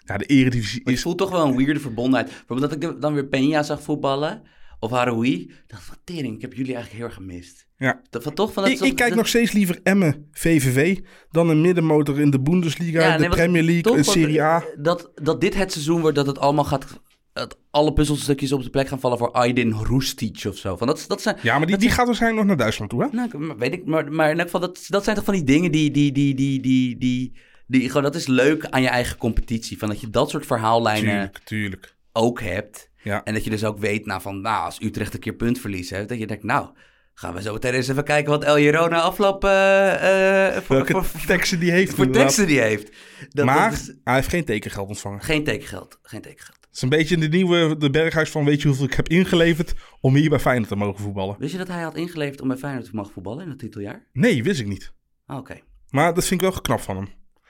ja, 0.06 0.18
de 0.18 0.26
Eredivisie 0.26 0.82
Maar 0.84 0.94
is... 0.94 1.02
voelt 1.02 1.18
toch 1.18 1.30
wel 1.32 1.46
een 1.48 1.56
weirde 1.56 1.80
verbondenheid. 1.80 2.28
Bijvoorbeeld 2.30 2.82
dat 2.82 2.92
ik 2.94 3.02
dan 3.02 3.14
weer 3.14 3.26
Peña 3.26 3.66
zag 3.66 3.82
voetballen, 3.84 4.42
of 4.82 4.92
Haroui. 4.92 5.52
Dacht 5.68 5.84
van, 5.84 5.96
tering, 6.04 6.36
ik 6.36 6.42
heb 6.42 6.54
jullie 6.54 6.74
eigenlijk 6.74 6.96
heel 6.96 7.06
erg 7.06 7.16
gemist. 7.16 7.68
Ja. 7.78 8.02
Dat, 8.10 8.24
van, 8.24 8.34
toch, 8.34 8.54
van 8.54 8.64
dat, 8.64 8.72
Ik, 8.72 8.80
ik 8.80 8.96
kijk 8.96 9.16
nog 9.16 9.28
steeds 9.28 9.52
liever 9.52 9.80
Emmen, 9.84 10.28
VVV, 10.32 11.00
dan 11.30 11.50
een 11.50 11.62
middenmotor 11.62 12.20
in 12.20 12.30
de 12.30 12.40
Bundesliga, 12.42 13.02
Ja, 13.02 13.14
de 13.18 13.20
nee, 13.20 13.30
Premier 13.30 13.64
League, 13.64 13.98
een 13.98 14.04
Serie 14.06 14.42
A. 14.42 14.64
Dat, 14.78 15.12
dat 15.16 15.42
dit 15.42 15.56
het 15.56 15.72
seizoen 15.72 16.02
wordt 16.02 16.16
dat 16.16 16.28
het 16.28 16.40
allemaal 16.40 16.64
gaat... 16.64 16.86
Dat 17.34 17.58
alle 17.70 17.94
puzzelstukjes 17.94 18.52
op 18.52 18.64
de 18.64 18.70
plek 18.70 18.88
gaan 18.88 19.00
vallen 19.00 19.18
voor 19.18 19.32
Aydin 19.32 19.72
Roestic 19.72 20.44
of 20.48 20.58
zo. 20.58 20.78
Van 20.78 20.88
dat, 20.88 21.06
dat 21.08 21.22
zijn, 21.22 21.38
Ja, 21.42 21.58
maar 21.58 21.68
die, 21.68 21.78
die 21.78 21.90
gaat 21.90 22.06
waarschijnlijk 22.06 22.42
nog 22.42 22.50
naar 22.50 22.66
Duitsland 22.66 22.92
toe, 22.92 23.04
hè? 23.04 23.08
Nou, 23.12 23.56
weet 23.58 23.74
ik, 23.74 23.86
maar, 23.86 24.12
maar 24.12 24.30
in 24.30 24.38
elk 24.38 24.50
geval, 24.50 24.60
dat, 24.60 24.86
dat 24.88 25.04
zijn 25.04 25.16
toch 25.16 25.26
van 25.26 25.34
die 25.34 25.44
dingen 25.44 25.72
die, 25.72 25.92
die, 25.92 26.12
die, 26.12 26.36
die, 26.36 26.60
die, 26.62 26.98
die, 26.98 27.34
die, 27.68 27.88
gewoon, 27.88 28.04
dat 28.04 28.16
is 28.16 28.28
leuk 28.28 28.66
aan 28.66 28.82
je 28.82 28.88
eigen 28.88 29.18
competitie. 29.18 29.78
Van 29.78 29.88
dat 29.90 30.02
je 30.02 30.10
dat 30.10 30.30
soort 30.30 30.46
verhaallijnen 30.46 31.12
Tuurlijk, 31.12 31.40
tuurlijk. 31.44 31.96
ook 32.12 32.42
hebt. 32.42 32.90
Ja. 33.04 33.24
En 33.24 33.34
dat 33.34 33.44
je 33.44 33.50
dus 33.50 33.64
ook 33.64 33.80
weet, 33.80 34.06
nou, 34.06 34.22
van, 34.22 34.42
nou, 34.42 34.66
als 34.66 34.82
Utrecht 34.82 35.14
een 35.14 35.20
keer 35.20 35.34
puntverlies 35.34 35.90
heeft, 35.90 36.10
dat 36.10 36.20
je 36.20 36.28
denkt, 36.28 36.44
nou, 36.44 36.70
gaan 37.14 37.34
we 37.34 37.42
zo 37.42 37.54
meteen 37.54 37.74
eens 37.74 37.88
even 37.88 38.04
kijken 38.04 38.32
wat 38.32 38.44
El 38.44 38.90
afloop 38.90 39.44
eh, 39.44 40.48
eh, 40.56 40.64
voor, 40.64 40.76
Welke 40.76 41.04
voor, 41.04 41.26
teksten 41.36 41.60
die 41.60 41.72
heeft 41.72 41.94
voor 41.94 42.10
teksten 42.10 42.48
die 42.48 42.60
heeft. 42.60 42.92
Dat, 43.30 43.46
maar 43.46 43.70
dat 43.70 43.80
is 43.80 43.92
hij 44.04 44.16
heeft 44.16 44.28
geen 44.28 44.46
tekengeld 44.46 44.88
ontvangen. 44.88 45.22
geen 45.22 45.44
tekengeld, 45.44 46.00
geen 46.02 46.22
tekengeld. 46.22 46.58
Het 46.62 46.76
is 46.76 46.82
een 46.82 46.90
beetje 46.90 47.18
de 47.18 47.28
nieuwe 47.28 47.78
de 47.78 47.90
Berghuis 47.90 48.30
van 48.30 48.46
weet 48.46 48.62
je 48.62 48.68
hoeveel 48.68 48.86
ik 48.86 48.94
heb 48.94 49.10
ingeleverd 49.10 49.74
om 50.02 50.16
hier 50.16 50.30
bij 50.30 50.40
Feyenoord 50.40 50.70
te 50.70 50.76
mogen 50.76 51.04
voetballen. 51.04 51.36
Wist 51.40 51.52
je 51.52 51.58
dat 51.58 51.68
hij 51.68 51.82
had 51.82 51.96
ingeleverd 51.96 52.42
om 52.42 52.48
bij 52.48 52.58
Feyenoord 52.58 52.86
te 52.86 52.96
mogen 52.96 53.14
voetballen 53.14 53.44
in 53.44 53.50
het 53.50 53.60
titeljaar? 53.60 54.06
Nee, 54.14 54.44
wist 54.44 54.60
ik 54.60 54.68
niet. 54.68 54.94
Ah, 55.26 55.38
Oké. 55.38 55.60
Maar 55.90 56.14
dat 56.14 56.26
vind 56.26 56.42
ik 56.42 56.48
wel 56.48 56.56
geknapt 56.56 56.84
van 56.84 56.96
hem. 56.96 57.08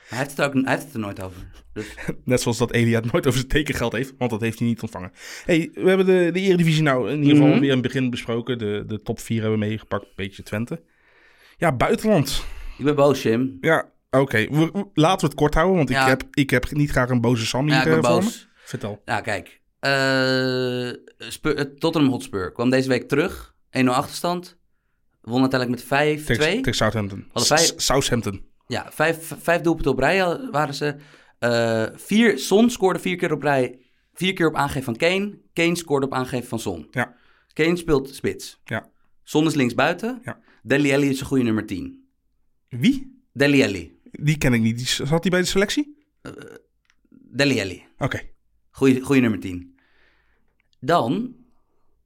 Hij 0.07 0.17
heeft, 0.17 0.37
het 0.37 0.41
ook, 0.45 0.53
hij 0.53 0.63
heeft 0.73 0.83
het 0.83 0.93
er 0.93 0.99
nooit 0.99 1.21
over. 1.21 1.37
Dus, 1.73 1.85
Net 2.25 2.41
zoals 2.41 2.57
dat 2.57 2.71
Elia 2.71 2.99
het 3.01 3.11
nooit 3.11 3.27
over 3.27 3.39
zijn 3.39 3.51
tekengeld 3.51 3.91
heeft, 3.93 4.13
want 4.17 4.31
dat 4.31 4.41
heeft 4.41 4.59
hij 4.59 4.67
niet 4.67 4.81
ontvangen. 4.81 5.11
hey, 5.45 5.69
we 5.73 5.87
hebben 5.87 6.05
de, 6.05 6.29
de 6.33 6.39
Eredivisie 6.39 6.83
nou 6.83 7.09
in 7.11 7.17
ieder 7.21 7.31
geval 7.35 7.47
Mhm. 7.49 7.59
weer 7.59 7.69
in 7.69 7.77
het 7.77 7.85
begin 7.87 8.09
besproken. 8.09 8.57
De, 8.57 8.83
de 8.87 9.01
top 9.01 9.19
4 9.19 9.41
hebben 9.41 9.59
we 9.59 9.65
meegepakt, 9.65 10.05
beetje 10.15 10.43
Twente. 10.43 10.81
Ja, 11.57 11.71
buitenland. 11.75 12.43
ik 12.77 12.85
ben 12.85 12.95
boos, 12.95 13.21
Jim. 13.23 13.57
Ja, 13.61 13.91
oké. 14.09 14.47
Laten 14.93 15.19
we 15.19 15.25
het 15.25 15.33
kort 15.35 15.53
houden, 15.53 15.75
want 15.77 15.89
Ja. 15.89 16.01
ik, 16.01 16.07
heb, 16.07 16.23
ik 16.31 16.49
heb 16.49 16.71
niet 16.71 16.89
graag 16.91 17.09
een 17.09 17.21
boze 17.21 17.45
Sam 17.45 17.65
hier 17.65 17.73
Ja, 17.73 17.81
ik 17.81 17.87
eh, 17.93 17.99
boos. 18.01 18.49
Vertel. 18.55 19.01
Nou, 19.05 19.21
kijk. 19.21 19.59
Spur, 21.17 21.55
eh, 21.55 21.63
Tottenham 21.77 22.11
Hotspur 22.11 22.51
kwam 22.51 22.69
deze 22.69 22.87
week 22.89 23.07
terug. 23.07 23.55
1-0 23.69 23.93
achterstand. 23.93 24.57
Won 25.21 25.41
uiteindelijk 25.41 25.89
met 25.89 25.99
5-2. 26.21 26.37
Tegen 26.37 26.73
Southampton. 26.73 27.25
Southampton. 27.75 28.45
Ja, 28.71 28.91
vijf, 28.91 29.33
vijf 29.37 29.61
doelpunten 29.61 29.91
op 29.91 29.99
rij 29.99 30.49
waren 30.51 30.73
ze. 30.73 30.95
Eh, 31.39 31.85
vier, 31.93 32.39
Son 32.39 32.69
scoorde 32.69 32.99
vier 32.99 33.15
keer 33.17 33.31
op 33.33 33.41
rij. 33.41 33.79
Vier 34.13 34.33
keer 34.33 34.47
op 34.47 34.55
aangeven 34.55 34.83
van 34.83 34.95
Kane. 34.95 35.39
Kane 35.53 35.75
scoorde 35.75 36.05
op 36.05 36.13
aangeven 36.13 36.47
van 36.47 36.59
Son. 36.59 36.87
Ja. 36.91 37.15
Kane 37.53 37.75
speelt 37.75 38.15
spits. 38.15 38.61
Ja. 38.63 38.89
Son 39.23 39.45
is 39.45 39.53
linksbuiten. 39.53 40.19
Ja. 40.23 40.39
Deli 40.63 40.93
Alli 40.93 41.09
is 41.09 41.19
een 41.19 41.25
goede 41.25 41.43
nummer 41.43 41.65
10. 41.65 42.07
Wie? 42.69 43.21
Deli 43.33 43.63
Alli. 43.63 43.99
Die 44.11 44.37
ken 44.37 44.53
ik 44.53 44.61
niet. 44.61 44.77
Die, 44.77 44.87
zat 44.87 45.21
hij 45.21 45.31
bij 45.31 45.39
de 45.39 45.45
selectie? 45.45 46.05
Deli 47.09 47.61
Alli. 47.61 47.83
Oké. 47.97 48.21
Goeie, 48.69 49.01
goeie 49.01 49.21
nummer 49.21 49.39
10. 49.39 49.75
Dan 50.79 51.35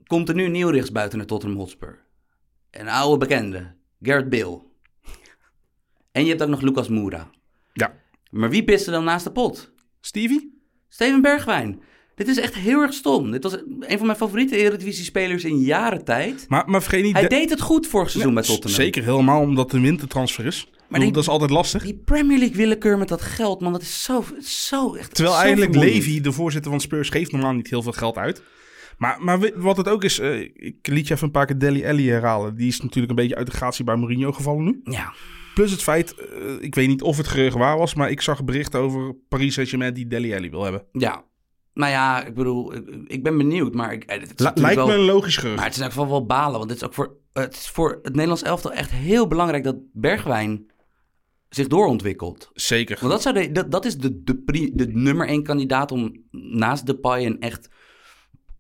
komt 0.05 0.29
er 0.29 0.35
nu 0.35 0.43
een 0.43 0.51
nieuw 0.51 0.69
rechtsbuiten 0.69 1.17
naar 1.17 1.27
Tottenham 1.27 1.59
Hotspur. 1.59 2.05
Een 2.71 2.87
oude 2.87 3.17
bekende. 3.17 3.75
Garrett 4.01 4.29
Bale. 4.29 4.73
En 6.15 6.23
je 6.23 6.29
hebt 6.29 6.41
ook 6.43 6.49
nog 6.49 6.61
Lucas 6.61 6.87
Moura. 6.87 7.29
Ja. 7.73 7.93
Maar 8.29 8.49
wie 8.49 8.63
piste 8.63 8.91
dan 8.91 9.03
naast 9.03 9.23
de 9.23 9.31
pot? 9.31 9.71
Stevie? 10.01 10.59
Steven 10.89 11.21
Bergwijn. 11.21 11.81
Dit 12.15 12.27
is 12.27 12.37
echt 12.37 12.53
heel 12.55 12.81
erg 12.81 12.93
stom. 12.93 13.31
Dit 13.31 13.43
was 13.43 13.53
een 13.79 13.97
van 13.97 14.05
mijn 14.05 14.17
favoriete 14.17 14.57
Eredivisie-spelers 14.57 15.43
in 15.43 15.57
jaren 15.57 16.03
tijd. 16.05 16.45
Maar, 16.49 16.69
maar 16.69 16.81
vergeet 16.81 17.03
niet... 17.03 17.13
Hij 17.13 17.21
de- 17.21 17.27
deed 17.27 17.49
het 17.49 17.61
goed 17.61 17.87
vorig 17.87 18.09
seizoen 18.09 18.33
Ja, 18.33 18.39
bij 18.39 18.47
Tottenham. 18.47 18.79
Zeker, 18.81 19.03
helemaal 19.03 19.41
omdat 19.41 19.65
het 19.65 19.73
een 19.73 19.81
wintertransfer 19.81 20.45
is. 20.45 20.69
Maar 20.87 20.99
die- 20.99 21.11
dat 21.11 21.21
is 21.23 21.29
altijd 21.29 21.49
lastig. 21.51 21.83
Die 21.83 22.01
Premier 22.05 22.37
League 22.37 22.55
willekeur 22.57 22.97
met 22.97 23.07
dat 23.07 23.21
geld, 23.21 23.61
man, 23.61 23.71
dat 23.71 23.81
is 23.81 24.03
zo, 24.03 24.23
zo 24.41 24.95
echt 24.95 25.15
Terwijl 25.15 25.35
zo 25.35 25.41
eigenlijk 25.41 25.71
vermoeiend. 25.73 26.05
Levy, 26.05 26.21
de 26.21 26.31
voorzitter 26.31 26.71
van 26.71 26.79
Spurs, 26.79 27.09
geeft 27.09 27.31
normaal 27.31 27.53
niet 27.53 27.69
heel 27.69 27.81
veel 27.81 27.91
geld 27.91 28.17
uit. 28.17 28.43
Maar, 28.97 29.17
maar 29.23 29.51
wat 29.55 29.77
het 29.77 29.87
ook 29.89 30.03
is, 30.03 30.19
eh, 30.19 30.39
ik 30.41 30.75
liet 30.87 31.07
je 31.07 31.13
even 31.13 31.25
een 31.25 31.31
paar 31.31 31.45
keer 31.45 31.57
Deli 31.57 31.85
Alli 31.85 32.09
herhalen. 32.09 32.55
Die 32.55 32.67
is 32.67 32.81
natuurlijk 32.81 33.09
een 33.09 33.15
beetje 33.15 33.35
uit 33.35 33.45
de 33.47 33.51
gratie 33.57 33.83
bij 33.85 33.95
Mourinho 33.95 34.31
gevallen 34.31 34.63
nu. 34.63 34.79
Ja, 34.83 35.13
Plus 35.55 35.71
het 35.71 35.81
feit, 35.83 36.13
eh, 36.15 36.51
ik 36.59 36.75
weet 36.75 36.87
niet 36.87 37.01
of 37.01 37.17
het 37.17 37.27
gerucht 37.27 37.57
waar 37.57 37.77
was, 37.77 37.93
maar 37.93 38.09
ik 38.09 38.21
zag 38.21 38.43
berichten 38.43 38.79
over 38.79 39.15
Paris 39.29 39.53
Saint-Germain 39.53 39.93
die 39.93 40.07
Deli 40.07 40.35
Alli 40.35 40.49
wil 40.49 40.63
hebben. 40.63 40.85
ja. 40.91 41.23
Nou 41.73 41.91
ja, 41.91 42.25
ik 42.25 42.33
bedoel, 42.33 42.73
ik, 43.07 43.23
ben 43.23 43.37
benieuwd, 43.37 43.73
maar 43.73 43.93
ik, 43.93 44.03
het 44.05 44.21
is 44.39 44.45
La- 44.45 44.51
lijkt 44.55 44.75
wel, 44.75 44.87
me 44.87 44.93
een 44.93 44.99
logisch 44.99 45.37
gerucht. 45.37 45.55
Maar 45.55 45.65
het 45.65 45.73
is 45.75 45.79
in 45.79 45.85
geval 45.91 46.07
wel 46.09 46.25
balen, 46.25 46.57
want 46.57 46.67
dit 46.69 46.77
is 46.77 46.83
ook 46.83 46.93
voor 46.93 47.17
het, 47.33 47.53
is 47.53 47.69
voor 47.69 47.99
het 48.01 48.11
Nederlands 48.13 48.41
elftal 48.43 48.71
echt 48.71 48.91
heel 48.91 49.27
belangrijk 49.27 49.63
dat 49.63 49.75
Bergwijn 49.93 50.71
zich 51.49 51.67
doorontwikkelt. 51.67 52.49
Zeker. 52.53 52.97
Want 52.99 53.11
dat, 53.11 53.21
zou 53.21 53.35
de, 53.35 53.51
dat, 53.51 53.71
dat 53.71 53.85
is 53.85 53.97
de, 53.97 54.23
de, 54.23 54.35
pri- 54.37 54.71
de 54.73 54.87
nummer 54.87 55.27
één 55.27 55.43
kandidaat 55.43 55.91
om 55.91 56.23
naast 56.31 56.85
Depay 56.85 57.25
een 57.25 57.39
echt 57.39 57.69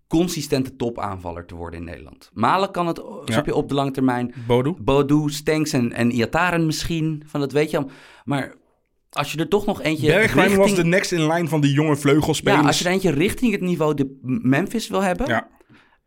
consistente 0.07 0.75
topaanvaller 0.75 1.45
te 1.45 1.55
worden 1.55 1.79
in 1.79 1.85
Nederland. 1.85 2.29
Malen 2.33 2.71
kan 2.71 2.87
het 2.87 3.01
snap 3.25 3.45
je, 3.45 3.55
op 3.55 3.69
de 3.69 3.75
lange 3.75 3.91
termijn. 3.91 4.33
Bodo? 4.47 4.77
Bodu, 4.79 5.29
Stenks 5.29 5.73
en, 5.73 5.91
en 5.91 6.11
Iataren 6.11 6.65
misschien, 6.65 7.23
van 7.25 7.39
dat 7.39 7.51
weet 7.51 7.71
je 7.71 7.77
al. 7.77 7.89
Maar 8.23 8.55
als 9.09 9.31
je 9.31 9.37
er 9.37 9.47
toch 9.47 9.65
nog 9.65 9.81
eentje 9.81 10.07
Bergwijn 10.07 10.47
richting, 10.47 10.67
was 10.67 10.75
de 10.75 10.85
next 10.85 11.11
in 11.11 11.27
line 11.27 11.47
van 11.47 11.61
die 11.61 11.73
jonge 11.73 11.95
vleugelspelers. 11.95 12.61
ja, 12.61 12.67
als 12.67 12.79
je 12.79 12.85
er 12.85 12.91
eentje 12.91 13.11
richting 13.11 13.51
het 13.51 13.61
niveau 13.61 13.93
de 13.93 14.19
Memphis 14.21 14.87
wil 14.87 15.01
hebben, 15.01 15.27
Ja, 15.27 15.47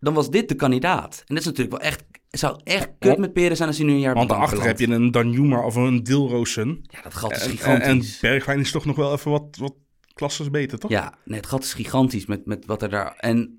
dan 0.01 0.15
was 0.15 0.31
dit 0.31 0.49
de 0.49 0.55
kandidaat. 0.55 1.23
En 1.27 1.35
dat 1.35 1.39
is 1.39 1.45
natuurlijk 1.45 1.83
wel 1.83 1.91
echt, 1.91 2.05
het 2.31 2.41
zou 2.41 2.61
echt 2.65 2.91
kut 2.99 3.19
met 3.19 3.33
peren 3.33 3.57
zijn 3.57 3.69
als 3.69 3.79
hij 3.79 3.87
nu 3.87 3.93
een 3.93 4.01
jaar 4.01 4.15
want 4.15 4.29
daarachter 4.29 4.63
heb 4.63 4.79
je 4.79 4.89
een 4.89 5.11
Danjuma 5.11 5.65
of 5.65 5.75
een 5.75 6.03
Dilrosen. 6.03 6.79
Ja, 6.83 7.03
dat 7.03 7.15
gat 7.15 7.33
is 7.33 7.39
En, 7.39 7.45
en, 7.45 7.51
gigantisch. 7.51 8.21
en 8.21 8.31
Bergwijn 8.31 8.59
is 8.61 8.71
toch 8.71 8.85
nog 8.85 8.97
wel 8.97 9.13
even 9.13 9.31
wat, 9.31 9.57
wat 9.59 9.75
klasses 10.15 10.51
beter, 10.51 10.79
toch? 10.79 10.91
Ja, 10.91 11.15
nee, 11.25 11.39
het 11.39 11.49
gat 11.49 11.65
is 11.65 11.75
gigantisch 11.75 12.27
met, 12.27 12.47
met 12.47 12.67
wat 12.67 12.83
er 12.83 12.89
daar... 12.89 13.15
En 13.17 13.58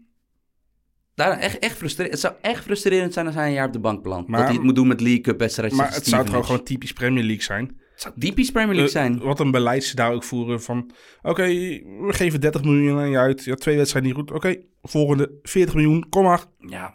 daar 1.19 1.37
echt, 1.37 1.59
echt 1.59 1.77
frustrerend. 1.77 2.11
Het 2.13 2.21
zou 2.23 2.33
echt 2.41 2.63
frustrerend 2.63 3.13
zijn 3.13 3.25
als 3.25 3.35
hij 3.35 3.47
een 3.47 3.53
jaar 3.53 3.67
op 3.67 3.73
de 3.73 3.79
bank 3.79 4.03
belandt. 4.03 4.27
Maar- 4.27 4.37
dat 4.39 4.47
hij 4.47 4.55
het 4.57 4.65
moet 4.65 4.75
doen 4.75 4.87
met 4.87 5.01
League 5.01 5.21
Cup 5.21 5.39
wedstrijden. 5.39 5.77
Maar 5.77 5.93
het 5.93 6.07
zou 6.07 6.25
toch 6.25 6.45
gewoon 6.45 6.63
typisch 6.63 6.93
Premier 6.93 7.23
League 7.23 7.43
zijn. 7.43 7.65
Het 7.91 8.01
zou 8.01 8.13
typisch 8.19 8.51
Premier 8.51 8.75
League 8.75 9.01
Eh, 9.01 9.01
zijn. 9.01 9.19
wat 9.19 9.39
een 9.39 9.51
beleid 9.51 9.83
ze 9.83 9.95
daar 9.95 10.11
ook 10.13 10.23
voeren 10.23 10.61
van... 10.61 10.91
Oké, 11.21 11.43
we 11.45 12.07
geven 12.09 12.41
30 12.41 12.63
miljoen 12.63 12.99
aan 12.99 13.09
je 13.09 13.17
uit. 13.17 13.43
Ja, 13.43 13.55
twee 13.55 13.77
wedstrijden 13.77 14.11
niet 14.11 14.19
goed. 14.19 14.31
Oké, 14.31 14.55
volgende 14.81 15.31
40 15.41 15.73
miljoen, 15.75 16.09
kom 16.09 16.23
maar. 16.23 16.43
Ja, 16.57 16.93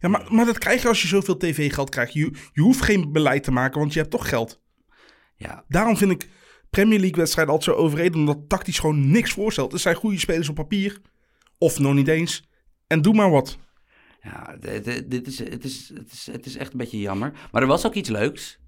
Ja, 0.00 0.08
maar, 0.08 0.26
maar 0.28 0.44
dat 0.46 0.58
krijg 0.58 0.82
je 0.82 0.88
als 0.88 1.02
je 1.02 1.08
zoveel 1.08 1.36
tv-geld 1.36 1.90
krijgt. 1.90 2.12
Je, 2.12 2.30
je 2.52 2.60
hoeft 2.60 2.82
geen 2.82 3.12
beleid 3.12 3.42
te 3.44 3.50
maken, 3.50 3.80
want 3.80 3.92
je 3.92 3.98
hebt 3.98 4.10
toch 4.10 4.28
geld. 4.28 4.60
ja, 5.36 5.64
Daarom 5.68 5.96
vind 5.96 6.10
ik 6.10 6.28
Premier 6.70 6.98
League-wedstrijden 6.98 7.54
altijd 7.54 7.76
zo 7.76 7.82
overreden... 7.82 8.18
omdat 8.20 8.38
tactisch 8.48 8.78
gewoon 8.78 9.10
niks 9.10 9.32
voorstelt. 9.32 9.72
Er 9.72 9.78
zijn 9.78 9.94
goede 9.96 10.18
spelers 10.18 10.48
op 10.48 10.54
papier. 10.54 11.00
Of 11.58 11.78
nog 11.78 11.94
niet 11.94 12.08
eens. 12.08 12.48
En 12.86 13.02
doe 13.02 13.14
maar 13.14 13.30
wat. 13.30 13.58
ja 14.22 14.56
dit, 14.60 15.26
is, 15.26 15.38
het, 15.38 15.64
is, 15.64 15.88
het, 15.88 16.12
is, 16.12 16.28
het 16.32 16.46
is 16.46 16.56
echt 16.56 16.72
een 16.72 16.78
beetje 16.78 17.00
jammer. 17.00 17.32
Maar 17.52 17.62
er 17.62 17.68
was 17.68 17.86
ook 17.86 17.94
iets 17.94 18.08
leuks. 18.08 18.58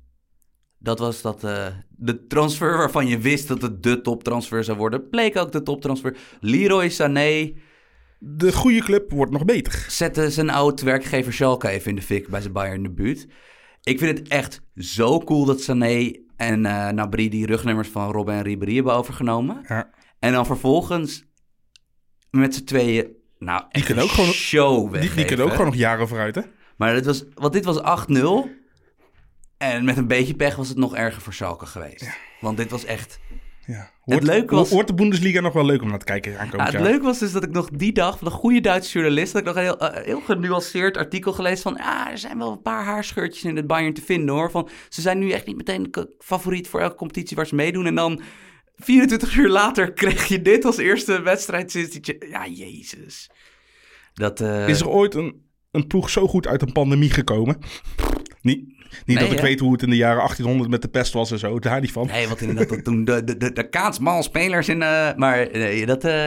Dat 0.78 0.98
was 0.98 1.22
dat 1.22 1.44
eh, 1.44 1.66
de 1.88 2.26
transfer 2.26 2.76
waarvan 2.76 3.06
je 3.06 3.18
wist 3.18 3.48
dat 3.48 3.62
het 3.62 3.82
de 3.82 4.00
toptransfer 4.00 4.64
zou 4.64 4.78
worden... 4.78 5.08
bleek 5.08 5.36
ook 5.36 5.52
de 5.52 5.62
toptransfer. 5.62 6.16
Leroy 6.40 6.88
Sané 6.88 7.52
De 8.18 8.52
goede 8.52 8.80
club 8.80 9.10
wordt 9.10 9.32
nog 9.32 9.44
beter. 9.44 9.86
zette 9.88 10.30
zijn 10.30 10.50
oud 10.50 10.80
werkgever 10.80 11.32
Schalke 11.32 11.68
even 11.68 11.90
in 11.90 11.96
de 11.96 12.02
fik 12.02 12.28
bij 12.28 12.40
zijn 12.40 12.52
Bayern 12.52 12.82
debuut. 12.82 13.26
Ik 13.82 13.98
vind 13.98 14.18
het 14.18 14.28
echt 14.28 14.62
zo 14.74 15.18
cool 15.18 15.44
dat 15.44 15.60
Sané 15.60 16.12
en 16.36 16.66
eh 16.66 16.88
Nabri 16.88 17.28
die 17.28 17.46
rugnummers 17.46 17.88
van 17.88 18.10
Robben 18.10 18.34
en 18.34 18.42
Ribéry 18.42 18.74
hebben 18.74 18.94
overgenomen. 18.94 19.64
Ja. 19.68 19.90
En 20.18 20.32
dan 20.32 20.46
vervolgens 20.46 21.24
met 22.30 22.54
z'n 22.54 22.64
tweeën, 22.64 23.16
nou 23.38 23.62
echt 23.70 23.84
kunnen 23.86 24.04
ook 24.04 24.10
gewoon- 24.10 24.30
show 24.32 24.80
Die, 24.82 24.90
weggeven. 24.90 25.16
die 25.16 25.24
kunnen 25.24 25.44
ook 25.46 25.50
gewoon 25.52 25.66
nog 25.66 25.74
jaren 25.76 26.08
vooruit, 26.08 26.34
hè? 26.34 26.42
Maar 26.76 26.94
dit 26.94 27.04
was, 27.06 27.24
want 27.34 27.52
dit 27.52 27.64
was 27.64 27.80
8-0. 27.82 28.48
En 29.58 29.84
met 29.84 29.96
een 29.96 30.06
beetje 30.06 30.34
pech 30.34 30.56
was 30.56 30.68
het 30.68 30.76
nog 30.78 30.94
erger 30.96 31.22
voor 31.22 31.32
Schalke 31.32 31.66
geweest. 31.66 32.08
Want 32.40 32.56
dit 32.56 32.70
was 32.70 32.84
echt... 32.84 33.18
Ja. 33.66 33.90
Het 34.04 34.22
leuke 34.22 34.54
was- 34.54 34.70
Wordt 34.70 34.88
de 34.88 34.94
Bundesliga 34.94 35.40
nog 35.40 35.52
wel 35.52 35.64
leuk 35.64 35.82
om 35.82 35.88
naar 35.88 35.98
te 35.98 36.04
kijken 36.04 36.32
Ja, 36.32 36.38
aankomend 36.38 36.68
het 36.68 36.72
jaar? 36.80 36.90
leuke 36.90 37.04
was 37.04 37.18
dus 37.18 37.32
dat 37.32 37.42
ik 37.44 37.50
nog 37.50 37.68
die 37.70 37.92
dag 37.92 38.18
van 38.18 38.26
een 38.26 38.32
goede 38.32 38.60
Duitse 38.60 38.92
journalist... 38.92 39.32
dat 39.32 39.40
ik 39.40 39.46
nog 39.46 39.56
een 39.56 39.62
heel, 39.62 39.78
eh, 39.78 40.04
heel 40.04 40.20
genuanceerd 40.20 40.96
artikel 40.96 41.32
gelezen 41.32 41.62
van... 41.62 41.76
ah, 41.78 42.06
er 42.10 42.18
zijn 42.18 42.38
wel 42.38 42.52
een 42.52 42.62
paar 42.62 42.84
haarscheurtjes 42.84 43.44
in 43.44 43.56
het 43.56 43.66
Bayern 43.66 43.94
te 43.94 44.02
vinden 44.02 44.34
hoor. 44.34 44.50
Van, 44.50 44.68
ze 44.88 45.00
zijn 45.00 45.18
nu 45.18 45.30
echt 45.30 45.46
niet 45.46 45.56
meteen 45.56 45.94
favoriet 46.18 46.68
voor 46.68 46.80
elke 46.80 46.96
competitie 46.96 47.36
waar 47.36 47.46
ze 47.46 47.54
meedoen. 47.54 47.86
En 47.86 47.94
dan 47.94 48.20
24 48.78 49.36
uur 49.36 49.48
later 49.48 49.92
kreeg 49.92 50.24
je 50.26 50.42
dit 50.42 50.64
als 50.64 50.76
eerste 50.76 51.22
wedstrijd 51.22 51.70
sinds 51.70 51.90
die... 51.90 52.16
Ja, 52.30 52.46
jezus. 52.46 53.30
Dat, 54.14 54.40
eh, 54.40 54.68
Is 54.68 54.80
er 54.80 54.88
ooit 54.88 55.14
een, 55.14 55.42
een 55.70 55.86
ploeg 55.86 56.10
zo 56.10 56.26
goed 56.28 56.46
uit 56.46 56.62
een 56.62 56.72
pandemie 56.72 57.10
gekomen? 57.10 57.58
Niet, 58.40 58.58
niet 58.66 58.76
Nee, 59.06 59.16
dat 59.18 59.30
ik 59.32 59.36
hè? 59.38 59.42
weet 59.44 59.60
hoe 59.60 59.72
het 59.72 59.82
in 59.82 59.90
de 59.90 59.96
jaren 59.96 60.16
1800 60.16 60.70
met 60.70 60.82
de 60.82 60.88
pest 60.88 61.12
was 61.12 61.30
en 61.30 61.38
zo, 61.38 61.58
daar 61.58 61.80
niet 61.80 61.92
van. 61.92 62.06
Nee, 62.06 62.28
wat 62.28 62.40
inderdaad 62.40 62.68
dat 62.68 62.84
toen 62.84 63.04
de, 63.04 63.24
de, 63.24 63.36
de, 63.36 63.52
de 63.52 63.68
kaatsmal 63.68 64.22
spelers 64.22 64.68
in... 64.68 64.82
eh, 64.82 65.14
maar 65.16 65.48
nee, 65.52 65.86
dat... 65.86 66.04
eh 66.04 66.26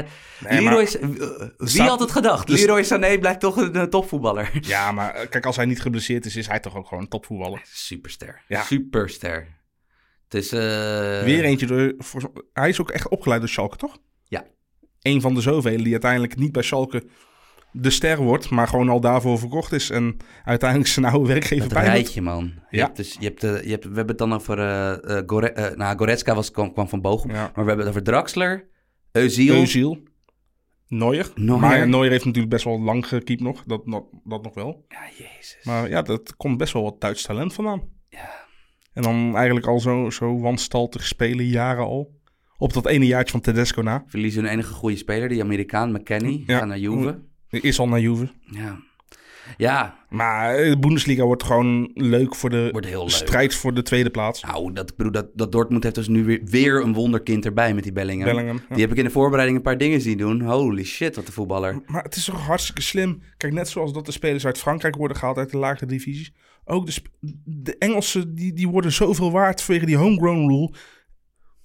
Nee, 0.49 0.61
Leroy, 0.61 0.87
maar- 1.01 1.11
eh, 1.11 1.47
wie 1.57 1.67
staat- 1.69 1.87
had 1.89 1.99
het 1.99 2.11
gedacht? 2.11 2.47
dus- 2.47 2.59
Leroy 2.59 2.83
Sané 2.83 3.17
blijkt 3.19 3.39
toch 3.39 3.57
een, 3.57 3.75
eh, 3.75 3.83
topvoetballer. 3.83 4.49
Ja, 4.61 4.91
maar 4.91 5.13
eh, 5.13 5.29
kijk, 5.29 5.45
als 5.45 5.55
hij 5.55 5.65
niet 5.65 5.81
geblesseerd 5.81 6.25
is, 6.25 6.35
is 6.35 6.47
hij 6.47 6.59
toch 6.59 6.75
ook 6.75 6.87
gewoon 6.87 7.03
een 7.03 7.09
topvoetballer. 7.09 7.61
Superster. 7.63 8.41
Ja. 8.47 8.61
Superster. 8.63 9.47
Het 10.31 10.43
is... 10.43 10.51
eh, 10.51 10.59
Weer 11.23 11.43
eentje 11.43 11.65
door... 11.65 11.93
voor- 11.97 12.31
hij 12.53 12.69
is 12.69 12.81
ook 12.81 12.91
echt 12.91 13.07
opgeleid 13.09 13.39
door 13.39 13.49
Schalke, 13.49 13.77
toch? 13.77 13.97
Ja. 14.23 14.45
Een 15.01 15.21
van 15.21 15.33
de 15.33 15.41
zoveel 15.41 15.77
die 15.83 15.91
uiteindelijk 15.91 16.35
niet 16.35 16.51
bij 16.51 16.63
Schalke 16.63 17.03
de 17.73 17.89
ster 17.89 18.17
wordt, 18.17 18.49
maar 18.49 18.67
gewoon 18.67 18.89
al 18.89 18.99
daarvoor 18.99 19.39
verkocht 19.39 19.71
is 19.71 19.89
en 19.89 20.17
uiteindelijk 20.43 20.89
zijn 20.89 21.05
oude 21.05 21.27
werkgever 21.27 21.67
bij 21.69 21.81
moet. 21.83 21.91
rijtje, 21.91 22.21
man. 22.21 22.43
Je 22.69 22.77
Ja. 22.77 22.85
hebt 22.85 22.97
dus, 22.97 23.15
je 23.19 23.25
hebt, 23.25 23.43
eh, 23.43 23.63
je 23.63 23.69
hebt, 23.69 23.83
we 23.83 23.89
hebben 23.95 24.07
het 24.07 24.17
dan 24.17 24.33
over... 24.33 24.59
eh, 24.59 25.21
Gore, 25.25 25.73
nou, 25.75 25.97
Goretzka 25.97 26.35
was, 26.35 26.51
kwam, 26.51 26.73
kwam 26.73 26.89
van 26.89 27.01
Bochum. 27.01 27.29
Ja. 27.31 27.35
Maar 27.41 27.51
we 27.53 27.59
hebben 27.69 27.77
het 27.79 27.87
over 27.87 28.03
Draxler. 28.03 28.67
Özil, 29.17 29.97
Neuer. 30.87 31.31
Neuer. 31.35 31.59
Maar 31.59 31.87
Neuer 31.89 32.09
heeft 32.11 32.25
natuurlijk 32.25 32.53
best 32.53 32.65
wel 32.65 32.81
lang 32.81 33.07
gekiept 33.07 33.41
nog, 33.41 33.63
dat, 33.63 33.81
dat, 33.85 34.03
dat 34.23 34.43
nog 34.43 34.53
wel. 34.53 34.85
Ja, 34.87 34.99
jezus. 35.17 35.57
Maar 35.63 35.89
ja, 35.89 36.01
dat 36.01 36.35
komt 36.35 36.57
best 36.57 36.73
wel 36.73 36.83
wat 36.83 37.01
Duits 37.01 37.21
talent 37.23 37.53
vandaan. 37.53 37.81
En 38.93 39.01
dan 39.01 39.35
eigenlijk 39.35 39.67
al 39.67 39.79
zo, 39.79 40.09
zo 40.09 40.39
wanstaltig 40.39 41.05
spelen, 41.07 41.45
jaren 41.45 41.83
al. 41.85 42.19
Op 42.57 42.73
dat 42.73 42.87
ene 42.87 43.05
jaartje 43.05 43.31
van 43.31 43.41
Tedesco 43.41 43.81
na. 43.81 44.03
Verliezen 44.07 44.43
hun 44.43 44.51
enige 44.51 44.73
goede 44.73 44.95
speler, 44.95 45.29
die 45.29 45.41
Amerikaan 45.41 45.91
McKenny. 45.91 46.43
Ja. 46.47 46.57
Gaan 46.57 46.67
naar 46.67 46.79
Juve. 46.79 47.19
Is 47.49 47.79
al 47.79 47.87
naar 47.87 47.99
Juve. 47.99 48.31
Ja. 48.43 48.79
Ja, 49.57 49.95
Maar 50.09 50.55
eh, 50.55 50.69
de 50.69 50.79
Bundesliga 50.79 51.23
wordt 51.23 51.43
gewoon 51.43 51.91
leuk 51.93 52.35
voor 52.35 52.49
de 52.49 52.69
Wordt 52.71 52.87
heel 52.87 52.99
leuk. 52.99 53.09
strijd 53.09 53.55
voor 53.55 53.73
de 53.73 53.81
tweede 53.81 54.09
plaats. 54.09 54.43
nou, 54.43 54.73
dat, 54.73 54.95
bedoel, 54.95 55.11
dat, 55.11 55.27
dat 55.33 55.51
Dortmund 55.51 55.83
heeft 55.83 55.95
dus 55.95 56.07
nu 56.07 56.23
weer, 56.25 56.41
weer 56.45 56.81
een 56.83 56.93
wonderkind 56.93 57.45
erbij 57.45 57.73
met 57.73 57.83
die 57.83 57.91
Bellingham. 57.91 58.29
Bellingham, 58.29 58.59
ja. 58.69 58.73
Die 58.75 58.83
heb 58.83 58.91
ik 58.91 58.97
in 58.97 59.03
de 59.03 59.09
voorbereiding 59.09 59.57
een 59.57 59.63
paar 59.63 59.77
dingen 59.77 60.01
zien 60.01 60.17
doen. 60.17 60.41
Holy 60.41 60.83
shit, 60.83 61.15
wat 61.15 61.27
een 61.27 61.33
voetballer. 61.33 61.81
Maar 61.85 62.03
het 62.03 62.15
is 62.15 62.25
toch 62.25 62.45
hartstikke 62.45 62.81
slim. 62.81 63.21
Kijk, 63.37 63.53
net 63.53 63.69
zoals 63.69 63.93
dat 63.93 64.05
de 64.05 64.11
spelers 64.11 64.45
uit 64.45 64.57
Frankrijk 64.57 64.95
worden 64.95 65.17
gehaald 65.17 65.37
uit 65.37 65.51
de 65.51 65.57
lagere 65.57 65.85
divisies. 65.85 66.33
Ook 66.71 66.85
de, 66.85 67.01
de 67.43 67.77
Engelsen, 67.77 68.35
die, 68.35 68.53
die 68.53 68.67
worden 68.67 68.91
zoveel 68.91 69.31
waard 69.31 69.61
vanwege 69.61 69.85
die 69.85 69.97
homegrown 69.97 70.47
rule. 70.47 70.73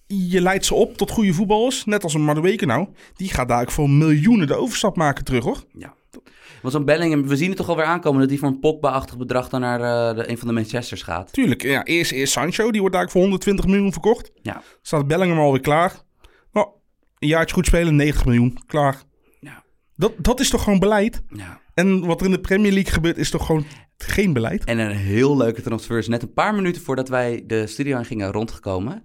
Je 0.06 0.40
leidt 0.40 0.64
ze 0.64 0.74
op 0.74 0.96
tot 0.96 1.10
goede 1.10 1.32
voetballers. 1.32 1.84
Net 1.84 2.02
als 2.02 2.14
een 2.14 2.24
Madueke 2.24 2.66
nou. 2.66 2.88
Die 3.14 3.28
gaat 3.28 3.48
daar 3.48 3.70
voor 3.70 3.90
miljoenen 3.90 4.46
de 4.46 4.54
overstap 4.54 4.96
maken 4.96 5.24
terug, 5.24 5.44
hoor. 5.44 5.64
Ja. 5.78 5.94
Want 6.62 6.74
zo'n 6.74 6.84
Bellingham, 6.84 7.26
we 7.26 7.36
zien 7.36 7.48
het 7.48 7.56
toch 7.56 7.68
alweer 7.68 7.84
aankomen 7.84 8.20
dat 8.20 8.28
hij 8.28 8.38
voor 8.38 8.48
een 8.48 8.60
Pogba-achtig 8.60 9.16
bedrag 9.16 9.48
dan 9.48 9.60
naar 9.60 9.80
eh, 9.80 10.16
de, 10.16 10.30
een 10.30 10.38
van 10.38 10.48
de 10.48 10.54
Manchesters 10.54 11.02
gaat. 11.02 11.32
Tuurlijk, 11.32 11.62
ja, 11.62 11.84
eerst, 11.84 12.12
eerst 12.12 12.32
Sancho. 12.32 12.70
Die 12.70 12.80
wordt 12.80 12.96
daar 12.96 13.10
voor 13.10 13.20
120 13.20 13.66
miljoen 13.66 13.92
verkocht. 13.92 14.30
Ja. 14.42 14.62
Staat 14.82 15.06
Bellingham 15.06 15.38
alweer 15.38 15.60
klaar. 15.60 15.94
Nou, 16.52 16.68
een 17.18 17.28
jaartje 17.28 17.54
goed 17.54 17.66
spelen, 17.66 17.96
90 17.96 18.24
miljoen. 18.24 18.58
Klaar. 18.66 19.02
Ja. 19.40 19.64
Dat, 19.94 20.12
dat 20.18 20.40
is 20.40 20.50
toch 20.50 20.62
gewoon 20.62 20.78
beleid? 20.78 21.22
ja. 21.28 21.64
En 21.76 22.06
wat 22.06 22.20
er 22.20 22.26
in 22.26 22.32
de 22.32 22.40
Premier 22.40 22.72
League 22.72 22.92
gebeurt, 22.92 23.18
is 23.18 23.30
toch 23.30 23.46
gewoon 23.46 23.64
geen 23.96 24.32
beleid? 24.32 24.64
En 24.64 24.78
een 24.78 24.96
heel 24.96 25.36
leuke 25.36 25.62
transfer 25.62 25.98
is 25.98 26.08
net 26.08 26.22
een 26.22 26.32
paar 26.32 26.54
minuten 26.54 26.82
voordat 26.82 27.08
wij 27.08 27.44
de 27.46 27.66
studio 27.66 27.98
in 27.98 28.04
gingen 28.04 28.32
rondgekomen. 28.32 29.02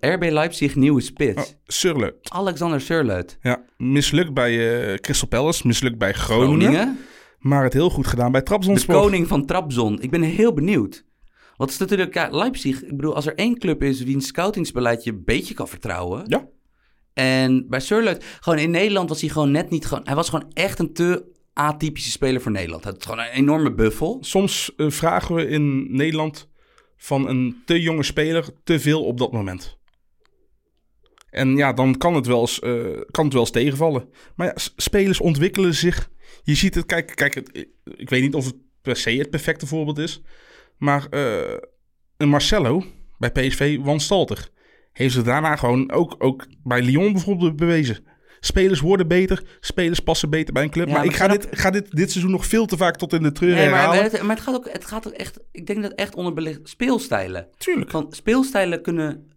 RB 0.00 0.30
Leipzig 0.30 0.74
nieuwe 0.74 1.00
spits. 1.00 1.50
Oh, 1.50 1.58
Surle. 1.64 2.16
Alexander 2.22 2.80
Surleut. 2.80 3.38
Ja, 3.40 3.64
mislukt 3.76 4.34
bij 4.34 4.82
eh, 4.92 4.94
Crystal 4.94 5.28
Palace, 5.28 5.66
mislukt 5.66 5.98
bij 5.98 6.12
Groningen, 6.12 6.72
Groningen. 6.72 6.98
Maar 7.38 7.64
het 7.64 7.72
heel 7.72 7.90
goed 7.90 8.06
gedaan 8.06 8.32
bij 8.32 8.40
De 8.40 8.46
Trabzonspor. 8.46 8.94
koning 8.94 9.28
van 9.28 9.46
Trabzon. 9.46 10.02
Ik 10.02 10.10
ben 10.10 10.22
heel 10.22 10.52
benieuwd. 10.52 11.04
Want 11.56 11.70
het 11.70 11.70
is 11.70 11.78
natuurlijk, 11.78 12.14
ja, 12.14 12.28
Leipzig, 12.30 12.82
ik 12.82 12.96
bedoel, 12.96 13.14
als 13.14 13.26
er 13.26 13.34
één 13.34 13.58
club 13.58 13.82
is 13.82 14.02
wiens 14.02 14.26
scoutingsbeleid 14.26 15.04
je 15.04 15.10
een 15.10 15.22
beetje 15.24 15.54
kan 15.54 15.68
vertrouwen. 15.68 16.24
Ja. 16.26 16.48
En 17.12 17.68
bij 17.68 17.80
Surleut, 17.80 18.24
gewoon 18.40 18.58
in 18.58 18.70
Nederland 18.70 19.08
was 19.08 19.20
hij 19.20 19.30
gewoon 19.30 19.50
net 19.50 19.70
niet, 19.70 19.86
gewoon, 19.86 20.04
hij 20.04 20.14
was 20.14 20.28
gewoon 20.28 20.50
echt 20.52 20.78
een 20.78 20.92
te 20.92 21.38
atypische 21.60 22.10
speler 22.10 22.40
voor 22.40 22.52
Nederland. 22.52 22.84
Hij 22.84 22.92
had 22.92 23.02
gewoon 23.02 23.18
een 23.18 23.30
enorme 23.30 23.74
buffel. 23.74 24.18
Soms 24.20 24.72
eh, 24.76 24.90
vragen 24.90 25.34
we 25.34 25.48
in 25.48 25.96
Nederland 25.96 26.48
van 26.96 27.28
een 27.28 27.62
te 27.64 27.80
jonge 27.80 28.02
speler 28.02 28.44
te 28.64 28.80
veel 28.80 29.04
op 29.04 29.18
dat 29.18 29.32
moment. 29.32 29.78
En 31.30 31.56
ja, 31.56 31.72
dan 31.72 31.96
kan 31.96 32.14
het 32.14 32.26
wel 32.26 32.40
eens, 32.40 32.58
eh, 32.58 33.00
kan 33.10 33.24
het 33.24 33.32
wel 33.32 33.42
eens 33.42 33.50
tegenvallen. 33.50 34.08
Maar 34.34 34.46
ja, 34.46 34.54
spelers 34.76 35.20
ontwikkelen 35.20 35.74
zich. 35.74 36.10
Je 36.42 36.54
ziet 36.54 36.74
het, 36.74 36.86
kijk, 36.86 37.12
kijk 37.14 37.34
het, 37.34 37.68
ik 37.84 38.08
weet 38.10 38.22
niet 38.22 38.34
of 38.34 38.44
het 38.44 38.56
per 38.82 38.96
se 38.96 39.10
het 39.10 39.30
perfecte 39.30 39.66
voorbeeld 39.66 39.98
is. 39.98 40.22
Maar 40.76 41.06
eh, 41.10 41.56
een 42.16 42.28
Marcelo 42.28 42.84
bij 43.18 43.30
PSV 43.30 43.78
wanstaltig. 43.80 44.50
Heeft 44.92 45.14
zich 45.14 45.22
daarna 45.22 45.56
gewoon 45.56 45.92
ook, 45.92 46.14
ook 46.18 46.46
bij 46.62 46.82
Lyon 46.82 47.12
bijvoorbeeld 47.12 47.56
bewezen. 47.56 48.04
Spelers 48.40 48.80
worden 48.80 49.08
beter, 49.08 49.42
spelers 49.60 50.00
passen 50.00 50.30
beter 50.30 50.52
bij 50.54 50.62
een 50.62 50.70
club. 50.70 50.86
Ja, 50.86 50.92
maar 50.92 51.00
maar 51.02 51.10
ik 51.10 51.16
ga, 51.16 51.28
dit, 51.28 51.48
ga 51.50 51.70
dit, 51.70 51.90
dit 51.96 52.10
seizoen 52.10 52.32
nog 52.32 52.46
veel 52.46 52.66
te 52.66 52.76
vaak 52.76 52.96
tot 52.96 53.12
in 53.12 53.22
de 53.22 53.32
treur 53.32 53.54
Nee, 53.54 53.68
maar, 53.70 54.02
het, 54.02 54.22
maar 54.22 54.36
het 54.36 54.44
gaat 54.44 54.54
ook, 54.54 54.72
het 54.72 54.84
gaat 54.84 55.06
ook 55.06 55.12
echt, 55.12 55.40
ik 55.52 55.66
denk 55.66 55.82
dat 55.82 55.92
echt 55.92 56.14
onderbelicht 56.14 56.68
speelstijlen. 56.68 57.48
Tuurlijk. 57.58 57.90
Van 57.90 58.06
speelstijlen 58.10 58.82
kunnen 58.82 59.30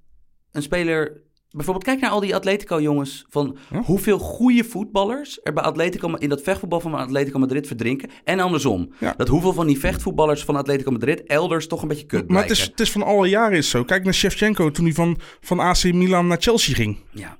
een 0.51 0.61
speler. 0.61 1.21
Bijvoorbeeld, 1.49 1.85
kijk 1.85 1.99
naar 1.99 2.09
al 2.09 2.19
die 2.19 2.35
Atletico-jongens. 2.35 3.25
Van 3.29 3.57
Ja. 3.69 3.81
hoeveel 3.81 4.19
goede 4.19 4.63
voetballers 4.63 5.39
er 5.43 5.53
bij 5.53 5.63
Atletico 5.63 6.13
in 6.13 6.29
dat 6.29 6.41
vechtvoetbal 6.41 6.79
van 6.79 6.93
Atletico 6.93 7.39
Madrid 7.39 7.67
verdrinken. 7.67 8.09
En 8.23 8.39
andersom. 8.39 8.93
Ja. 8.99 9.13
Dat 9.17 9.27
hoeveel 9.27 9.53
van 9.53 9.67
die 9.67 9.79
vechtvoetballers 9.79 10.43
van 10.43 10.55
Atletico 10.55 10.91
Madrid 10.91 11.23
elders 11.23 11.67
toch 11.67 11.81
een 11.81 11.87
beetje 11.87 12.05
kut 12.05 12.29
Maar 12.29 12.41
het 12.41 12.51
is, 12.51 12.61
het 12.61 12.79
is 12.79 12.91
van 12.91 13.03
alle 13.03 13.29
jaren 13.29 13.57
is 13.57 13.69
zo. 13.69 13.83
Kijk 13.83 14.03
naar 14.03 14.13
Shevchenko 14.13 14.71
toen 14.71 14.85
hij 14.85 14.93
van, 14.93 15.19
van 15.41 15.59
AC 15.59 15.83
Milan 15.83 16.27
naar 16.27 16.41
Chelsea 16.41 16.75
ging. 16.75 16.97
Ja. 17.11 17.37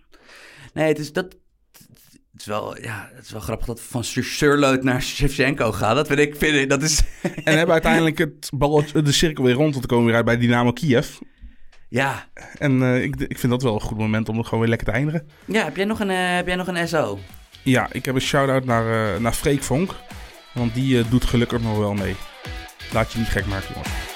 Nee, 0.74 0.88
het 0.88 1.00
is 1.00 1.14
dat. 1.14 1.36
Het 2.44 2.54
is 2.54 2.60
wel, 2.60 2.82
ja, 2.82 3.10
het 3.14 3.26
is 3.26 3.32
wel 3.32 3.42
grappig 3.42 3.66
dat 3.66 3.80
we 3.80 3.86
van 3.90 4.04
Surleut 4.04 4.84
naar 4.84 5.02
Shevchenko 5.02 5.72
gaan. 5.72 5.96
Dat 5.96 6.08
vind 6.08 6.20
ik, 6.20 6.36
vind 6.36 6.56
ik, 6.56 6.70
dat 6.70 6.82
is... 6.82 7.02
En 7.44 7.58
hebben 7.58 7.74
uiteindelijk 7.74 8.18
het 8.18 8.50
balletje, 8.54 9.02
de 9.02 9.12
cirkel 9.12 9.44
weer 9.44 9.54
rond. 9.54 9.76
Want 9.76 9.88
dan 9.88 9.98
komen 9.98 10.06
we 10.06 10.10
weer 10.10 10.16
uit 10.16 10.26
bij 10.26 10.38
Dynamo 10.38 10.72
Kiev. 10.72 11.08
ja. 11.90 12.28
En 12.58 12.82
eh, 12.82 13.04
ik, 13.04 13.16
ik 13.16 13.40
vind 13.40 13.52
dat 13.52 13.62
wel 13.64 13.74
een 13.74 13.82
goed 13.82 13.98
moment 13.98 14.30
om 14.30 14.38
het 14.38 14.46
gewoon 14.46 14.60
weer 14.60 14.70
lekker 14.70 14.88
te 14.88 14.94
eindigen. 14.94 15.28
Ja, 15.46 15.64
heb 15.64 15.76
jij 15.76 15.86
nog 15.86 16.00
een, 16.00 16.10
eh, 16.10 16.36
heb 16.36 16.48
jij 16.48 16.56
nog 16.56 16.68
een 16.68 16.88
SO? 16.88 17.20
Ja, 17.62 17.88
ik 17.92 18.06
heb 18.06 18.16
een 18.16 18.22
shout-out 18.22 18.66
naar, 18.66 19.14
eh 19.14 19.20
naar 19.20 19.34
Freek 19.34 19.64
Vonk. 19.64 19.96
Want 20.54 20.74
die 20.74 21.10
doet 21.10 21.26
gelukkig 21.26 21.62
nog 21.62 21.78
wel 21.78 21.94
mee. 21.94 22.16
Laat 22.94 23.12
je 23.12 23.20
niet 23.20 23.28
gek 23.28 23.46
maken, 23.46 23.74
jongens. 23.74 24.13